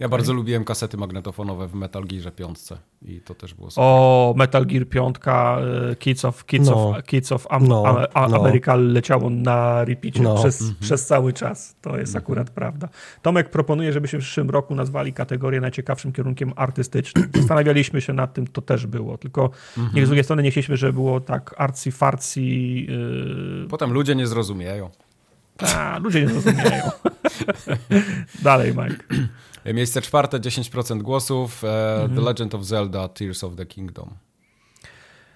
[0.00, 0.18] Ja okay.
[0.18, 2.58] bardzo lubiłem kasety magnetofonowe w Metal Gearze 5
[3.02, 3.84] i to też było super.
[3.86, 6.90] O, Metal Gear 5, e, Kids of, Kids no.
[6.90, 8.06] of, Kids of Am no.
[8.14, 8.36] A, no.
[8.36, 10.34] America leciało na repeacie no.
[10.34, 10.82] przez, mm -hmm.
[10.82, 11.76] przez cały czas.
[11.80, 12.24] To jest mm -hmm.
[12.24, 12.88] akurat prawda.
[13.22, 17.30] Tomek proponuje, żebyśmy w przyszłym roku nazwali kategorię najciekawszym kierunkiem artystycznym.
[17.38, 19.94] Zastanawialiśmy się nad tym, to też było, tylko mm -hmm.
[19.94, 22.40] nie z drugiej strony nie chcieliśmy, żeby było tak arcy-farcy.
[22.40, 23.66] Yy...
[23.70, 24.90] Potem ludzie nie zrozumieją.
[25.62, 26.90] A, ludzie nie zrozumieją.
[28.42, 29.04] Dalej, Mike.
[29.74, 31.64] Miejsce czwarte, 10% głosów.
[31.64, 32.14] E, mhm.
[32.14, 34.10] The Legend of Zelda, Tears of the Kingdom.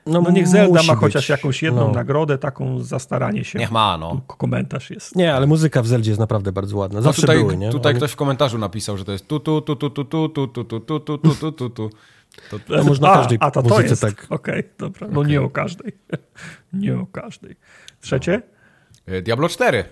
[0.06, 1.28] No, no niech Zelda ma chociaż być.
[1.28, 1.92] jakąś jedną no.
[1.92, 3.58] nagrodę, taką za staranie się.
[3.58, 4.22] Niech ma, no.
[4.28, 5.16] Tu komentarz jest.
[5.16, 7.00] Nie, ale muzyka w Zeldzie jest naprawdę bardzo ładna.
[7.00, 7.70] Zawsze no tutaj, były, nie?
[7.70, 7.96] Tutaj Oni...
[7.96, 10.64] ktoś w komentarzu napisał, że to jest tu tu tu tu tu tu tu tu
[10.64, 11.90] tu tu tu tu tu tu tu
[12.50, 14.02] to, to można a, każdej a to to jest.
[14.02, 14.26] tak.
[14.30, 15.08] Okej, okay, dobra.
[15.10, 15.30] No okay.
[15.30, 15.92] nie o każdej.
[16.72, 17.56] nie o każdej.
[18.00, 18.42] Trzecie?
[19.22, 19.84] Diablo 4.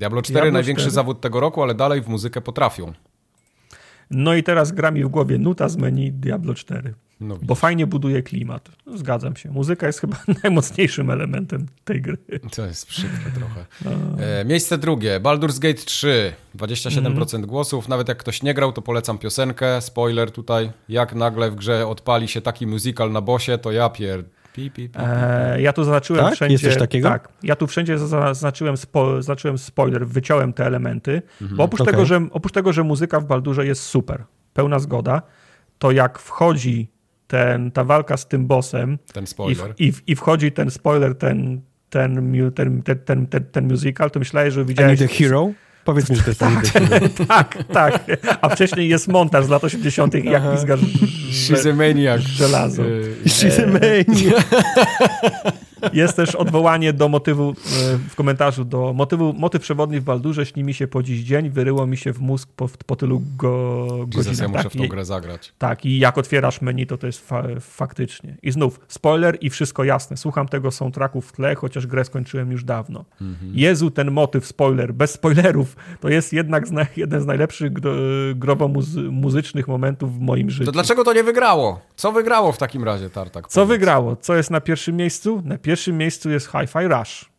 [0.00, 0.94] Diablo 4 Diablo największy 4.
[0.94, 2.92] zawód tego roku, ale dalej w muzykę potrafią.
[4.10, 6.94] No i teraz gra mi w głowie nuta z menu Diablo 4.
[7.20, 8.68] No bo fajnie buduje klimat.
[8.94, 9.50] Zgadzam się.
[9.50, 12.18] Muzyka jest chyba najmocniejszym elementem tej gry.
[12.56, 13.64] To jest przykre trochę.
[14.20, 15.20] E, miejsce drugie.
[15.20, 16.32] Baldur's Gate 3.
[16.56, 17.46] 27% mm.
[17.46, 17.88] głosów.
[17.88, 19.80] Nawet jak ktoś nie grał, to polecam piosenkę.
[19.80, 20.70] Spoiler tutaj.
[20.88, 24.24] Jak nagle w grze odpali się taki musical na bosie, to ja pier...
[24.52, 26.34] Pi, pi, pi, e, ja tu zaznaczyłem tak?
[26.34, 26.52] wszędzie.
[26.52, 27.08] Jest coś takiego?
[27.08, 27.28] Tak.
[27.42, 31.22] Ja tu wszędzie zaznaczyłem, spo, zaznaczyłem spoiler, wyciąłem te elementy.
[31.42, 31.56] Mhm.
[31.56, 31.92] Bo oprócz, okay.
[31.92, 34.24] tego, że, oprócz tego, że muzyka w Baldurze jest super,
[34.54, 35.22] pełna zgoda,
[35.78, 36.90] to jak wchodzi
[37.26, 39.74] ten, ta walka z tym bossem ten spoiler.
[39.78, 41.60] I, i, i wchodzi ten spoiler, ten,
[41.90, 45.00] ten, ten, ten, ten, ten, ten musical, to myślałeś, że widziałeś...
[45.00, 45.50] I the hero?
[45.84, 46.54] Powiedz mi, że to jest tak,
[47.28, 48.02] tak, tak.
[48.40, 50.76] A wcześniej jest montaż z lat 80., jak pizga
[51.30, 52.20] She's a maniac.
[52.20, 52.82] żelazo.
[53.26, 54.34] She's a maniac.
[55.92, 60.64] Jest też odwołanie do motywu e, w komentarzu, do motywu, motyw przewodni w Baldurze śni
[60.64, 64.38] mi się po dziś dzień, wyryło mi się w mózg po, po tylu go, godzinach.
[64.38, 65.52] ja muszę tak, w tą grę zagrać.
[65.58, 68.36] Tak, i jak otwierasz menu, to to jest fa faktycznie.
[68.42, 70.16] I znów, spoiler i wszystko jasne.
[70.16, 73.04] Słucham tego soundtracku w tle, chociaż grę skończyłem już dawno.
[73.20, 73.52] Mhm.
[73.54, 77.92] Jezu, ten motyw, spoiler, bez spoilerów, to jest jednak z jeden z najlepszych gro
[78.34, 80.64] growo-muzycznych momentów w moim życiu.
[80.64, 81.80] To dlaczego to nie wygrało?
[81.96, 83.48] Co wygrało w takim razie, Tartak?
[83.48, 84.16] Co wygrało?
[84.16, 85.42] Co jest na pierwszym miejscu?
[85.44, 87.30] Na pierwszym miejscu jest Hi-Fi Rush.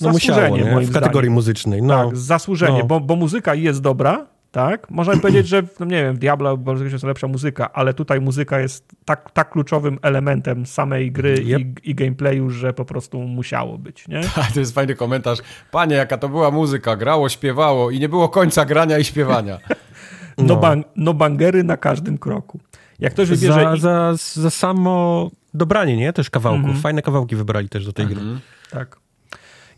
[0.00, 0.64] No musiało, nie?
[0.64, 1.32] w kategorii zdaniem.
[1.32, 1.82] muzycznej.
[1.82, 2.06] No.
[2.06, 2.84] Tak, zasłużenie, no.
[2.84, 4.90] bo, bo muzyka jest dobra, tak?
[4.90, 6.58] Można powiedzieć, że, no nie wiem, w Diablo
[6.92, 11.60] jest lepsza muzyka, ale tutaj muzyka jest tak, tak kluczowym elementem samej gry yep.
[11.60, 14.20] i, i, gameplayu, że po prostu musiało być, nie?
[14.54, 15.38] to jest fajny komentarz.
[15.70, 19.58] Panie, jaka to była muzyka, grało, śpiewało i nie było końca grania i śpiewania.
[20.38, 22.60] no, no, bang, no bangery na każdym kroku.
[23.02, 23.74] Jak ktoś wybierze...
[23.78, 26.12] Za, za, za samo dobranie, nie?
[26.12, 26.64] Też kawałków.
[26.64, 26.82] Mm -hmm.
[26.82, 28.20] Fajne kawałki wybrali też do tej mm -hmm.
[28.20, 28.40] gry.
[28.70, 28.96] Tak.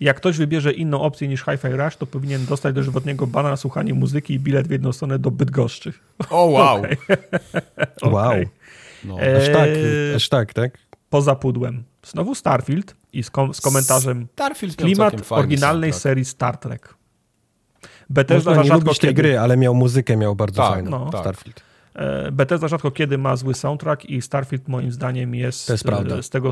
[0.00, 3.94] Jak ktoś wybierze inną opcję niż Hi-Fi Rush, to powinien dostać dożywotniego bana na słuchanie
[3.94, 5.92] muzyki i bilet w jedną stronę do Bydgoszczy.
[6.30, 6.78] O, wow.
[6.78, 6.96] okay.
[8.14, 8.34] wow.
[9.04, 9.16] No.
[9.36, 9.68] Aż tak,
[10.16, 10.78] aż tak, tak?
[11.10, 11.84] Poza pudłem.
[12.02, 16.94] Znowu Starfield i z, kom z komentarzem Starfield klimat oryginalnej serii Star Trek.
[18.10, 20.90] Bethesda Można nie lubić tej gry, ale miał muzykę, miał bardzo tak, fajną.
[20.90, 21.20] No.
[21.20, 21.73] Starfield.
[21.94, 26.30] E, Bethesda rzadko kiedy ma zły soundtrack i Starfield moim zdaniem jest, jest e, z
[26.30, 26.50] tego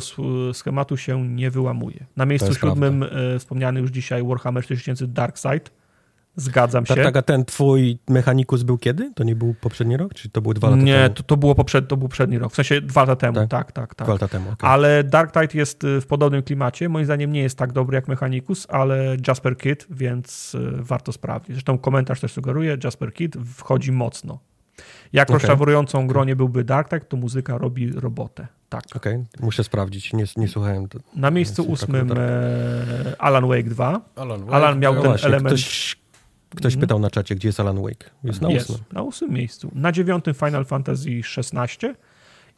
[0.53, 2.07] schematu się nie wyłamuje.
[2.17, 3.17] Na miejscu siódmym prawda.
[3.17, 5.65] E, wspomniany już dzisiaj Warhammer 4000 Darkside.
[6.37, 6.95] Zgadzam się.
[6.95, 9.13] Tak, a ten twój Mechanikus był kiedy?
[9.15, 10.15] To nie był poprzedni rok?
[10.15, 11.03] Czy to był dwa lata nie, temu?
[11.03, 12.53] Nie, to, to, było poprzed, to był poprzedni rok.
[12.53, 13.95] W sensie dwa lata temu, tak, tak, tak.
[13.95, 14.07] tak.
[14.07, 14.71] Dwa lata temu, okay.
[14.71, 16.89] Ale Dark Tide jest w podobnym klimacie.
[16.89, 21.55] Moim zdaniem nie jest tak dobry jak Mechanikus, ale Jasper Kid, więc warto sprawdzić.
[21.55, 24.39] Zresztą komentarz też sugeruje, Jasper Kid wchodzi mocno
[25.13, 25.35] Jak okay.
[25.35, 28.47] rozczarowującą grą nie byłby Dark Tide, to muzyka robi robotę.
[28.69, 28.85] Tak.
[28.95, 29.27] Okej, okay.
[29.41, 30.89] muszę sprawdzić, nie, nie słuchałem.
[30.89, 34.01] To, Na miejscu ósmym e, Alan Wake 2.
[34.17, 35.49] Alan, Wake, Alan miał ten właśnie, element...
[35.49, 35.97] Ktoś,
[36.57, 38.11] ktoś pytał na czacie, gdzie jest Alan Wake.
[38.25, 38.79] Jest na ósmym.
[38.79, 39.71] Jest, na ósmym miejscu.
[39.75, 41.89] Na dziewiątym Final Fantasy XVI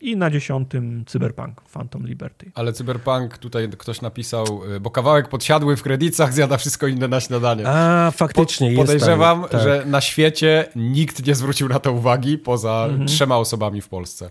[0.05, 2.51] i na dziesiątym Cyberpunk Phantom Liberty.
[2.55, 7.21] Ale Cyberpunk tutaj ktoś napisał, y, bo kawałek podsiadły w kredytach zjada wszystko inne na
[7.21, 7.65] śniadanie.
[7.67, 9.63] A, faktycznie po, Podejrzewam, tam, tak.
[9.63, 13.09] że na świecie nikt nie zwrócił na to uwagi poza mhm.
[13.09, 14.31] trzema osobami w Polsce.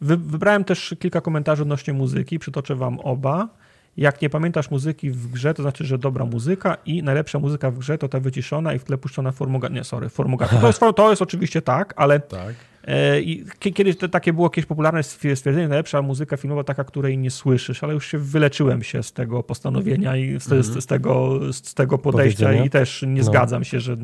[0.00, 3.48] Wy, wybrałem też kilka komentarzy odnośnie muzyki, przytoczę wam oba.
[3.96, 7.78] Jak nie pamiętasz muzyki w grze, to znaczy, że dobra muzyka i najlepsza muzyka w
[7.78, 9.76] grze to ta wyciszona i w tle puszczona formogatka.
[9.76, 10.56] Nie, sorry, formogatka.
[10.56, 12.54] To jest, to jest oczywiście tak, ale tak.
[12.86, 13.44] E, I
[13.74, 17.94] kiedyś to takie było jakieś popularne stwierdzenie, najlepsza muzyka filmowa taka, której nie słyszysz, ale
[17.94, 21.98] już się wyleczyłem się z tego postanowienia i z, mm z, z tego, z tego
[21.98, 23.24] podejścia i też nie no.
[23.24, 23.96] zgadzam się, że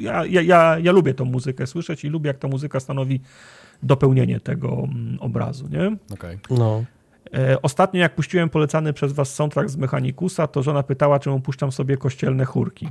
[0.00, 3.20] ja, ja, ja lubię tą muzykę słyszeć i lubię, jak ta muzyka stanowi
[3.82, 5.96] dopełnienie tego mm, obrazu, nie?
[6.14, 6.38] Okay.
[6.50, 6.84] No.
[7.34, 11.72] E, ostatnio jak puściłem polecany przez was soundtrack z Mechanikusa, to żona pytała, czemu puszczam
[11.72, 12.88] sobie kościelne chórki.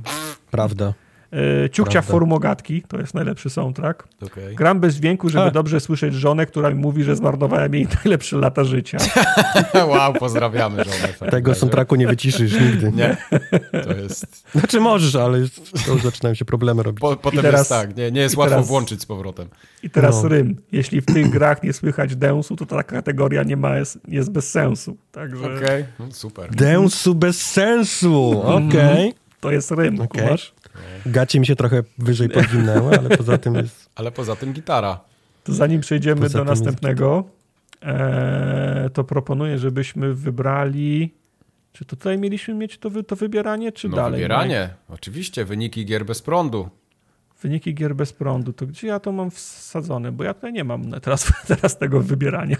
[0.50, 0.94] Prawda.
[1.32, 4.08] E, ciukcia formogatki, to jest najlepszy soundtrack.
[4.22, 4.54] Okay.
[4.54, 8.64] Gram bez dźwięku, żeby dobrze słyszeć żonę, która mi mówi, że zmarnowałem jej najlepsze lata
[8.64, 8.98] życia.
[9.88, 11.30] wow, pozdrawiamy żonę.
[11.30, 12.92] Tego soundtracku nie wyciszysz nigdy.
[12.92, 13.16] Nie,
[13.84, 14.50] to jest...
[14.52, 15.38] Znaczy możesz, ale
[15.86, 17.00] to zaczynają się problemy robić.
[17.00, 19.48] Po, potem teraz, jest tak, nie, nie jest łatwo teraz, włączyć z powrotem.
[19.82, 20.28] I teraz no.
[20.28, 20.56] rym.
[20.72, 24.50] Jeśli w tych grach nie słychać densu, to ta kategoria nie ma, jest, jest bez
[24.50, 24.96] sensu.
[25.12, 25.44] Także...
[25.44, 25.86] Okej, okay.
[25.98, 26.50] no, super.
[26.50, 29.08] Densu bez sensu, okej.
[29.08, 29.12] Okay.
[29.40, 30.22] To jest rym, okay.
[30.22, 30.52] kumasz?
[31.06, 33.90] Gacie mi się trochę wyżej podwinęły, ale poza tym jest...
[33.98, 35.00] Ale poza tym gitara.
[35.44, 37.24] To zanim przejdziemy poza do następnego,
[37.82, 41.14] e, to proponuję, żebyśmy wybrali...
[41.72, 44.12] Czy tutaj mieliśmy mieć to, to wybieranie, czy no, dalej?
[44.12, 45.44] wybieranie, oczywiście.
[45.44, 46.68] Wyniki gier bez prądu.
[47.42, 48.52] Wyniki gier bez prądu.
[48.52, 50.12] To gdzie ja to mam wsadzone?
[50.12, 52.56] Bo ja tutaj nie mam teraz, teraz tego wybierania.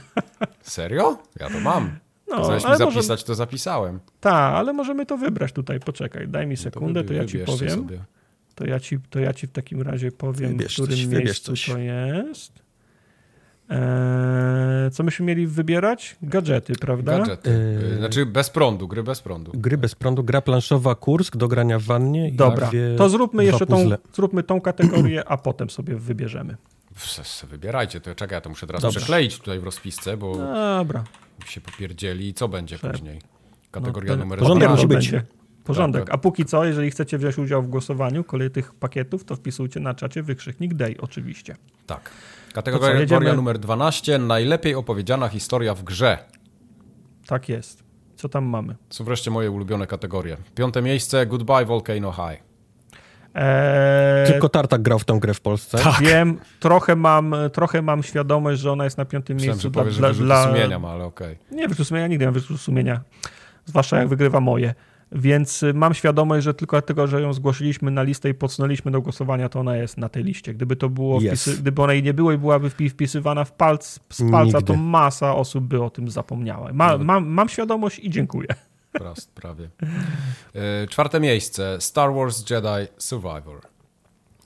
[0.63, 1.19] Serio?
[1.41, 1.99] Ja to mam.
[2.31, 3.25] No, Zamiast mi zapisać, może...
[3.25, 4.01] to zapisałem.
[4.21, 5.81] Tak, ale możemy to wybrać tutaj.
[5.81, 7.71] Poczekaj, daj mi no sekundę, to, to ja ci powiem.
[7.71, 8.05] Sobie.
[8.55, 11.53] To ja ci, to ja ci w takim razie powiem, wybierz w którym coś, miejscu
[11.73, 12.53] to jest.
[13.69, 16.17] Eee, co myśmy mieli wybierać?
[16.23, 17.19] Gadżety, prawda?
[17.19, 17.51] Gadżety.
[17.51, 17.99] Eee...
[17.99, 19.53] Znaczy bez prądu, gry bez prądu.
[19.55, 22.33] Gry bez prądu, gra planszowa Kursk do grania w wannie.
[22.33, 26.57] Dobra, to zróbmy jeszcze tą, zróbmy tą kategorię, a potem sobie wybierzemy.
[27.51, 28.97] Wybierajcie, to czekaj, ja to muszę teraz Dobra.
[28.97, 30.37] przekleić tutaj w rozpisce, bo...
[30.79, 31.05] Dobra
[31.47, 33.21] się popierdzieli i co będzie później?
[33.71, 35.13] Kategoria no, numer Porządek musi być.
[35.65, 36.03] Porządek.
[36.03, 36.15] Tak, tak.
[36.15, 39.95] A póki co, jeżeli chcecie wziąć udział w głosowaniu kolej tych pakietów, to wpisujcie na
[39.95, 41.57] czacie wykrzyknik DAY oczywiście.
[41.87, 42.11] Tak.
[42.53, 43.37] Kategoria jedziemy...
[43.37, 44.19] numer 12.
[44.19, 46.19] Najlepiej opowiedziana historia w grze.
[47.27, 47.83] Tak jest.
[48.17, 48.77] Co tam mamy?
[48.91, 50.37] Są wreszcie moje ulubione kategorie.
[50.55, 52.48] Piąte miejsce Goodbye Volcano High.
[53.35, 55.79] Eee, Tylko Tartak grał w tę grę w Polsce.
[55.79, 56.01] Tak.
[56.01, 59.93] Wiem, trochę mam, trochę mam świadomość, że ona jest na piątym Myślałem, miejscu.
[59.93, 61.33] Że dla, że dla, sumienia ma, ale okej.
[61.33, 61.57] Okay.
[61.57, 63.01] Nie, wyrzutu sumienia nigdy nie mam wyrzutu sumienia.
[63.65, 64.75] Zwłaszcza jak wygrywa moje.
[65.13, 69.01] Więc y, mam świadomość, że tylko dlatego, że ją zgłosiliśmy na listę i podsunęliśmy do
[69.01, 70.55] głosowania, to ona jest na tej liście.
[70.55, 74.31] Gdyby to było, wpisy, gdyby ona jej nie było i byłaby wpisywana w palc, z
[74.31, 74.63] palca, Nigdy.
[74.63, 76.73] to masa osób by o tym zapomniała.
[76.73, 78.49] Ma, mam, mam świadomość i dziękuję.
[78.93, 79.69] Prost, prawie.
[80.55, 81.77] E, czwarte miejsce.
[81.81, 83.61] Star Wars Jedi Survivor.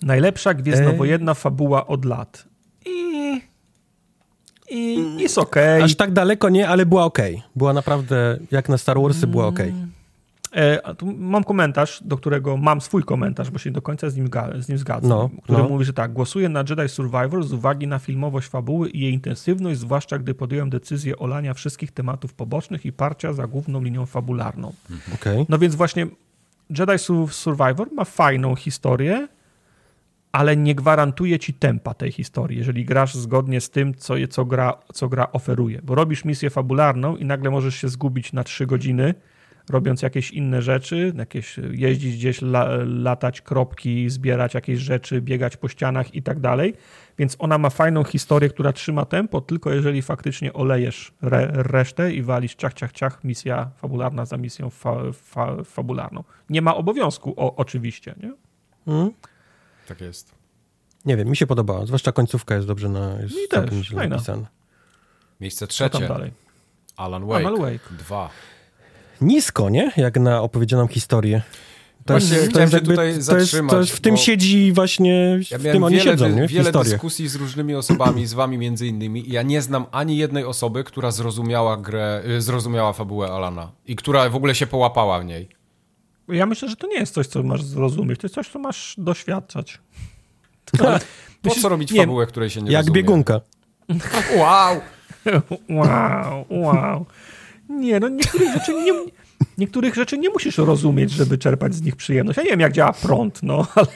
[0.02, 2.44] Najlepsza gwiezdnowojenna fabuła od lat.
[2.86, 3.40] I...
[4.70, 5.74] I jest okej.
[5.76, 5.84] Okay.
[5.84, 7.34] Aż tak daleko nie, ale była okej.
[7.34, 7.48] Okay.
[7.56, 9.68] Była naprawdę, jak na Star Warsy, była okej.
[9.70, 10.01] Okay.
[10.56, 10.80] E,
[11.16, 14.78] mam komentarz, do którego mam swój komentarz, bo się do końca z nim, z nim
[14.78, 15.68] zgadzam, no, który no.
[15.68, 19.80] mówi, że tak, głosuję na Jedi Survivor z uwagi na filmowość fabuły i jej intensywność,
[19.80, 24.72] zwłaszcza gdy podjąłem decyzję olania wszystkich tematów pobocznych i parcia za główną linią fabularną.
[24.90, 25.14] Mhm.
[25.14, 25.46] Okay.
[25.48, 26.06] No więc właśnie
[26.78, 26.98] Jedi
[27.30, 29.28] Survivor ma fajną historię,
[30.32, 34.78] ale nie gwarantuje ci tempa tej historii, jeżeli grasz zgodnie z tym, co, co, gra,
[34.94, 35.80] co gra oferuje.
[35.82, 39.14] Bo robisz misję fabularną i nagle możesz się zgubić na trzy godziny,
[39.70, 45.68] robiąc jakieś inne rzeczy, jakieś jeździć gdzieś, la, latać kropki, zbierać jakieś rzeczy, biegać po
[45.68, 46.74] ścianach i tak dalej.
[47.18, 52.22] Więc ona ma fajną historię, która trzyma tempo, tylko jeżeli faktycznie olejesz re, resztę i
[52.22, 56.24] walisz ciach, ciach, ciach, misja fabularna za misją fa, fa, fabularną.
[56.50, 58.32] Nie ma obowiązku, o, oczywiście, nie?
[58.84, 59.12] Hmm?
[59.88, 60.34] Tak jest.
[61.04, 64.46] Nie wiem, mi się podobała, zwłaszcza końcówka jest dobrze na, jest mi też, napisana.
[65.40, 66.08] Miejsce trzecie.
[66.08, 66.32] dalej?
[66.96, 67.46] Alan Wake.
[67.46, 67.94] Alan Wake.
[67.98, 68.30] Dwa
[69.22, 69.92] nisko, nie?
[69.96, 71.42] Jak na opowiedzianą historię.
[72.04, 75.40] To właśnie jest, to jest jakby, tutaj to jest, to jest w tym siedzi właśnie,
[75.50, 76.48] ja w tym oni wiele, siedzą, nie?
[76.48, 76.90] W wiele historię.
[76.90, 80.84] dyskusji z różnymi osobami, z wami między innymi i ja nie znam ani jednej osoby,
[80.84, 85.48] która zrozumiała grę, y, zrozumiała fabułę Alana i która w ogóle się połapała w niej.
[86.28, 88.94] Ja myślę, że to nie jest coś, co masz zrozumieć, to jest coś, co masz
[88.98, 89.78] doświadczać.
[91.42, 92.94] Po co robić fabułę, której się nie Jak rozumie?
[92.94, 93.40] biegunka.
[94.36, 94.80] Wow!
[95.70, 97.06] Wow, wow.
[97.80, 98.92] Nie, no niektórych rzeczy nie,
[99.58, 102.36] niektórych rzeczy nie musisz rozumieć, żeby czerpać z nich przyjemność.
[102.36, 103.86] Ja nie wiem, jak działa prąd, no, ale...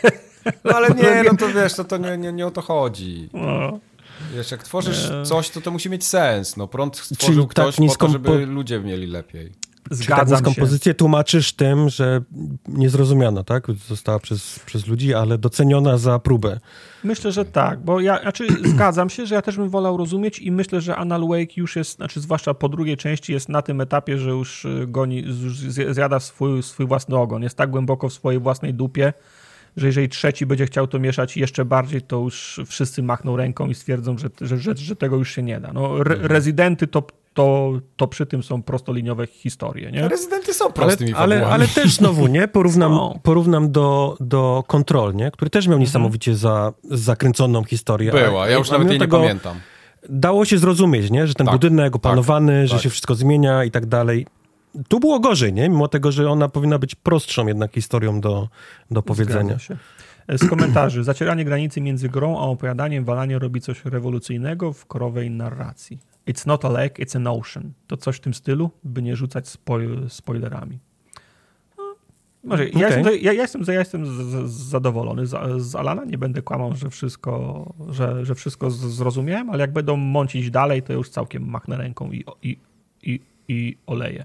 [0.64, 3.28] No ale nie, no to wiesz, to, to nie, nie, nie o to chodzi.
[3.32, 3.78] No.
[4.34, 6.56] Wiesz, jak tworzysz coś, to to musi mieć sens.
[6.56, 9.52] No prąd Czyli stworzył tak ktoś po niską to, żeby po- ludzie mieli lepiej.
[9.90, 10.44] Czy taką Zgadzam się.
[10.44, 12.20] kompozycję tłumaczysz tym, że
[12.68, 13.66] niezrozumiana, tak?
[13.88, 16.60] Została przez, przez ludzi, ale doceniona za próbę.
[17.04, 20.52] Myślę, że tak, bo ja znaczy, zgadzam się, że ja też bym wolał rozumieć i
[20.52, 24.18] myślę, że Anal Wake już jest, znaczy zwłaszcza po drugiej części jest na tym etapie,
[24.18, 25.58] że już y, goni, już
[25.90, 27.42] zjada swój, swój własny ogon.
[27.42, 29.12] Jest tak głęboko w swojej własnej dupie,
[29.76, 33.74] że jeżeli trzeci będzie chciał to mieszać jeszcze bardziej, to już wszyscy machną ręką i
[33.74, 35.72] stwierdzą, że, że, że, że tego już się nie da.
[35.72, 40.08] No, re, rezydenty to, to, to przy tym są prostoliniowe historie, nie?
[40.08, 41.54] Rezydenty są Ale, prostymi ale, fabułami.
[41.54, 42.48] ale też znowu, nie?
[42.48, 43.20] Porównam, Są.
[43.22, 45.30] porównam do, do Control, nie?
[45.30, 48.12] Który też miał niesamowicie za, zakręconą historię.
[48.12, 49.56] Była, A- ja już nawet jej nie tego pamiętam.
[50.08, 51.26] Dało się zrozumieć, nie?
[51.26, 52.82] Że ten Tak, budynek opanowany, że tak.
[52.82, 54.26] się wszystko zmienia i tak dalej.
[54.88, 55.68] Tu było gorzej, nie?
[55.68, 58.48] Mimo tego, że ona powinna być prostszą jednak historią do,
[58.90, 59.58] do powiedzenia.
[59.58, 59.76] Się.
[60.28, 61.04] Z komentarzy.
[61.04, 65.98] Zacieranie granicy między grą a opowiadaniem Walanie robi coś rewolucyjnego w korowej narracji.
[66.28, 67.72] It's not a lake, it's an ocean.
[67.86, 70.78] To coś w tym stylu, by nie rzucać spoj- spoilerami.
[71.78, 71.96] No,
[72.44, 72.82] może ja, Okej.
[72.82, 74.10] jestem, ja, ja jestem, ja jestem z,
[74.50, 76.04] z, zadowolony z, z Alana.
[76.04, 80.92] Nie będę kłamał, że wszystko, że, że wszystko zrozumiałem, ale jak będą mącić dalej, to
[80.92, 82.58] już całkiem machnę ręką i, i,
[83.02, 84.24] i, i oleję.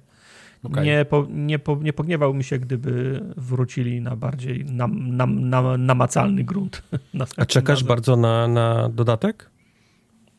[0.64, 0.86] Okej.
[0.86, 5.86] Nie, po, nie, po, nie pogniewał mi się, gdyby wrócili na bardziej nam, nam, nam,
[5.86, 6.84] namacalny grunt.
[7.38, 7.88] A czekasz razem.
[7.88, 9.50] bardzo na, na dodatek?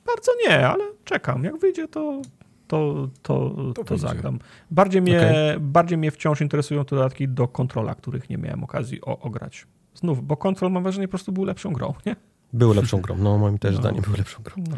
[0.06, 1.44] Bardzo nie, ale czekam.
[1.44, 2.22] Jak wyjdzie, to,
[2.68, 3.98] to, to, to, wyjdzie.
[4.08, 4.38] zagram.
[4.70, 5.60] Bardziej mnie, Okej.
[5.60, 9.66] bardziej mnie wciąż interesują te dodatki do kontrola, których nie miałem okazji o, ograć.
[9.94, 12.16] Znów, bo kontrol mam wrażenie po prostu był lepszą grą, nie?
[12.52, 13.16] Były lepszą grą.
[13.18, 13.80] No, moim też No.
[13.80, 14.54] zdaniem były lepszą grą.
[14.70, 14.76] No.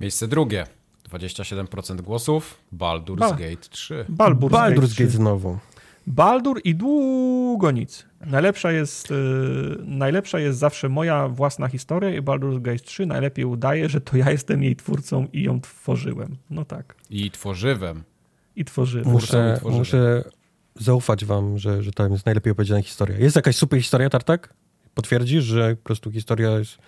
[0.00, 0.66] Miejsce drugie.
[1.10, 2.60] 27% głosów.
[2.72, 4.04] Baldur's Ba- Gate 3.
[4.08, 5.08] Baldur's, Baldur's Gate Gate 3.
[5.08, 5.58] znowu.
[6.06, 8.06] Baldur i długo nic.
[8.26, 13.88] Najlepsza jest, yy, najlepsza jest zawsze moja własna historia i Baldur's Gate 3 najlepiej udaje,
[13.88, 16.36] że to ja jestem jej twórcą i ją tworzyłem.
[16.50, 16.94] No tak.
[17.10, 18.02] I tworzywem.
[18.56, 19.08] I tworzyłem.
[19.08, 19.78] Muszę, tworzymy.
[19.78, 20.24] muszę
[20.74, 23.18] zaufać wam, że, że to jest najlepiej opowiedziana historia.
[23.18, 24.54] Jest jakaś super historia, Tartak?
[24.94, 26.78] Potwierdzisz, że po prostu historia jest...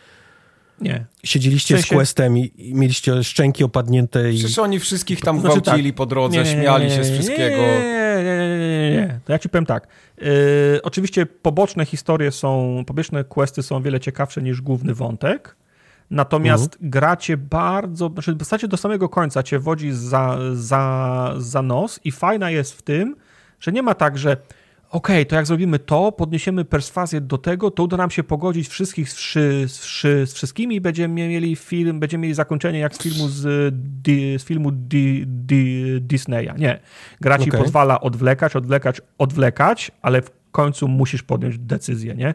[0.81, 1.07] Nie.
[1.25, 4.39] Siedzieliście W sensie- z Questem i, i mieliście szczęki opadnięte i...
[4.39, 5.97] Przecież oni wszystkich tam Znaczy gwałcili tak.
[5.97, 7.57] po drodze, Nie, śmiali się z wszystkiego.
[7.57, 9.21] Nie, nie, nie, nie, nie, nie.
[9.25, 9.87] To ja ci powiem tak.
[10.19, 10.27] Yy,
[10.83, 15.57] oczywiście poboczne historie są, poboczne questy są o wiele ciekawsze niż główny wątek.
[16.11, 22.01] Natomiast gracie bardzo, znaczy w zasadzie do samego końca cię wodzi za, za, za nos
[22.05, 23.17] i fajna jest w tym,
[23.61, 24.37] że nie ma tak, że
[24.93, 29.11] okej, to jak zrobimy to, podniesiemy perswazję do tego, to uda nam się pogodzić wszystkich
[29.11, 32.99] z, wszy, z, wszy, z wszystkimi i będziemy mieli film, będziemy mieli zakończenie jak z
[32.99, 36.53] filmu z, di, z filmu di, di, Disneya.
[36.59, 36.81] Nie.
[37.21, 37.61] Gra ci Okej.
[37.63, 42.35] pozwala odwlekać, odwlekać, odwlekać, ale w końcu musisz podjąć decyzję, nie?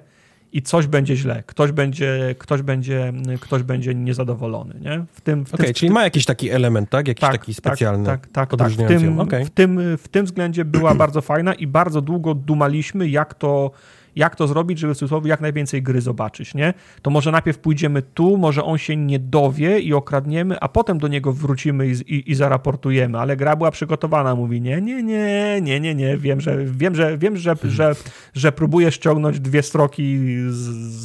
[0.58, 5.06] I coś będzie źle, ktoś będzie, ktoś będzie, ktoś będzie niezadowolony, nie?
[5.14, 7.08] W tym, w Okej, tym, czyli ma jakiś taki element, tak?
[7.08, 8.72] Jakiś taki specjalny, tak, tak, tak, tak.
[8.72, 9.46] W, tym, Okej.
[9.46, 13.72] w, tym, w tym względzie była bardzo fajna i bardzo długo dumaliśmy, jak to,
[14.18, 16.74] jak to zrobić, żeby w cudzysłowie jak najwięcej gry zobaczyć, nie?
[17.02, 21.08] To może najpierw pójdziemy tu, może on się nie dowie i okradniemy, a potem do
[21.08, 25.80] niego wrócimy i, i, i zaraportujemy, ale gra była przygotowana, mówi nie, nie, nie, nie,
[25.80, 27.96] nie, nie, wiem, że, wiem, że, wiem, że, że,
[28.34, 30.18] że próbuję ściągnąć dwie stroki
[30.50, 30.56] z,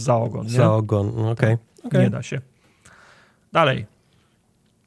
[0.05, 0.53] za ogon, nie?
[0.53, 1.57] Za ogon, no, okej.
[1.85, 2.01] Okej.
[2.01, 2.41] Nie da się.
[3.53, 3.92] Dalej.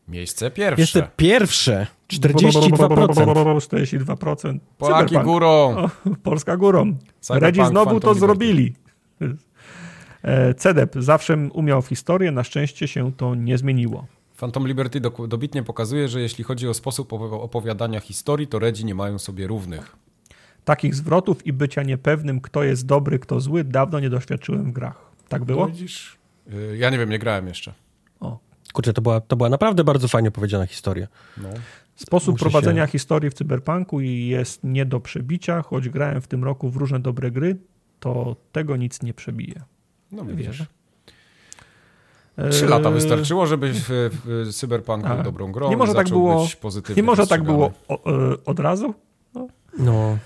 [0.07, 0.81] Miejsce pierwsze.
[0.81, 3.59] Jeszcze pierwsze, 42%.
[3.59, 4.59] 42%.
[4.77, 5.23] Polaki Cyberpunk.
[5.25, 5.47] górą.
[5.77, 5.89] O,
[6.23, 6.97] Polska górą.
[7.29, 8.73] Redzi znowu to zrobili.
[10.23, 14.05] E, CEDEP zawsze umiał w historię, na szczęście się to nie zmieniło.
[14.37, 18.95] Phantom Liberty dobitnie pokazuje, że jeśli chodzi o sposób opo- opowiadania historii, to Redzi nie
[18.95, 19.95] mają sobie równych.
[20.65, 25.11] Takich zwrotów i bycia niepewnym, kto jest dobry, kto zły, dawno nie doświadczyłem w grach.
[25.29, 25.61] Tak było?
[25.61, 26.17] No Widzisz?
[26.53, 27.73] Y, Ja nie wiem, nie grałem jeszcze.
[28.75, 31.07] Kurczę, to była, to była naprawdę bardzo fajnie opowiedziana historia.
[31.37, 31.49] No.
[31.95, 36.43] Sposób Muszę prowadzenia się- historii w cyberpunku jest nie do przebicia, choć grałem w tym
[36.43, 37.57] roku w różne dobre gry,
[37.99, 39.61] to tego nic nie przebije.
[40.11, 40.35] No Wierzę.
[40.37, 40.63] widzisz.
[42.51, 43.85] Trzy lata E, wystarczyło, żeby w,
[44.25, 45.23] w Cyberpunk był A.
[45.23, 48.35] dobrą grą Nie może i tak było- być pozytywnie Nie może tak było o, e,
[48.45, 48.93] od razu?
[49.79, 50.17] No,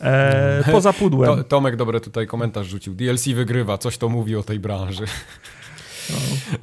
[0.00, 1.36] E, poza pudłem.
[1.36, 2.94] To, Tomek dobre tutaj komentarz rzucił.
[2.94, 5.04] DLC wygrywa, coś to mówi o tej branży.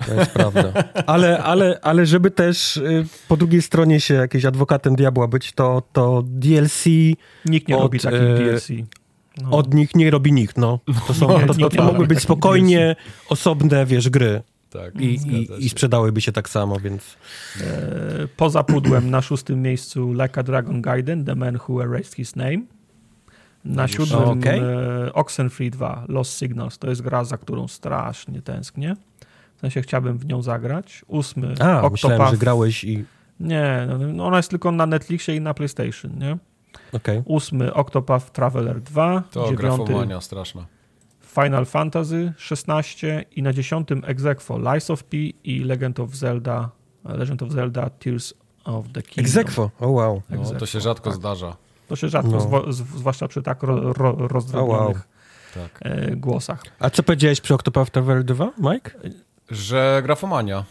[0.07, 0.63] To jest prawda.
[1.05, 5.83] Ale, ale, ale żeby też y, po drugiej stronie się jakimś adwokatem diabła być, to,
[5.93, 6.85] to DLC
[7.45, 8.67] Nikt nie od, robi takich e, DLC.
[9.41, 9.49] No.
[9.51, 10.79] Od nich nie robi nikt, no.
[11.07, 12.95] To, są, to, to, to mogły być spokojnie
[13.29, 14.41] osobne, wiesz, gry.
[14.69, 17.17] Tak, I, i, I, sprzedałyby się tak samo, więc...
[17.61, 22.35] E, poza pudłem na szóstym miejscu Like a Dragon Gaiden, The Man Who Erased His
[22.35, 22.61] Name.
[23.65, 24.61] Na siódmym okay.
[24.61, 26.77] e, Oxenfree 2, Lost Signals.
[26.77, 28.95] To jest gra, za którą strasznie tęsknię.
[29.65, 31.05] Sensie chciałbym w nią zagrać.
[31.07, 31.91] Ósmy A, Octopath.
[31.91, 33.05] myślałem, że grałeś i...
[33.39, 36.37] Nie, no, no ona jest tylko na Netflixie i na PlayStation, nie?
[36.93, 37.23] Okay.
[37.25, 39.23] Ósmy Octopath Traveler 2.
[39.31, 40.65] To dziewiąty, straszna.
[41.21, 46.69] Final Fantasy 16 i na dziesiątym Exequo Lies of P i Legend of Zelda
[47.05, 49.25] Legend of Zelda Tears of the Kingdom.
[49.25, 50.21] Exequo, oh wow.
[50.29, 51.19] No, to się rzadko tak.
[51.19, 51.57] zdarza.
[51.87, 52.73] To się rzadko, no.
[52.73, 55.05] zwłaszcza przy tak ro, ro, rozdrobnionych oh,
[55.55, 55.67] wow.
[55.73, 55.79] tak.
[55.81, 56.63] E, głosach.
[56.79, 58.91] A co powiedziałeś przy Octopath Traveler 2, Mike?
[59.51, 60.63] Że grafomania.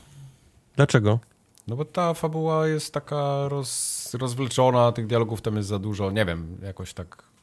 [0.77, 1.19] Dlaczego?
[1.69, 6.25] No bo ta fabuła jest taka roz, rozwleczona, tych dialogów tam jest za dużo, nie
[6.25, 7.35] wiem, jakoś tak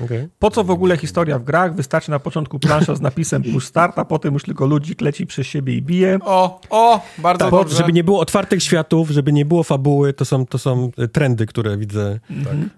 [0.00, 0.28] Okay.
[0.38, 1.74] Po co w ogóle historia w grach?
[1.74, 5.46] Wystarczy na początku plansza z napisem push start, a potem już tylko ludzik leci przez
[5.46, 6.18] siebie i bije.
[6.24, 7.76] O, o, bardzo tak, dobrze.
[7.76, 11.46] Żeby nie było otwartych światów, żeby nie było fabuły, to są, to są e, trendy,
[11.46, 12.20] które widzę.
[12.30, 12.70] Mhm.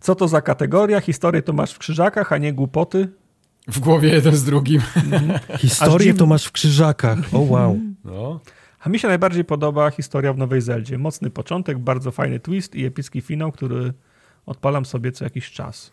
[0.00, 1.00] Co to za kategoria?
[1.00, 3.08] Historię to masz w krzyżakach, a nie głupoty?
[3.68, 4.82] W głowie jeden z drugim.
[4.96, 5.38] Mhm.
[5.58, 7.18] Historię to masz w krzyżakach.
[7.18, 7.78] O oh, wow.
[8.04, 8.40] No.
[8.80, 10.98] A mi się najbardziej podoba historia w Nowej Zeldzie.
[10.98, 13.92] Mocny początek, bardzo fajny twist i epicki finał, który
[14.46, 15.92] odpalam sobie co jakiś czas.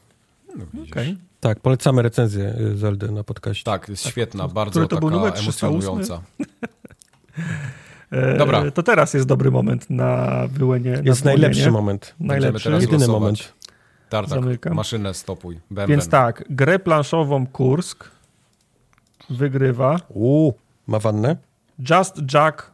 [0.55, 1.17] No, okay.
[1.39, 3.63] Tak, polecamy recenzję y, Zeldy na podcaście.
[3.63, 6.21] Tak, jest tak, świetna, bardzo to taka był numer emocjonująca.
[8.37, 8.71] Dobra.
[8.71, 11.01] To teraz jest dobry moment na wyłenie.
[11.03, 12.15] Jest na najlepszy moment.
[12.19, 12.71] Najlepszy.
[12.71, 13.07] Jedyny losować.
[13.07, 13.53] moment.
[14.09, 14.73] Tartak, Zamykam.
[14.73, 15.59] maszynę stopuj.
[15.87, 18.11] Więc tak, grę planszową Kursk
[19.29, 19.99] wygrywa.
[20.09, 20.53] Uuu,
[20.87, 21.37] ma wannę?
[21.89, 22.71] Just Jack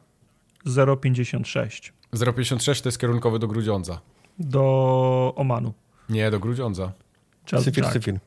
[1.02, 1.94] 056.
[2.36, 4.00] 056 to jest kierunkowy do Grudziądza.
[4.40, 5.74] Do Omanu.
[6.10, 6.92] Nie, do Grudziądza.
[7.52, 7.94] Just syfir, Jack.
[7.94, 8.20] Syfir.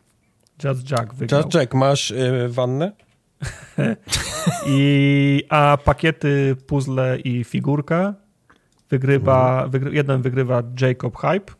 [0.64, 1.40] Just Jack wygrał.
[1.40, 2.92] Just Jack, masz y, wannę?
[4.66, 8.14] I, a pakiety, puzzle i figurka
[8.90, 9.70] wygrywa, mhm.
[9.70, 11.52] wygry, jeden wygrywa Jacob Hype.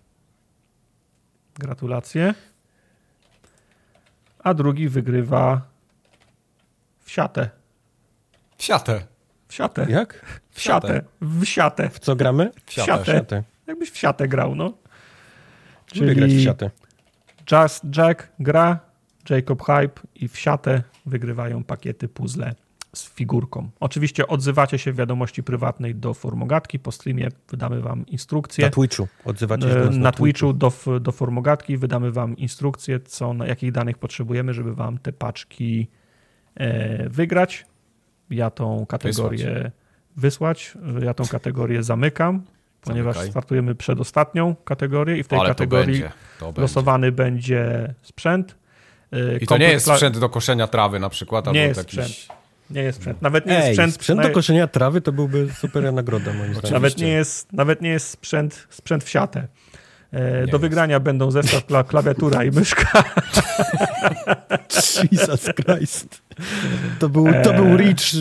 [1.59, 2.35] Gratulacje.
[4.39, 5.63] A drugi wygrywa
[7.01, 7.51] Wsiatę.
[8.57, 9.07] Wsiatę.
[9.49, 9.87] Wsiatę.
[9.89, 10.41] Jak?
[10.51, 11.03] Wsiatę.
[11.21, 11.91] W siatę.
[11.91, 12.51] W co gramy?
[12.67, 13.43] W siatę.
[13.67, 14.73] Jakbyś w siatę grał, no.
[15.87, 16.01] Czyli...
[16.01, 16.71] Lubię grać w siatę.
[17.53, 18.79] Just Jack gra,
[19.31, 22.55] Jacob Hype i Wsiatę wygrywają pakiety puzzle
[22.95, 23.71] z figurką.
[23.81, 28.65] Oczywiście odzywacie się w wiadomości prywatnej do formogatki, po streamie wydamy wam instrukcję.
[28.65, 33.35] Na Twitchu odzywacie się do Na, na Twitchu do, do formogatki wydamy wam instrukcję, co,
[33.35, 35.89] na jakich danych potrzebujemy, żeby wam te paczki
[36.55, 37.67] e, wygrać.
[38.31, 39.73] Ja tą kategorię
[40.17, 40.75] wysłać.
[40.75, 40.75] wysłać.
[41.05, 42.43] Ja tą kategorię zamykam
[42.81, 43.31] ponieważ Zamykaj.
[43.31, 46.09] startujemy przedostatnią kategorię i w tej Ale kategorii to
[46.39, 47.95] będzie, to losowany będzie.
[48.03, 48.57] sprzęt.
[49.41, 51.53] I to nie jest sprzęt do koszenia trawy na przykład?
[51.53, 52.38] Nie jest sprzęt.
[52.71, 53.23] Nie jest sprzęt.
[53.23, 53.95] Nawet nie Ej, jest sprzęt.
[53.95, 56.73] Sprzęt do koszenia trawy to byłby super nagroda moim zdaniem.
[56.73, 59.49] Nawet nie jest, nawet nie jest sprzęt, sprzęt w siatę.
[60.13, 63.05] E, do wygrania będą zestaw kla klawiatura i myszka.
[65.13, 66.23] Jesus Christ.
[66.99, 68.13] To był, to był reach.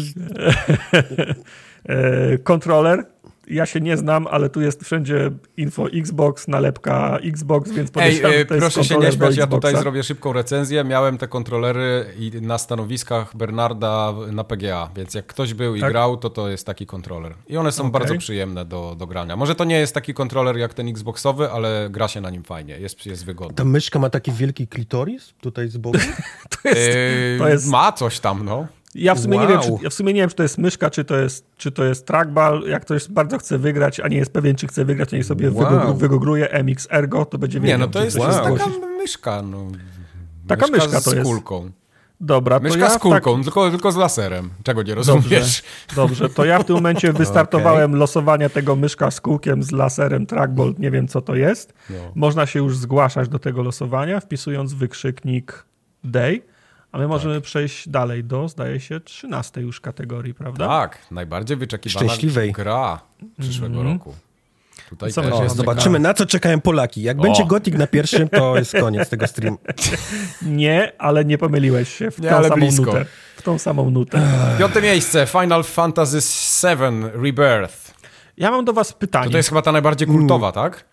[1.90, 3.06] E, kontroler
[3.48, 8.46] ja się nie znam, ale tu jest wszędzie info Xbox, nalepka Xbox, więc podejrzewam, Ej,
[8.46, 10.84] proszę się nie śmiać, ja tutaj zrobię szybką recenzję.
[10.84, 12.06] Miałem te kontrolery
[12.42, 15.92] na stanowiskach Bernarda na PGA, więc jak ktoś był i tak?
[15.92, 17.34] grał, to to jest taki kontroler.
[17.48, 17.92] I one są okay.
[17.92, 19.36] bardzo przyjemne do, do grania.
[19.36, 22.80] Może to nie jest taki kontroler jak ten Xboxowy, ale gra się na nim fajnie,
[22.80, 23.56] jest, jest wygodny.
[23.56, 25.98] Ta myszka ma taki wielki klitoris tutaj z boku?
[26.64, 26.90] to, jest,
[27.40, 27.68] to jest...
[27.68, 28.68] Ma coś tam, no.
[28.98, 29.48] Ja w, sumie wow.
[29.48, 31.46] nie wiem, czy, ja w sumie nie wiem, czy to jest myszka, czy to jest,
[31.58, 32.64] czy to jest trackball.
[32.68, 35.52] Jak ktoś bardzo chce wygrać, a nie jest pewien, czy chce wygrać, to niech sobie
[35.52, 35.98] wow.
[36.64, 37.80] MX Ergo, to będzie wiedział.
[37.80, 38.58] Nie, no to jest, wow.
[38.58, 39.42] taka myszka.
[39.42, 39.68] No.
[40.48, 41.28] Taka myszka, myszka to jest.
[41.28, 41.72] z kulką.
[42.22, 43.44] Dobra, Myszka ja z kulką, tak...
[43.44, 44.50] tylko, tylko z laserem.
[44.64, 45.64] Czego nie rozumiesz?
[45.96, 46.30] Dobrze, dobrze.
[46.30, 48.00] to ja w tym momencie wystartowałem okay.
[48.00, 50.74] losowania tego myszka z kółkiem z laserem trackball.
[50.80, 51.74] Nie wiem, co to jest.
[51.90, 51.96] No.
[52.16, 55.66] Można się już zgłaszać do tego losowania, wpisując wykrzyknik
[56.04, 56.42] day
[56.98, 57.44] a my możemy tak.
[57.44, 60.68] przejść dalej do, zdaje się, 13 już kategorii, prawda?
[60.68, 62.52] Tak, najbardziej wyczekiwana Szczęśliwej.
[62.52, 63.00] gra
[63.40, 63.94] przyszłego mm -hmm.
[63.94, 64.16] roku.
[64.90, 67.02] Tutaj co też jest zobaczymy, na co czekają Polaki.
[67.02, 67.22] Jak o.
[67.22, 69.58] będzie Gothic na pierwszym, to jest koniec tego streamu.
[70.42, 72.86] Nie, ale nie pomyliłeś się w nie, tą samą blisko.
[72.86, 73.06] nutę.
[73.38, 74.22] W tą samą nutę.
[74.60, 76.20] Piąte miejsce, Final Fantasy
[76.64, 77.94] VII Rebirth.
[78.38, 79.32] Ja mam do was pytanie.
[79.32, 80.54] To, jest chyba ta najbardziej kultowa, mm.
[80.54, 80.86] tak?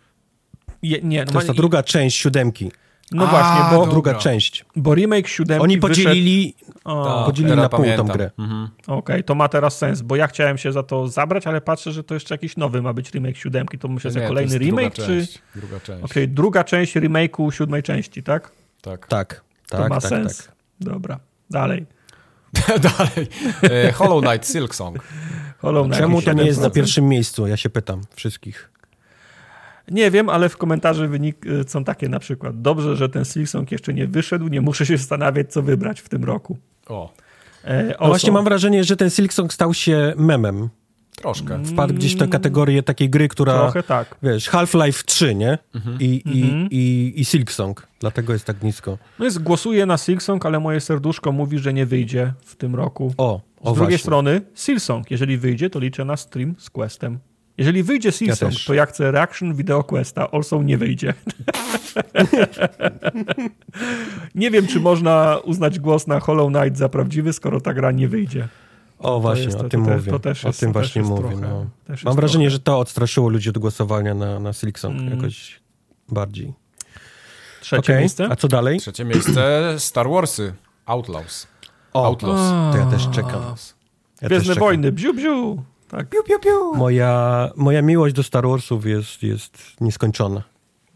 [0.83, 2.71] Je, nie, no to jest ta druga część siódemki.
[3.15, 3.87] No A, właśnie, bo...
[3.87, 4.65] Druga część.
[4.77, 7.05] Bo remake siódemki Oni podzielili, wyszedł...
[7.05, 8.31] Ta, podzielili na pół tą grę.
[8.39, 8.69] Mhm.
[8.87, 11.93] Okej, okay, to ma teraz sens, bo ja chciałem się za to zabrać, ale patrzę,
[11.93, 13.79] że to jeszcze jakiś nowy ma być remake siódemki.
[13.79, 15.27] To myślę, że kolejny remake, druga czy...
[15.27, 16.05] Część, druga część.
[16.05, 18.53] Okej, okay, druga część remake'u siódmej części, tak?
[18.83, 19.07] Tak.
[19.07, 20.47] Tak, to tak, ma tak, sens.
[20.47, 20.57] tak.
[20.81, 21.21] Dobra,
[21.51, 21.87] dalej.
[22.99, 23.29] Dalej.
[23.63, 24.99] E, Hollow Knight, Silk Song.
[25.59, 26.73] Hollow Knight Czemu to nie jest na 7%?
[26.73, 27.47] pierwszym miejscu?
[27.47, 28.71] Ja się pytam wszystkich.
[29.91, 32.63] Nie wiem, ale w komentarze wynik y, są takie na przykład.
[32.63, 36.25] Dobrze, że ten Silksong jeszcze nie wyszedł, nie muszę się zastanawiać, co wybrać w tym
[36.25, 36.59] roku.
[36.89, 37.13] O,
[37.65, 40.69] E, No właśnie mam wrażenie, że ten Silksong stał się memem.
[41.17, 41.65] troszkę.
[41.65, 44.15] Wpadł gdzieś w tę kategorię takiej gry, która, Trochę tak.
[44.23, 45.59] wiesz, Half-Life 3, nie?
[46.01, 46.69] I, i, Mhm.
[46.71, 47.87] i, i Silksong.
[48.01, 48.99] Dlatego jest tak nisko.
[49.19, 53.15] No jest, głosuję na Silksong, ale moje serduszko mówi, że nie wyjdzie w tym roku.
[53.17, 53.99] O, Z o drugiej właśnie.
[53.99, 55.11] strony Silksong.
[55.11, 57.19] Jeżeli wyjdzie, to liczę na stream z Questem.
[57.59, 58.65] Jeżeli wyjdzie Silksong, też.
[58.65, 60.31] to ja chcę reaction video Questa.
[60.31, 61.15] Also nie wyjdzie.
[64.35, 68.09] nie wiem, czy można uznać głos na Hollow Knight za prawdziwy, skoro ta gra nie
[68.09, 68.49] wyjdzie.
[68.99, 70.13] O, właśnie, jest- o to- tym to mówię.
[70.13, 71.23] to też o jest- tym to też właśnie mówię.
[71.29, 71.67] trochę- no.
[72.05, 72.51] Mam wrażenie, trochę.
[72.51, 75.17] że to odstraszyło ludzi od głosowania na, na Silksong Mm.
[75.17, 75.61] jakoś
[76.09, 76.53] bardziej.
[77.61, 78.27] Trzecie Okej, miejsce?
[78.31, 78.81] A co dalej?
[78.81, 80.55] Trzecie miejsce Star Warsy,
[80.87, 81.47] Outlaws.
[81.93, 82.73] O, Outlaws.
[82.73, 83.43] to ja też czekam.
[83.43, 83.75] Ja też
[84.29, 84.69] Gwiezdne czekam.
[84.69, 85.63] Wojny, bziu, bziu.
[85.89, 86.07] Tak.
[86.75, 90.43] Moja, moja miłość do Star Warsów jest, jest nieskończona.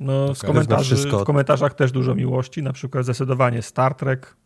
[0.01, 1.19] No, z komentarzy, wszystko.
[1.19, 4.37] w komentarzach też dużo miłości, na przykład zdecydowanie Star Trek.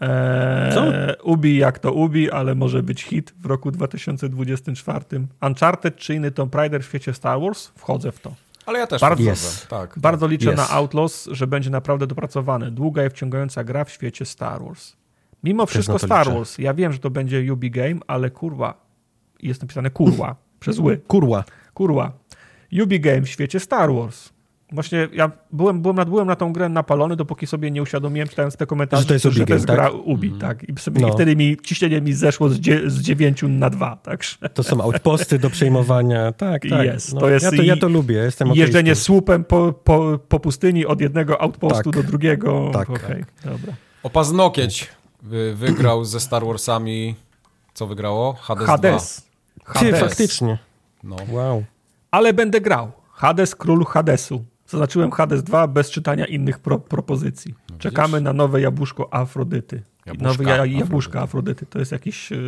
[0.00, 5.04] Eee, Ubi jak to Ubi, ale może być hit w roku 2024.
[5.42, 7.72] Uncharted czy inny Tomb Raider w świecie Star Wars?
[7.76, 8.34] Wchodzę w to.
[8.66, 9.32] Ale ja też Bardzo-.
[9.32, 9.66] Yes.
[9.70, 9.98] Tak.
[9.98, 10.62] Bardzo liczę Jest.
[10.62, 12.70] na Outlaws, że będzie naprawdę dopracowane.
[12.70, 14.92] Długa i wciągająca gra w świecie Star Wars.
[15.44, 16.38] Mimo wszystko na to Star liczę.
[16.38, 16.58] Wars.
[16.58, 18.83] Ja wiem, że to będzie Ubi Game, ale kurwa.
[19.44, 20.36] Jest napisane kurwa.
[20.60, 20.96] przez ły.
[20.96, 21.44] Kurwa.
[21.74, 22.12] Kurwa.
[22.82, 24.34] Ubi Game w świecie Star Wars.
[24.72, 28.56] Właśnie ja byłem, byłem, na, byłem na tą grę napalony, dopóki sobie nie uświadomiłem, czytając
[28.56, 30.00] te komentarze, Że to jest Ubi że to jest Game, gra tak?
[30.04, 30.68] Ubi, tak.
[30.68, 31.08] I, sobie, No.
[31.08, 34.80] I wtedy mi ciśnienie mi zeszło z, dzie, z 9 na 2, także To są
[34.80, 36.32] outposty do przejmowania.
[36.32, 36.86] Tak, tak.
[36.86, 38.14] Jest, to jest ja, to, ja to lubię.
[38.14, 39.02] Jestem jeżdżenie tym.
[39.02, 42.02] słupem po, po, po pustyni od jednego outpostu Tak.
[42.02, 42.70] do drugiego.
[42.72, 42.90] Tak.
[42.90, 43.72] Okej, dobra.
[44.02, 44.88] O paznokieć
[45.22, 47.14] wy, wygrał ze Star Warsami.
[47.74, 48.32] Co wygrało?
[48.32, 49.23] Hades, Hades.
[49.72, 50.00] Ty, Hades.
[50.00, 50.58] faktycznie.
[51.04, 51.16] 2.
[51.16, 51.32] No.
[51.32, 51.64] Wow.
[52.10, 52.92] Ale będę grał.
[53.12, 54.44] Hades, król Hadesu.
[54.66, 57.54] Zaznaczyłem Hades 2 bez czytania innych pro, propozycji.
[57.78, 59.82] Czekamy na nowe jabłuszko Afrodyty.
[60.06, 60.78] Jabłuszka nowe ja, Afrodyty.
[60.78, 61.66] jabłuszka Afrodyty.
[61.66, 62.38] To jest jakiś yy,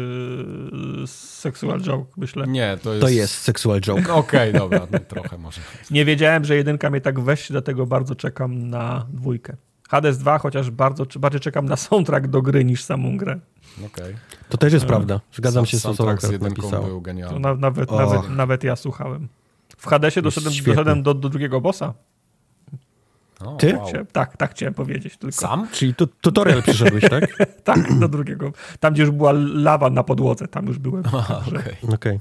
[1.06, 2.46] sexual joke, myślę.
[2.46, 2.52] Nie.
[2.52, 3.00] Nie, to jest...
[3.02, 4.14] To jest sexual joke.
[4.24, 5.60] Okej, dobra, no, trochę może.
[5.90, 9.56] wiedziałem, że jedynka mnie tak weź, dlatego bardzo czekam na dwójkę.
[9.88, 13.40] Hades 2, chociaż bardzo, bardziej czekam na soundtrack do gry niż samą grę.
[13.84, 14.16] Okej.
[14.48, 15.20] To też jest prawda.
[15.32, 16.84] Zgadzam się z tym, co z napisał.
[16.84, 17.40] był To genialny.
[17.40, 19.28] na, nawet, nawet, nawet ja słuchałem.
[19.76, 21.94] W Hadesie doszedłem, doszedłem do, do drugiego bossa.
[23.40, 23.76] O, Ty?
[23.76, 23.86] wow.
[24.12, 25.16] Tak, tak chciałem powiedzieć.
[25.16, 25.36] Tylko.
[25.36, 25.68] Sam?
[25.72, 27.36] Czyli tu, tutorial przyszedłeś, tak?
[27.64, 28.52] Tak, do drugiego.
[28.80, 31.02] Tam, gdzie już była lawa na podłodze, tam już byłem.
[31.28, 31.76] Także Okej.
[31.94, 32.20] Okej.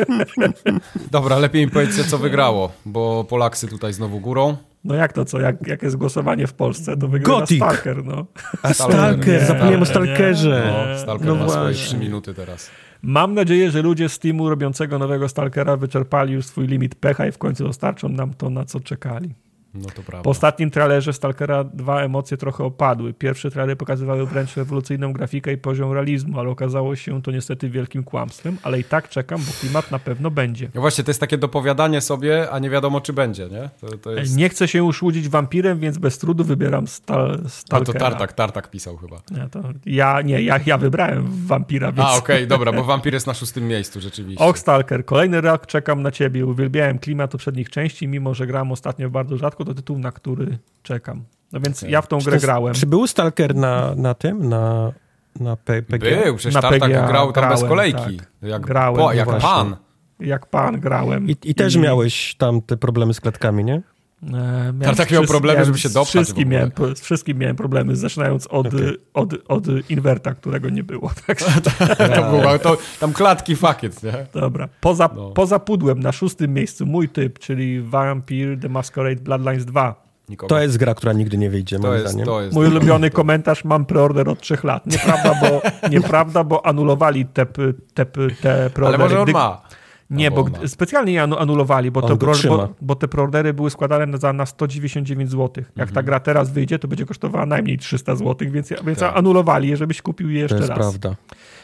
[1.10, 4.56] Dobra, lepiej mi powiedzcie, co wygrało, bo Polaksy tutaj znowu górą.
[4.84, 7.56] No jak to co, jak, jak jest głosowanie w Polsce, to wygra Gothic.
[7.56, 8.26] Stalker, no.
[8.62, 9.44] A Stalker.
[9.44, 10.72] Zapomniałem o Stalkerze.
[10.88, 11.86] No, Stalker no ma swoje właśnie.
[11.86, 12.70] 3 minuty teraz.
[13.02, 17.32] Mam nadzieję, że ludzie z teamu robiącego nowego Stalkera wyczerpali już swój limit pecha i
[17.32, 19.34] w końcu dostarczą nam to, na co czekali.
[19.74, 20.22] No to prawda.
[20.22, 23.14] Po ostatnim trailerze Stalkera dwa emocje trochę opadły.
[23.14, 28.04] Pierwsze trailery pokazywały wręcz rewolucyjną grafikę i poziom realizmu, ale okazało się to niestety wielkim
[28.04, 30.68] kłamstwem, ale i tak czekam, bo klimat na pewno będzie.
[30.74, 33.70] No właśnie, to jest takie dopowiadanie sobie, a nie wiadomo, czy będzie, nie?
[33.80, 34.36] To, to jest...
[34.36, 38.00] Nie chcę się już łudzić wampirem, więc bez trudu wybieram sta A to Stalkera.
[38.00, 39.16] Tartak, Tartak pisał chyba.
[39.30, 42.08] Nie, to ja nie, ja, ja wybrałem wampira, więc...
[42.08, 44.44] A, okej, dobra, bo Wampir jest na szóstym miejscu rzeczywiście.
[44.44, 46.46] Och, Stalker, kolejny rok czekam na ciebie.
[46.46, 51.24] Uwielbiałem klimat poprzednich części, mimo że gram ostatnio bardzo rzadko, to tytuł, na który czekam.
[51.52, 51.92] No więc Okej.
[51.92, 52.74] ja w tą Czy, grę jest- grałem.
[52.74, 54.48] czy był Stalker na, na tym?
[54.48, 54.92] Na,
[55.40, 56.24] na P- PG?
[56.24, 58.16] Był, przecież Na Tartak PGA grał tam bez grałem, kolejki.
[58.16, 58.26] tak.
[58.42, 59.76] Jak, Grałem, po, no jak pan.
[60.20, 61.30] Jak pan grałem.
[61.30, 63.82] I, I też miałeś tam te problemy z klatkami, nie?
[64.28, 67.00] E, miałem Tartak z miał problemy, miałem żeby się z dopchać w Wszystkim miałem, z
[67.00, 68.96] wszystkim miałem problemy, zaczynając od, Okej.
[69.14, 71.10] od, od inwerta, którego nie było.
[71.26, 71.46] Także,
[72.16, 74.26] To było, to, tam klatki fakiet, nie?
[74.32, 74.68] dobra.
[74.80, 75.30] Poza, No.
[75.30, 80.04] poza pudłem na szóstym miejscu mój typ, czyli Vampire The Masquerade Bloodlines 2.
[80.28, 80.48] Nikogo.
[80.48, 82.26] To jest gra, która nigdy nie wyjdzie, to moim jest, zdaniem.
[82.26, 84.86] to jest Mój ulubiony komentarz, mam preorder od trzech lat.
[84.86, 89.02] Nieprawda, bo, nieprawda, bo anulowali te, te, te Ale preordery.
[89.02, 89.62] może on Gdy- ma.
[90.10, 90.68] Nie, bo on gdy- ma.
[90.68, 94.46] specjalnie je anu- anulowali, bo, to pro, bo, bo te preordery były składane za, na
[94.46, 95.50] 199 zł.
[95.56, 95.94] Jak Mhm.
[95.94, 99.16] ta gra teraz wyjdzie, to będzie kosztowała najmniej 300 zł, więc, więc Tak.
[99.16, 100.78] anulowali je, żebyś kupił je To jeszcze jest raz.
[100.78, 101.16] prawda.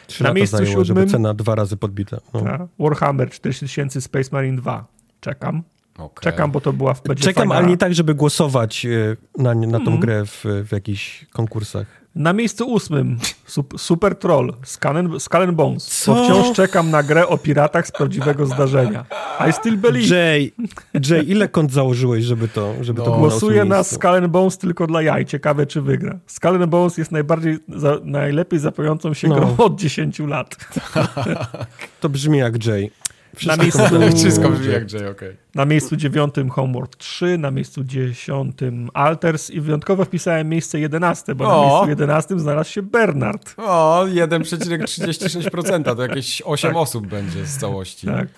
[0.06, 2.16] Trzy Na miejscu zajęło, siódmym- cena dwa razy podbita.
[2.34, 2.40] No.
[2.40, 2.68] Ta.
[2.78, 4.86] Warhammer 4000 Space Marine 2.
[5.20, 5.62] Czekam.
[5.98, 6.22] Okej.
[6.22, 7.54] Czekam, bo to była będzie Czekam, fajna...
[7.54, 10.00] ale nie tak, żeby głosować e, na, na tą Mhm.
[10.00, 11.86] grę w, w jakichś konkursach.
[12.14, 13.18] Na miejscu ósmym
[13.78, 14.54] Super Troll,
[15.18, 15.84] Skull Bones.
[15.84, 16.14] Co?
[16.14, 19.04] Bo wciąż czekam na grę o piratach z prawdziwego zdarzenia.
[19.48, 20.16] I still believe.
[20.16, 20.52] Jay,
[21.10, 23.04] Jay ile kont założyłeś, żeby to żeby no.
[23.04, 25.26] to było Głosuję na, na Skull Bones tylko dla jaj.
[25.26, 26.18] Ciekawe, czy wygra.
[26.26, 29.34] Skull Bones jest najbardziej, za, najlepiej zapającą się no.
[29.34, 30.56] grą od 10 lat.
[32.00, 32.90] to brzmi jak Jay.
[33.36, 35.36] Wszystko na miejscu, wszystko brzmi jak Jay, okay.
[35.54, 41.44] Na miejscu dziewiątym Homeworld 3, na miejscu dziesiątym Alters i wyjątkowo wpisałem miejsce 11, bo
[41.44, 41.48] o.
[41.48, 43.54] na miejscu 11 znalazł się Bernard.
[43.56, 48.06] O, 1,36% to jakieś 8 osób będzie z całości.
[48.06, 48.28] Tak.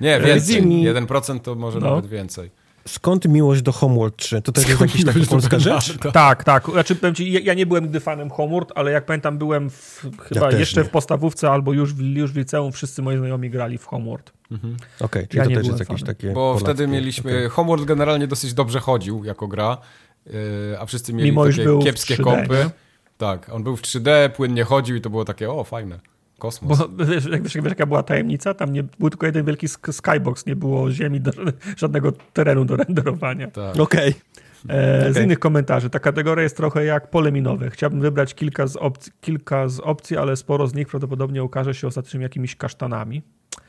[0.00, 0.62] Nie, więcej.
[0.62, 1.86] 1% to może no.
[1.86, 2.63] nawet więcej.
[2.88, 4.42] Skąd miłość do Homeworld 3?
[4.42, 5.98] To też jest jakaś taka polska rzecz?
[6.12, 6.70] Tak, tak.
[6.70, 10.58] Znaczy, ci, ja nie byłem nigdy fanem Homeworld, ale jak pamiętam, byłem w, chyba ja
[10.58, 10.86] jeszcze nie.
[10.86, 14.32] w podstawówce albo już w, już w liceum, wszyscy moi znajomi grali w Homeworld.
[14.50, 14.74] Mhm.
[14.74, 16.64] Okej, okay, czyli ja to też jest jakieś takie Bo Polackie.
[16.64, 17.30] wtedy mieliśmy...
[17.30, 17.48] Okay.
[17.48, 19.78] Homeworld generalnie dosyć dobrze chodził jako gra,
[20.26, 20.32] yy,
[20.80, 22.70] a wszyscy mieli Mimo takie kiepskie 3D, kompy.
[23.18, 26.00] Tak, on był w 3D, płynnie chodził i to było takie, o, fajne.
[26.38, 26.78] Kosmos.
[26.78, 28.54] Bo wiesz, wiesz, wiesz, jaka była tajemnica?
[28.54, 31.32] Tam nie, był tylko jeden wielki skybox, nie było ziemi, do,
[31.76, 33.50] żadnego terenu do renderowania.
[33.50, 33.80] Tak.
[33.80, 34.10] Okej.
[34.10, 34.76] Okay.
[34.76, 35.12] E, okay.
[35.12, 35.90] Z innych komentarzy.
[35.90, 37.70] Ta kategoria jest trochę jak pole minowe.
[37.70, 41.86] Chciałbym wybrać kilka z, opcji, kilka z opcji, ale sporo z nich prawdopodobnie okaże się
[41.86, 43.22] ostatecznie jakimiś kasztanami.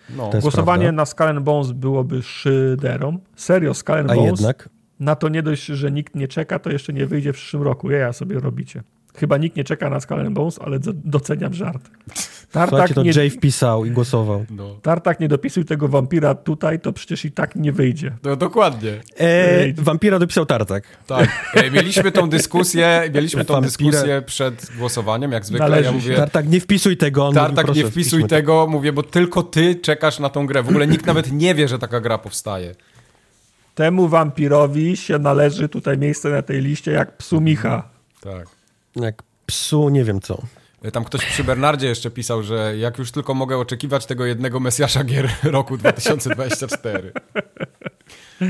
[0.09, 0.29] No.
[0.41, 3.19] Głosowanie na Skull Bones byłoby szyderą.
[3.35, 4.11] Serio, Skull Bones?
[4.11, 4.69] A jednak?
[4.99, 7.91] Na to nie dość, że nikt nie czeka, to jeszcze nie wyjdzie w przyszłym roku.
[7.91, 8.83] Ja sobie robicie.
[9.17, 11.89] Chyba nikt nie czeka na Skull Bones, ale doceniam żart.
[12.51, 13.11] Tartak to nie...
[13.11, 14.45] Jay wpisał i głosował.
[14.49, 14.75] No.
[14.81, 18.11] Tartak, nie dopisuj tego wampira tutaj, to przecież i tak nie wyjdzie.
[18.23, 18.91] No dokładnie.
[19.17, 20.83] E, wampira dopisał Tartak.
[21.07, 21.51] Tak.
[21.53, 25.69] E, mieliśmy tą dyskusję, mieliśmy tą dyskusję przed głosowaniem, jak zwykle.
[25.69, 27.31] Należy ja mówię, Tartak, nie wpisuj tego.
[27.31, 30.63] Tartak, mówi, nie wpisuj tego, mówię, bo tylko ty czekasz na tą grę.
[30.63, 32.75] W ogóle nikt nawet nie wie, że taka gra powstaje.
[33.75, 37.89] Temu wampirowi się należy tutaj miejsce na tej liście jak psu Micha.
[38.21, 38.54] Tak.
[38.95, 40.41] Jak psu nie wiem co.
[40.81, 44.59] E, tam ktoś przy Bernardzie jeszcze pisał, że jak już tylko mogę oczekiwać tego jednego
[44.59, 47.11] Mesjasza gier roku 2024.
[48.41, 48.47] No.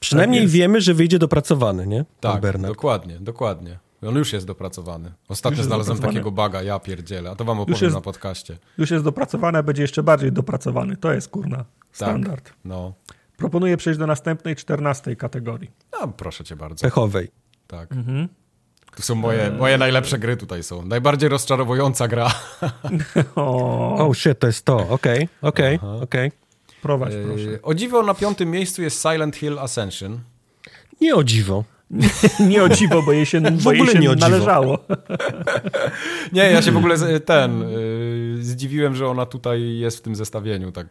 [0.00, 2.04] Przynajmniej tak wiemy, że wyjdzie dopracowany, nie?
[2.20, 2.74] tak, Bernard.
[2.74, 3.78] dokładnie, dokładnie.
[4.02, 5.12] On już jest dopracowany.
[5.28, 8.58] Ostatnio znalazłem takiego baga, ja pierdzielę, a to wam opowiem jest, na podcaście.
[8.78, 10.96] Już jest dopracowany, a będzie jeszcze bardziej dopracowany.
[10.96, 12.44] To jest, kurna, tak, standard.
[12.44, 12.92] Tak, no.
[13.36, 15.70] Proponuję przejść do następnej, czternastej kategorii.
[16.00, 16.82] No, proszę cię bardzo.
[16.82, 17.30] Pechowej.
[17.66, 17.92] Tak.
[17.92, 18.28] Mhm.
[18.96, 20.84] To są moje, moje najlepsze gry tutaj są.
[20.84, 22.30] Najbardziej rozczarowująca gra.
[23.36, 24.88] o oh shit, to jest to.
[24.88, 26.32] Okej, okej, okej.
[26.82, 27.62] Prowadź, e, proszę.
[27.62, 30.20] O dziwo na piątym miejscu jest Silent Hill Ascension.
[31.00, 31.64] Nie o dziwo.
[32.50, 34.78] nie o dziwo, bo jej się, w ogóle jej się nie należało.
[36.32, 40.72] nie, ja się w ogóle ten yy, zdziwiłem, że ona tutaj jest w tym zestawieniu.
[40.72, 40.86] Tak,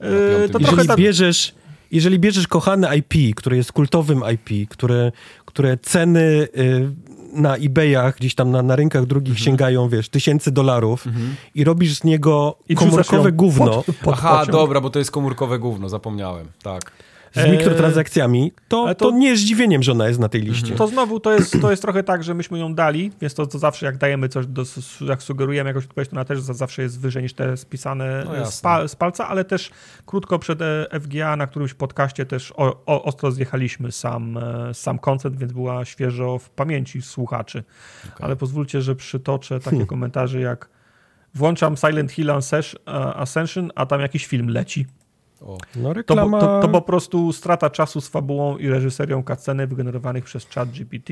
[0.00, 0.98] yy, to Jeżeli tak...
[0.98, 1.54] bierzesz
[1.90, 5.12] jeżeli bierzesz kochane IP, które jest kultowym IP, które,
[5.44, 6.90] które ceny y,
[7.36, 9.44] na eBayach, gdzieś tam na, na rynkach drugich mhm.
[9.44, 11.36] sięgają, wiesz, tysięcy dolarów mhm.
[11.54, 13.82] i robisz z niego I komórkowe gówno.
[13.82, 14.52] Pod, pod Aha, pociąg.
[14.52, 16.92] dobra, bo to jest komórkowe gówno, zapomniałem, tak
[17.36, 20.74] z e, mikrotransakcjami, to, to, to, nie jest zdziwieniem, że ona jest na tej liście.
[20.74, 23.58] To znowu to jest, to jest trochę tak, że myśmy ją dali, więc to, to
[23.58, 24.62] zawsze jak dajemy coś, do,
[25.00, 28.60] jak sugerujemy jakąś odpowiedź, to ona też zawsze jest wyżej niż te spisane no z,
[28.60, 29.70] pa, z, palca, ale też
[30.06, 34.98] krótko przed e, FGA na którymś podcaście też o, o, ostro zjechaliśmy sam, e, sam
[34.98, 37.64] koncert, więc była świeżo w pamięci słuchaczy.
[38.04, 38.26] Okay.
[38.26, 39.86] Ale pozwólcie, że przytoczę takie hmm.
[39.86, 40.68] komentarze jak
[41.34, 42.30] włączam Silent Hill
[43.14, 44.86] Ascension, a tam jakiś film leci.
[45.40, 45.58] O.
[45.76, 46.40] No, reklama...
[46.40, 51.10] to, to, to po prostu strata czasu z fabułą i reżyserią cutsceny wygenerowanych przez ChatGPT.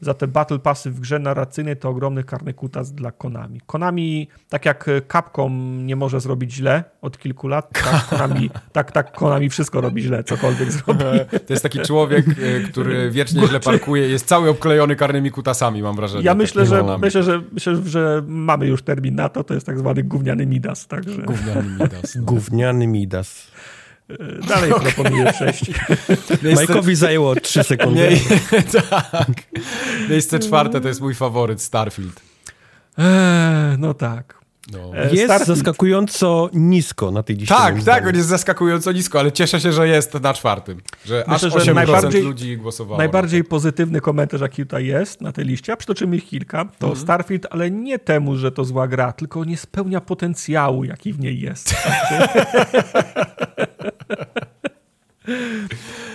[0.00, 3.60] Za te Battle Passy w grze narracyjnej to ogromny karny kutas dla Konami.
[3.66, 9.12] Konami, tak jak Capcom nie może zrobić źle od kilku lat, tak Konami, tak, tak
[9.12, 11.04] Konami wszystko robi źle, cokolwiek zrobi.
[11.46, 15.96] To jest taki człowiek, e, który wiecznie źle parkuje, jest cały obklejony karnymi kutasami, mam
[15.96, 16.24] wrażenie.
[16.24, 19.78] Ja myślę, że, myślę, że, myślę, że mamy już termin na to, to jest tak
[19.78, 20.86] zwany gówniany Midas.
[20.86, 21.22] Także...
[21.22, 22.14] Gówniany Midas.
[22.14, 22.22] No.
[22.22, 23.50] Gówniany Midas.
[24.48, 24.92] Dalej okay.
[24.92, 25.64] proponuję przejść.
[26.54, 28.00] Majkowi zajęło 3 sekundy.
[28.10, 29.28] Nie, tak.
[30.10, 32.20] Miejsce czwarte to jest mój faworyt, Starfield.
[32.98, 34.38] Eee, no tak.
[34.72, 34.96] No.
[34.96, 35.58] E, jest Starfield.
[35.58, 37.54] zaskakująco nisko na tej liście.
[37.54, 40.80] Tak, tak, on jest zaskakująco nisko, ale cieszę się, że jest na czwartym.
[41.04, 42.98] Że Myślę, aż 8% że najbardziej, ludzi głosowało.
[42.98, 46.96] Najbardziej pozytywny komentarz, jaki tutaj jest na tej liście, a przytoczymy ich kilka, to mhm.
[46.96, 51.40] Starfield, ale nie temu, że to zła gra, tylko nie spełnia potencjału, jaki w niej
[51.40, 51.74] jest.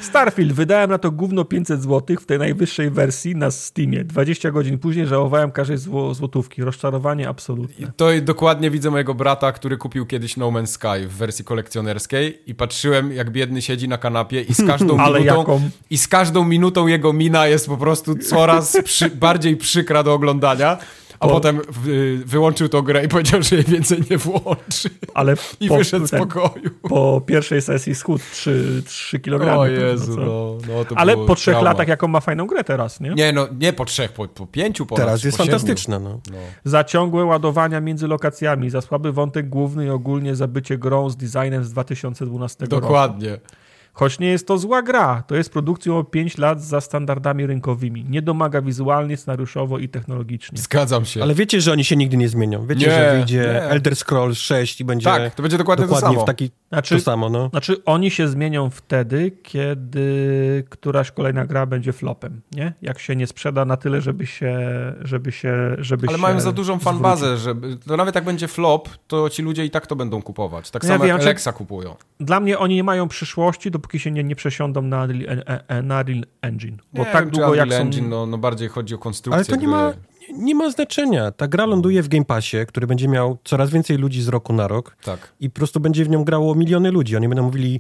[0.02, 0.54] Starfield.
[0.54, 4.04] Wydałem na to gówno 500 zł w tej najwyższej wersji na Steamie.
[4.04, 6.64] 20 godzin później żałowałem każdej zł złotówki.
[6.64, 7.88] Rozczarowanie absolutne.
[7.88, 12.40] I to dokładnie widzę mojego brata, który kupił kiedyś No Man's Sky w wersji kolekcjonerskiej
[12.46, 15.24] i patrzyłem, jak biedny siedzi na kanapie i z każdą minutą...
[15.24, 15.70] jaką?
[15.90, 20.78] I z każdą minutą jego mina jest po prostu coraz przy, bardziej przykra do oglądania.
[21.20, 24.90] A Po- potem wy, wyłączył tą grę i powiedział, że jej więcej nie włączy.
[25.14, 26.70] Ale I po, wyszedł z ten- pokoju.
[26.90, 29.58] po pierwszej sesji schudł 3, 3 kg.
[29.60, 31.70] O Jezu, no, no to Ale po trzech trauma.
[31.70, 33.10] latach jaką ma fajną grę teraz, nie?
[33.10, 36.10] Nie, no, nie po trzech, po, po pięciu ponad, Teraz czy jest po fantastyczna, no.
[36.32, 36.38] No.
[36.64, 41.18] Za ciągłe ładowania między lokacjami, za słaby wątek główny i ogólnie za bycie grą z
[41.18, 42.82] designem z 2012 roku.
[42.82, 43.38] Dokładnie.
[43.96, 48.06] Choć nie jest to zła gra, to jest produkcją o 5 lat za standardami rynkowymi.
[48.10, 50.58] Nie domaga wizualnie, scenariuszowo i technologicznie.
[50.58, 51.24] Zgadzam się.
[51.24, 52.68] Ale wiecie, że oni się nigdy nie zmienią.
[52.68, 53.62] Wiecie, Nie, że wyjdzie nie.
[53.62, 56.24] Elder Scrolls 6 i będzie Tak, to będzie dokładnie, dokładnie to samo.
[56.24, 57.50] w taki Znaczy- to samo, no.
[57.50, 62.74] Znaczy, oni się zmienią wtedy, kiedy któraś kolejna gra będzie flopem, nie?
[62.82, 64.58] Jak się nie sprzeda na tyle, żeby się,
[65.02, 68.90] żeby się, żeby Ale się mają za dużą fanbazę, żeby to nawet jak będzie flop,
[69.08, 70.72] to ci ludzie i tak to będą kupować.
[70.72, 71.96] Tak No ja samo jak wiem, że- Alexa kupują.
[72.20, 75.82] Dla mnie oni nie mają przyszłości, dopóki się nie, nie przesiądą na, Unreal- e, e,
[75.82, 76.78] na Real Engine.
[76.94, 77.86] Bo Nie tak długo jak Unreal są...
[77.88, 79.68] Engine, no, no bardziej chodzi o konstrukcję Ale to nie gry.
[79.72, 79.94] ma,
[80.34, 81.32] nie ma znaczenia.
[81.32, 84.68] Ta gra ląduje w Game Passie, który będzie miał coraz więcej ludzi z roku na
[84.68, 85.34] rok Tak.
[85.40, 87.16] i po prostu będzie w nią grało miliony ludzi.
[87.16, 87.80] Oni będą mówili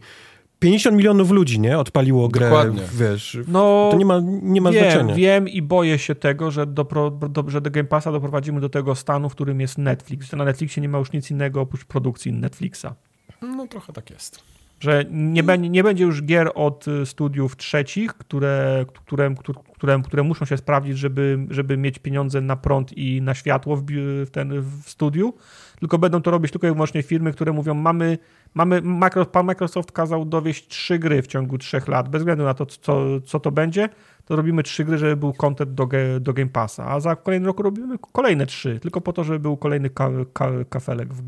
[0.59, 1.77] 50 milionów ludzi, nie?
[1.79, 2.81] Odpaliło grę, Dokładnie.
[2.93, 3.37] wiesz.
[3.47, 5.15] No, To nie ma, nie ma wiem, znaczenia.
[5.15, 8.69] wiem i boję się tego, że do, pro- do, że do Game Passa doprowadzimy do
[8.69, 10.29] tego stanu, w którym jest Netflix.
[10.29, 12.85] Że na Netflixie nie ma już nic innego oprócz produkcji Netflixa.
[13.41, 14.52] No trochę tak jest.
[14.83, 19.35] Że nie, będzie, nie będzie już gier od y, studiów trzecich, które, które,
[19.75, 23.83] które, które, muszą się sprawdzić, żeby, żeby mieć pieniądze na prąd i na światło w,
[24.25, 25.33] w, ten, w studiu,
[25.79, 28.17] tylko będą to robić tylko i wyłącznie firmy, które mówią, mamy,
[28.53, 32.53] mamy Micro- pan Microsoft kazał dowieść trzy gry w ciągu trzech lat, bez względu na
[32.53, 33.89] to, co, co to będzie,
[34.25, 35.87] to robimy trzy gry, żeby był content do,
[36.19, 39.57] do Game Passa, a za kolejny rok robimy kolejne trzy, tylko po to, żeby był
[39.57, 41.21] kolejny ka, ka, kafelek w,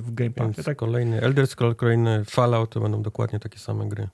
[0.00, 0.64] w Game Passie.
[0.64, 0.76] Tak?
[0.76, 4.08] kolejny Elder Scrolls, kolejny Fallout, to będą dokładnie takie same gry.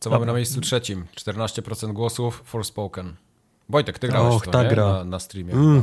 [0.00, 0.18] Co Dobra.
[0.18, 1.04] mamy na miejscu trzecim?
[1.16, 3.14] 14% głosów, Forspoken.
[3.68, 4.68] Wojtek, ty grałeś Och, to, ta nie?
[4.68, 4.84] gra.
[4.84, 5.52] Na, na streamie.
[5.52, 5.82] Mm.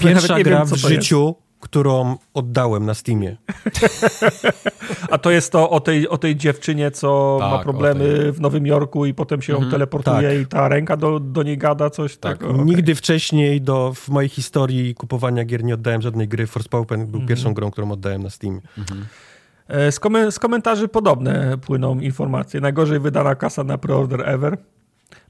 [0.00, 1.34] Pierwsza gra wiem, w życiu,
[1.68, 3.36] którą oddałem na Steamie.
[5.10, 8.32] A to jest to o tej, o tej dziewczynie, co Tak, ma problemy tej.
[8.32, 10.38] w Nowym Jorku i potem się ją Mhm, teleportuje tak.
[10.38, 12.38] i ta ręka do, do niej gada coś Tak.
[12.38, 12.50] tak.
[12.50, 12.64] okej.
[12.64, 16.46] Nigdy wcześniej do, w mojej historii kupowania gier nie oddałem żadnej gry.
[16.46, 17.18] Forspoken Mhm.
[17.18, 18.60] był pierwszą grą, którą oddałem na Steamie.
[19.68, 22.60] E, Z, komen- z komentarzy podobne płyną informacje.
[22.60, 24.58] Najgorzej wydana kasa na preorder ever.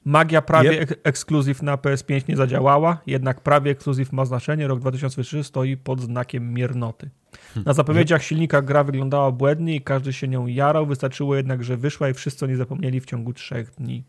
[0.05, 0.91] Magia prawie Yep.
[0.91, 4.69] ek- ekskluzyw na PS5 nie zadziałała, jednak prawie ekskluzyw ma znaczenie.
[4.69, 7.11] Rok 2003 stoi pod znakiem miernoty.
[7.65, 10.87] Na zapowiedziach silnika gra wyglądała błędnie i każdy się nią jarał.
[10.87, 14.05] Wystarczyło jednak, że wyszła i wszyscy o niej zapomnieli w ciągu trzech dni.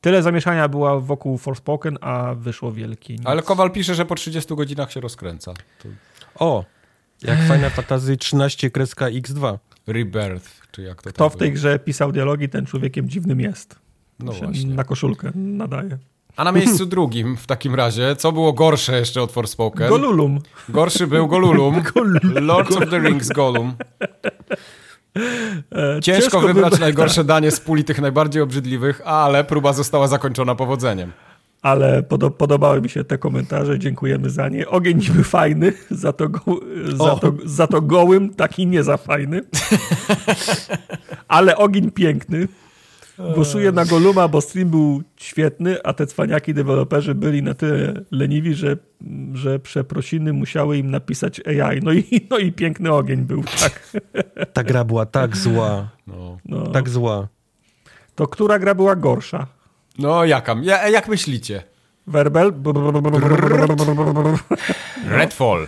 [0.00, 3.26] Tyle zamieszania była wokół Forspoken, a wyszło wielkie nic.
[3.26, 5.52] Ale Kowal pisze, że po 30 godzinach się rozkręca.
[5.82, 5.88] To
[6.34, 6.64] O,
[7.22, 9.58] jak Final Fantasy 13 kreska X2.
[9.86, 13.81] Rebirth, czy jak to Kto tam w tej grze pisał dialogi, ten człowiekiem dziwnym jest.
[14.22, 14.74] No Się właśnie.
[14.74, 15.98] Na koszulkę nadaje.
[16.36, 19.88] A na miejscu drugim w takim razie, co było gorsze jeszcze od Forspoken?
[19.88, 20.38] Golulum.
[20.68, 21.82] Gorszy był Golulum.
[22.40, 23.74] Lords of the Rings Golum.
[25.72, 30.54] E, Ciężko wybrać wybrać- najgorsze danie z puli tych najbardziej obrzydliwych, ale próba została zakończona
[30.54, 31.12] powodzeniem.
[31.62, 34.68] Ale podo podobały mi się te komentarze, dziękujemy za nie.
[34.68, 36.40] Ogień niby fajny, za to, go,
[36.94, 39.40] za to, za to gołym taki nie za fajny.
[41.28, 42.48] Ale ogień piękny.
[43.34, 48.54] Głosuję na Goluma, bo stream był świetny, a te cwaniaki deweloperzy byli na tyle leniwi,
[48.54, 48.76] że,
[49.34, 51.80] że przeprosiny musiały im napisać AI.
[51.82, 53.96] No i, no i piękny ogień był, tak.
[54.52, 56.66] Ta gra była tak zła, No, No.
[56.66, 57.28] tak zła.
[58.14, 59.46] To która gra była gorsza?
[59.98, 60.56] no jaka?
[60.62, 61.62] Ja, jak myślicie?
[62.06, 62.52] Werbel?
[65.08, 65.66] Redfall.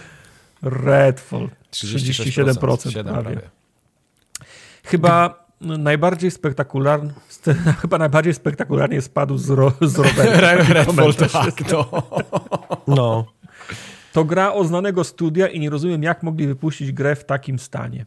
[0.63, 1.49] Redfall.
[1.71, 2.55] 37%.
[2.55, 2.91] 37%.
[2.91, 3.31] Siedem prawie.
[3.31, 3.51] prawie.
[4.85, 7.13] Chyba najbardziej spektakularny,
[7.83, 10.41] chyba najbardziej spektakularnie spadł z, ro, z roweru.
[10.75, 11.73] Redfall, tak, jest.
[11.73, 11.87] no.
[12.97, 13.27] No,
[14.13, 18.07] To gra o znanego studia i nie rozumiem, jak mogli wypuścić grę w takim stanie.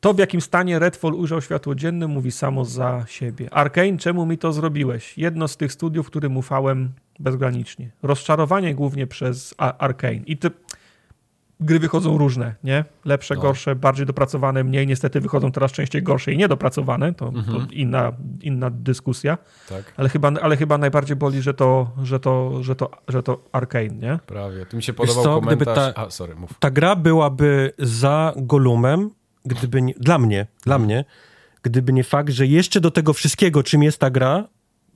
[0.00, 3.54] To, w jakim stanie Redfall ujrzał światło dzienne, mówi samo za siebie.
[3.54, 5.18] Arkane, czemu mi to zrobiłeś?
[5.18, 7.90] Jedno z tych studiów, którym ufałem bezgranicznie.
[8.02, 10.20] Rozczarowanie głównie przez Arkane.
[10.26, 10.50] I te
[11.60, 12.84] gry wychodzą różne, nie?
[13.04, 13.40] Lepsze, No.
[13.40, 14.86] gorsze, bardziej dopracowane, mniej.
[14.86, 17.14] Niestety wychodzą teraz częściej gorsze i niedopracowane.
[17.14, 18.12] To, to inna,
[18.42, 19.38] inna dyskusja.
[19.68, 23.44] Tak, Ale chyba, ale chyba najbardziej boli, że to, że to, że to, że to
[23.52, 24.18] Arkane, nie?
[24.26, 24.66] prawie.
[24.66, 25.94] Tu mi się Wiesz podobał co, gdyby komentarz...
[25.94, 26.50] ta- A, sorry, mów.
[26.60, 29.10] ta gra byłaby za Golumem,
[29.44, 31.04] gdyby nie, dla mnie, dla mnie,
[31.62, 34.44] gdyby nie fakt, że jeszcze do tego wszystkiego, czym jest ta gra,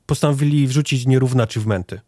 [0.06, 2.00] postanowili wrzucić nierówne achievementy.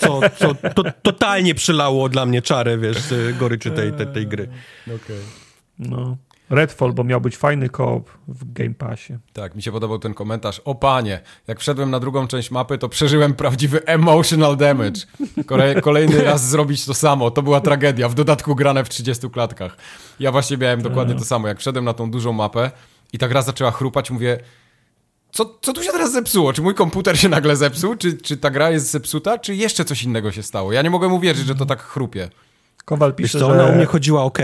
[0.00, 2.98] Co, co to, totalnie przylało dla mnie czarę, wiesz,
[3.38, 4.48] goryczy tej, tej, tej gry.
[4.86, 4.96] Okej.
[4.96, 5.18] Okay.
[5.78, 6.16] No.
[6.52, 9.18] Redfall, bo miał być fajny koop w Game Passie.
[9.32, 10.60] Tak, mi się podobał ten komentarz.
[10.64, 15.00] O panie, jak wszedłem na drugą część mapy, to przeżyłem prawdziwy emotional damage.
[15.82, 17.30] Kolejny raz zrobić to samo.
[17.30, 18.08] To była tragedia.
[18.08, 19.76] W dodatku grane w 30 klatkach.
[20.20, 21.48] Ja właśnie miałem dokładnie to samo.
[21.48, 22.70] Jak wszedłem na tą dużą mapę
[23.12, 24.38] i ta gra zaczęła chrupać, mówię...
[25.32, 26.52] Co, co tu się teraz zepsuło?
[26.52, 27.96] Czy mój komputer się nagle zepsuł?
[27.96, 29.38] Czy, czy ta gra jest zepsuta?
[29.38, 30.72] Czy jeszcze coś innego się stało?
[30.72, 32.28] Ja nie mogłem uwierzyć, że to tak chrupie.
[32.84, 33.52] Kowal pisze, Wiesz że...
[33.52, 34.38] ona u mnie chodziła ok.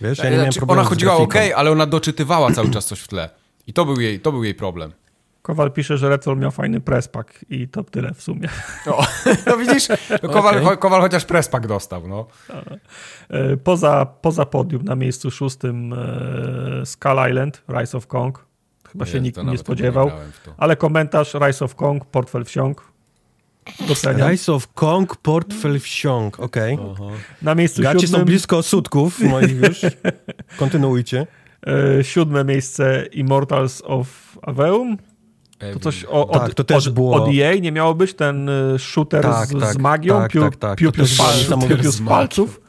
[0.00, 3.30] Wiesz, ja nie znaczy, ona chodziła ok, ale ona doczytywała cały czas coś w tle.
[3.66, 4.92] I to był jej, to był jej problem.
[5.42, 8.48] Kowal pisze, że Redfall miał fajny presspack i to tyle w sumie.
[8.86, 9.06] O,
[9.46, 9.88] no widzisz,
[10.22, 10.76] no Kowal, okay.
[10.76, 12.08] Kowal chociaż presspack dostał.
[12.08, 12.26] No.
[13.28, 18.51] E, poza, poza podium na miejscu szóstym e, Skull Island, Rise of Kong.
[18.92, 20.06] Chyba się nikt nie spodziewał.
[20.06, 20.12] Nie
[20.56, 22.92] ale komentarz Rise of Kong, portfel wsiąk.
[23.88, 24.30] Doceniam.
[24.30, 26.74] Rise of Kong, portfel wsiąk, okej.
[26.74, 27.06] Okay.
[27.42, 28.20] Na miejscu Gacie siódmym...
[28.20, 29.80] są blisko sutków moich już.
[30.58, 31.26] Kontynuujcie.
[31.66, 34.96] E, siódme miejsce Immortals of Aveum.
[35.72, 37.24] To coś o, od, tak, to też od, było...
[37.24, 40.42] od EA nie miało być ten e, shooter tak, z, tak, z, magią, tak, piu,
[40.42, 40.78] tak, tak.
[40.78, 41.04] piu, piu,
[41.68, 42.60] piu, piu z palców.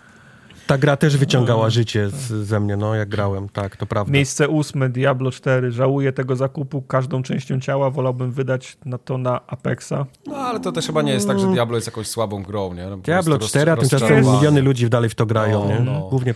[0.67, 4.13] Ta gra też wyciągała życie z, ze mnie, no jak grałem, tak, to prawda.
[4.13, 5.71] Miejsce ósme, Diablo 4.
[5.71, 10.05] Żałuję tego zakupu każdą częścią ciała, wolałbym wydać na to na Apexa.
[10.27, 12.87] No ale to też chyba nie jest tak, że Diablo jest jakąś słabą grą, nie?
[12.87, 15.79] No, Diablo 4, a tymczasem miliony ludzi dalej w to grają, no, nie?
[15.79, 16.07] No.
[16.09, 16.33] Głównie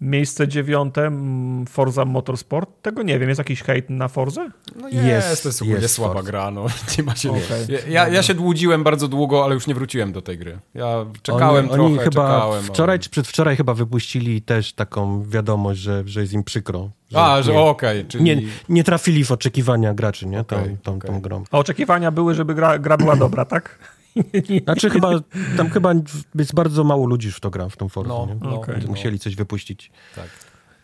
[0.00, 2.70] Miejsce dziewiąte, mm, Forza Motorsport.
[2.82, 4.50] Tego nie wiem, jest jakiś hejt na Forzę?
[4.76, 6.26] No jest, jest to jest ogólnie jest słaba Forza.
[6.26, 6.50] gra.
[6.50, 6.66] No.
[6.98, 7.42] Nie ma się okay.
[7.88, 10.58] ja, ja się dłudziłem bardzo długo, ale już nie wróciłem do tej gry.
[10.74, 12.62] Ja czekałem oni, trochę, oni chyba czekałem.
[12.64, 12.98] Wczoraj ale...
[12.98, 16.90] czy przedwczoraj chyba wypuścili też taką wiadomość, że, że jest im przykro.
[17.10, 17.98] Że A, że okej.
[18.00, 18.24] Okay, czyli...
[18.24, 20.44] nie, nie trafili w oczekiwania graczy, nie?
[20.44, 21.44] Tą, okay, tą, tą grą.
[21.50, 23.78] A oczekiwania były, żeby gra, gra była dobra, tak?
[24.64, 25.10] Znaczy chyba,
[25.56, 25.94] tam chyba
[26.34, 29.22] jest bardzo mało ludzi w to gra, w tą Forzę, no, no, okay, Musieli no.
[29.22, 29.90] coś wypuścić.
[30.16, 30.28] Tak.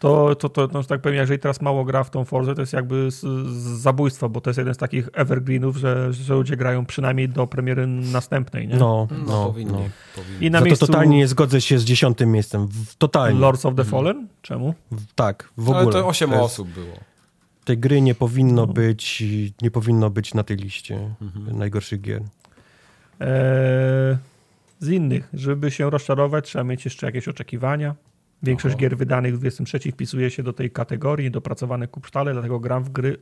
[0.04, 2.72] To, to, to no, tak powiem, jeżeli teraz mało gra w tą Forzę, to jest
[2.72, 6.86] jakby z, z zabójstwo, bo to jest jeden z takich evergreenów, że, że ludzie grają
[6.86, 8.76] przynajmniej do premiery następnej, nie?
[8.76, 9.72] No, no, no powinni.
[9.72, 9.78] No.
[10.16, 10.46] powinni.
[10.46, 10.86] I na Za miejscu...
[10.86, 12.68] to totalnie nie zgodzę się z dziesiątym miejscem.
[12.98, 13.40] Totalnie.
[13.40, 13.90] Lords of the mhm.
[13.90, 14.28] Fallen?
[14.42, 14.74] Czemu?
[15.14, 15.82] Tak, w ogóle.
[15.82, 16.96] Ale to osiem to osób było.
[17.64, 18.72] Tej gry nie powinno no.
[18.72, 19.22] być
[19.62, 21.58] nie powinno być na tej liście mhm.
[21.58, 22.22] najgorszych gier.
[23.20, 24.16] Eee,
[24.78, 27.94] z innych, żeby się rozczarować, trzeba mieć jeszcze jakieś oczekiwania.
[28.42, 28.80] Większość Oho.
[28.80, 33.18] gier wydanych w 23 wpisuje się do tej kategorii, dopracowane kupsztale, dlatego gram w gry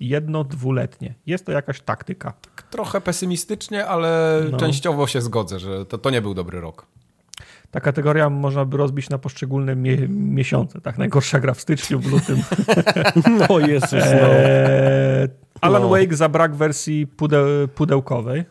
[0.00, 1.14] jedno-dwuletnie.
[1.26, 2.32] Jest to jakaś taktyka.
[2.70, 4.58] Trochę pesymistycznie, ale no.
[4.58, 6.86] częściowo się zgodzę, że to, to nie był dobry rok.
[7.70, 10.80] Ta kategoria można by rozbić na poszczególne mie miesiące.
[10.80, 12.42] Tak, najgorsza gra w styczniu, w lutym.
[13.48, 13.98] No Jezus, no.
[14.00, 15.28] Eee,
[15.60, 15.88] Alan no.
[15.88, 18.44] Wake za brak wersji pudeł pudełkowej.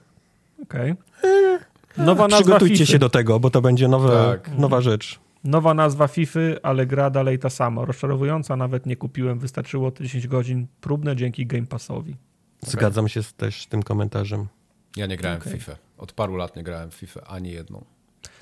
[0.70, 0.92] Okej.
[0.92, 1.60] Okay.
[2.06, 2.92] Nowa nazwa Przygotujcie FIFA.
[2.92, 4.58] się do tego, bo to będzie nowe, tak.
[4.58, 5.20] nowa rzecz.
[5.44, 7.86] Nowa nazwa FIFA, ale gra dalej ta sama.
[7.86, 9.40] Rozczarowująca, nawet nie kupiłem.
[9.40, 12.16] Wystarczyło 10 godzin próbne dzięki Game Passowi.
[12.62, 12.72] Okay.
[12.72, 14.48] Zgadzam się z, też z tym komentarzem.
[14.96, 15.54] Ja nie grałem okay.
[15.54, 15.76] w FIFA.
[15.98, 17.84] Od paru lat nie grałem w FIFA, ani jedną.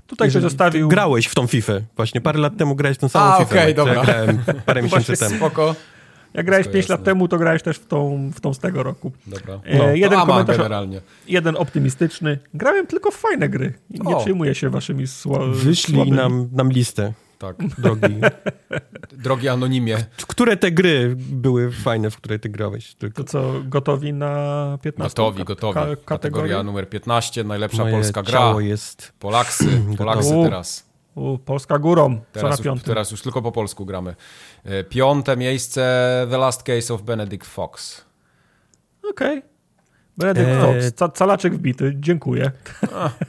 [0.07, 0.87] Tutaj ktoś zostawił...
[0.87, 1.73] Grałeś w tą FIFA.
[1.95, 3.49] Właśnie parę lat temu grałeś w tą samą A, FIFA.
[3.49, 3.93] okej, okay, dobra.
[3.93, 5.35] Ja grałem parę miesięcy temu.
[5.35, 5.75] Spoko.
[6.37, 9.11] Jak grałeś 5 lat temu, to grałeś też w tą, w tą z tego roku.
[9.27, 9.59] Dobra.
[9.63, 11.01] E, no, jeden komentarz, generalnie.
[11.27, 12.39] jeden optymistyczny.
[12.53, 13.73] Grałem tylko w fajne gry.
[13.89, 14.19] Nie o.
[14.19, 15.53] przejmuję się waszymi słabami.
[15.53, 17.13] Wyślij nam, nam listę.
[17.39, 17.55] Tak.
[17.77, 18.15] Drogi.
[19.23, 19.97] Drogi anonimie.
[20.27, 22.95] Które te gry były fajne, w które ty grałeś?
[22.95, 23.23] Tylko?
[23.23, 25.15] To co, gotowi na 15?
[25.15, 25.73] Gotowi, gotowi.
[25.73, 28.55] Ka Kategoria numer 15, najlepsza Moje polska gra.
[28.59, 29.13] jest...
[29.19, 30.86] Polaksy, Polaksy teraz.
[31.17, 34.15] U, Polska górą, teraz co na już, teraz już tylko po polsku gramy.
[34.63, 35.81] E, piąte miejsce
[36.29, 38.05] The Last Case of Benedict Fox.
[39.09, 39.37] Okej.
[39.37, 39.49] Okay.
[40.17, 40.61] Benedict eee...
[40.61, 42.51] Fox, ca calaczek wbity, dziękuję.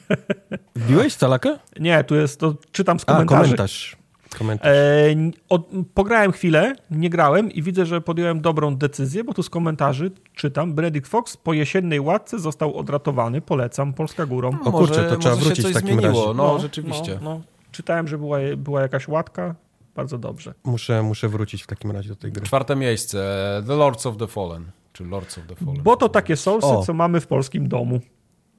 [0.77, 1.59] Wbiłeś calakę?
[1.81, 3.41] Nie, tu jest, to czytam z komentarzy.
[3.41, 3.97] A, komentarz.
[4.39, 4.69] komentarz.
[4.69, 9.51] Eee, od, pograłem chwilę, nie grałem i widzę, że podjąłem dobrą decyzję, bo tu z
[9.51, 14.51] komentarzy czytam, Benedict Fox po jesiennej łatce został odratowany, polecam, Polska górą.
[14.65, 16.09] O kurczę, to trzeba wrócić w takim zmieniło.
[16.09, 16.27] razie.
[16.27, 17.19] No, no rzeczywiście.
[17.23, 17.58] No, no.
[17.79, 19.55] Czytałem, że była, była jakaś łatka.
[19.95, 20.55] Bardzo dobrze.
[20.65, 22.47] Muszę, muszę wrócić w takim razie do tej gry.
[22.47, 23.19] Czwarte miejsce.
[23.67, 24.71] The Lords of the Fallen.
[24.93, 25.83] Czy Lords of the Fallen.
[25.83, 28.01] Bo to takie Soulsy, co mamy w polskim domu.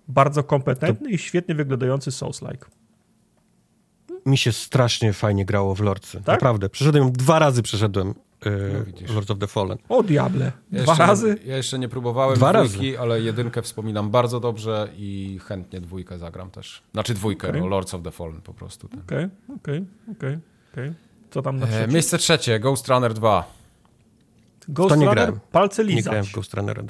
[0.07, 1.13] Bardzo kompetentny to...
[1.13, 2.65] i świetnie wyglądający Souls-like.
[4.25, 6.17] Mi się strasznie fajnie grało w Lordsy.
[6.17, 6.27] Tak?
[6.27, 6.69] Naprawdę.
[6.69, 8.13] Przeszedłem, dwa razy przeszedłem
[8.45, 9.77] no, Lords of the Fallen.
[9.89, 10.51] O diable.
[10.71, 11.37] Dwa jeszcze, razy?
[11.45, 12.99] Ja jeszcze nie próbowałem Dwa dwójki, razy.
[12.99, 16.83] ale jedynkę wspominam bardzo dobrze i chętnie dwójkę zagram też.
[16.93, 17.61] Znaczy dwójkę, okay.
[17.61, 18.89] no, Lords of the Fallen po prostu.
[19.05, 20.37] Okej, okej, okej.
[21.31, 23.53] Co tam na e, Miejsce trzecie, Ghost Runner 2.
[24.67, 25.39] Ghost to nie Runner, grałem.
[25.51, 26.03] palce Nie lizać.
[26.03, 26.83] grałem w Ghost Runnera.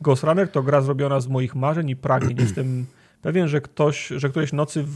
[0.00, 2.36] Ghost Runner to gra zrobiona z moich marzeń i pragnień.
[2.40, 2.86] Jestem
[3.22, 4.90] pewien, że ktoś, że którejś nocy w...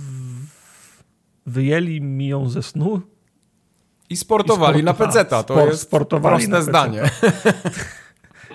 [1.46, 3.00] wyjęli mi ją ze snu.
[4.10, 5.42] I sportowali I na sportowa- PC-ta.
[5.42, 7.02] To spor- jest sportowali na proste zdanie.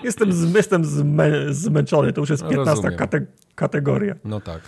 [0.04, 2.98] Jestem, z, jestem zmę, zmęczony, to już jest No, 15 rozumiem.
[2.98, 3.20] kate,
[3.54, 4.14] kategoria.
[4.24, 4.60] No tak.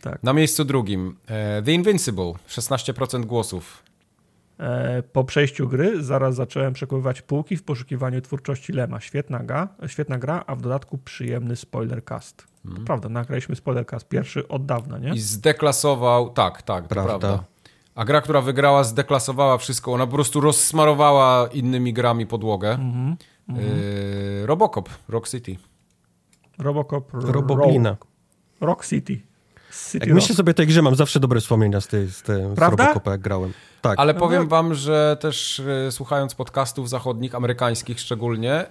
[0.00, 0.22] Tak.
[0.22, 3.82] Na miejscu drugim e, The Invincible, 16% głosów.
[4.58, 9.00] E, po przejściu gry zaraz zacząłem przekonywać półki w poszukiwaniu twórczości Lema.
[9.00, 12.46] Świetna gra, świetna gra a w dodatku przyjemny spoilercast.
[12.76, 15.10] To prawda, nagraliśmy spoilercast pierwszy od dawna, nie?
[15.14, 17.18] I zdeklasował, tak, tak, to Prawda.
[17.18, 17.44] prawda.
[17.98, 19.92] A gra, która wygrała, zdeklasowała wszystko.
[19.92, 22.70] Ona po prostu rozsmarowała innymi grami podłogę.
[22.70, 23.16] Mhm,
[23.48, 25.56] E, Robocop, Rock City.
[26.58, 27.90] Robocop Roboglina.
[27.90, 28.06] Rock,
[28.60, 29.20] Rock City.
[29.72, 30.14] City Jak Rock.
[30.14, 32.58] myślę sobie o tej grze, mam zawsze dobre wspomnienia z, tej, z, tej, z?
[32.58, 33.52] Robocopa, jak grałem.
[33.82, 33.98] Tak.
[33.98, 38.66] Ale No powiem wam, że też e, słuchając podcastów zachodnich, amerykańskich szczególnie,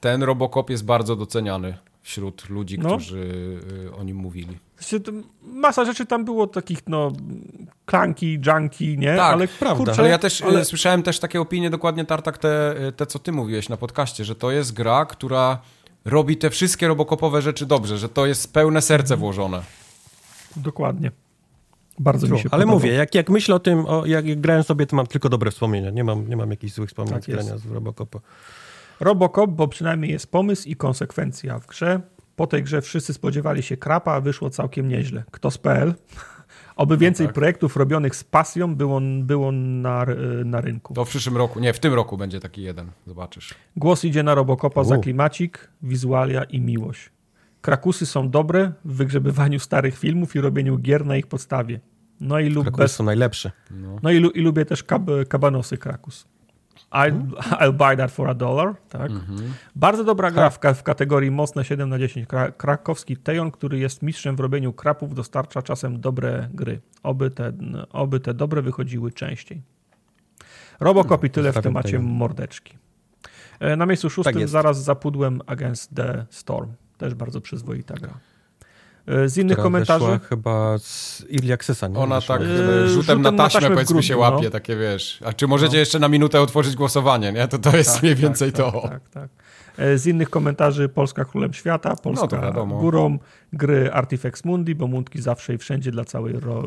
[0.00, 2.88] ten Robocop jest bardzo doceniany wśród ludzi, No.
[2.88, 3.60] którzy
[3.92, 4.58] e, o nim mówili.
[4.78, 7.12] Znaczy, Masa rzeczy tam było takich, no,
[7.86, 9.16] klanki, junki, nie?
[9.16, 9.84] Tak, ale prawda.
[9.84, 13.06] Kurczę, Ale ja też ale- e, słyszałem też takie opinie, dokładnie Tartak, te, e, te
[13.06, 15.58] co ty mówiłeś na podcaście, że to jest gra, która
[16.04, 19.20] robi te wszystkie robokopowe rzeczy dobrze, że to jest pełne serce Mhm.
[19.20, 19.62] włożone.
[20.56, 21.10] Dokładnie.
[21.98, 22.74] Bardzo mi się Ale podobał.
[22.74, 25.90] mówię, jak, jak myślę o tym, o, jak, grałem sobie, to mam tylko dobre wspomnienia.
[25.90, 28.18] Nie mam, nie mam jakichś złych wspomnień Tak z grania z Robocopa.
[29.00, 32.00] Robocop, bo przynajmniej jest pomysł i konsekwencja w grze.
[32.38, 35.24] Po tej grze wszyscy spodziewali się krapa, a wyszło całkiem nieźle.
[35.30, 35.94] Kto z PL?
[36.76, 37.34] Oby więcej tak.
[37.34, 40.06] projektów robionych z pasją było, było na,
[40.44, 40.94] na rynku.
[40.94, 43.54] To w przyszłym roku, nie, w tym roku będzie taki jeden, zobaczysz.
[43.76, 45.00] Głos idzie na Robocopa za U.
[45.00, 47.10] klimacik, wizualia i miłość.
[47.60, 51.80] Krakusy są dobre w wygrzebywaniu starych filmów i robieniu gier na ich podstawie.
[52.20, 53.50] No i, lub Krakusy bez, są najlepsze.
[54.02, 56.26] no i, lu, i lubię też kab, kabanosy Krakus.
[56.92, 57.22] I'll,
[57.60, 58.74] I'll buy that for a dollar.
[58.88, 59.10] Tak?
[59.76, 62.28] Bardzo dobra gra w, w kategorii mocne 7 na 10.
[62.28, 66.80] Kra, krakowski Tejon, który jest mistrzem w robieniu krapów, dostarcza czasem dobre gry.
[67.02, 67.52] Oby te,
[67.92, 69.62] oby te dobre wychodziły częściej.
[70.80, 72.04] Robocop i tyle w temacie Tejon.
[72.04, 72.78] mordeczki.
[73.60, 74.52] E, Na miejscu szóstym jest.
[74.52, 76.72] zaraz za pudłem Against the Storm.
[76.98, 78.14] Też bardzo przyzwoita gra.
[79.08, 80.20] E, Z innych Która komentarzy...
[80.28, 81.98] chyba z Early Accessa, nie?
[81.98, 82.38] Ona Wyszła.
[82.38, 84.50] tak e, rzutem, rzutem na na taśmę, taśmę powiedzmy się grudniu, łapie, no.
[84.50, 85.18] takie wiesz.
[85.24, 87.48] A czy możecie jeszcze na minutę otworzyć głosowanie, nie?
[87.48, 88.88] To to jest Tak, mniej tak, więcej tak, to.
[88.88, 89.24] Tak, tak.
[89.24, 89.28] E,
[89.96, 93.18] Z innych komentarzy Polska królem świata, Polska No górą,
[93.52, 96.62] gry Artifex Mundi, bo mundki zawsze i wszędzie dla całej ro,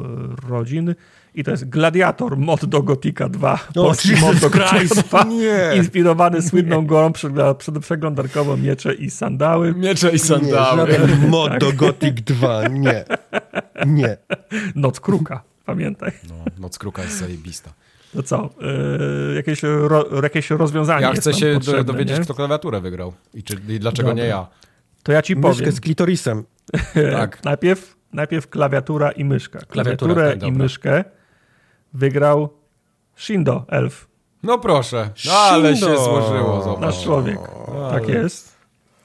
[0.50, 0.96] rodziny.
[1.36, 3.60] I to jest Gladiator, mod do Gotika 2.
[3.74, 5.72] Polski Jesus mod do Gotika Christ, 2, nie.
[5.76, 7.12] Inspirowany słynną gorą
[7.82, 9.74] przeglądarkową miecze i sandały.
[9.76, 10.78] Miecze i Nie, sandały.
[10.92, 13.06] żaden mod do Gothic 2, nie.
[13.86, 14.18] Nie.
[14.76, 16.12] Noc Kruka, pamiętaj.
[16.30, 17.74] No, Noc Kruka jest zajebista.
[18.14, 18.50] To co?
[19.32, 22.24] E, jakieś, ro, jakieś rozwiązanie Ja jest chcę się dowiedzieć, nie?
[22.24, 24.24] kto klawiaturę wygrał i, czy, i dlaczego Dobra.
[24.24, 24.48] nie ja.
[25.04, 25.72] To ja ci Myszkę powiem.
[25.72, 26.44] z klitorisem.
[27.18, 27.44] Tak.
[27.44, 29.60] najpierw, najpierw klawiatura i myszka.
[29.60, 30.58] Klawiaturę tak, i dobra.
[30.64, 31.04] myszkę
[31.94, 32.50] wygrał
[33.16, 34.08] Shindo Elf,
[34.44, 36.04] No proszę, no, ale się Shindo.
[36.04, 36.62] złożyło.
[36.64, 36.82] Zobacz.
[36.82, 37.40] nasz człowiek.
[37.92, 38.56] Tak jest.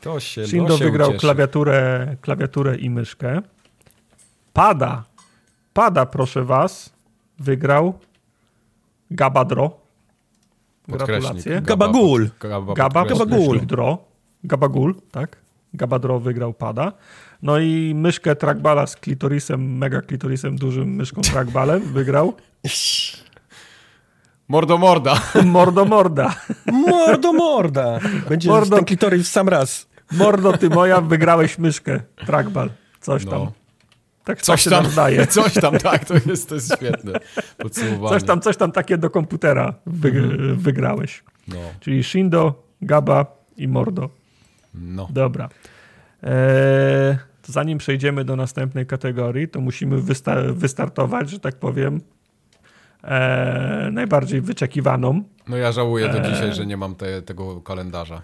[0.01, 1.21] To się, Shindo to się wygrał ucieszy.
[1.21, 3.41] klawiaturę, klawiaturę i myszkę.
[4.53, 5.05] Pada,
[5.73, 6.93] pada proszę was,
[7.39, 7.99] wygrał
[9.11, 9.71] Gabadro.
[10.89, 11.61] Gratulacje.
[11.63, 12.31] Gabagul.
[12.41, 13.29] Gaba, Gaba, podkreśnik.
[13.29, 13.99] podkreśnik Dro.
[14.45, 15.37] Gabagul, tak.
[15.75, 16.93] Gabadro wygrał pada.
[17.43, 22.35] No i myszkę trackballa z klitorisem, mega klitorisem, dużym myszką trackballem wygrał
[24.49, 25.21] Mordo morda.
[25.45, 26.35] Mordo Morda.
[26.73, 27.99] Mordo morda.
[28.29, 29.87] Będzie Mordo- ten klitoris w sam raz.
[30.13, 32.71] Mordo ty moja, wygrałeś myszkę trackball.
[33.01, 33.51] Coś tam.
[34.27, 35.27] Tak, Coś tak się tam, nam zdaje.
[35.37, 37.13] coś tam, tak, to jest, to jest świetne
[37.59, 38.09] podsumowanie.
[38.21, 40.57] Coś tam, coś tam takie do komputera wy, Mhm.
[40.57, 41.25] wygrałeś.
[41.49, 44.11] No, Czyli Shindo, Gaba i Mordo.
[44.75, 45.09] no.
[45.11, 45.49] Dobra.
[46.23, 52.01] Eee, zanim przejdziemy do następnej kategorii, to musimy wysta- wystartować, że tak powiem,
[53.05, 55.23] eee, najbardziej wyczekiwaną.
[55.49, 56.33] no ja żałuję do Eee.
[56.33, 58.23] dzisiaj, że nie mam te, tego kalendarza.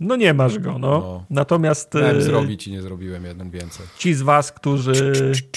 [0.00, 0.78] No nie masz go, no.
[0.78, 1.24] No.
[1.30, 3.86] Natomiast Miałem e, zrobić i nie zrobiłem jeden więcej.
[3.98, 5.12] ci z was, którzy,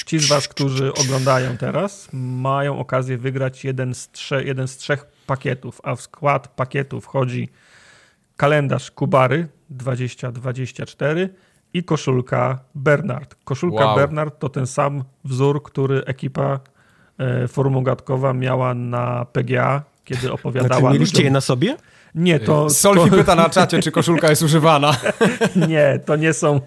[0.06, 5.06] ci z was, którzy oglądają teraz, mają okazję wygrać jeden z, trze- jeden z trzech
[5.28, 7.50] pakietów, a w skład pakietu wchodzi
[8.38, 11.30] kalendarz Kubary 2024
[11.74, 13.36] i koszulka Bernard.
[13.44, 13.96] Koszulka Wow.
[13.96, 16.60] Bernard to ten sam wzór, który ekipa
[17.18, 21.78] e, Forum Ogatkowa miała na PGA, kiedy Znaczy, opowiadała mieliście ludziom- je na sobie?
[22.16, 22.70] Nie, to...
[22.70, 23.16] Solfi to...
[23.16, 24.98] pyta na czacie, czy koszulka jest używana.
[25.70, 26.62] nie, to nie są,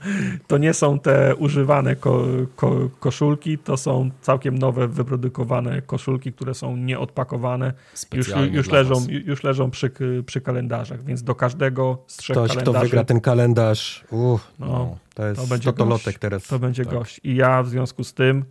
[0.46, 2.24] to nie są te używane ko,
[2.56, 7.72] ko, koszulki, to są całkiem nowe, wyprodukowane koszulki, które są nieodpakowane.
[8.14, 9.90] Już, już, leżą, już leżą przy,
[10.26, 12.78] przy kalendarzach, więc do każdego z trzech Ktoś, kalendarzy...
[12.78, 16.46] kto wygra ten kalendarz, uff, no, to jest to będzie totolotek teraz.
[16.46, 16.94] To będzie tak.
[16.94, 17.20] gość.
[17.24, 18.44] I ja w związku z tym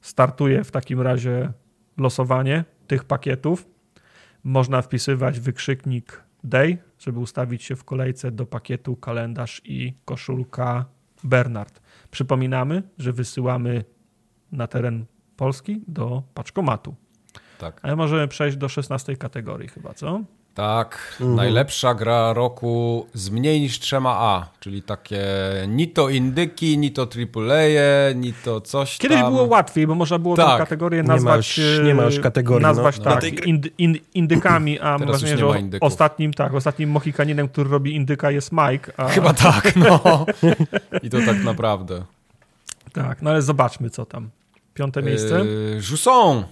[0.00, 1.52] startuję w takim razie
[1.98, 3.73] losowanie tych pakietów.
[4.44, 10.84] Można wpisywać wykrzyknik day, żeby ustawić się w kolejce do pakietu kalendarz i koszulka
[11.24, 11.80] Bernard.
[12.10, 13.84] Przypominamy, że wysyłamy
[14.52, 15.04] na teren
[15.36, 16.94] Polski do paczkomatu.
[17.58, 17.80] Tak.
[17.82, 20.20] Ale możemy przejść do 16 kategorii chyba, co?
[20.54, 21.36] Tak, mhm.
[21.36, 25.24] najlepsza gra roku z mniej niż trzema A, czyli takie
[25.68, 29.32] ni to indyki, ni to AAA, ni to coś Kiedyś tam.
[29.32, 30.52] było łatwiej, bo można było tak.
[30.52, 31.58] tę kategorię nazwać...
[31.58, 32.62] Nie masz, nie masz kategorii.
[32.62, 33.04] Nazwać no.
[33.04, 35.46] tak, ind, ind, indykami, a mam wrażenie, że
[35.80, 38.92] ostatnim, tak, ostatnim Mohikaninem, który robi indyka jest Mike.
[38.96, 39.08] A...
[39.08, 40.26] Chyba tak, no.
[41.02, 42.02] I to tak naprawdę.
[42.92, 44.30] Tak, no ale zobaczmy co tam.
[44.74, 45.44] Piąte miejsce.
[45.44, 46.44] Yy, Jusson.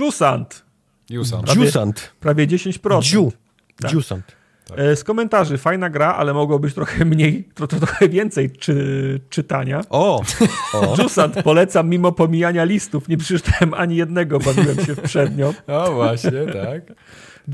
[0.00, 0.65] Jusant.
[1.10, 1.44] Jusant.
[1.44, 2.12] Prawie, Jusant.
[2.20, 3.14] Prawie 10%.
[3.14, 3.32] Ju.
[3.80, 3.92] Tak.
[3.92, 4.36] Jusant.
[4.68, 4.78] Tak.
[4.98, 9.80] Z komentarzy, fajna gra, ale mogło być trochę mniej, trochę, trochę więcej czy, czytania.
[9.90, 10.22] O!
[10.74, 11.02] o.
[11.02, 13.08] Jusant polecam mimo pomijania listów.
[13.08, 15.56] Nie przeczytałem ani jednego, bawiłem się w przedmiot.
[15.66, 16.82] O właśnie, tak.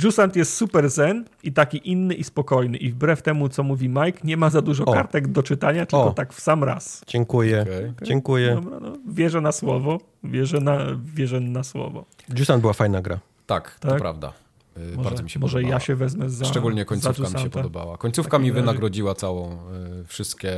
[0.03, 2.77] Jusant jest super zen i taki inny i spokojny.
[2.77, 4.93] I wbrew temu, co mówi Mike, nie ma za dużo o.
[4.93, 6.11] kartek do czytania, tylko o.
[6.11, 7.05] tak w sam raz.
[7.07, 7.63] Dziękuję.
[7.63, 7.95] Okay.
[8.03, 8.55] Dziękuję.
[8.55, 9.99] Dobra, no, wierzę na słowo.
[10.25, 10.79] Wierzę na,
[11.15, 12.05] wierzę na słowo.
[12.39, 13.21] Jusant była fajna gra.
[13.47, 13.93] Tak, tak?
[13.93, 14.33] to prawda.
[14.77, 15.75] Y, może, Bardzo mi się może podobała.
[15.75, 17.99] ja się wezmę za Szczególnie końcówka za mi się podobała.
[17.99, 19.53] Końcówka mi wynagrodziła całą,
[20.01, 20.57] y, wszystkie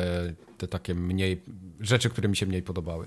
[0.58, 1.42] te takie mniej,
[1.80, 3.06] rzeczy, które mi się mniej podobały.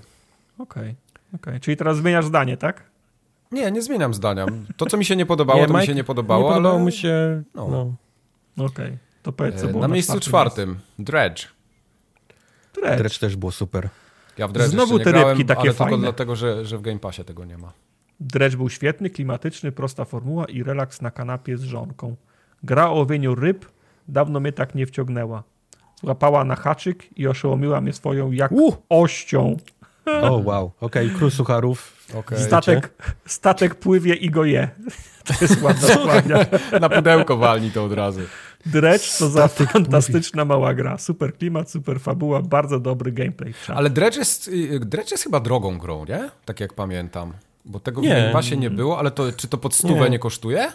[0.58, 0.94] Okej, okay.
[1.34, 1.60] okay.
[1.60, 2.82] czyli teraz zmieniasz zdanie, tak?
[3.52, 4.46] Nie, nie zmieniam zdania.
[4.76, 6.74] To, co mi się nie podobało, nie, to Mike, mi się nie podobało, nie podobało
[6.74, 6.84] ale...
[6.84, 7.42] mi się...
[7.54, 7.68] No.
[7.68, 8.64] no.
[8.66, 8.98] Okej, okay.
[9.22, 11.48] to powiedz, co e, Na miejscu czwartym, Dredge.
[12.74, 12.98] Dredge.
[12.98, 13.88] Dredge też było super.
[14.38, 15.90] Ja w Dredge Znowu te grałem, rybki takie ale fajne.
[15.90, 17.72] tylko dlatego, że, że w Game Passie tego nie ma.
[18.20, 22.16] Dredge był świetny, klimatyczny, prosta formuła i relaks na kanapie z żonką.
[22.62, 23.66] Gra o łowieniu ryb
[24.08, 25.42] dawno mnie tak nie wciągnęła.
[26.02, 28.76] Złapała na haczyk i oszołomiła mnie swoją jak uh!
[28.88, 29.56] ością.
[30.06, 30.72] O, oh, wow.
[30.80, 31.18] Okej, okay.
[31.18, 32.06] król sucharów.
[32.14, 32.38] Okay.
[32.38, 32.94] Statek,
[33.26, 34.68] statek pływie i go je.
[35.28, 36.46] To jest ładna składnia.
[36.80, 38.20] Na pudełko walni to od razu.
[38.66, 40.98] Dredge to za fantastyczna mała gra.
[40.98, 43.54] Super klimat, super fabuła, bardzo dobry gameplay.
[43.68, 46.30] Ale Dredge jest, y, Dredge jest chyba drogą grą, nie?
[46.44, 47.32] Tak jak pamiętam.
[47.68, 48.08] Bo tego nie.
[48.08, 50.72] w Game Passie nie było, ale to, czy to pod stówę nie, nie kosztuje?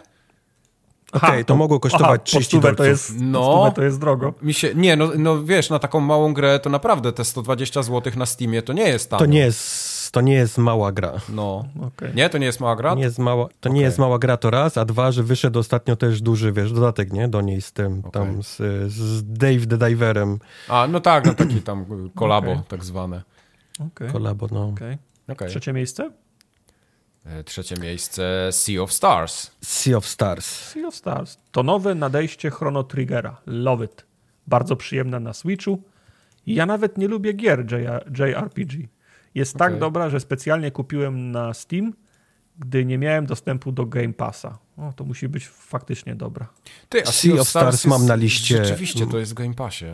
[1.13, 2.77] Okej, okay, to mogło kosztować aha, 30 dolców.
[2.77, 4.33] To jest, no, to jest drogo.
[4.41, 8.13] Mi się, nie, no, no wiesz, na taką małą grę to naprawdę te 120 zł
[8.15, 9.19] na Steamie to nie jest tam.
[9.19, 11.13] To nie jest, to nie jest mała gra.
[11.30, 12.13] No, okay.
[12.13, 12.95] Nie, to nie jest mała gra?
[12.95, 13.73] Nie jest mała, to okay.
[13.73, 17.13] nie jest mała gra to raz, a dwa, że wyszedł ostatnio też duży, wiesz, dodatek,
[17.13, 17.27] nie?
[17.27, 18.57] Do niej z tym, tam z,
[18.91, 20.39] z Dave the Diverem.
[20.69, 23.22] A, no tak, no taki tam kolabo tak zwane.
[24.11, 24.73] Kolabo, no.
[25.47, 26.11] Trzecie miejsce?
[27.26, 29.52] E, trzecie miejsce Sea of Stars.
[29.61, 30.45] Sea of Stars.
[30.45, 31.38] Sea of Stars.
[31.52, 33.42] To nowe nadejście Chrono Triggera.
[33.45, 34.06] Love it.
[34.48, 35.84] Bardzo przyjemna na Switchu.
[36.48, 37.66] Ja nawet nie lubię gier
[38.19, 38.88] JRPG.
[39.35, 39.69] Jest okay.
[39.69, 41.93] tak dobra, że specjalnie kupiłem na Steam,
[42.60, 44.58] gdy nie miałem dostępu do Game Passa.
[44.77, 46.48] O, to musi być faktycznie dobra.
[46.90, 48.66] Ty, a Sea, of Stars, Stars mam na liście.
[48.66, 49.85] Rzeczywiście, to jest w Game Passie.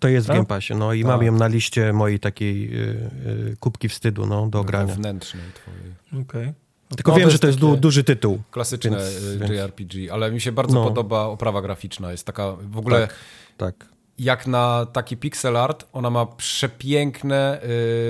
[0.00, 0.36] To jest tak?
[0.36, 1.08] w Game Passie, no i tak.
[1.08, 3.10] mam ją na liście mojej takiej y,
[3.52, 4.86] y, kubki wstydu no, do grania.
[4.86, 6.24] Wewnętrznej twojej.
[6.24, 6.42] Okej.
[6.42, 6.54] Okay.
[6.96, 8.42] Tylko no, wiem, że to jest du duży tytuł.
[8.50, 10.12] Klasyczne więc, JRPG, więc...
[10.12, 10.84] ale mi się bardzo no.
[10.84, 12.10] podoba oprawa graficzna.
[12.10, 13.00] Jest taka w ogóle.
[13.00, 13.14] Tak,
[13.56, 17.60] tak jak na taki pixel art, ona ma przepiękne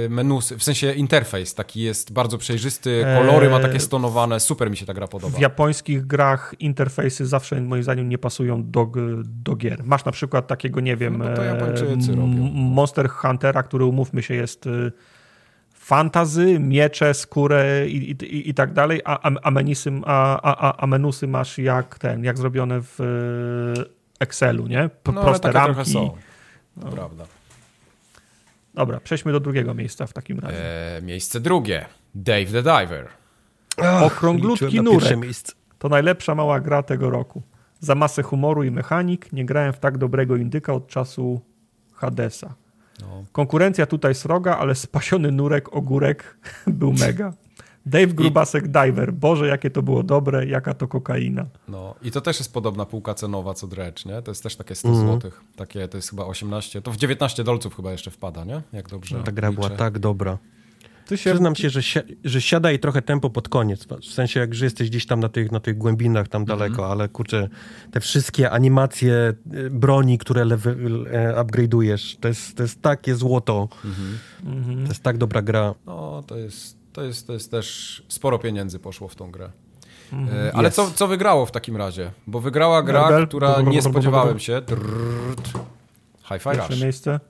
[0.04, 4.76] y, menusy, w sensie interfejs taki jest bardzo przejrzysty, kolory ma takie stonowane, super mi
[4.76, 5.38] się ta gra podoba.
[5.38, 8.92] W japońskich grach interfejsy zawsze moim zdaniem nie pasują do,
[9.24, 9.84] do gier.
[9.84, 11.22] Masz na przykład takiego, nie wiem,
[12.16, 14.92] no Monster Huntera, który umówmy się jest y,
[15.72, 21.26] fantazy, miecze, skórę i, i, i tak dalej, a, a, menusy, a, a, a menusy
[21.26, 23.00] masz jak ten, jak zrobione w
[24.20, 24.90] Excelu, nie?
[25.02, 25.92] P no, proste ramki.
[25.92, 26.16] Są.
[26.76, 26.90] No.
[26.90, 27.24] Prawda.
[28.74, 30.58] Dobra, przejdźmy do drugiego miejsca w takim razie.
[30.96, 31.86] E, miejsce drugie.
[32.14, 33.08] Dave the Diver.
[33.82, 35.18] Ach, Okrąglutki nurek.
[35.78, 37.42] To najlepsza mała gra tego roku.
[37.80, 41.40] Za masę humoru i mechanik nie grałem w tak dobrego indyka od czasu
[41.92, 42.54] Hadesa.
[43.00, 43.24] No.
[43.32, 47.32] Konkurencja tutaj sroga, ale spasiony nurek, ogórek był mega.
[47.86, 48.68] Dave Grubasek I...
[48.68, 49.12] Diver.
[49.12, 51.46] Boże, jakie to było dobre, jaka to kokaina.
[51.68, 54.22] No i to też jest podobna półka cenowa co Dredge, nie?
[54.22, 55.06] To jest też takie 100 mm.
[55.06, 55.30] zł.
[55.56, 58.62] Takie, to jest chyba 18, to w 19 dolców chyba jeszcze wpada, nie?
[58.72, 59.60] Jak dobrze Ta gra liczę.
[59.60, 60.38] była tak dobra.
[61.10, 61.16] się...
[61.16, 63.86] Przyznam się, że, si że siada i trochę tempo pod koniec.
[64.00, 66.88] W sensie, jak że jesteś gdzieś tam na tych, na tych głębinach tam daleko, mm
[66.88, 66.92] -hmm.
[66.92, 67.48] ale kurczę,
[67.90, 70.46] te wszystkie animacje y, broni, które e,
[71.42, 73.68] upgrade'ujesz, to jest, to jest takie złoto.
[74.44, 74.82] Mm -hmm.
[74.82, 75.74] To jest tak dobra gra.
[75.86, 79.50] No, to jest, to jest, to jest też sporo pieniędzy poszło w tą grę.
[80.12, 80.50] Mm -hmm.
[80.54, 80.74] Ale yes.
[80.74, 82.10] co, co wygrało w takim razie?
[82.26, 84.62] Bo wygrała gra, która nie spodziewałem się.
[86.22, 86.80] Hi-Fi Rush.
[86.80, 87.20] miejsce.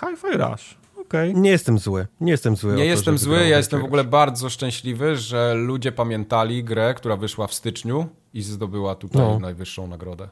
[0.00, 0.76] Hi-Fi Rush.
[1.00, 1.34] Okay.
[1.34, 2.06] Nie jestem zły.
[2.20, 2.74] Nie jestem zły.
[2.74, 7.46] Nie jestem zły, ja jestem w ogóle bardzo szczęśliwy, że ludzie pamiętali grę, która wyszła
[7.46, 9.38] w styczniu i zdobyła tutaj no.
[9.38, 10.28] najwyższą nagrodę.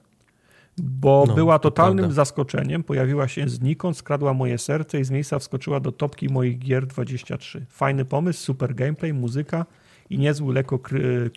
[0.83, 2.83] Bo no, była totalnym to zaskoczeniem.
[2.83, 7.67] Pojawiła się znikąd, skradła moje serce i z miejsca wskoczyła do topki moich gier 23.
[7.68, 9.67] Fajny pomysł, super gameplay, muzyka
[10.10, 10.76] i niezły, lekko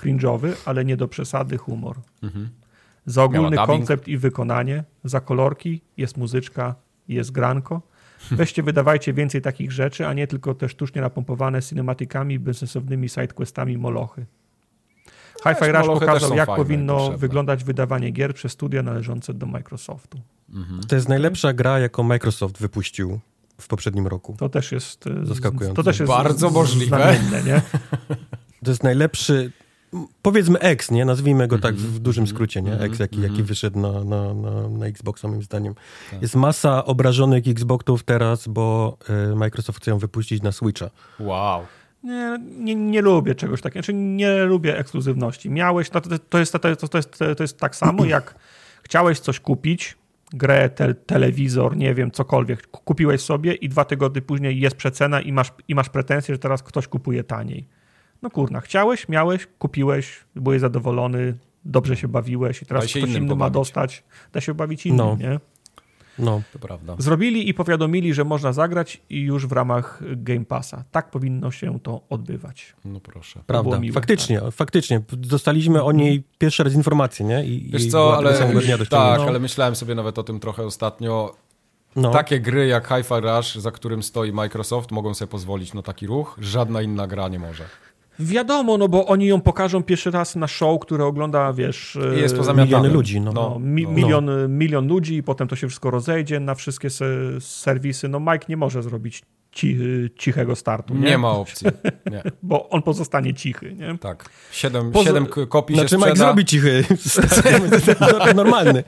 [0.02, 1.96] cringe'owy, ale nie do przesady humor.
[2.24, 2.50] Mhm.
[3.06, 6.76] Za ogólny koncept i wykonanie, za kolorki jest muzyczka,
[7.08, 7.82] jest granko
[8.32, 14.26] Weźcie, wydawajcie więcej takich rzeczy, a nie tylko te sztucznie napompowane cinematikami, bezsensownymi sidequestami molochy.
[15.44, 20.20] Hi-Fi Rush pokazał, jak powinno wyglądać wydawanie gier przez studia należące do Microsoftu.
[20.54, 20.84] Mhm.
[20.84, 23.20] To jest najlepsza gra, jaką Microsoft wypuścił
[23.62, 24.36] w poprzednim roku.
[24.40, 25.76] To też jest e, zaskakujące.
[25.76, 27.16] To też jest bardzo możliwe.
[27.46, 27.62] Nie?
[28.64, 29.52] To jest najlepszy,
[30.22, 31.06] powiedzmy X, nie?
[31.06, 32.80] Nazwijmy go tak w dużym skrócie, nie?
[32.80, 35.76] X, jaki, jaki wyszedł na, na, na, na Xboxa, moim zdaniem.
[36.12, 36.22] Tak.
[36.22, 38.98] Jest masa obrażonych Xboxów teraz, bo
[39.32, 40.90] y, Microsoft chce ją wypuścić na Switcha.
[41.20, 41.66] Wow.
[42.04, 45.50] Nie, nie, nie lubię czegoś takiego, znaczy nie lubię ekskluzywności.
[45.50, 48.36] Miałeś, to, to, jest, to, to, jest, to jest tak samo, jak
[48.84, 49.98] chciałeś coś kupić,
[50.34, 55.32] grę, te, telewizor, nie wiem, cokolwiek, kupiłeś sobie i dwa tygodnie później jest przecena i
[55.32, 57.68] masz, i masz pretensje, że teraz ktoś kupuje taniej.
[58.22, 63.50] No kurna, chciałeś, miałeś, kupiłeś, byłeś zadowolony, dobrze się bawiłeś i teraz ktoś inny ma
[63.50, 65.18] dostać, da się bawić innym, no.
[65.20, 65.40] nie?
[66.20, 66.96] No, to prawda.
[66.98, 70.84] Zrobili i powiadomili, że można zagrać i już w ramach Game Passa.
[70.92, 72.76] Tak powinno się to odbywać.
[72.86, 73.44] No proszę.
[73.48, 74.54] Prawda, miłe, faktycznie, tak.
[74.54, 75.02] faktycznie.
[75.12, 77.46] Dostaliśmy o niej pierwszy raz informację, nie?
[77.46, 78.34] I, Wiesz i co, ale,
[78.90, 79.26] tak, no.
[79.28, 81.36] ale myślałem sobie nawet o tym trochę ostatnio.
[81.96, 82.12] No.
[82.12, 86.38] Takie gry jak Hi-Fi Rush, za którym stoi Microsoft, mogą sobie pozwolić na taki ruch.
[86.42, 87.64] Żadna inna gra nie może.
[88.20, 91.98] Wiadomo, no bo oni ją pokażą pierwszy raz na show, które ogląda, wiesz...
[92.16, 93.22] Jest miliony ludzi.
[93.22, 93.32] No.
[93.32, 93.92] No, mi, no.
[93.92, 97.06] milion, milion ludzi i potem to się wszystko rozejdzie na wszystkie se,
[97.40, 98.10] serwisy.
[98.10, 99.78] No Mike nie może zrobić ci,
[100.18, 100.94] cichego startu.
[100.94, 101.68] Nie, nie ma opcji.
[102.12, 102.24] Nie.
[102.44, 103.74] bo on pozostanie cichy.
[103.74, 103.98] Nie?
[103.98, 104.30] Tak.
[104.52, 105.06] Siedem, Poza...
[105.06, 108.36] siedem kopii znaczy, się Mike zrobi cichy start.
[108.36, 108.84] Normalny.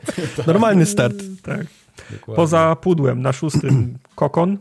[0.48, 1.16] Normalny start.
[1.44, 1.66] Tak.
[2.12, 2.36] Dokładnie.
[2.36, 4.58] Poza pudłem na szóstym Kokon,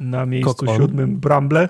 [0.00, 0.76] na miejscu Kokon.
[0.76, 1.68] siódmym Bramble,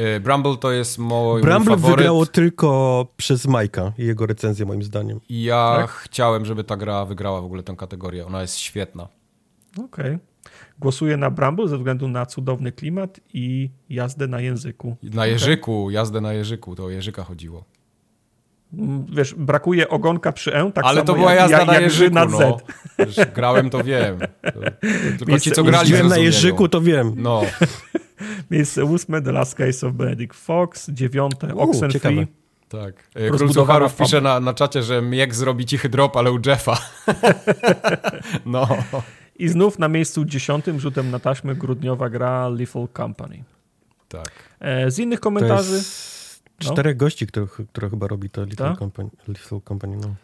[0.00, 4.82] Y, Bramble to jest mój, Bramble mój wygrało tylko przez Majka i jego recenzję moim
[4.82, 5.20] zdaniem.
[5.28, 5.90] I ja tak?
[5.90, 8.26] chciałem, żeby ta gra wygrała w ogóle tę kategorię.
[8.26, 9.08] Ona jest świetna.
[9.72, 9.84] Okej.
[9.84, 10.18] Okay.
[10.78, 14.96] Głosuję na Bramble ze względu na cudowny klimat i jazdę na języku.
[15.02, 15.92] Na jeżyku, okay.
[15.92, 17.64] jazdę na jeżyku, to o jeżyka chodziło.
[18.72, 22.28] Mm, wiesz, brakuje ogonka przy E, tak Ale to była jazda jak, na jeżyku, na
[22.28, 22.32] Z.
[22.32, 22.56] No.
[22.98, 24.18] Wiesz, grałem, to wiem.
[24.18, 24.60] To,
[25.18, 27.14] to, tylko ci, co grali, na jeżyku, to wiem.
[27.16, 27.42] No.
[28.50, 30.90] Miejsce ósme, The Last Case of Benedict Fox.
[30.90, 32.26] Dziewiąte, Oxenfree.
[32.68, 33.08] Tak.
[33.36, 36.78] Król Sucharów pisze na, na czacie, że Miek zrobi cichy drop, ale u Jeffa.
[38.46, 38.68] no.
[39.38, 43.44] I znów na miejscu dziesiątym rzutem na taśmę grudniowa gra Lethal Company.
[44.08, 44.30] Tak.
[44.60, 45.82] E, z innych komentarzy...
[46.58, 46.98] Czterech no.
[46.98, 48.78] gości, które, które chyba robi to Lethal tak?
[48.78, 49.10] Company.
[49.28, 50.14] Lethal Company no.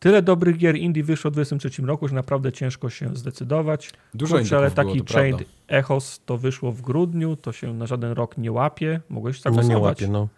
[0.00, 3.90] Tyle dobrych gier indie wyszło w 2023 roku, że naprawdę ciężko się zdecydować.
[4.14, 8.12] Dużo Kurczę, ale taki było, Chained Echos to wyszło w grudniu, to się na żaden
[8.12, 9.00] rok nie łapie.
[9.08, 10.28] Mogłeś tak no, nie łapie, no.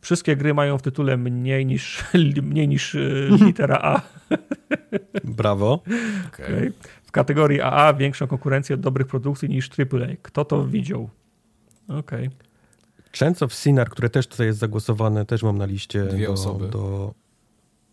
[0.00, 2.04] Wszystkie gry mają w tytule mniej niż,
[2.42, 4.00] mniej niż y, litera A.
[5.24, 5.82] Brawo.
[6.28, 6.46] Okay.
[6.46, 6.72] Okay.
[7.04, 10.06] W kategorii AA większą konkurencję dobrych produkcji niż AAA.
[10.22, 11.08] Kto to widział?
[11.88, 12.26] Okej.
[12.26, 12.30] Okay.
[13.18, 16.68] Chance of Sinner, które też tutaj jest zagłosowane, też mam na liście Dwie do, osoby.
[16.68, 17.14] do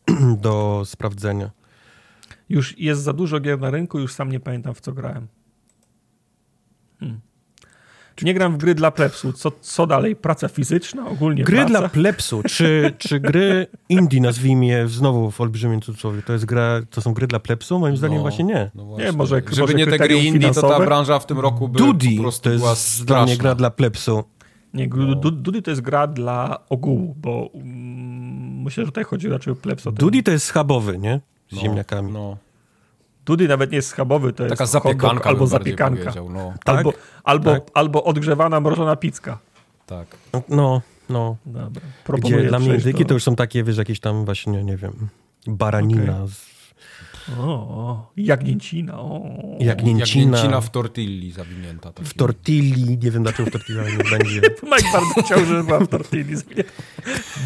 [0.37, 1.51] do sprawdzenia.
[2.49, 5.27] Już jest za dużo gier na rynku, już sam nie pamiętam w co grałem.
[6.99, 7.21] Hmm.
[8.21, 9.33] Nie gram w gry dla plebsu.
[9.33, 10.15] Co, co dalej?
[10.15, 11.07] Praca fizyczna?
[11.07, 11.69] Ogólnie Gry praca?
[11.69, 12.43] dla plebsu.
[12.43, 17.13] Czy, czy gry indie, nazwijmy je znowu w olbrzymim cudzysłowie, to, jest gra, to są
[17.13, 17.79] gry dla plebsu?
[17.79, 18.71] Moim zdaniem no, właśnie nie.
[18.75, 19.05] No właśnie.
[19.05, 20.67] Nie, może, Żeby może nie te gry indie, finansowe?
[20.67, 23.55] to ta branża w tym roku by Dudy po prostu to jest dla mnie gra
[23.55, 24.23] dla plebsu.
[24.73, 25.15] Nie, no.
[25.15, 28.30] Dudy to jest gra dla ogółu, bo um,
[28.61, 29.83] myślę, że tutaj chodzi raczej o plebs.
[29.93, 31.21] Dudy to jest schabowy, nie?
[31.51, 32.11] Z no, ziemniakami.
[32.11, 32.37] No.
[33.25, 36.13] Dudy nawet nie jest schabowy, to Taka jest zapiekanka albo zapiekanka.
[36.29, 36.53] No.
[36.65, 36.77] Tak?
[36.77, 37.63] Albo, albo, tak?
[37.73, 39.37] albo odgrzewana, mrożona pizka.
[39.85, 40.17] Tak.
[40.49, 41.35] No, no.
[41.45, 41.81] Dobra.
[42.17, 43.07] Gdzie dla mnie indyki to...
[43.07, 44.93] to już są takie, wiesz, jakieś tam właśnie, nie wiem,
[45.47, 46.15] baranina.
[46.15, 46.27] Okay.
[47.39, 48.99] O, jagnięcina.
[48.99, 49.21] O.
[49.59, 50.25] Jagnięcina.
[50.37, 51.91] Jagnięcina w tortilli zawinięta.
[52.03, 52.97] W tortilli.
[52.97, 54.41] Nie wiem, dlaczego w tortilli nie będzie.
[54.71, 56.35] Mike bardzo chciał, żeby była w tortilli.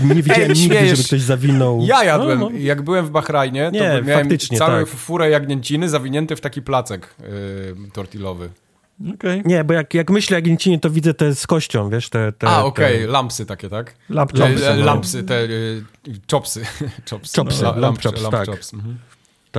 [0.03, 0.97] Nie widziałem Ej, nigdy, śmiejesz.
[0.97, 1.81] żeby ktoś zawinął.
[1.88, 2.57] Ja jadłem, No, no.
[2.57, 4.88] jak byłem w Bahrajnie, to Nie, miałem faktycznie, całą tak.
[4.88, 8.49] furę jagnięciny zawinięty w taki placek yy, tortillowy.
[9.15, 9.41] Okej.
[9.45, 12.31] Nie, bo jak, jak myślę o jagnięcinie, to widzę te z kością, wiesz, te...
[12.31, 13.95] te A, okej, te- lampsy takie, tak?
[14.09, 14.85] Lamp E, chopsy, e, no.
[14.85, 15.83] Lampsy, te y,
[16.31, 16.61] chopsy.
[17.09, 17.35] chopsy.
[17.41, 18.45] Chopsy, La- lamp lamp, chops, lamp tak.
[18.47, 18.73] chops.
[18.73, 18.97] Mhm.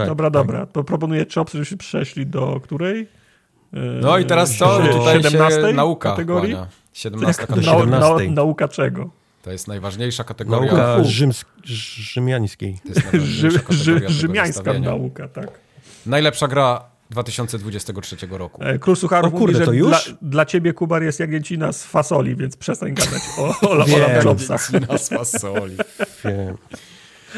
[0.00, 0.32] Tak, Dobra, tak.
[0.32, 0.66] dobra.
[0.66, 3.00] To proponuję chopsy, żebyśmy przeszli do której?
[3.72, 4.78] E, No i teraz co?
[4.92, 6.52] Tutaj 17 się nauka kategorii?
[6.54, 6.68] kłania.
[6.92, 7.70] 17 Jak, kategoria.
[7.72, 8.24] nau, 17.
[8.26, 9.10] nau, nauka czego?
[9.42, 10.72] To jest najważniejsza kategoria.
[10.72, 12.78] Nauka rzyms, rzymiańskiej.
[12.82, 15.48] To jest najważniejsza Rzy, rzymiańska nauka, tak.
[16.06, 18.62] Najlepsza gra 2023 roku.
[18.64, 19.88] E, Król Sucharów O kurde, mówi, że to już?
[19.90, 23.86] Dla, dla ciebie, Kubar, jest jagnięcina z fasoli, więc przestań gadać o, o, o.
[23.88, 25.76] Jagnięcina z fasoli.
[26.24, 26.56] Wiem.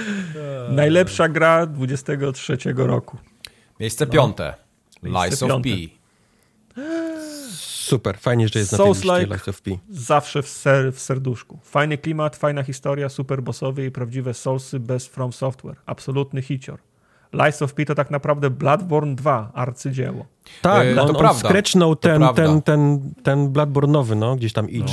[0.71, 3.17] Najlepsza gra 23 roku.
[3.81, 4.55] Miejsce piąte.
[5.03, 5.69] Miejsce Lies of piąte.
[5.69, 5.99] P.
[7.89, 9.27] Super, fajnie, że jest na tej liście.
[9.27, 9.71] Lies of P.
[9.91, 11.59] Zawsze w, ser, w serduszku.
[11.63, 15.77] Fajny klimat, fajna historia, super bossowie i prawdziwe Soulsy bez From Software.
[15.87, 16.79] Absolutny hicior.
[17.33, 20.27] Lies of P to tak naprawdę Bloodborne 2, arcydzieło.
[20.63, 21.49] Tak, E, to on, on prawda.
[21.49, 22.43] skrecznął ten, prawda.
[22.43, 24.93] ten, ten, ten Bloodborne'owy, no, gdzieś tam idź.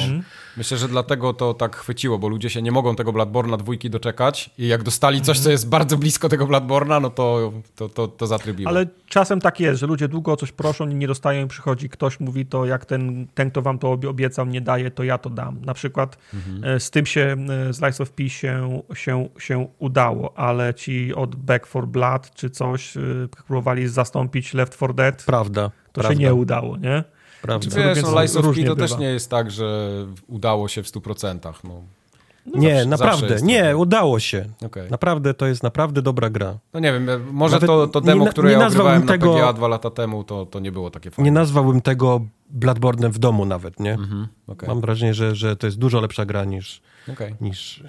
[0.58, 4.50] Myślę, że dlatego to tak chwyciło, bo ludzie się nie mogą tego Bladborna dwójki doczekać
[4.58, 8.28] i jak dostali coś, co jest bardzo blisko tego Bladborna, no to, to, to, to
[8.28, 8.70] zatrybiło.
[8.70, 11.90] Ale czasem tak jest, że ludzie długo o coś proszą i nie dostają i przychodzi
[11.90, 15.18] ktoś, mówi to jak ten, ten kto wam to obie- obiecał, nie daje, to ja
[15.18, 15.62] to dam.
[15.66, 16.18] Na przykład
[16.64, 17.36] e, z tym się
[17.70, 22.32] e, z Lies of P się, się, się udało, ale ci od Back for Blood
[22.36, 23.02] czy coś e,
[23.48, 27.04] próbowali zastąpić Left 4 Dead, Prawda, to prawda, się nie udało, nie?
[27.42, 27.70] prawda.
[27.70, 29.02] Czy wiesz, no Lies of P to też bywa.
[29.02, 29.90] nie jest tak, że
[30.28, 31.54] udało się w 100%.
[31.64, 33.78] No, Nie, zawsze- zawsze naprawdę, jest nie, trochę.
[33.78, 34.46] udało się.
[34.66, 34.92] Okej.
[34.92, 36.58] Naprawdę, to jest naprawdę dobra gra.
[36.74, 39.06] no nie wiem, może Nawet to, to nie demo, na- które nie ja nazwałbym ogrywałem
[39.22, 41.26] na tego- PGA dwa lata temu, to, to nie było takie fajne.
[41.26, 42.22] Nie nazwałbym tego
[42.60, 43.94] Bloodborne'em w domu nawet, nie?
[43.94, 46.82] Mhm, okej, Mam wrażenie, że, że to jest dużo lepsza gra niż...
[47.14, 47.36] okej.
[47.42, 47.84] niż...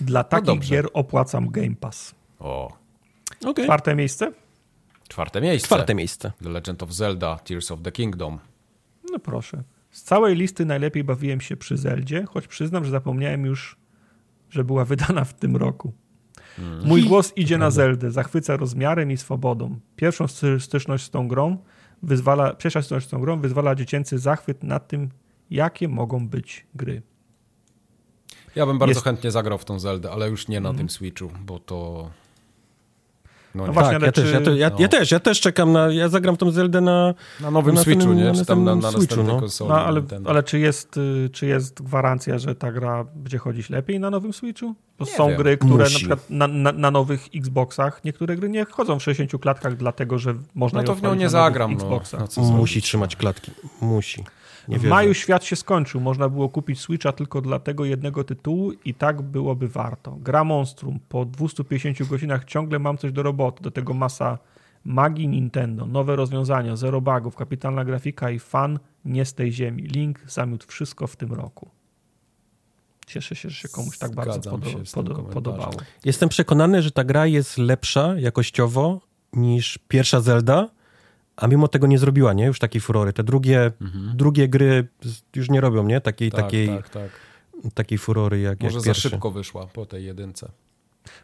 [0.00, 0.70] Dla takich dobrze.
[0.70, 2.14] gier opłacam Game Pass.
[2.40, 2.72] O,
[3.46, 3.64] Okay.
[3.64, 4.32] Czwarte miejsce?
[5.12, 5.66] Czwarte miejsce.
[5.66, 6.32] Czwarte miejsce.
[6.42, 8.38] The Legend of Zelda, Tears of the Kingdom.
[9.12, 9.62] No proszę.
[9.90, 13.76] Z całej listy najlepiej bawiłem się przy Zeldzie, choć przyznam, że zapomniałem już,
[14.50, 15.92] że była wydana w tym roku.
[16.84, 19.78] Mój głos idzie na Zeldę, zachwyca rozmiarem i swobodą.
[19.96, 21.56] Pierwszą sty- styczność z tą grą
[22.02, 25.10] wyzwala, pierwsza styczność z tą grą wyzwala dziecięcy zachwyt nad tym,
[25.50, 27.02] jakie mogą być gry.
[28.56, 31.30] Ja bym bardzo Jest- chętnie zagrał w tą Zeldę, ale już nie na tym Switchu,
[31.44, 32.10] bo to...
[33.54, 33.72] No, No nie.
[33.72, 34.76] właśnie, tak, ale ja, czy- też, ja, te, ja, no.
[34.78, 35.92] ja też, ja też czekam na...
[35.92, 37.14] Ja zagram tą Zeldę na...
[37.40, 38.24] Na nowym Na Switchu, nie?
[38.24, 39.40] na Czy tam na, na następnym Switchu, no.
[39.40, 39.70] konsoli.
[39.70, 44.00] No, ale, ale czy, jest, y, czy jest gwarancja, że ta gra będzie chodzić lepiej
[44.00, 44.74] na nowym Switchu?
[44.98, 45.36] Bo Nie są wiem.
[45.36, 45.92] gry, które Musi.
[45.92, 50.18] na przykład na, na, na nowych Xboxach, niektóre gry nie chodzą w 60 klatkach, dlatego
[50.18, 52.00] że można No to w nią nie zagram, no.
[52.36, 53.50] No Musi trzymać klatki.
[53.80, 54.24] Musi.
[54.68, 54.94] Nie w wierzę.
[54.94, 56.00] maju świat się skończył.
[56.00, 60.16] Można było kupić Switcha tylko dla tego jednego tytułu i tak byłoby warto.
[60.20, 61.00] Gra Monstrum.
[61.08, 63.62] Po 250 godzinach ciągle mam coś do roboty.
[63.62, 64.38] Do tego masa
[64.84, 69.82] magii Nintendo, nowe rozwiązania, zero bugów, kapitalna grafika i fan nie z tej ziemi.
[69.82, 71.68] Link zamiótł wszystko w tym roku.
[73.06, 75.32] Cieszę się, że się komuś tak bardzo Zgadzam podo- tym podo- komentarzem.
[75.34, 75.72] podobało.
[76.04, 79.00] Jestem przekonany, że ta gra jest lepsza jakościowo
[79.32, 80.68] niż pierwsza Zelda,
[81.36, 82.44] a mimo tego nie zrobiła, nie?
[82.46, 83.12] Już takiej furory.
[83.12, 83.70] Te drugie,
[84.14, 84.88] drugie gry
[85.36, 86.00] już nie robią, nie?
[86.00, 87.10] Takiej, Tak, takiej, tak, tak.
[87.74, 89.10] takiej furory jak, Może jak za pierwszy.
[89.10, 90.48] szybko wyszła po tej jedynce.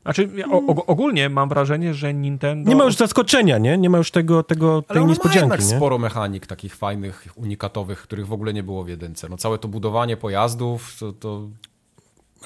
[0.02, 0.46] Znaczy, ja
[0.86, 2.70] ogólnie mam wrażenie, że Nintendo...
[2.70, 3.78] Nie ma już zaskoczenia, nie?
[3.78, 5.76] Nie ma już tego, tego Ale tej ona ma niespodzianki, jednak nie?
[5.76, 9.28] sporo mechanik takich fajnych, unikatowych, których w ogóle nie było w jedynce.
[9.28, 11.48] No całe to budowanie pojazdów, to, to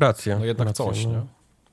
[0.00, 0.38] Racja.
[0.38, 1.12] no jednak racja, coś, no.
[1.12, 1.20] nie?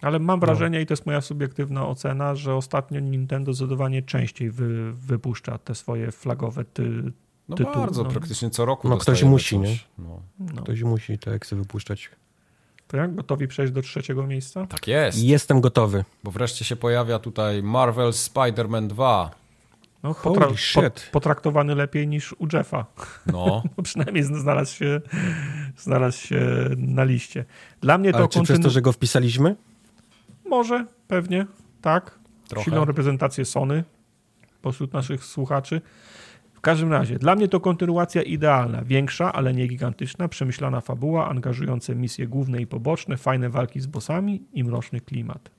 [0.02, 4.94] Ale mam wrażenie, i to jest moja subiektywna ocena, że ostatnio Nintendo zdecydowanie częściej wy,
[4.94, 7.12] wypuszcza te swoje flagowe ty,
[7.50, 8.10] No tytuł, bardzo, no.
[8.10, 9.68] praktycznie co roku No, ktoś musi, coś.
[9.70, 9.78] nie?
[9.98, 10.22] No.
[10.40, 10.62] no.
[10.62, 12.10] Ktoś musi te eksy wypuszczać.
[12.88, 13.16] To jak?
[13.16, 14.68] Gotowi przejść do trzeciego miejsca?
[14.68, 16.06] Tak jest, Jestem gotowy.
[16.24, 19.32] bo wreszcie się pojawia tutaj Marvel Spider-Man 2.
[20.04, 21.10] No, Holy potra- shit.
[21.12, 22.86] potraktowany lepiej niż u Jeffa.
[23.26, 25.02] No, Bo przynajmniej znalazł się,
[25.78, 27.46] znalazł się na liście.
[27.82, 29.56] Dla mnie to Ale czy przez to, że go wpisaliśmy?
[30.50, 31.46] Może, pewnie,
[31.82, 32.20] tak.
[32.48, 32.66] Trochę.
[32.66, 33.84] Silną reprezentację Sony
[34.62, 35.82] pośród naszych słuchaczy.
[36.54, 38.84] W każdym razie, dla mnie to kontynuacja idealna.
[38.84, 44.44] Większa, ale nie gigantyczna, przemyślana fabuła, angażujące misje główne i poboczne, fajne walki z bossami
[44.54, 45.50] i mroczny klimat.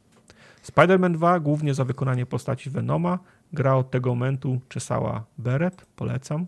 [0.62, 3.18] Spider-Man 2 głównie za wykonanie postaci Venoma.
[3.52, 6.46] Gra od tego momentu czesała beret, polecam.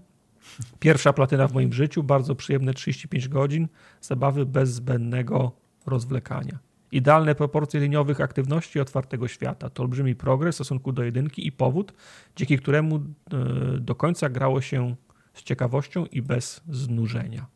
[0.80, 3.68] Pierwsza platyna w moim życiu, bardzo przyjemne 35 godzin,
[4.00, 5.52] zabawy bez zbędnego
[5.86, 6.58] rozwlekania.
[6.92, 9.70] Idealne proporcje liniowych aktywności otwartego świata.
[9.70, 11.92] To olbrzymi progres w stosunku do jedynki i powód,
[12.36, 13.00] dzięki któremu e,
[13.78, 14.94] do końca grało się
[15.34, 17.46] z ciekawością i bez znużenia.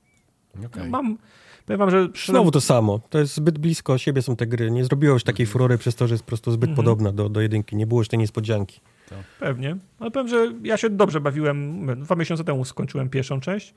[0.66, 0.88] Okay.
[0.88, 1.18] Mam,
[1.66, 2.08] powiem wam, że...
[2.26, 3.00] Znowu to samo.
[3.10, 4.70] To jest zbyt blisko siebie są te gry.
[4.70, 6.76] Nie zrobiło już takiej furory przez to, że jest po prostu zbyt mhm.
[6.76, 7.76] podobna do, do jedynki.
[7.76, 8.80] Nie było już tej niespodzianki.
[9.08, 9.14] To.
[9.40, 9.76] Pewnie.
[9.98, 11.86] Ale powiem, że ja się dobrze bawiłem.
[12.02, 13.74] Dwa miesiące temu skończyłem pierwszą część.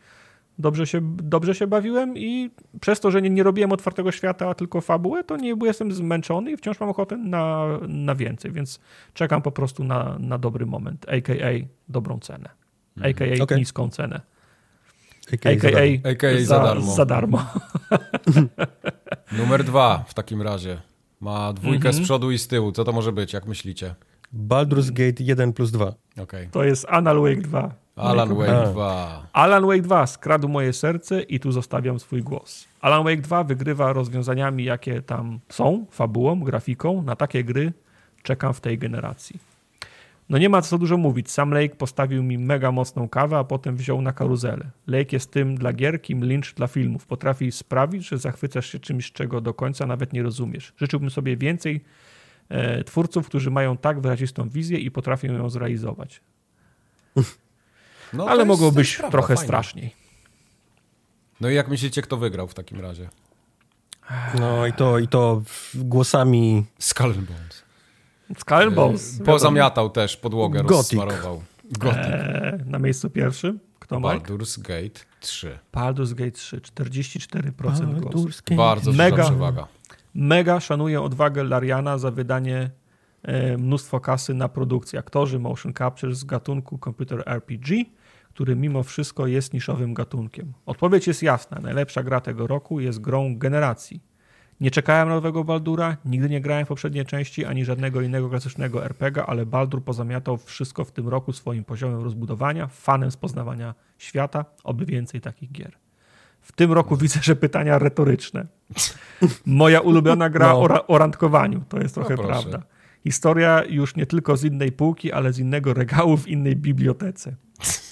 [0.59, 2.49] Dobrze się, dobrze się bawiłem i
[2.81, 6.51] przez to, że nie, nie robiłem otwartego świata, a tylko fabułę, to nie jestem zmęczony
[6.51, 8.79] i wciąż mam ochotę na, na więcej, więc
[9.13, 11.65] czekam po prostu na, na dobry moment, a.k.a.
[11.89, 12.49] dobrą cenę,
[12.97, 13.25] a.k.a.
[13.25, 13.41] Mhm.
[13.41, 13.57] Okay.
[13.57, 14.21] niską cenę.
[15.33, 16.95] AKA, AKA, AKA za, za darmo.
[16.95, 17.45] Za darmo.
[19.37, 20.81] Numer dwa w takim razie.
[21.21, 22.03] Ma dwójkę mm -hmm.
[22.03, 22.71] z przodu i z tyłu.
[22.71, 23.95] Co to może być, jak myślicie?
[24.33, 25.93] Baldur's Gate 1 plus 2.
[26.21, 26.47] Okay.
[26.51, 27.73] To jest Wake 2.
[27.99, 29.27] Alan Wake 2.
[29.33, 32.67] Alan Wake 2 skradł moje serce i tu zostawiam swój głos.
[32.81, 37.01] Alan Wake 2 wygrywa rozwiązaniami, jakie tam są, fabułą, grafiką.
[37.01, 37.73] Na takie gry
[38.23, 39.39] czekam w tej generacji.
[40.29, 41.31] No nie ma co dużo mówić.
[41.31, 44.65] Sam Lake postawił mi mega mocną kawę, a potem wziął na karuzelę.
[44.87, 47.05] Lake jest tym dla gier, kim Lynch dla filmów.
[47.05, 50.73] Potrafi sprawić, że zachwycasz się czymś, czego do końca nawet nie rozumiesz.
[50.77, 51.83] Życzyłbym sobie więcej
[52.49, 56.21] e, twórców, którzy mają tak wyrazistą wizję i potrafią ją zrealizować.
[58.13, 59.47] No, Ale mogło być prawda, trochę fajnie.
[59.47, 59.95] straszniej.
[61.41, 63.09] No i jak myślicie, kto wygrał w takim razie?
[64.39, 65.41] No i to, i to
[65.75, 66.65] głosami...
[66.79, 67.63] Skull Bones.
[68.37, 69.21] Skull Bones.
[69.21, 70.71] E, pozamiatał też podłogę, Gothic.
[70.77, 71.43] rozsmarował.
[71.71, 71.97] Gothic.
[72.05, 73.59] Eee, na miejscu pierwszym?
[73.79, 74.15] Kto ma?
[74.15, 75.59] Baldur's Gate 3.
[75.73, 78.31] Baldur's Gate 3, 44% głosów.
[78.57, 79.67] Bardzo mega, przewaga.
[80.15, 82.69] Mega szanuję odwagę Lariana za wydanie
[83.23, 84.99] e, mnóstwo kasy na produkcję.
[84.99, 87.83] Aktorzy motion capture z gatunku computer RPG,
[88.29, 90.53] który mimo wszystko jest niszowym gatunkiem.
[90.65, 91.59] Odpowiedź jest jasna.
[91.61, 94.01] Najlepsza gra tego roku jest grą generacji.
[94.59, 98.85] Nie czekałem na nowego Baldura, nigdy nie grałem w poprzedniej części ani żadnego innego klasycznego
[98.85, 104.45] RPG, ale Baldur pozamiatał wszystko w tym roku swoim poziomem rozbudowania, fanem z poznawania świata,
[104.63, 105.77] oby więcej takich gier.
[106.41, 108.45] W tym roku widzę, że pytania retoryczne.
[109.45, 110.59] Moja ulubiona gra no.
[110.59, 112.63] o, o randkowaniu, to jest trochę no prawda.
[113.03, 117.35] Historia już nie tylko z innej półki, ale z innego regału w innej bibliotece.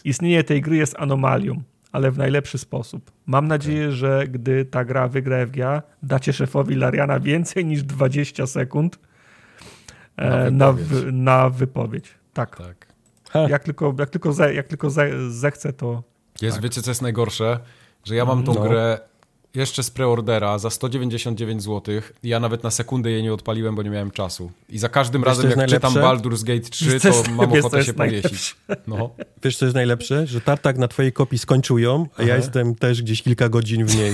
[0.04, 3.12] Istnienie tej gry jest anomalią ale w najlepszy sposób.
[3.26, 9.00] Mam nadzieję, że gdy ta gra wygra FGA, dacie szefowi Lariana więcej niż 20 sekund
[10.18, 11.06] e, na wypowiedź.
[11.06, 12.14] Na, na wypowiedź.
[12.34, 12.58] Tak.
[12.58, 12.88] tak.
[13.50, 16.04] Jak tylko, jak tylko, ze, jak tylko ze, zechce, to.
[16.42, 16.64] Jest, tak.
[16.64, 17.60] wiecie, co jest najgorsze?
[18.04, 18.62] Że ja mam tą no.
[18.62, 19.00] grę
[19.58, 23.90] jeszcze z preordera za 199 zł ja nawet na sekundę jej nie odpaliłem, bo nie
[23.90, 24.52] miałem czasu.
[24.69, 25.90] I za każdym Wiesz, razem, jak najlepsze?
[25.90, 28.56] czytam Baldur's Gate 3, to mam ochotę się powiesić.
[28.88, 29.10] No.
[29.44, 30.27] Wiesz, co jest najlepsze?
[30.27, 32.24] Że Tartak na twojej kopii skończył ją, a Aha.
[32.27, 34.14] ja jestem też gdzieś kilka godzin w niej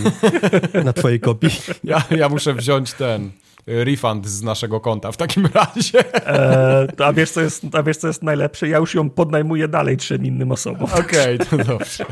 [0.86, 1.50] na twojej kopii.
[1.84, 3.32] Ja, ja muszę wziąć ten
[3.68, 6.28] refund z naszego konta w takim razie.
[6.28, 8.68] E, a, wiesz, co jest, a wiesz, co jest najlepsze?
[8.68, 10.90] Ja już ją podnajmuję dalej trzem innym osobom.
[11.00, 12.06] Okej, okay, to dobrze.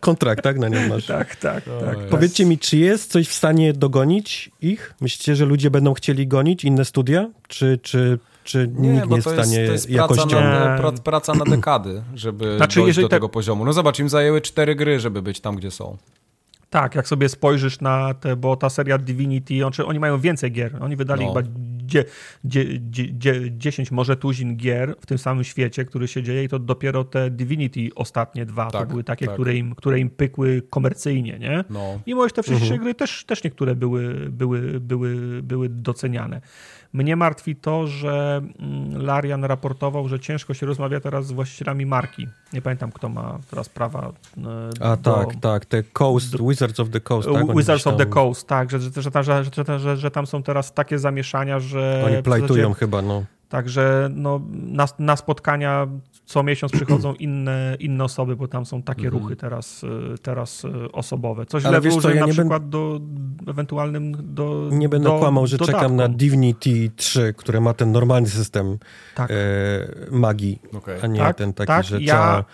[0.00, 0.58] Kontrakt, tak?
[0.58, 1.06] Na nią masz.
[1.16, 1.98] Tak, tak, tak.
[2.10, 4.94] Powiedzcie mi, czy jest coś w stanie dogonić ich?
[5.00, 7.30] Myślicie, że ludzie będą chcieli gonić inne studia?
[7.48, 10.28] Czy, czy, czy nie, nikt nie jest w stanie jest, to jest jakością...
[10.28, 13.16] Praca na, praca na dekady, żeby znaczy, dojść do te...
[13.16, 13.64] tego poziomu.
[13.64, 15.96] No zobacz, im zajęły cztery gry, żeby być tam, gdzie są.
[16.76, 20.82] Tak, jak sobie spojrzysz na te, bo ta seria Divinity, on, oni mają więcej gier.
[20.82, 21.34] Oni wydali no.
[21.34, 21.48] chyba
[21.86, 22.04] dzie,
[22.44, 22.64] dzie,
[23.12, 27.04] dzie, 10, może tuzin gier w tym samym świecie, który się dzieje i to dopiero
[27.04, 29.34] te Divinity ostatnie dwa, tak, to były takie, tak.
[29.34, 31.64] które, im, które im pykły komercyjnie, nie?
[31.70, 32.00] No.
[32.06, 32.82] Mimo, że te wszystkie mhm.
[32.82, 36.40] gry też, też niektóre były, były, były, były doceniane.
[36.92, 42.28] Mnie martwi to, że mm, Larian raportował, że ciężko się rozmawia teraz z właścicielami marki.
[42.52, 44.12] Nie pamiętam, kto ma teraz prawa.
[44.80, 47.28] E, A do, tak, tak, te Coast, Wizards of the Coast.
[47.32, 47.56] Tak?
[47.56, 47.94] Wizards tam...
[47.94, 52.04] of the Coast, tak, że, że, że, że, że, tam są teraz takie zamieszania, że...
[52.06, 53.24] Oni plajtują chyba, no.
[53.48, 55.86] Także no, na, na spotkania
[56.26, 59.22] co miesiąc przychodzą inne, inne osoby, bo tam są takie mhm.
[59.22, 59.88] ruchy teraz, y,
[60.22, 61.46] teraz y, osobowe.
[61.46, 62.70] Coś Ale wiesz co, ja na przykład ben...
[62.70, 63.00] do
[63.50, 65.80] ewentualnym do Nie będę do, kłamał, że dodatkom.
[65.80, 68.78] czekam na Divinity 3, które ma ten normalny system
[69.14, 69.30] tak.
[69.30, 69.34] e,
[70.10, 71.02] magii, okay.
[71.02, 72.14] a nie tak, ten taki, tak, że ja...
[72.14, 72.44] trzeba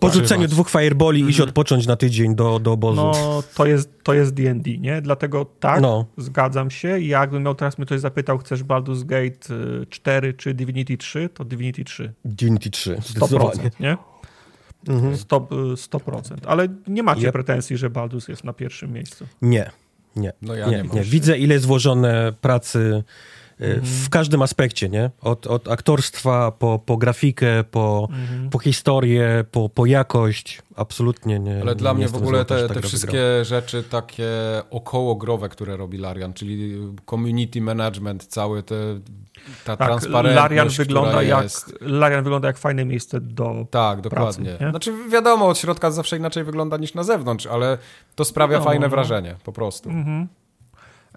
[0.00, 1.30] po rzuceniu dwóch fireboli mm.
[1.30, 3.02] iść odpocząć na tydzień do, do obozu.
[3.02, 5.02] No, to jest to jest D&D, nie?
[5.02, 6.06] Dlatego tak, no.
[6.16, 7.00] zgadzam się.
[7.00, 9.54] Jakbym miał teraz mnie ktoś zapytał, chcesz Baldur's Gate
[9.88, 12.12] 4 y, czy Divinity 3, to Divinity 3.
[12.24, 13.96] Divinity 3, 100%, nie?
[14.88, 15.14] Mhm.
[15.14, 16.36] 100%, 100%.
[16.46, 17.32] Ale nie macie yep.
[17.32, 19.26] pretensji, że Baldus jest na pierwszym miejscu.
[19.42, 19.70] Nie,
[20.16, 20.32] nie.
[20.42, 21.02] No ja nie, nie, nie.
[21.02, 23.04] Widzę, ile jest włożone pracy
[23.60, 23.82] mhm.
[23.84, 25.10] w każdym aspekcie, nie?
[25.20, 28.50] Od, od aktorstwa po, po grafikę, po, mhm.
[28.50, 30.62] po historię, po, po jakość.
[30.76, 31.60] Absolutnie nie.
[31.60, 33.44] Ale dla nie mnie w ogóle te, te wszystkie wygrał.
[33.44, 34.28] rzeczy takie
[34.70, 36.78] okołogrowe, które robi Larian, czyli
[37.10, 39.00] community management, cały te,
[39.64, 41.74] ta tak, transparentność, Larian wygląda jak jest...
[41.80, 44.50] Larian wygląda jak fajne miejsce do Tak, dokładnie.
[44.50, 47.78] Pracy, znaczy wiadomo, od środka zawsze inaczej wygląda niż na zewnątrz, ale
[48.14, 48.90] to sprawia no, fajne no.
[48.90, 49.90] wrażenie, po prostu.
[49.90, 50.28] Mhm.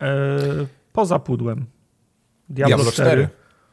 [0.01, 0.07] E,
[0.93, 1.65] poza pudłem.
[2.49, 3.29] Diablo, Diablo 4, 4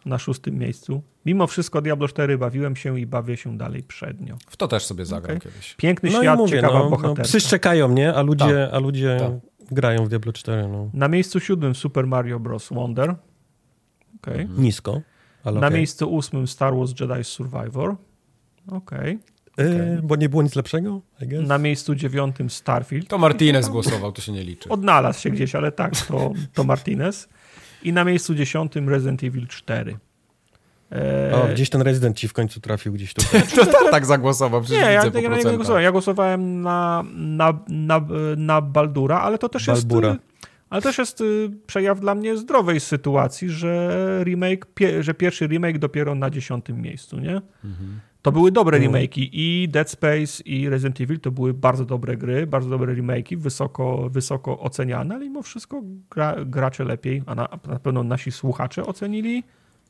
[0.06, 1.02] na szóstym miejscu.
[1.26, 4.38] Mimo wszystko Diablo 4 bawiłem się i bawię się dalej przednio.
[4.48, 5.50] W to też sobie zagram okay.
[5.52, 5.74] kiedyś.
[5.74, 7.22] Piękny no świat, mówię, ciekawa no, bohaterka.
[7.22, 8.14] No, psy czekają, nie?
[8.14, 8.74] A ludzie, tak.
[8.74, 9.32] a ludzie tak.
[9.70, 10.68] grają w Diablo 4.
[10.68, 10.90] No.
[10.94, 12.68] Na miejscu siódmym Super Mario Bros.
[12.68, 13.14] Wonder.
[14.16, 14.40] Okay.
[14.40, 14.62] Mhm.
[14.62, 15.00] Nisko.
[15.44, 15.70] na okay.
[15.70, 17.96] miejscu ósmym Star Wars Jedi Survivor.
[18.66, 19.18] Okej.
[19.18, 19.30] Okay.
[19.68, 21.00] Yy, bo nie było nic lepszego?
[21.42, 23.08] Na miejscu dziewiątym Starfield.
[23.08, 24.68] To Martinez głosował, to się nie liczy.
[24.68, 27.28] Odnalazł się gdzieś, ale tak, to, to Martinez.
[27.82, 29.96] I na miejscu dziesiątym Resident Evil 4.
[30.90, 31.32] Eee...
[31.32, 33.42] O, gdzieś ten Resident ci w końcu trafił gdzieś tutaj.
[33.56, 35.84] to tak, tak zagłosował, przecież nie, ja, ja nie głosowałem.
[35.84, 38.00] Ja głosowałem na, na, na,
[38.36, 40.08] na Baldura, ale to też Balbura.
[40.08, 40.20] jest...
[40.70, 44.66] Ale też jest y, przejaw dla mnie zdrowej sytuacji, że remake,
[45.00, 47.40] że pierwszy remake dopiero na dziesiątym miejscu, nie?
[47.64, 48.00] Mhm.
[48.22, 48.92] To były dobre mm.
[48.92, 53.36] remake'i i Dead Space i Resident Evil to były bardzo dobre gry, bardzo dobre remake'i,
[53.36, 58.86] wysoko, wysoko oceniane, ale mimo wszystko gra, gracze lepiej, a na, na pewno nasi słuchacze
[58.86, 59.44] ocenili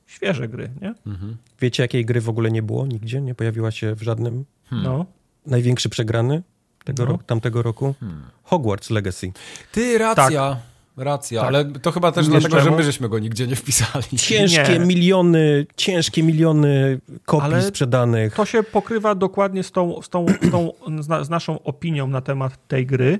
[0.07, 0.94] świeże gry, nie?
[1.07, 1.36] Mhm.
[1.60, 3.20] Wiecie, jakiej gry w ogóle nie było nigdzie?
[3.20, 4.44] Nie pojawiła się w żadnym?
[4.65, 4.89] Hmm.
[4.89, 5.07] No.
[5.47, 6.42] Największy przegrany
[6.84, 7.12] tego no.
[7.12, 7.94] roku, tamtego roku?
[8.00, 8.23] Hmm.
[8.42, 9.33] Hogwarts Legacy.
[9.73, 10.50] Ty, racja.
[10.50, 10.70] Tak.
[11.01, 11.49] Racja, tak.
[11.49, 12.70] ale to chyba też Wiesz dlatego, czemu?
[12.70, 14.19] że my żeśmy go nigdzie nie wpisali.
[14.19, 14.87] Ciężkie nie.
[14.87, 18.35] miliony, ciężkie miliony kopii ale sprzedanych.
[18.35, 20.73] To się pokrywa dokładnie z tą, z, tą, z, tą,
[21.25, 23.19] z naszą opinią na temat tej gry,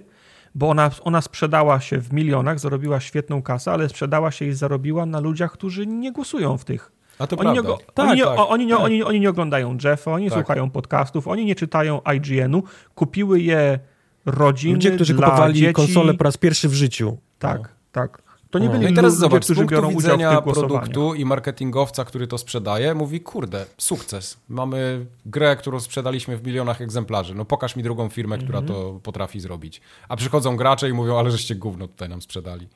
[0.55, 5.07] bo ona, ona sprzedała się w milionach, zarobiła świetną kasę, ale sprzedała się i zarobiła
[5.07, 6.93] na ludziach, którzy nie głosują w tych.
[7.19, 7.71] A to oni prawda.
[7.71, 8.81] Nie, tak, oni, tak, oni, tak.
[8.81, 10.39] Oni, oni, nie oglądają Jeffa, oni tak.
[10.39, 12.63] słuchają podcastów, oni nie czytają IGN-u,
[12.95, 13.79] kupiły je
[14.27, 15.73] rodziny Ludzie, którzy kupowali dzieci.
[15.73, 17.17] konsolę po raz pierwszy w życiu.
[17.41, 17.69] Tak, no.
[17.93, 18.23] tak.
[18.51, 22.05] To nie byli no i teraz ludzie, zobacz, którzy z punktu widzenia produktu i marketingowca,
[22.05, 24.37] który to sprzedaje, mówi, kurde, sukces.
[24.49, 27.35] Mamy grę, którą sprzedaliśmy w milionach egzemplarzy.
[27.35, 28.75] No pokaż mi drugą firmę, która mm -hmm.
[28.75, 29.81] to potrafi zrobić.
[30.09, 32.69] A przychodzą gracze i mówią, ale żeście gówno tutaj nam sprzedali.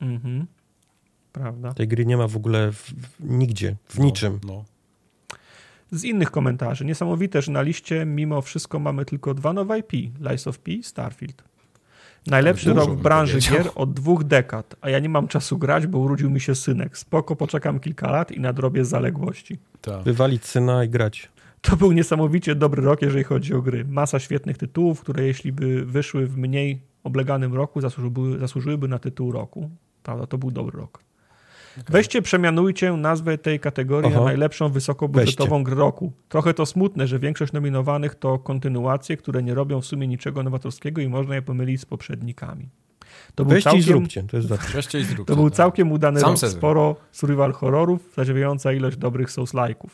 [0.00, 0.46] Mhm.
[1.32, 1.74] Prawda.
[1.74, 4.40] Tej gry nie ma w ogóle w, w, nigdzie, w no, niczym.
[4.46, 4.64] No.
[5.90, 6.84] Z innych komentarzy.
[6.84, 9.92] Niesamowite, że na liście mimo wszystko mamy tylko dwa nowe IP.
[10.20, 11.47] Lies of P, Starfield.
[12.30, 15.98] Najlepszy rok w branży gier od dwóch dekad, a ja nie mam czasu grać, bo
[15.98, 16.98] urodził mi się synek.
[16.98, 19.58] Spoko, poczekam kilka lat i nadrobię zaległości.
[19.80, 20.02] Tak.
[20.02, 21.28] Wywalić syna i grać.
[21.60, 23.84] To był niesamowicie dobry rok, jeżeli chodzi o gry.
[23.84, 29.32] Masa świetnych tytułów, które jeśli by wyszły w mniej obleganym roku, zasłużyłyby, zasłużyłyby na tytuł
[29.32, 29.70] roku.
[30.02, 31.07] Prawda, to był dobry rok.
[31.80, 31.92] Okay.
[31.92, 34.20] Weźcie, przemianujcie nazwę tej kategorii Aha.
[34.20, 36.12] na najlepszą wysokobudżetową grę roku.
[36.28, 41.00] Trochę to smutne, że większość nominowanych to kontynuacje, które nie robią w sumie niczego nowatorskiego
[41.00, 42.68] i można je pomylić z poprzednikami.
[43.34, 45.24] To był całkiem, i zróbcie, to jest Weźcie i zróbcie.
[45.24, 46.50] To był całkiem udany Sam rok.
[46.50, 49.90] Sporo survival horrorów, zadziwiająca ilość dobrych souls-like'ów.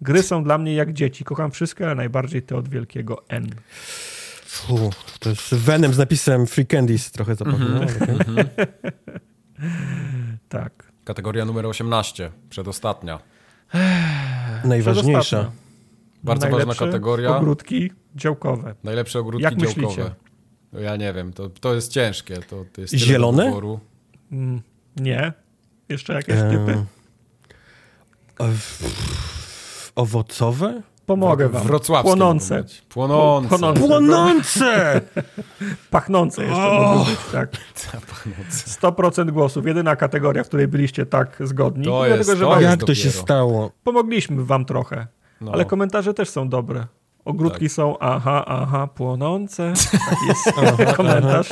[0.00, 1.24] Gry są dla mnie jak dzieci.
[1.24, 3.46] Kocham wszystkie, ale najbardziej te od wielkiego N.
[4.46, 7.76] Fuh, to jest Venom z napisem Free Candies trochę zapomniałem.
[7.76, 8.44] Mm -hmm.
[10.48, 10.95] tak.
[11.06, 13.18] Kategoria numer 18, przedostatnia.
[14.64, 15.20] Najważniejsza.
[15.20, 15.66] Przedostatnia.
[16.24, 17.36] Bardzo Najlepsze ważna kategoria.
[17.36, 18.74] ogródki działkowe.
[18.84, 19.86] Najlepsze ogródki Jak działkowe.
[19.86, 20.14] Myślicie?
[20.72, 22.36] No ja nie wiem, to, to jest ciężkie.
[22.36, 23.52] To, to jest Zielone?
[24.32, 24.62] Mm,
[24.96, 25.32] nie.
[25.88, 26.84] Jeszcze jakieś eee, typy?
[29.94, 30.82] Owocowe?
[31.06, 31.62] Pomogę wam.
[31.62, 32.08] Wrocławskie.
[32.08, 32.64] Płonące.
[32.88, 33.48] Płonące.
[33.48, 33.80] Płonące!
[33.80, 35.00] Płonące!
[35.90, 37.50] Pachnące jeszcze mogą być, tak.
[38.82, 39.66] 100% głosów.
[39.66, 41.84] Jedyna kategoria, w której byliście tak zgodni.
[41.84, 43.70] To jest, dlatego, to Jak to się stało?
[43.84, 45.06] Pomogliśmy wam trochę,
[45.40, 45.52] no.
[45.52, 46.86] ale komentarze też są dobre.
[47.24, 47.72] Ogródki tak.
[47.72, 49.72] są aha, aha, płonące.
[49.92, 50.52] Tak jest
[50.96, 51.48] komentarz.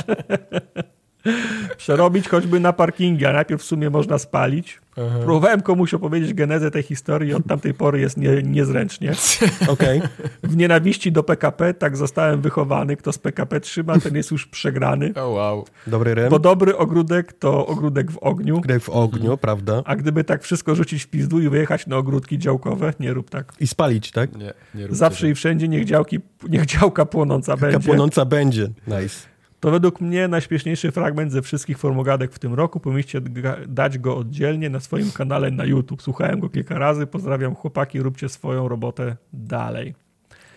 [1.77, 4.81] Przerobić choćby na parkingi, a najpierw w sumie można spalić.
[4.97, 5.19] Aha.
[5.25, 9.12] Próbowałem komuś opowiedzieć genezę tej historii, od tamtej pory jest nie, niezręcznie.
[9.69, 10.01] Okay.
[10.43, 12.97] W nienawiści do PKP tak zostałem wychowany.
[12.97, 15.12] Kto z PKP trzyma, ten jest już przegrany.
[15.25, 15.65] Oh, wow.
[15.86, 16.31] Dobry rym.
[16.31, 18.57] Bo dobry ogródek to ogródek w ogniu.
[18.57, 19.39] Ogródek w ogniu, hmm.
[19.39, 19.83] prawda.
[19.85, 23.53] A gdyby tak wszystko rzucić w pizdu i wyjechać na ogródki działkowe, nie rób tak.
[23.61, 24.36] I spalić, tak?
[24.36, 27.81] Nie, nie Zawsze i wszędzie niech, działki, niech działka płonąca będzie.
[27.81, 28.69] płonąca będzie.
[28.86, 29.33] Nice.
[29.65, 32.81] To według mnie najśmieszniejszy fragment ze wszystkich formogadek w tym roku.
[32.81, 33.20] Powinniście
[33.68, 36.02] dać go oddzielnie na swoim kanale na YouTube.
[36.02, 37.07] Słuchałem go kilka razy.
[37.07, 39.94] Pozdrawiam chłopaki, róbcie swoją robotę dalej.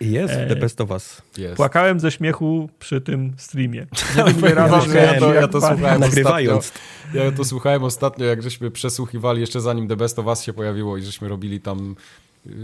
[0.00, 1.22] Jest, The Best of Us.
[1.38, 1.56] Jest.
[1.56, 3.86] Płakałem ze śmiechu przy tym streamie.
[4.16, 4.56] Nie wiem,
[4.94, 6.58] ja, ja, to, ja to słuchałem Nagrywając.
[6.58, 10.52] Ostatnio, ja to słuchałem ostatnio, jak żeśmy przesłuchiwali jeszcze zanim The Best of Us się
[10.52, 11.96] pojawiło i żeśmy robili tam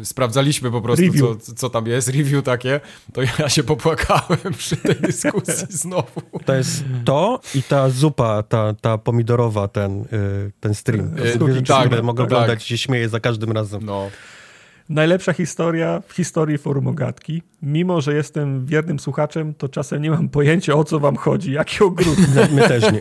[0.04, 1.04] sprawdzaliśmy po prostu,
[1.40, 2.80] co, co tam jest, review takie,
[3.12, 6.22] to ja się popłakałem przy tej dyskusji znowu.
[6.44, 11.16] To jest to i ta zupa, ta, ta pomidorowa, ten, y, ten stream.
[11.16, 12.32] Yy, tak, mogę tak.
[12.32, 13.84] oglądać i się śmieję za każdym razem.
[13.84, 14.10] No.
[14.88, 17.42] Najlepsza historia w historii forum Ogatki.
[17.62, 21.84] Mimo, że jestem wiernym słuchaczem, to czasem nie mam pojęcia, o co wam chodzi, jaki
[21.84, 22.52] ogródek.
[22.54, 23.00] My też nie.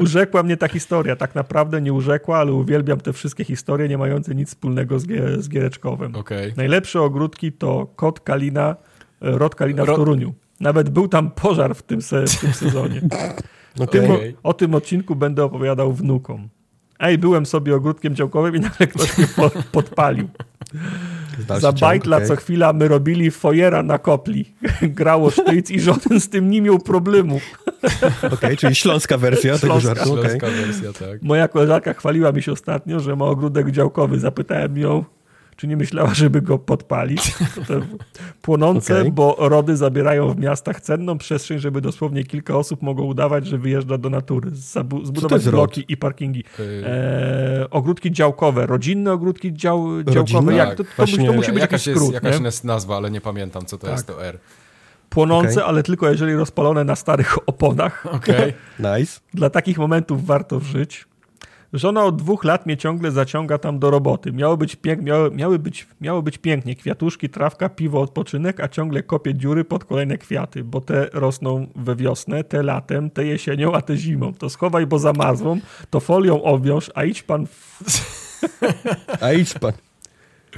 [0.00, 1.16] Urzekła mnie ta historia.
[1.16, 5.06] Tak naprawdę nie urzekła, ale uwielbiam te wszystkie historie nie mające nic wspólnego z,
[5.44, 6.16] z Giereczkowem.
[6.16, 6.52] Okay.
[6.56, 8.76] Najlepsze ogródki to kot Kalina,
[9.22, 10.34] e, rod Kalina w Toruniu.
[10.60, 13.00] Nawet był tam pożar w tym, se, w tym sezonie.
[13.80, 14.00] Okay.
[14.00, 16.48] Tym, o, o tym odcinku będę opowiadał wnukom.
[17.02, 19.26] Ej, byłem sobie ogródkiem działkowym i nagle ktoś mnie
[19.72, 20.28] podpalił.
[21.60, 22.28] Za bajtla okay.
[22.28, 24.54] co chwila my robili fojera na kopli.
[24.82, 27.40] Grało sztyc i żaden z tym nie miał problemu.
[28.18, 29.66] Okej, okay, czyli śląska wersja śląska.
[29.68, 30.12] tego żartu.
[30.12, 30.24] Okay.
[30.24, 31.22] Śląska wersja, tak.
[31.22, 34.18] Moja koleżanka chwaliła mi się ostatnio, że ma ogródek działkowy.
[34.18, 35.04] Zapytałem ją,
[35.56, 37.34] czy nie myślała, żeby go podpalić?
[38.42, 39.12] Płonące, okay.
[39.12, 43.98] bo rody zabierają w miastach cenną przestrzeń, żeby dosłownie kilka osób mogło udawać, że wyjeżdża
[43.98, 44.50] do natury.
[45.02, 45.90] Zbudować bloki rod?
[45.90, 46.44] i parkingi.
[46.82, 50.54] E, ogródki działkowe, rodzinne ogródki dział, działkowe.
[50.54, 52.12] Jak, to, to, Właśnie, to, musi być jakaś jakiś skrót.
[52.12, 53.96] Jest, jakaś jest nazwa, ale nie pamiętam, co to tak.
[53.96, 54.38] jest to R.
[55.10, 55.64] Płonące, okay.
[55.64, 58.06] ale tylko jeżeli rozpalone na starych oponach.
[58.06, 58.52] Okay.
[58.98, 59.20] nice.
[59.34, 61.06] Dla takich momentów warto żyć.
[61.72, 64.32] Żona od dwóch lat mnie ciągle zaciąga tam do roboty.
[64.32, 66.74] Miało być, pięk, miało, miały być, miało być pięknie.
[66.74, 71.96] Kwiatuszki, trawka, piwo, odpoczynek, a ciągle kopie dziury pod kolejne kwiaty, bo te rosną we
[71.96, 74.34] wiosnę, te latem, te jesienią, a te zimą.
[74.34, 75.60] To schowaj, bo zamarzłą,
[75.90, 77.46] to folią obwiąż, a idź pan...
[77.46, 77.82] W...
[79.24, 79.72] a idź pan.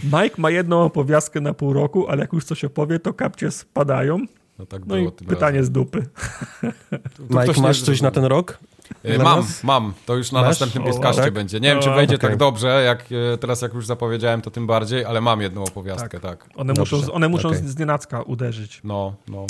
[0.04, 4.18] Mike ma jedną opowiastkę na pół roku, ale jak już coś opowie, to kapcie spadają.
[4.58, 5.64] No, tak no i pytanie razem.
[5.64, 6.06] z dupy.
[7.30, 8.58] Mike, masz coś na ten rok?
[9.04, 9.64] E, mam, nas?
[9.64, 9.92] mam.
[10.06, 10.48] To już na Masz?
[10.48, 11.32] następnym piskaście tak?
[11.32, 11.60] będzie.
[11.60, 12.30] Nie wiem, czy wejdzie okay.
[12.30, 13.04] tak dobrze, jak
[13.34, 16.40] e, teraz jak już zapowiedziałem, to tym bardziej, ale mam jedną opowiastkę, tak.
[16.40, 16.56] tak.
[16.56, 16.96] One Dobrze.
[16.96, 17.68] muszą, one muszą okay.
[17.68, 18.80] z nienacka uderzyć.
[18.84, 19.46] No, no.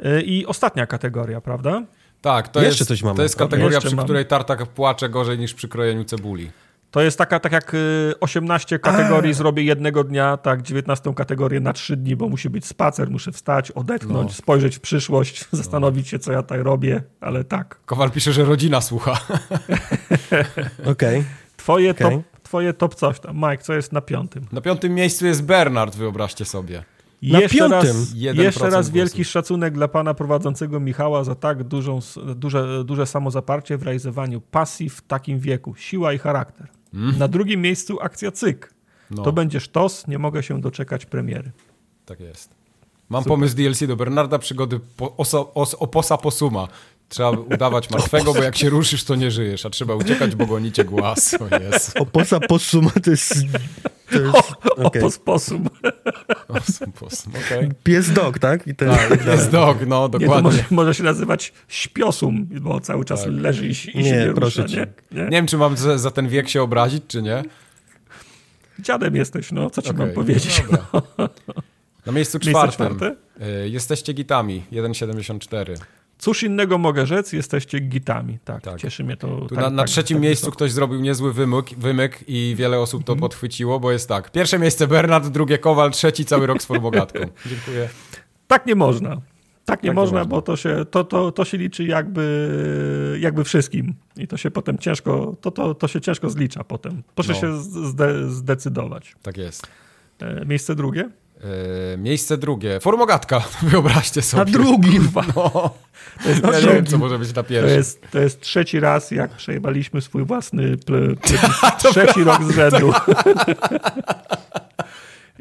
[0.00, 1.82] E, I ostatnia kategoria, prawda?
[2.20, 3.16] Tak, to Jeszcze jest, coś mamy.
[3.16, 6.50] To jest kategoria, przy której tartak płacze gorzej niż przy krojeniu cebuli.
[6.90, 7.76] To jest taka, tak jak
[8.20, 9.34] 18 y, kategorii A.
[9.34, 13.70] zrobię jednego dnia, tak 19 kategorię na 3 dni, bo musi być spacer, muszę wstać,
[13.70, 14.34] odetchnąć, no.
[14.34, 15.56] spojrzeć w przyszłość, no.
[15.56, 17.80] zastanowić się, co ja tutaj robię, ale tak.
[17.86, 19.12] Kowal pisze, że rodzina słucha.
[20.78, 21.18] Okej.
[21.18, 21.24] Okay.
[21.56, 22.10] Twoje, okay.
[22.10, 23.36] top, twoje top coś tam.
[23.36, 24.46] Mike, co jest na piątym?
[24.52, 26.84] Na piątym miejscu jest Bernard, wyobraźcie sobie.
[27.22, 27.80] Na jeszcze piątym.
[27.80, 31.98] raz, jeszcze raz wielki szacunek dla pana prowadzącego Michała za tak dużą,
[32.36, 35.74] duże, duże samozaparcie w realizowaniu pasji w takim wieku.
[35.74, 36.77] Siła i charakter.
[36.94, 37.18] Mm.
[37.18, 38.74] Na drugim miejscu akcja Cyk.
[39.10, 39.22] No.
[39.22, 41.52] To będzie sztos, nie mogę się doczekać premiery.
[42.04, 42.50] Tak jest.
[43.08, 43.36] Mam Super.
[43.36, 46.68] pomysł DLC do Bernarda, przygody po, oso, os, oposa posuma.
[47.08, 50.84] Trzeba udawać martwego, bo jak się ruszysz, to nie żyjesz, a trzeba uciekać, bo gonicie
[50.84, 51.34] głaz.
[51.40, 52.00] O jest.
[52.00, 53.34] Oposa posuma to jest...
[54.10, 55.02] To jest o, okay.
[55.02, 55.68] Opos posum.
[56.48, 57.70] Osum posum, okay.
[57.84, 58.66] Pies dog, tak?
[58.66, 60.36] I ten, tak, pies dog, no dokładnie.
[60.36, 63.32] Nie, może, może, się nazywać śpiosum, bo cały czas tak.
[63.32, 64.76] leży i, i nie, się nie proszę rusza.
[64.76, 64.86] Nie?
[65.12, 65.24] nie?
[65.24, 67.42] nie wiem, czy mam za, za, ten wiek się obrazić, czy nie.
[68.78, 70.06] Dziadem jesteś, no, co ci okay.
[70.06, 70.62] mam powiedzieć.
[70.92, 71.02] No
[72.06, 75.76] Na miejscu czwartym y, jesteście gitami, 1,74.
[76.18, 78.38] Cóż innego mogę rzec, jesteście gitami.
[78.44, 78.80] Tak, tak.
[78.80, 79.46] cieszy mnie to.
[79.48, 80.56] Tak, na, na tak, trzecim tak miejscu wysoko.
[80.56, 83.20] ktoś zrobił niezły wymyk, wymyk i wiele osób to mm.
[83.20, 84.30] podchwyciło, bo jest tak.
[84.30, 87.18] Pierwsze miejsce Bernard, drugie Kowal, trzeci cały rok z formogatką.
[87.46, 87.88] Dziękuję.
[88.46, 89.20] Tak nie można.
[89.64, 93.18] Tak nie, tak można, nie można, bo to się, to, to, to się liczy jakby,
[93.20, 93.94] jakby wszystkim.
[94.16, 97.02] I to się potem ciężko, to, to, to się ciężko zlicza potem.
[97.14, 97.40] Proszę no.
[97.40, 99.14] się zde, zdecydować.
[99.22, 99.66] Tak jest.
[100.20, 101.10] E, miejsce drugie?
[101.40, 102.80] Yy, miejsce drugie.
[102.80, 104.44] Formogatka, wyobraźcie sobie.
[104.44, 105.08] Na drugim.
[105.36, 105.74] No.
[106.22, 107.70] To jest, ja nie wiem, co może być na pierwszym.
[107.70, 112.50] To jest, to jest trzeci raz, jak przejebaliśmy swój własny ple, ple, trzeci rok z
[112.50, 112.92] rzędu.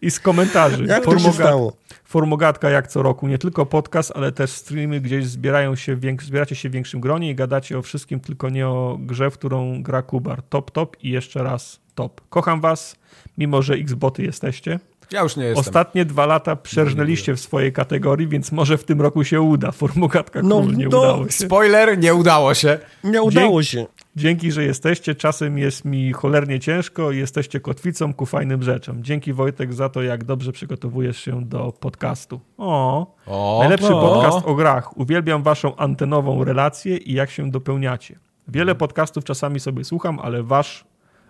[0.01, 0.85] I z komentarzy.
[0.85, 1.73] Jak to się stało?
[2.03, 6.69] Formogatka jak co roku, nie tylko podcast, ale też streamy, gdzieś zbierają się, zbieracie się
[6.69, 10.41] w większym gronie i gadacie o wszystkim, tylko nie o grze, w którą gra Kubar.
[10.43, 12.21] Top, top i jeszcze raz top.
[12.29, 12.95] Kocham was,
[13.37, 14.79] mimo że X-boty jesteście.
[15.11, 15.59] Ja już nie jestem.
[15.59, 19.71] Ostatnie dwa lata przerżnęliście w swojej kategorii, więc może w tym roku się uda.
[19.71, 21.45] Formugatka no, król, nie no, udało się.
[21.45, 22.79] Spoiler, nie udało się.
[23.03, 23.85] Nie udało się.
[24.15, 25.15] Dzięki, że jesteście.
[25.15, 29.03] Czasem jest mi cholernie ciężko i jesteście kotwicą ku fajnym rzeczom.
[29.03, 32.39] Dzięki Wojtek za to, jak dobrze przygotowujesz się do podcastu.
[32.57, 34.01] O, o najlepszy o.
[34.01, 34.97] podcast o grach.
[34.97, 38.19] Uwielbiam waszą antenową relację i jak się dopełniacie.
[38.47, 40.85] Wiele podcastów czasami sobie słucham, ale wasz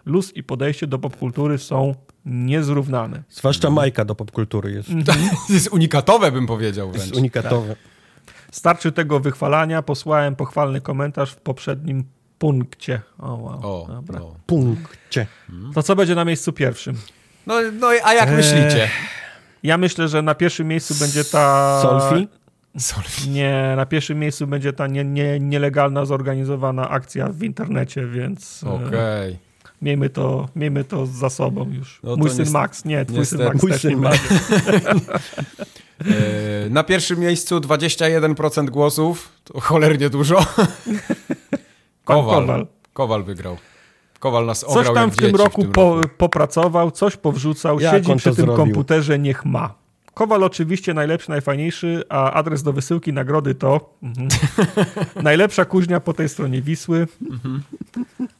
[0.05, 1.95] Luz i podejście do popkultury są
[2.27, 3.23] niezrównane.
[3.29, 4.89] Zwłaszcza Majka do popkultury jest.
[5.47, 7.05] To jest unikatowe, bym powiedział wręcz.
[7.05, 7.75] Jest unikatowe.
[8.51, 9.81] Starczy tego wychwalania.
[9.81, 12.03] Posłałem pochwalny komentarz w poprzednim
[12.39, 13.01] punkcie.
[13.19, 13.59] O, wow.
[13.63, 14.19] O, Dobra.
[14.19, 14.35] no.
[14.45, 15.27] Punkcie.
[15.73, 16.95] To co będzie na miejscu pierwszym?
[17.47, 18.89] No, no a jak myślicie?
[19.63, 21.79] Ja myślę, że na pierwszym miejscu będzie ta...
[21.81, 22.27] Solfi?
[22.77, 23.29] Solfi.
[23.29, 28.69] Nie, na pierwszym miejscu będzie ta nie, nie, nielegalna, zorganizowana akcja w internecie, więc e,
[28.69, 29.37] Okej.
[29.81, 31.99] Miejmy, to, miejmy to za sobą już.
[32.03, 34.19] No Mój syn niestety- Max, nie, twój syn Max Mój też syn nie Max.
[36.65, 39.29] E, Na pierwszym miejscu 21% głosów.
[39.43, 40.35] To cholernie dużo.
[42.05, 42.41] Kowal.
[42.41, 42.67] Kowal.
[42.93, 43.57] Kowal wygrał.
[44.19, 47.93] Kowal nas Coś ograł tam jak w tym dzieci roku, po, popracował, coś powrzucał, Jak
[47.93, 48.55] siedzi przy tym zrobił?
[48.65, 49.73] komputerze, niech ma.
[50.17, 54.27] Kowal oczywiście najlepszy, najfajniejszy, a adres do wysyłki nagrody to mhm.
[55.23, 57.07] najlepsza kuźnia po tej stronie Wisły.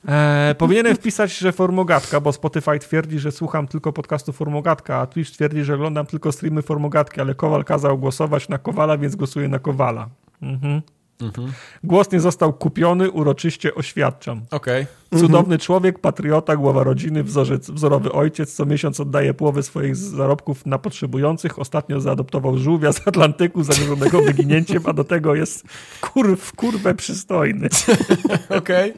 [0.08, 5.32] E, powinienem wpisać, że Formogatka, bo Spotify twierdzi, że słucham tylko podcastu Formogatka, a Twitch
[5.32, 9.60] twierdzi, że oglądam tylko streamy Formogatki, ale Kowal kazał głosować na Kowala, więc głosuję na
[9.60, 10.10] Kowala.
[10.42, 10.82] Mhm.
[11.84, 14.42] Głos nie został kupiony, uroczyście oświadczam.
[14.52, 14.86] Okej.
[15.20, 20.78] Cudowny człowiek, patriota, głowa rodziny, wzorzec, wzorowy ojciec, co miesiąc oddaje połowę swoich zarobków na
[20.78, 21.60] potrzebujących.
[21.60, 25.64] Ostatnio zaadoptował żółwia z Atlantyku zagrożonego wyginięciem, a do tego jest
[26.02, 27.70] kur, w kurwę przystojny.
[28.60, 28.94] Okej.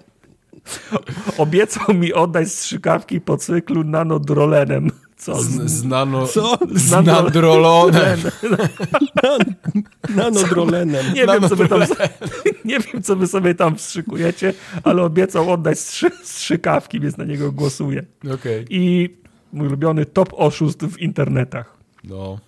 [1.38, 4.92] Obiecał mi oddać strzykawki po cyklu nanodrolenem.
[5.20, 5.42] Co?
[5.42, 6.28] Z- Znano...
[6.28, 6.58] Co?
[6.76, 8.20] Z Nano- nadrolonem.
[10.16, 11.06] Nanodrolenem.
[11.14, 11.82] Nie wiem, co wy tam,
[12.66, 17.52] nie wiem, co wy sobie tam wstrzykujecie, ale obiecał oddać strzy, strzykawki, więc na niego
[17.52, 18.06] głosuję.
[18.34, 18.66] Okej.
[18.70, 19.10] I
[19.54, 21.78] mój ulubiony top oszust w internetach.
[22.04, 22.40] No.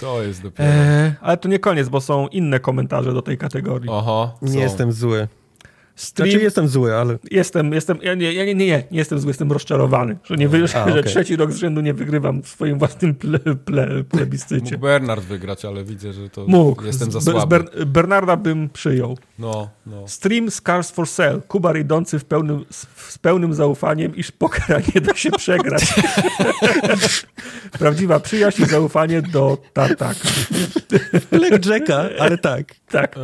[0.00, 0.68] To jest dopiero...
[0.70, 3.90] Eee, ale to nie koniec, bo są inne komentarze do tej kategorii.
[3.90, 4.38] Oho.
[4.42, 5.28] Nie jestem zły.
[5.96, 9.18] Stream, Znaczy jestem zły, ale jestem, jestem, ja nie, ja nie, nie, nie, nie jestem
[9.18, 12.48] zły, jestem rozczarowany, że, nie wy, A, że trzeci rok z rzędu nie wygrywam w
[12.48, 14.74] swoim własnym ple, ple, plebiscycie.
[14.74, 16.84] Mógł Bernard wygrać, ale widzę, że to Mógł.
[16.84, 17.58] jestem za słaby.
[17.58, 19.18] Ber, Bernarda bym przyjął.
[19.38, 20.08] No, no.
[20.08, 21.40] Stream Scars for Sale.
[21.48, 25.94] Kubar idący w pełnym, z, z pełnym zaufaniem, iż pokera nie da się przegrać.
[27.78, 30.28] Prawdziwa przyjaźń i zaufanie do Tartaka.
[31.30, 32.74] Blackjacka, ale tak.
[33.00, 33.18] Tak.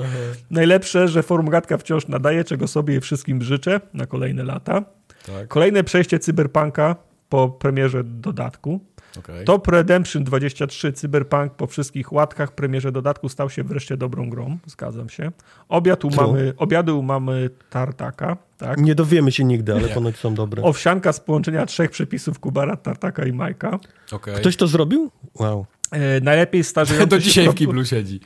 [0.50, 4.84] Najlepsze, że Formogatka wciąż nadaje, czego sobie i wszystkim życzę na kolejne lata.
[5.26, 5.48] Tak.
[5.48, 6.96] Kolejne przejście Cyberpunka
[7.28, 8.80] po premierze dodatku.
[9.18, 9.44] Okej.
[9.44, 14.58] Top Redemption 23 Cyberpunk po wszystkich łatkach premierze dodatku stał się wreszcie dobrą grą.
[14.66, 15.32] Zgadzam się.
[15.68, 18.36] Obiad u mamy, obiady u mamy Tartaka.
[18.58, 18.80] Tak.
[18.80, 20.62] Nie dowiemy się nigdy, ale ponoć są dobre.
[20.62, 23.78] Owsianka z połączenia trzech przepisów Kubara, Tartaka i Majka.
[24.12, 24.34] Okej.
[24.34, 25.10] Ktoś to zrobił?
[25.34, 25.66] Wow.
[25.90, 28.20] E, najlepiej starzejący Do dzisiaj w kiblu siedzi.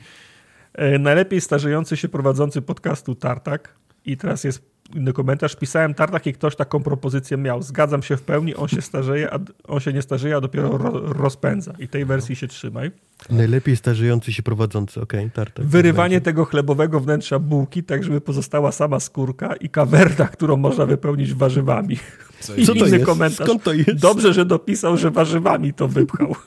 [0.75, 3.75] E, najlepiej starzejący się prowadzący podcastu Tartak.
[4.05, 4.61] I teraz jest
[4.95, 5.55] inny komentarz.
[5.55, 7.61] Pisałem Tartak i ktoś taką propozycję miał.
[7.61, 10.91] Zgadzam się w pełni, on się starzeje, a on się nie starzeje, a dopiero ro,
[11.13, 11.73] rozpędza.
[11.79, 12.91] I tej wersji się trzymaj.
[13.29, 15.65] Najlepiej starzejący się prowadzący, okej, tartak.
[15.65, 21.33] Wyrywanie tego chlebowego wnętrza bułki, tak żeby pozostała sama skórka i kawerda, którą można wypełnić
[21.33, 21.99] warzywami.
[22.39, 23.05] Co I Co to inny jest?
[23.05, 23.47] komentarz.
[23.47, 23.93] Skąd to jest?
[23.93, 26.35] Dobrze, że dopisał, że warzywami to wypchał.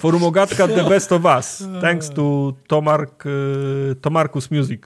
[0.00, 1.64] Forumogatka The Best of Us.
[1.80, 4.82] Thanks to Tomark, y, Tomarkus Music.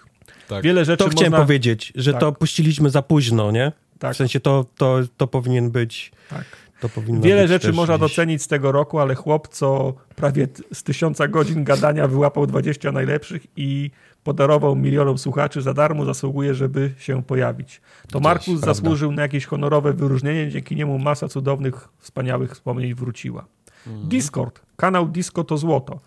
[0.48, 0.64] Tak.
[0.64, 1.44] Wiele rzeczy To chciałem można...
[1.44, 2.20] powiedzieć, że Tak.
[2.20, 3.72] to puściliśmy za późno, nie?
[3.98, 4.14] Tak.
[4.14, 6.12] W sensie to, to, to powinien być...
[6.30, 6.44] Tak.
[6.80, 9.94] To powinno Wiele być rzeczy też można gdzieś- docenić z tego roku, ale chłop, co
[10.16, 13.90] prawie z tysiąca godzin gadania wyłapał 20 najlepszych i
[14.24, 17.80] podarował milionom słuchaczy za darmo, zasługuje, żeby się pojawić.
[18.12, 18.74] To Markus prawda.
[18.74, 23.44] zasłużył na jakieś honorowe wyróżnienie, dzięki niemu masa cudownych, wspaniałych wspomnień wróciła.
[23.86, 24.08] Mhm.
[24.08, 24.60] Discord.
[24.76, 26.00] Kanał Disco to złoto.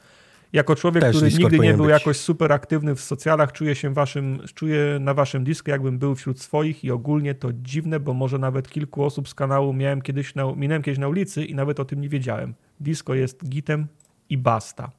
[0.54, 1.92] Jako człowiek, Też który Discord nigdy nie był być.
[1.94, 6.42] jakoś super aktywny w socjalach, czuję się waszym, czuję na waszym disco, jakbym był wśród
[6.42, 10.56] swoich i ogólnie to dziwne, bo może nawet kilku osób z kanału miałem kiedyś na,
[10.56, 12.54] minąłem kiedyś na ulicy i nawet o tym nie wiedziałem.
[12.80, 13.88] Disco jest gitem
[14.30, 14.92] i basta.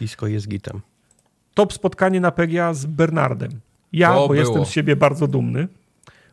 [0.00, 0.80] Disco jest gitem.
[1.54, 3.50] Top spotkanie na PGA z Bernardem.
[3.92, 4.34] Ja, To bo było.
[4.40, 5.68] jestem z siebie bardzo dumny.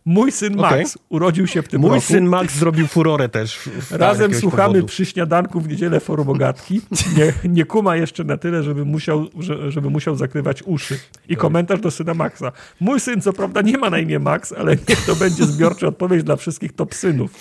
[0.09, 0.55] Mój syn.
[0.55, 2.01] Max urodził się w tym Mój roku.
[2.01, 3.59] syn Max zrobił furorę też.
[3.91, 4.85] Razem słuchamy powodu.
[4.87, 6.81] przy śniadanku w niedzielę forumogatki.
[7.17, 10.99] Nie, nie kuma jeszcze na tyle, żeby musiał, że- żeby musiał zakrywać uszy.
[11.29, 11.39] I Tak.
[11.41, 12.51] komentarz do syna Maxa.
[12.79, 16.23] Mój syn co prawda nie ma na imię Max, ale niech to będzie zbiorcza odpowiedź
[16.23, 17.31] dla wszystkich top synów.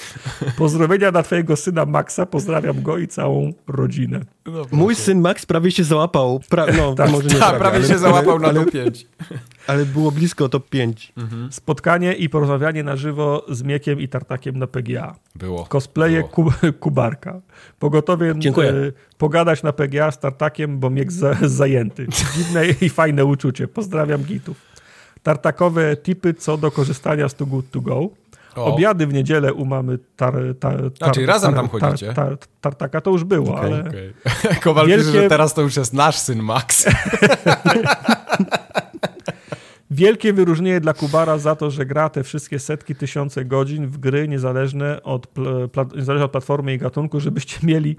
[0.58, 4.20] Pozdrowienia dla twojego syna Maxa, pozdrawiam go i całą rodzinę.
[4.72, 6.40] Mój syn Max prawie się załapał.
[6.48, 6.66] Pra...
[6.66, 9.06] No, może nie Tak, prawie ale, się załapał na ale, 5.
[9.66, 11.12] ale było blisko top 5.
[11.50, 15.14] Spotkanie i porozmawianie na żywo z Miekiem i Tartakiem na PGA.
[15.34, 15.64] Było.
[15.64, 16.28] Cosplaye Było.
[16.28, 17.40] ku, Kubarka.
[17.78, 18.70] Pogotowie Dziękuję.
[18.70, 22.06] e, pogadać na PGA z Tartakiem, bo Miek za, zajęty.
[22.08, 23.68] Dziwne i fajne uczucie.
[23.68, 24.56] Pozdrawiam gitów.
[25.22, 28.10] Tartakowe tipy co do korzystania z Too Good To Go.
[28.56, 28.64] O.
[28.64, 32.12] Obiady w niedzielę u mamy tar, tar, tar, A, czyli razem tam chodzicie?
[32.14, 33.80] Tar, tartaka to już było, okay, ale...
[33.80, 34.14] Okay.
[34.64, 35.06] Kowal wielkie...
[35.06, 36.86] pisze, że teraz to już jest nasz syn Max.
[39.90, 44.28] Wielkie wyróżnienie dla Kubara za to, że gra te wszystkie setki, tysiące godzin w gry
[44.28, 45.26] niezależne od,
[45.96, 47.96] niezależne od platformy i gatunku, żebyście mieli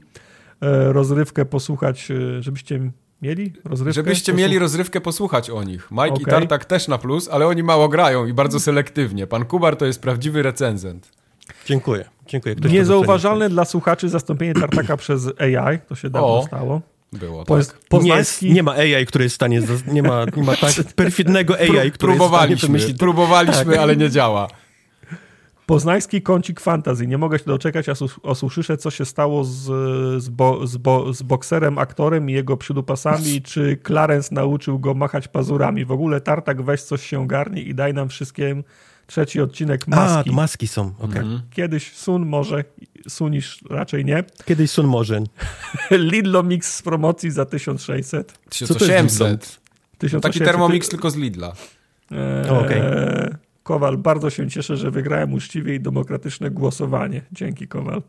[0.61, 2.91] e, rozrywkę posłuchać, e, żebyście
[3.21, 3.93] mieli rozrywkę?
[3.93, 5.91] Żebyście mieli rozrywkę posłuchać o nich.
[5.91, 6.21] Mike okay.
[6.21, 9.27] i Tartak też na plus, ale oni mało grają i bardzo selektywnie.
[9.27, 11.11] Pan Kubar to jest prawdziwy recenzent.
[11.65, 12.05] Dziękuję.
[12.27, 12.55] Dziękuję.
[12.55, 15.79] Ktoś Niezauważalne dla słuchaczy zastąpienie Tartaka przez AI.
[15.79, 16.43] To się dawno o.
[16.43, 16.81] stało.
[17.13, 17.79] Było, tak.
[17.89, 18.47] Poznański...
[18.47, 21.91] Nie, nie, ma AI, który jest w stanie, nie ma, nie ma tak perfidnego AI,
[21.91, 22.97] który próbowaliśmy, jest w stanie wymyślić.
[22.97, 23.77] Próbowaliśmy, tak.
[23.77, 24.47] ale nie działa.
[25.65, 27.07] Poznański kącik fantazji.
[27.07, 29.53] Nie mogę się doczekać, aż usłyszę, co się stało z,
[30.23, 35.27] z, bo, z, bo, z bokserem, aktorem i jego przydupasami, czy Clarence nauczył go machać
[35.27, 35.85] pazurami.
[35.85, 38.63] W ogóle Tartak, weź coś się garni i daj nam wszystkim
[39.07, 40.29] trzeci odcinek Maski.
[40.29, 41.21] A, maski są, okej.
[41.21, 41.41] Okay.
[41.51, 42.63] Kiedyś Sun może,
[43.09, 44.23] Sunisz raczej nie.
[44.45, 45.23] Kiedyś Sun może.
[45.91, 48.39] Lidlo Mix z promocji za 1600.
[48.49, 49.59] 1800.
[49.97, 50.21] 1800.
[50.21, 51.53] Taki Thermomix tylko z Lidla.
[52.11, 52.81] Eee, Okej.
[52.81, 53.37] Okay.
[53.67, 57.21] Kowal, bardzo się cieszę, że wygrałem uczciwie i demokratyczne głosowanie.
[57.31, 58.01] Dzięki, Kowal.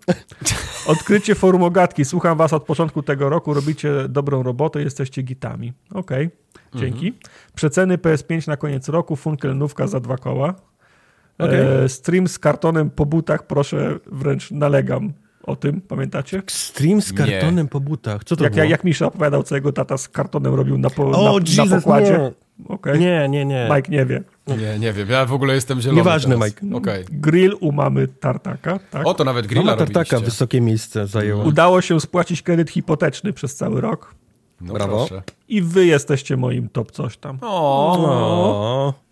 [0.86, 2.04] Odkrycie forum ogatki.
[2.04, 3.54] Słucham was od początku tego roku.
[3.54, 5.72] Robicie dobrą robotę, jesteście gitami.
[5.94, 6.80] Okej, okay.
[6.80, 7.06] dzięki.
[7.06, 7.22] Mhm.
[7.54, 9.16] Przeceny PS5 na koniec roku.
[9.16, 10.54] Funkelnówka za dwa koła.
[11.38, 11.84] Okay.
[11.84, 16.42] E, stream z kartonem po butach, proszę, wręcz nalegam o tym, pamiętacie?
[16.46, 17.70] Stream z kartonem nie.
[17.70, 18.64] po butach, co to jak, było?
[18.64, 21.76] Jak Misza opowiadał, co jego tata z kartonem robił na, po, oh, na, Jesus, na
[21.76, 22.12] pokładzie.
[22.12, 22.48] Nie.
[22.68, 22.98] Okay.
[22.98, 23.68] nie, nie, nie.
[23.74, 24.22] Mike nie wie.
[24.46, 26.62] Nie, nie wiem, ja w ogóle jestem zielony Nieważne, teraz.
[26.62, 26.76] Mike.
[26.76, 27.04] Okay.
[27.10, 28.78] Grill u mamy tartaka.
[28.90, 29.06] Tak?
[29.06, 31.44] O, to nawet grilla Mama tartaka wysokie miejsce zajęła.
[31.44, 34.14] Udało się spłacić kredyt hipoteczny przez cały rok.
[34.60, 35.06] No Brawo.
[35.06, 35.22] Proszę.
[35.48, 37.38] I wy jesteście moim top coś tam.
[37.40, 37.96] O.
[37.98, 39.07] o.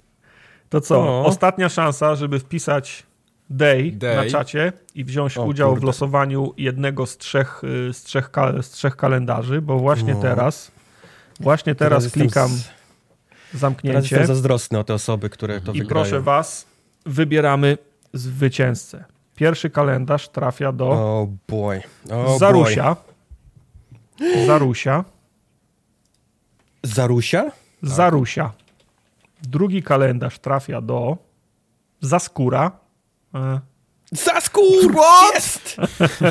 [0.69, 0.99] To co?
[1.01, 1.25] O.
[1.25, 3.07] Ostatnia szansa, żeby wpisać
[3.51, 5.81] day, day, na czacie i wziąć o, udział kurde.
[5.81, 8.31] w losowaniu jednego z trzech, y, z trzech,
[8.63, 10.21] z trzech kalendarzy, bo właśnie no.
[10.23, 10.73] teraz
[11.41, 12.71] właśnie teraz, teraz klikam z...
[13.55, 13.93] zamknięcie.
[14.01, 15.89] Teraz jestem zazdrosny o te osoby, które to I wygrają.
[15.89, 16.67] proszę was,
[17.07, 17.79] wybieramy
[18.13, 19.05] zwycięzcę.
[19.35, 21.83] Pierwszy kalendarz trafia do oh boy.
[22.11, 22.97] Oh Zarusia.
[24.21, 24.47] Boy.
[24.47, 25.05] Zarusia.
[26.83, 27.53] Zarusia?
[27.83, 28.53] Zarusia.
[29.43, 31.17] Drugi kalendarz trafia do
[32.01, 32.71] Zaskóra.
[33.35, 33.61] E.
[34.13, 34.93] Zaskór!
[34.93, 35.35] What?
[35.35, 35.77] Jest!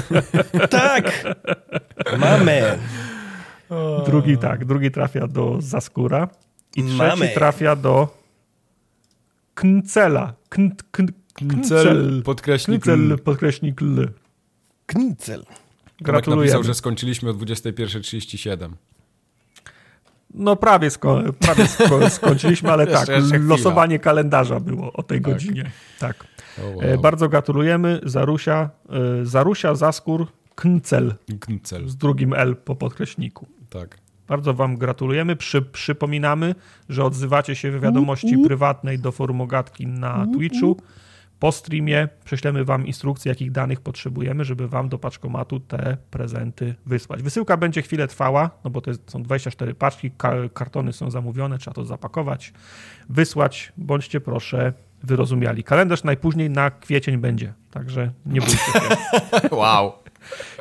[0.69, 1.23] tak!
[2.17, 2.79] Mamy!
[4.05, 6.29] Drugi tak, drugi trafia do Zaskóra.
[6.75, 7.29] I trzeci Mamy.
[7.29, 8.07] trafia do
[9.53, 10.33] Kncela.
[10.49, 14.11] Kn, kn, kncel, podkreśnik Kncel, podkreśnik L.
[14.85, 15.45] Kncel.
[16.01, 16.41] Gratuluję.
[16.41, 18.69] napisał, że skończyliśmy o 21.37.
[20.37, 23.07] No prawie, sko prawie sko skończyliśmy, ale tak,
[23.39, 25.33] losowanie kalendarza było o tej tak.
[25.33, 25.71] godzinie.
[25.99, 26.27] Tak.
[26.57, 27.01] Oh, wow.
[27.01, 27.99] Bardzo gratulujemy.
[28.03, 31.13] Zarusia, e, Zarusia Zaskór Kncel.
[31.39, 31.87] Kncel.
[31.89, 33.47] Z drugim L po podkreśniku.
[33.69, 33.97] Tak.
[34.27, 35.35] Bardzo Wam gratulujemy.
[35.35, 36.55] Przy, przypominamy,
[36.89, 40.77] że odzywacie się w wiadomości prywatnej do forum Ogatki na Twitchu.
[41.45, 47.23] Po streamie prześlemy Wam instrukcje, jakich danych potrzebujemy, żeby Wam do paczkomatu te prezenty wysłać.
[47.23, 50.11] Wysyłka będzie chwilę trwała, no bo to są 24 paczki,
[50.53, 52.53] kartony są zamówione, trzeba to zapakować,
[53.09, 53.73] wysłać.
[53.77, 55.63] Bądźcie proszę wyrozumiali.
[55.63, 59.49] Kalendarz najpóźniej na kwiecień będzie, także nie bójcie się.
[59.55, 59.93] wow.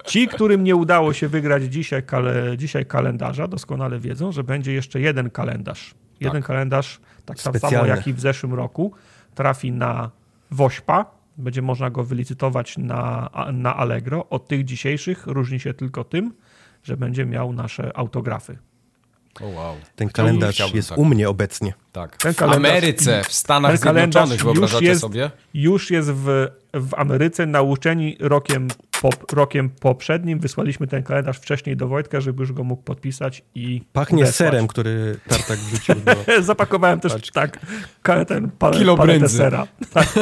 [0.06, 5.00] Ci, którym nie udało się wygrać dzisiaj, kale, dzisiaj kalendarza, doskonale wiedzą, że będzie jeszcze
[5.00, 5.94] jeden kalendarz.
[6.20, 6.46] Jeden tak.
[6.46, 8.92] kalendarz, tak samo jak i w zeszłym roku,
[9.34, 10.10] trafi na
[10.54, 11.06] Wośpa.
[11.36, 14.28] Będzie można go wylicytować na, na Allegro.
[14.28, 16.34] Od tych dzisiejszych różni się tylko tym,
[16.82, 18.58] że będzie miał nasze autografy.
[19.40, 19.76] Oh wow.
[19.96, 20.98] Ten kalendarz jest tak.
[20.98, 21.74] u mnie obecnie.
[21.92, 22.16] Tak.
[22.16, 25.30] Ten w Ameryce, w Stanach Zjednoczonych, wyobrażacie jest, sobie?
[25.54, 28.68] Już jest w, w Ameryce, nauczeni rokiem,
[29.02, 30.38] pop, rokiem poprzednim.
[30.38, 34.36] Wysłaliśmy ten kalendarz wcześniej do Wojtka, żeby już go mógł podpisać i Pachnie wysłać.
[34.36, 36.12] serem, który Tartak wrzucił do...
[36.42, 37.30] Zapakowałem też Paczki.
[37.32, 37.60] tak
[38.28, 39.66] ten pal, Kilo paletę sera.
[39.92, 40.08] Tak.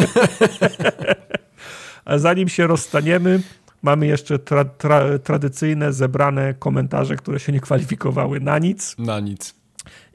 [2.04, 3.40] A zanim się rozstaniemy,
[3.82, 8.94] Mamy jeszcze tra, tra, tradycyjne, zebrane komentarze, które się nie kwalifikowały na nic.
[8.98, 9.61] Na nic.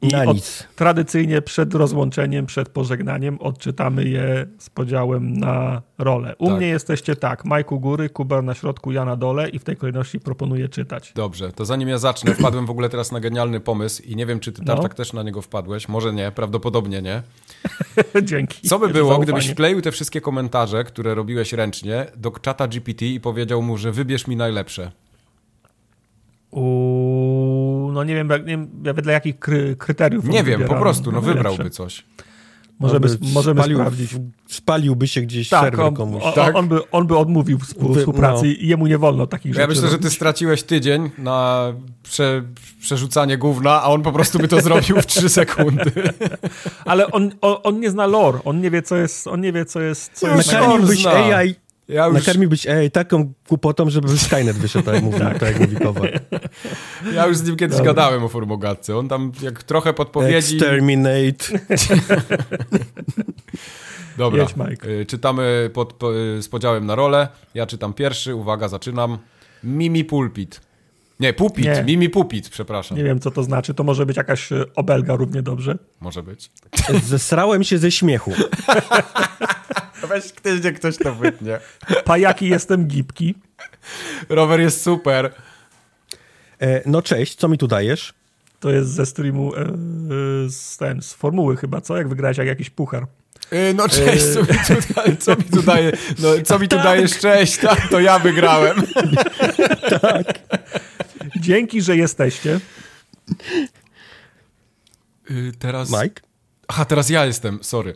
[0.01, 0.67] I na nic.
[0.75, 6.35] tradycyjnie przed rozłączeniem, przed pożegnaniem odczytamy je z podziałem na rolę.
[6.37, 6.57] U tak.
[6.57, 10.19] mnie jesteście tak, Majku góry, Kubar na środku, ja na dole i w tej kolejności
[10.19, 11.13] proponuję czytać.
[11.15, 14.39] Dobrze, to zanim ja zacznę, wpadłem w ogóle teraz na genialny pomysł i nie wiem,
[14.39, 14.73] czy ty no.
[14.73, 17.23] Tartak też na niego wpadłeś, może nie, prawdopodobnie nie.
[18.23, 18.67] Dzięki.
[18.67, 23.19] Co by było, gdybyś wkleił te wszystkie komentarze, które robiłeś ręcznie do czata GPT i
[23.19, 24.91] powiedział mu, że wybierz mi najlepsze?
[26.51, 27.46] Uuu,
[27.97, 30.25] no nie wiem, nie wiem wedle jakich kry, kryteriów.
[30.25, 32.03] Nie wiem, po prostu, no wybrałby coś.
[32.79, 34.11] Możemy, możemy spalił, sprawdzić.
[34.47, 36.23] Spaliłby się gdzieś tak, serwer komuś.
[36.23, 36.55] On, tak?
[36.55, 38.51] on, by, on by odmówił współpracy no.
[38.51, 40.03] i jemu nie wolno takich rzeczy Ja myślę, robić.
[40.03, 42.43] że ty straciłeś tydzień na prze,
[42.79, 45.91] przerzucanie gówna, a on po prostu by to zrobił w 3 sekundy.
[46.85, 49.27] Ale on, on, on, nie zna lore, on nie wie, co jest...
[49.27, 50.11] On nie wie, co jest...
[50.13, 51.55] Co jest Nakarmiłbyś AI
[51.87, 52.37] ja już...
[52.37, 55.39] być AI taką głupotą, żeby Skynet wyszedł, tak jak mówi, tak.
[55.39, 56.09] tak jak mówi Kowal.
[57.13, 57.93] Ja już z nim kiedyś Dobra.
[57.93, 58.97] gadałem o formogatce.
[58.97, 60.55] On tam jak trochę podpowiedzi...
[60.55, 61.45] Exterminate.
[64.17, 64.89] Dobra, Jedź, Mike.
[64.89, 65.99] Y, czytamy pod,
[66.39, 67.27] z podziałem na rolę.
[67.53, 69.17] Ja czytam pierwszy, uwaga, zaczynam.
[69.63, 70.61] Mimi Pulpit.
[71.19, 71.83] Nie, Pupit, nie.
[71.83, 72.97] Mimi Pupit, przepraszam.
[72.97, 73.73] Nie wiem, co to znaczy.
[73.73, 75.77] To może być jakaś y, obelga równie dobrze.
[76.01, 76.51] Może być.
[77.03, 78.33] Zesrałem się ze śmiechu.
[80.03, 81.59] Weź ktoś, gdzie ktoś to wytnie.
[82.05, 83.35] Pajaki jestem gipki.
[84.29, 85.31] Rower jest super.
[86.59, 88.13] E, no cześć, co mi tu dajesz?
[88.59, 89.65] To jest ze streamu e,
[90.49, 91.97] z, ten, z formuły chyba, co?
[91.97, 93.07] Jak wygrałeś jak jakiś puchar.
[93.51, 94.73] E, no cześć, co mi tu,
[95.25, 95.91] co mi tu daje?
[96.19, 96.85] No, co mi tu tak.
[96.85, 97.19] dajesz?
[97.19, 98.81] Cześć, tak, to ja wygrałem.
[100.01, 100.39] tak.
[101.39, 102.59] Dzięki, że jesteście.
[105.31, 105.89] Y, teraz...
[105.89, 106.21] Mike?
[106.67, 107.95] Aha, teraz ja jestem, sorry.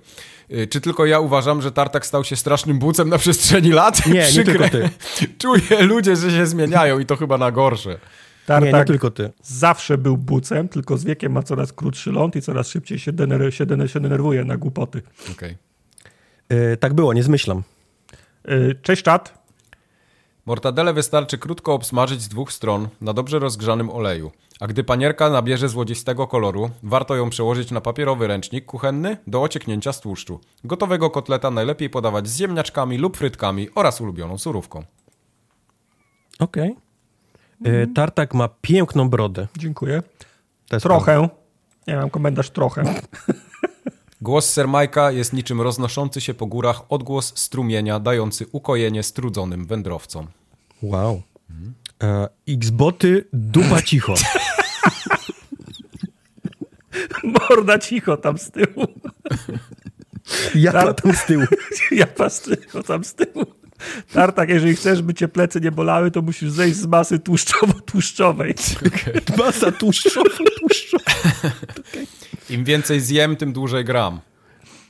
[0.51, 4.05] Y, czy tylko ja uważam, że Tartak stał się strasznym bucem na przestrzeni lat?
[4.05, 4.89] Nie, nie tylko ty.
[5.41, 7.99] Czuję ludzie, że się zmieniają i to chyba na gorsze.
[8.45, 9.31] Tartak nie, nie tylko ty.
[9.43, 13.53] zawsze był bucem, tylko z wiekiem ma coraz krótszy ląd i coraz szybciej się, dener
[13.53, 15.01] się, dener się denerwuje na głupoty.
[15.21, 15.33] Okej.
[15.33, 15.57] Okay.
[16.59, 17.63] Yy, tak było, nie zmyślam.
[18.47, 19.41] Yy, cześć czat.
[20.45, 24.31] Mortadele wystarczy krótko obsmażyć z dwóch stron na dobrze rozgrzanym oleju.
[24.61, 29.93] A gdy panierka nabierze złodzistego koloru, warto ją przełożyć na papierowy ręcznik kuchenny do ocieknięcia
[29.93, 30.40] z tłuszczu.
[30.64, 34.83] Gotowego kotleta najlepiej podawać z ziemniaczkami lub frytkami oraz ulubioną surówką.
[36.40, 36.72] Okej.
[36.72, 37.72] Okay.
[37.72, 37.93] Mhm.
[37.93, 39.48] Tartak ma piękną brodę.
[39.57, 40.03] Dziękuję.
[40.81, 41.30] Trochę.
[41.88, 42.83] Nie mam komentarz trochę.
[44.22, 50.27] Głos Sir Majka jest niczym roznoszący się po górach odgłos strumienia, dający ukojenie strudzonym wędrowcom.
[50.81, 51.22] Wow.
[51.49, 51.73] Mhm.
[52.03, 54.14] E, Xboty dupa cicho.
[57.24, 58.88] Morda cicho tam z tyłu.
[60.56, 61.45] Ja tam z tyłu.
[61.92, 62.06] Ja
[62.84, 63.45] tam z tyłu.
[64.14, 68.53] Tartak, jeżeli chcesz, by cię plecy nie bolały, to musisz zejść z masy tłuszczowo-tłuszczowej.
[68.88, 69.22] Okay.
[69.45, 71.11] Masa tłuszczowo-tłuszczowa.
[71.72, 72.08] Okay.
[72.50, 74.19] Im więcej zjem, tym dłużej gram.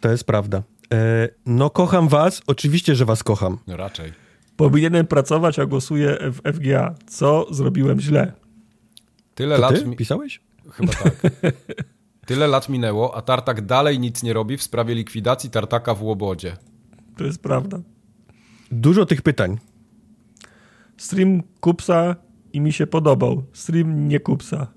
[0.02, 0.64] To jest prawda.
[0.94, 3.58] E, no kocham was, oczywiście, że was kocham.
[3.68, 4.14] No raczej.
[4.58, 6.96] Powinienem pracować, a głosuję w FGA.
[7.08, 8.32] Co zrobiłem źle?
[9.36, 9.80] Tyle to lat.
[9.80, 9.96] Ty mi...
[9.96, 10.42] pisałeś?
[10.72, 11.14] Chyba tak.
[12.28, 16.58] Tyle lat minęło, a Tartak dalej nic nie robi w sprawie likwidacji Tartaka w Łobodzie.
[17.18, 17.80] To jest prawda.
[18.72, 19.58] Dużo tych pytań.
[20.98, 22.16] Stream Kupsa
[22.54, 23.44] i mi się podobał.
[23.54, 24.68] Stream nie Kupsa.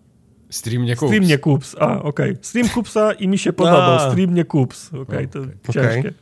[0.50, 1.10] Stream nie Kups.
[1.10, 2.30] Stream nie Kups, a okej.
[2.30, 2.44] Okay.
[2.44, 3.94] Stream Kupsa i mi się podobał.
[3.94, 4.10] A.
[4.10, 4.88] Stream nie Kups.
[4.88, 5.52] Okej, okay, to okay.
[5.72, 6.12] ciężkie.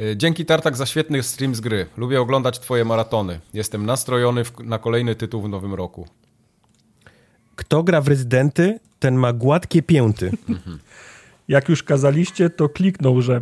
[0.00, 1.86] E, dzięki Tartak za świetny stream z gry.
[1.96, 3.40] Lubię oglądać twoje maratony.
[3.54, 6.06] Jestem nastrojony w, na kolejny tytuł w nowym roku.
[7.56, 10.30] Kto gra w Rezydenty, ten ma gładkie pięty.
[11.48, 13.40] Jak już kazaliście, to kliknął, że...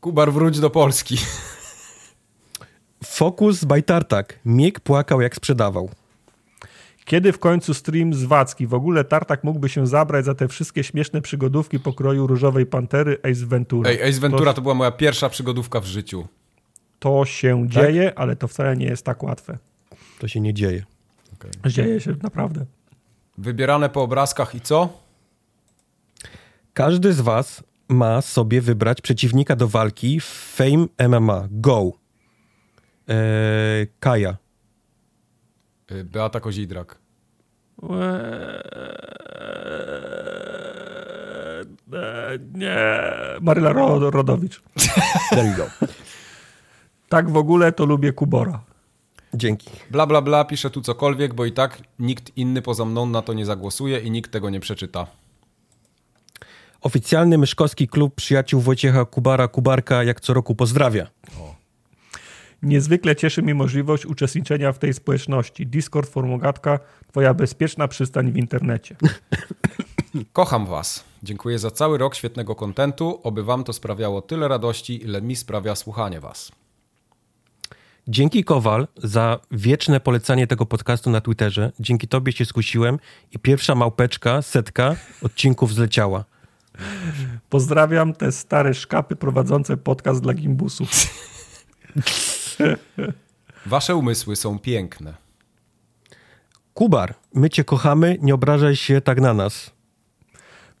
[0.00, 1.18] Kubar, wróć do Polski.
[3.04, 4.38] Fokus by Tartak.
[4.44, 5.90] Miek płakał jak sprzedawał.
[7.04, 8.66] Kiedy w końcu stream z Wacki?
[8.66, 13.46] W ogóle Tartak mógłby się zabrać za te wszystkie śmieszne przygodówki pokroju Różowej Pantery Ace
[13.46, 13.90] Ventura.
[13.90, 16.28] Ej, Ace Ventura to, to była moja pierwsza przygodówka w życiu.
[16.98, 17.68] To się tak?
[17.70, 19.58] dzieje, ale to wcale nie jest tak łatwe.
[20.18, 20.84] To się nie dzieje.
[21.34, 21.72] Okay.
[21.72, 22.66] Dzieje się naprawdę.
[23.38, 24.88] Wybierane po obrazkach i co?
[26.74, 31.48] Każdy z was ma sobie wybrać przeciwnika do walki w Fame MMA.
[31.50, 31.92] Go!
[33.08, 34.36] Eee, Kaja.
[35.92, 36.98] Y, Beata Kozidrak.
[42.54, 42.76] Nie,
[43.40, 43.72] Maryla
[44.10, 44.62] Rodowicz.
[45.30, 45.86] There you go.
[47.08, 48.60] Tak w ogóle to lubię Kubora.
[49.34, 49.70] Dzięki.
[49.90, 53.32] Bla, bla, bla, piszę tu cokolwiek, bo i tak nikt inny poza mną na to
[53.32, 55.06] nie zagłosuje i nikt tego nie przeczyta.
[56.80, 61.06] Oficjalny myszkowski klub przyjaciół Wojciecha Kubara Kubarka jak co roku pozdrawia.
[61.40, 61.54] O.
[62.62, 65.66] Niezwykle cieszy mnie możliwość uczestniczenia w tej społeczności.
[65.66, 66.78] Discord, Formogatka,
[67.10, 68.96] twoja bezpieczna przystań w internecie.
[70.32, 71.04] Kocham was.
[71.22, 73.20] Dziękuję za cały rok świetnego kontentu.
[73.22, 76.52] Oby wam to sprawiało tyle radości, ile mi sprawia słuchanie was.
[78.08, 81.72] Dzięki Kowal za wieczne polecanie tego podcastu na Twitterze.
[81.80, 82.98] Dzięki tobie się skusiłem
[83.32, 86.24] i pierwsza małpeczka, setka odcinków zleciała.
[87.50, 90.90] Pozdrawiam te stare szkapy prowadzące podcast dla gimbusów.
[93.66, 95.14] Wasze umysły są piękne.
[96.74, 99.70] Kubar, my cię kochamy, nie obrażaj się tak na nas.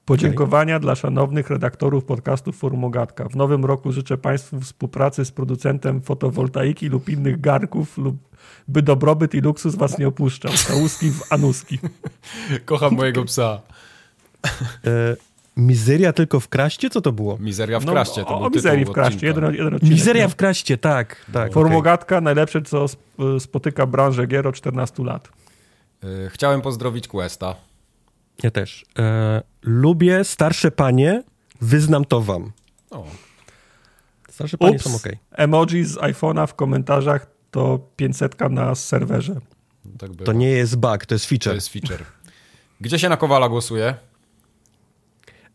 [0.04, 0.80] Podziękowania okay.
[0.80, 3.28] dla szanownych redaktorów podcastu Formogatka.
[3.28, 8.16] W nowym roku życzę Państwu współpracy z producentem fotowoltaiki lub innych garków, lub
[8.68, 10.52] by dobrobyt i luksus Was nie opuszczał.
[10.52, 11.78] Całuski w anuski.
[12.64, 13.60] Kocham mojego psa.
[14.86, 15.16] E,
[15.56, 16.90] mizeria tylko w kraście?
[16.90, 17.38] Co to było?
[17.40, 18.24] Mizeria w no, kraście.
[18.24, 19.26] To o, o mizerii w kraście.
[19.26, 21.26] Jeden, jeden odcinek, Mizeria w kraście, tak.
[21.32, 22.24] tak Formogatka, okay.
[22.24, 22.86] najlepsze co
[23.38, 25.28] spotyka branżę gier od 14 lat.
[26.04, 27.54] E, chciałem pozdrowić Questa.
[28.42, 28.84] Ja też.
[28.98, 31.22] E, lubię starsze panie,
[31.60, 32.52] wyznam to wam.
[32.90, 33.06] O.
[34.30, 35.08] Starsze panie Ups, są ok.
[35.30, 39.40] Emoji z iPhone'a w komentarzach to 500 na serwerze.
[39.98, 41.50] Tak to nie jest bug, to jest feature.
[41.50, 42.04] To jest feature.
[42.80, 43.94] Gdzie się na Kowala głosuje?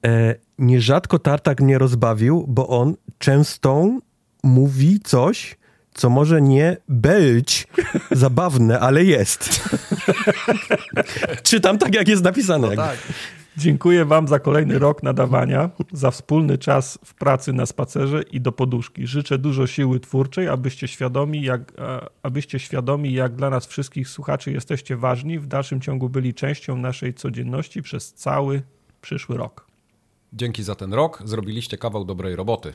[0.05, 3.99] E, nierzadko Tartak mnie rozbawił, bo on często
[4.43, 5.57] mówi coś,
[5.93, 7.67] co może nie być
[8.11, 9.69] zabawne, ale jest.
[11.43, 12.67] Czytam tak, jak jest napisane.
[12.69, 12.97] No tak.
[13.57, 18.51] Dziękuję Wam za kolejny rok nadawania, za wspólny czas w pracy na spacerze i do
[18.51, 19.07] poduszki.
[19.07, 21.73] Życzę dużo siły twórczej, abyście świadomi, jak,
[22.23, 27.13] abyście świadomi, jak dla nas wszystkich słuchaczy jesteście ważni, w dalszym ciągu byli częścią naszej
[27.13, 28.61] codzienności przez cały
[29.01, 29.67] przyszły rok.
[30.33, 32.73] Dzięki za ten rok, zrobiliście kawał dobrej roboty.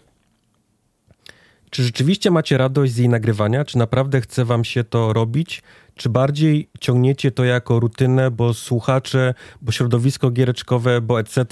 [1.70, 3.64] Czy rzeczywiście macie radość z jej nagrywania?
[3.64, 5.62] Czy naprawdę chce wam się to robić?
[5.94, 11.44] Czy bardziej ciągniecie to jako rutynę, bo słuchacze, bo środowisko giereczkowe, bo etc.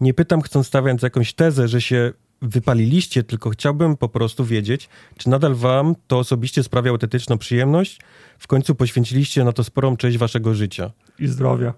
[0.00, 5.28] Nie pytam, chcąc stawiać jakąś tezę, że się wypaliliście, tylko chciałbym po prostu wiedzieć, czy
[5.28, 8.00] nadal wam to osobiście sprawia autetyczną przyjemność?
[8.38, 10.90] W końcu poświęciliście na to sporą część waszego życia.
[11.18, 11.74] I zdrowia.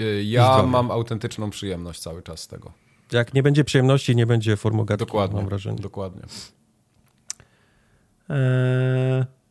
[0.00, 0.70] Y, ja zdrowia.
[0.70, 2.72] mam autentyczną przyjemność cały czas z tego.
[3.12, 5.78] Jak nie będzie przyjemności, nie będzie formogatki, dokładnie, mam wrażenie.
[5.78, 6.22] Dokładnie.
[8.28, 9.41] Eee...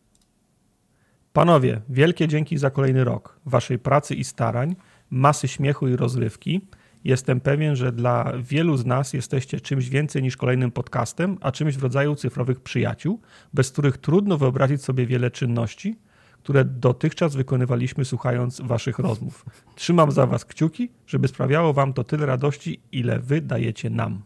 [1.33, 4.75] Panowie, wielkie dzięki za kolejny rok waszej pracy i starań,
[5.09, 6.61] masy śmiechu i rozrywki.
[7.03, 11.77] Jestem pewien, że dla wielu z nas jesteście czymś więcej niż kolejnym podcastem, a czymś
[11.77, 13.19] w rodzaju cyfrowych przyjaciół,
[13.53, 15.99] bez których trudno wyobrazić sobie wiele czynności,
[16.43, 19.45] które dotychczas wykonywaliśmy słuchając waszych rozmów.
[19.75, 24.21] Trzymam za was kciuki, żeby sprawiało wam to tyle radości, ile wy dajecie nam.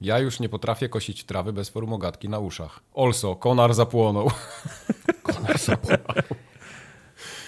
[0.00, 2.80] Ja już nie potrafię kosić trawy bez formogatki na uszach.
[2.96, 4.30] Also, konar zapłonął.
[5.22, 6.22] Konar zapłonął.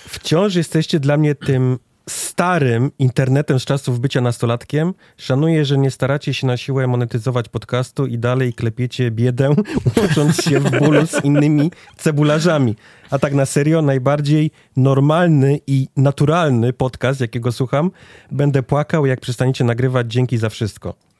[0.08, 4.94] Wciąż jesteście dla mnie tym starym internetem z czasów bycia nastolatkiem.
[5.16, 9.54] Szanuję, że nie staracie się na siłę monetyzować podcastu i dalej klepiecie biedę,
[9.96, 12.76] łącząc się w bólu z innymi cebularzami.
[13.10, 17.90] A tak na serio, najbardziej normalny i naturalny podcast, jakiego słucham,
[18.30, 20.12] będę płakał, jak przestaniecie nagrywać.
[20.12, 21.11] Dzięki za wszystko.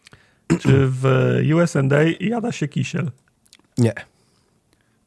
[0.60, 1.04] Czy w
[1.54, 1.80] USA
[2.20, 3.10] jada się kisiel?
[3.78, 3.92] Nie.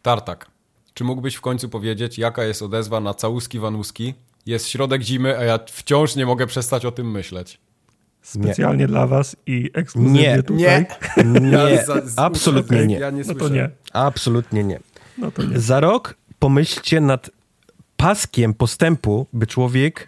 [0.01, 0.47] Tartak.
[0.93, 4.13] Czy mógłbyś w końcu powiedzieć, jaka jest odezwa na całuski wanuski?
[4.45, 7.59] Jest środek zimy, a ja wciąż nie mogę przestać o tym myśleć.
[8.21, 8.87] Specjalnie nie.
[8.87, 10.85] dla was i ekskluzywnie nie, tutaj.
[11.25, 11.83] Nie, nie.
[12.15, 12.99] absolutnie nie.
[12.99, 13.69] Ja nie no to nie.
[13.93, 14.79] Absolutnie nie.
[15.17, 15.59] No to nie.
[15.59, 17.29] Za rok pomyślcie nad
[17.97, 20.07] paskiem postępu, by człowiek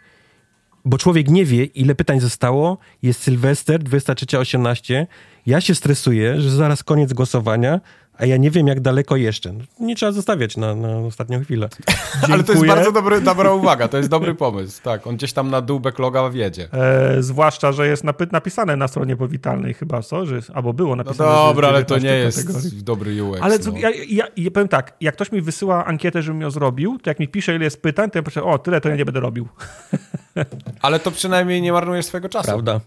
[0.88, 2.78] bo człowiek nie wie, ile pytań zostało.
[3.02, 5.06] Jest Sylwester, 23.18.
[5.46, 7.82] Ja się stresuję, że zaraz koniec głosowania,
[8.18, 9.54] a ja nie wiem, jak daleko jeszcze.
[9.80, 11.70] Nie trzeba zostawiać na, na ostatnią chwilę.
[12.32, 14.82] Ale to jest bardzo dobry, dobra uwaga, to jest dobry pomysł.
[14.84, 16.68] Tak, on gdzieś tam na dół backloga wiedzie.
[16.74, 20.26] E, zwłaszcza, że jest napisane na stronie powitalnej chyba, co?
[20.26, 21.30] Że, albo było no napisane.
[21.30, 23.42] No dobra, ale to nie jest dobry UX.
[23.42, 23.78] Ale no.
[23.78, 27.20] ja, ja, ja, powiem tak, jak ktoś mi wysyła ankietę, żebym ją zrobił, to jak
[27.20, 29.48] mi pisze, ile jest pytań, to ja proszę, o, tyle to ja nie będę robił.
[30.82, 32.46] Ale to przynajmniej nie marnujesz swojego czasu.
[32.46, 32.80] Prawda.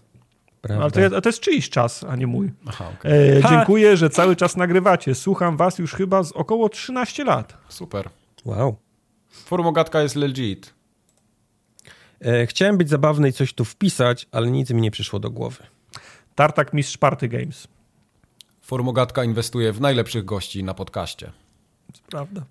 [0.61, 0.83] Prawda.
[0.83, 2.51] Ale to jest, to jest czyjś czas, a nie mój.
[2.65, 3.11] Aha, okay.
[3.11, 5.15] e, dziękuję, że cały czas nagrywacie.
[5.15, 7.57] Słucham was już chyba z około 13 lat.
[7.69, 8.09] Super.
[8.45, 8.75] Wow.
[9.29, 10.73] Formogatka jest legit.
[12.25, 15.63] E, chciałem być zabawny i coś tu wpisać, ale nic mi nie przyszło do głowy.
[16.35, 17.67] Tartak Mistrz Party Games.
[18.61, 21.31] Formogatka inwestuje w najlepszych gości na podcaście.
[22.09, 22.45] Prawda.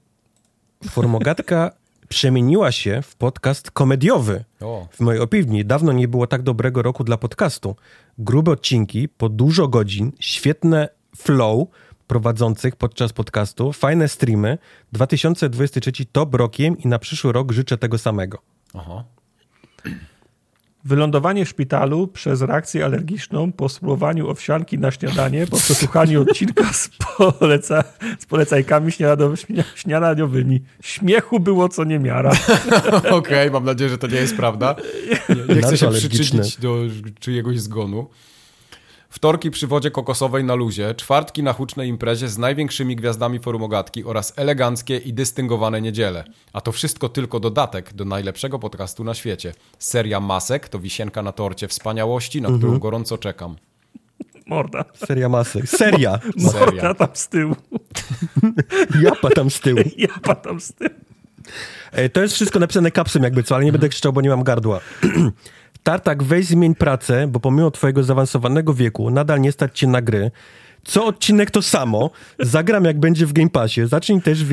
[0.90, 1.70] Formogatka
[2.10, 4.44] przemieniła się w podcast komediowy.
[4.60, 4.88] O.
[4.92, 7.76] W mojej opinii dawno nie było tak dobrego roku dla podcastu.
[8.18, 11.68] Grube odcinki, po dużo godzin, świetne flow
[12.06, 14.58] prowadzących podczas podcastu, fajne streamy.
[14.92, 18.38] 2023 top rokiem i na przyszły rok życzę tego samego.
[18.74, 19.04] Aha.
[20.84, 26.90] Wylądowanie w szpitalu przez reakcję alergiczną po spróbowaniu owsianki na śniadanie, po przesłuchaniu odcinka z,
[27.16, 27.84] poleca,
[28.18, 28.92] z polecajkami
[29.74, 30.62] śniadaniowymi.
[30.82, 32.30] Śmiechu było co niemiara.
[32.98, 34.76] Okej, okay, mam nadzieję, że to nie jest prawda.
[35.28, 36.76] Nie, nie chcę się przyczynić do
[37.20, 38.08] czyjegoś zgonu.
[39.10, 44.32] Wtorki przy wodzie kokosowej na luzie, czwartki na hucznej imprezie z największymi gwiazdami forumogatki oraz
[44.36, 46.24] eleganckie i dystyngowane niedziele.
[46.52, 49.52] A to wszystko tylko dodatek do najlepszego podcastu na świecie.
[49.78, 52.78] Seria Masek to wisienka na torcie wspaniałości, na którą Mhm.
[52.78, 53.56] gorąco czekam.
[54.46, 54.84] Morda.
[55.06, 55.66] Seria masy.
[55.66, 56.18] Seria.
[56.52, 56.64] Seria.
[56.82, 57.56] Morda tam z tyłu.
[59.04, 59.80] Japa tam z tyłu.
[60.26, 60.90] Ja tam z tyłu.
[61.92, 64.42] E, To jest wszystko napisane kapsem jakby co, ale nie będę krzyczał, bo nie mam
[64.42, 64.80] gardła.
[65.82, 70.30] Tartak, weź zmień pracę, bo pomimo twojego zaawansowanego wieku nadal nie stać cię na gry.
[70.84, 72.10] Co odcinek to samo.
[72.38, 73.86] Zagram jak będzie w Game Passie.
[73.86, 74.44] Zacznij też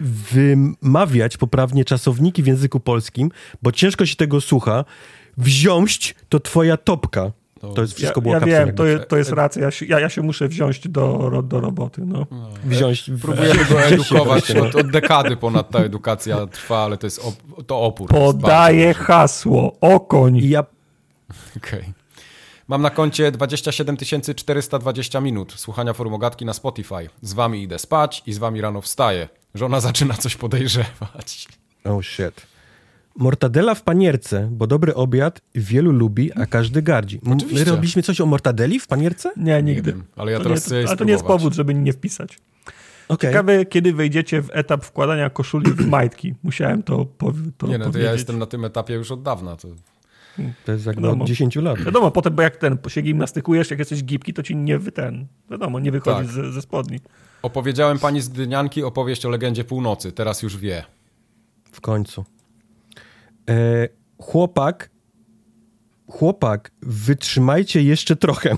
[0.00, 3.30] wymawiać poprawnie czasowniki w języku polskim,
[3.62, 4.84] bo ciężko się tego słucha.
[5.36, 7.32] Wziąć to twoja topka.
[7.74, 9.62] To jest wszystko ja, było ja wiem, to, je, to jest racja.
[9.62, 12.02] Ja się, ja, ja się muszę wziąć do, do roboty.
[12.06, 12.26] No.
[12.64, 13.10] Wziąć.
[13.22, 14.54] Próbujemy go edukować.
[14.54, 14.62] no.
[14.62, 18.14] Od, od dekady ponad ta edukacja trwa, ale to jest op- to opór.
[18.14, 19.76] Jest Podaję hasło.
[19.80, 20.36] Okoń.
[20.36, 20.64] I ja
[21.56, 21.84] Okej.
[22.68, 23.96] Mam na koncie 27
[24.36, 27.08] 420 minut słuchania formogatki na Spotify.
[27.22, 29.28] Z wami idę spać i z wami rano wstaję.
[29.54, 31.48] Żona zaczyna coś podejrzewać.
[31.84, 32.46] Oh shit.
[33.18, 37.16] Mortadela w panierce, bo dobry obiad wielu lubi, a każdy gardzi.
[37.16, 37.64] M- My Oczywiście.
[37.70, 39.32] robiliśmy coś o mortadeli w panierce?
[39.36, 39.92] Nie, nigdy.
[39.92, 41.92] wiem, ale ja to teraz nie, chcę jej Ale to nie jest powód, żeby nie
[41.92, 42.38] wpisać.
[43.08, 43.30] Okej.
[43.30, 46.34] Ciekawe, kiedy wejdziecie w etap wkładania koszuli w majtki.
[46.42, 48.06] Musiałem to, po, to Nie no, to powiedzieć.
[48.06, 49.56] ja jestem na tym etapie już od dawna.
[49.56, 49.68] To...
[50.64, 51.22] To jest jak Wiadomo.
[51.24, 51.82] od 10 lat.
[51.82, 55.26] Wiadomo, potem, bo jak ten się gimnastykujesz, jak jesteś gipki, to ci nie wy ten.
[55.50, 56.44] Wiadomo, nie wychodzisz Tak.
[56.44, 57.00] ze, ze spodni.
[57.42, 60.12] Opowiedziałem pani z Dynianki opowieść o legendzie północy.
[60.12, 60.84] Teraz już wie.
[61.72, 62.24] W końcu.
[63.50, 64.90] E, chłopak,
[66.10, 68.56] chłopak, wytrzymajcie jeszcze trochę.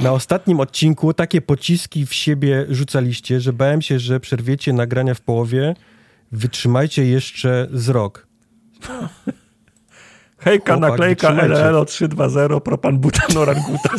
[0.00, 5.20] Na ostatnim odcinku takie pociski w siebie rzucaliście, że bałem się, że przerwiecie nagrania w
[5.20, 5.74] połowie.
[6.32, 8.26] Wytrzymajcie jeszcze z rok.
[10.38, 11.30] Hejka, Chłopak, naklejka.
[11.46, 13.98] LLO 320, propan butan orangutan.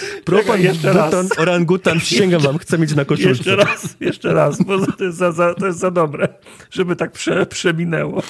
[0.24, 1.04] Propan, jeszcze raz.
[1.04, 3.28] butan, orangutan, przysięgam wam, chcę mieć na koszulce.
[3.28, 6.28] Jeszcze raz, jeszcze raz, bo to jest za, za, to jest za dobre,
[6.70, 8.22] żeby tak prze, przeminęło.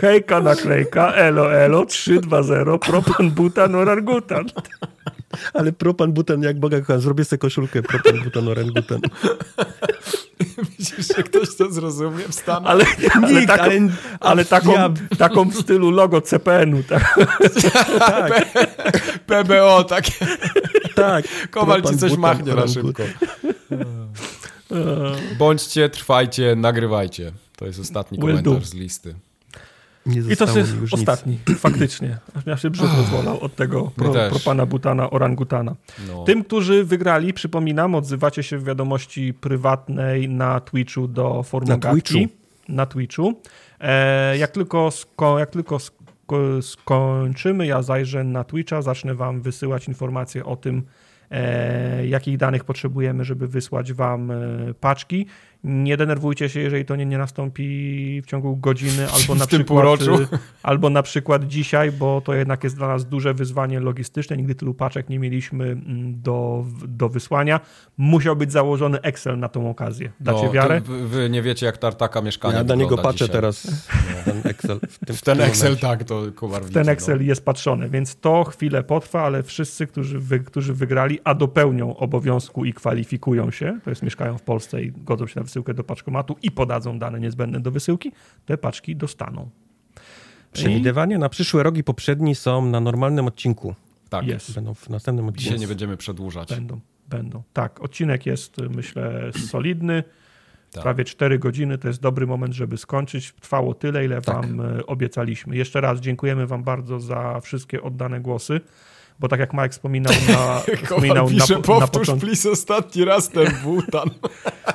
[0.00, 4.46] Hejka, naklejka, elo, elo, 320, propan butan orangutan.
[5.54, 9.00] Ale propan butan, jak Boga kocham, zrobię sobie koszulkę propan butan orangutan.
[10.78, 12.70] Myślisz, że ktoś to zrozumie w Stanach?
[12.70, 13.90] Ale, ale, Nikt, taką, ale-
[14.20, 16.82] ale taką, ja- taką w stylu logo CPN-u.
[16.82, 17.18] Tak?
[17.98, 18.44] Tak,
[19.26, 20.12] PBO, takie.
[20.94, 21.24] tak.
[21.50, 23.02] Kowal ci coś butan machnie na szybko.
[25.38, 27.32] Bądźcie, trwajcie, nagrywajcie.
[27.56, 28.66] To jest ostatni Will komentarz do.
[28.66, 29.14] z listy.
[30.06, 32.18] Nie I to jest ostatni, faktycznie.
[32.34, 35.74] Aż mi się brzuch rozwolał od tego pro, propana butana orangutana.
[36.08, 36.24] No.
[36.24, 42.02] Tym, którzy wygrali, przypominam, odzywacie się w wiadomości prywatnej na Twitchu do Formogatki.
[42.02, 42.34] Twitchu?
[42.68, 43.40] Na Twitchu.
[43.80, 49.88] E, jak tylko, sko, jak tylko sko, skończymy, ja zajrzę na Twitcha, zacznę wam wysyłać
[49.88, 50.82] informacje o tym,
[51.30, 54.36] e, jakich danych potrzebujemy, żeby wysłać wam e,
[54.80, 55.26] paczki.
[55.64, 59.58] Nie denerwujcie się, jeżeli to nie, nie nastąpi w ciągu godziny albo na W tym
[59.64, 60.22] przykład półroczu.
[60.22, 64.36] y, albo na przykład dzisiaj, bo to jednak jest dla nas duże wyzwanie logistyczne.
[64.36, 67.60] Nigdy tylu paczek nie mieliśmy mm, do, do wysłania.
[67.96, 70.12] Musiał być założony Excel na tą okazję.
[70.20, 70.80] Dacie No, wiarę?
[70.80, 73.34] Wy, nie wiecie, jak tartaka mieszkania Ja na niego patrzę dzisiaj.
[73.36, 73.66] teraz.
[74.24, 74.78] Ten Excel.
[74.88, 78.82] W, tym, W ten Excel, tak, to Kubar Ten Excel jest patrzony, więc to chwilę
[78.82, 84.02] potrwa, ale wszyscy, którzy, wy, którzy wygrali, a dopełnią obowiązku i kwalifikują się, to jest
[84.02, 87.70] mieszkają w Polsce i godzą się na wysyłkę do paczkomatu i podadzą dane niezbędne do
[87.70, 88.12] wysyłki,
[88.46, 89.50] te paczki dostaną.
[90.52, 93.74] Przewidywania na przyszłe rogi poprzedni są na normalnym odcinku.
[94.08, 94.26] Tak.
[94.26, 94.54] Jest.
[94.54, 95.44] Będą w następnym odcinku.
[95.44, 96.48] Dzisiaj nie będziemy przedłużać.
[96.54, 97.42] Będą, będą.
[97.52, 100.04] Tak, odcinek jest, myślę, solidny.
[100.70, 100.82] Tak.
[100.82, 103.32] Prawie 4 godziny to jest dobry moment, żeby skończyć.
[103.32, 104.36] Trwało tyle, ile Tak.
[104.36, 105.56] Wam e, obiecaliśmy.
[105.56, 108.60] Jeszcze raz dziękujemy Wam bardzo za wszystkie oddane głosy,
[109.22, 112.26] bo tak jak Mike wspominał na, wspominał Kowal pisze, na, na powtórz początku.
[112.26, 114.10] please ostatni raz ten butan.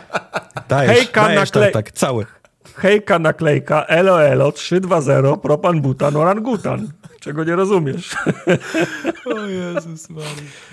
[0.69, 2.25] Dajesz, Hejka, dajesz nakle- tak, cały.
[2.75, 6.87] Hejka, naklejka, elo, elo, 320, propan, butan, orangutan.
[7.19, 8.15] Czego nie rozumiesz?
[9.35, 10.29] O Jezus Maria.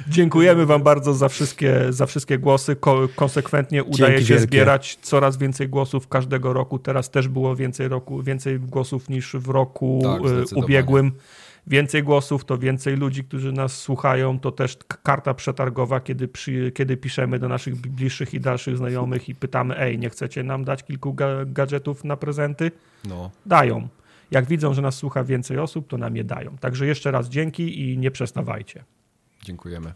[0.09, 2.77] Dziękujemy Wam bardzo za wszystkie, za wszystkie głosy.
[2.77, 4.39] Ko konsekwentnie udaje się wielkie.
[4.39, 6.79] zbierać coraz więcej głosów każdego roku.
[6.79, 10.65] Teraz też było więcej, roku, więcej głosów niż w roku Tak, zdecydowanie.
[10.67, 11.13] ubiegłym.
[11.67, 14.39] Więcej głosów to więcej ludzi, którzy nas słuchają.
[14.39, 19.35] To też karta przetargowa, kiedy, przy, kiedy piszemy do naszych bliższych i dalszych znajomych i
[19.35, 22.71] pytamy: Ej, nie chcecie nam dać kilku ga gadżetów na prezenty?
[23.09, 23.89] No, Dają.
[24.31, 26.57] Jak widzą, że nas słucha więcej osób, to nam je dają.
[26.61, 28.85] Także jeszcze raz dzięki i nie przestawajcie.
[29.43, 29.93] dziękujemy.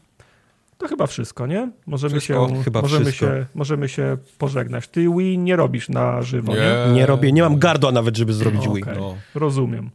[0.79, 1.71] To chyba wszystko, nie?
[1.87, 3.27] Możemy, Wszystko, się, chyba możemy, wszystko.
[3.27, 4.89] się, możemy się pożegnać.
[4.89, 6.61] Ty Wii nie robisz na żywo, nie?
[6.87, 6.93] Nie.
[6.93, 8.93] Nie robię, nie mam gardła nawet, żeby zrobić Okej, Wii.
[9.01, 9.15] No.
[9.35, 9.91] Rozumiem.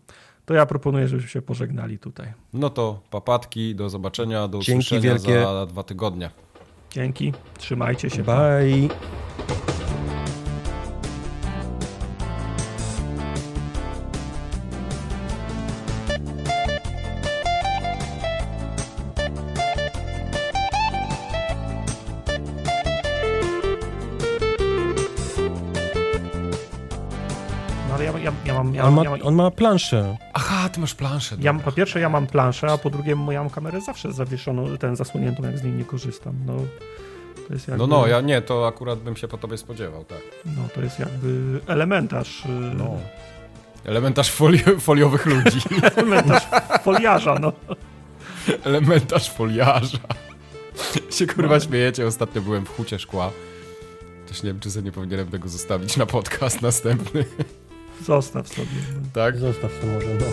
[0.46, 2.34] To ja proponuję, żebyśmy się pożegnali tutaj.
[2.54, 5.42] No to papatki, do zobaczenia, do Dzięki usłyszenia wielkie.
[5.42, 6.30] za dwa tygodnie.
[6.92, 8.24] Dzięki, trzymajcie się.
[8.24, 9.63] Bye.
[28.84, 30.18] Ja, on, ma, ja on ma planszę.
[30.34, 31.36] Aha, ty masz planszę.
[31.40, 34.96] Ja, po pierwsze ja mam planszę, a po drugie ja mam kamerę zawsze zawieszoną, ten
[34.96, 36.34] zasłoniętą, jak z niej nie korzystam.
[36.46, 36.54] No,
[37.48, 37.88] to jest jakby...
[37.88, 40.22] no, no, ja nie, to akurat bym się po tobie spodziewał, tak.
[40.46, 42.46] No, to jest jakby elementarz.
[42.46, 42.98] Y, no.
[43.86, 45.60] Elementarz foli foliowych ludzi.
[45.96, 46.44] elementarz
[46.84, 47.54] foliarza, no.
[48.64, 49.98] Elementarz foliarza.
[51.10, 51.60] się kurwa no.
[51.60, 53.32] śmiejecie, ostatnio byłem w hucie szkła.
[54.28, 57.26] Też nie wiem, czy sobie nie powinienem tego zostawić na podcast następny.
[58.02, 58.68] Zostaw sobie.
[59.14, 59.38] Tak?
[59.38, 60.26] Zostaw sobie może, no.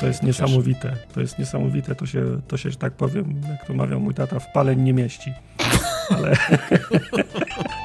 [0.00, 0.96] To jest niesamowite.
[1.14, 1.94] To jest niesamowite.
[1.94, 4.92] To się, to się, że tak powiem, jak to mawiał mój tata, w paleń nie
[4.92, 5.32] mieści.
[6.10, 6.36] Ale...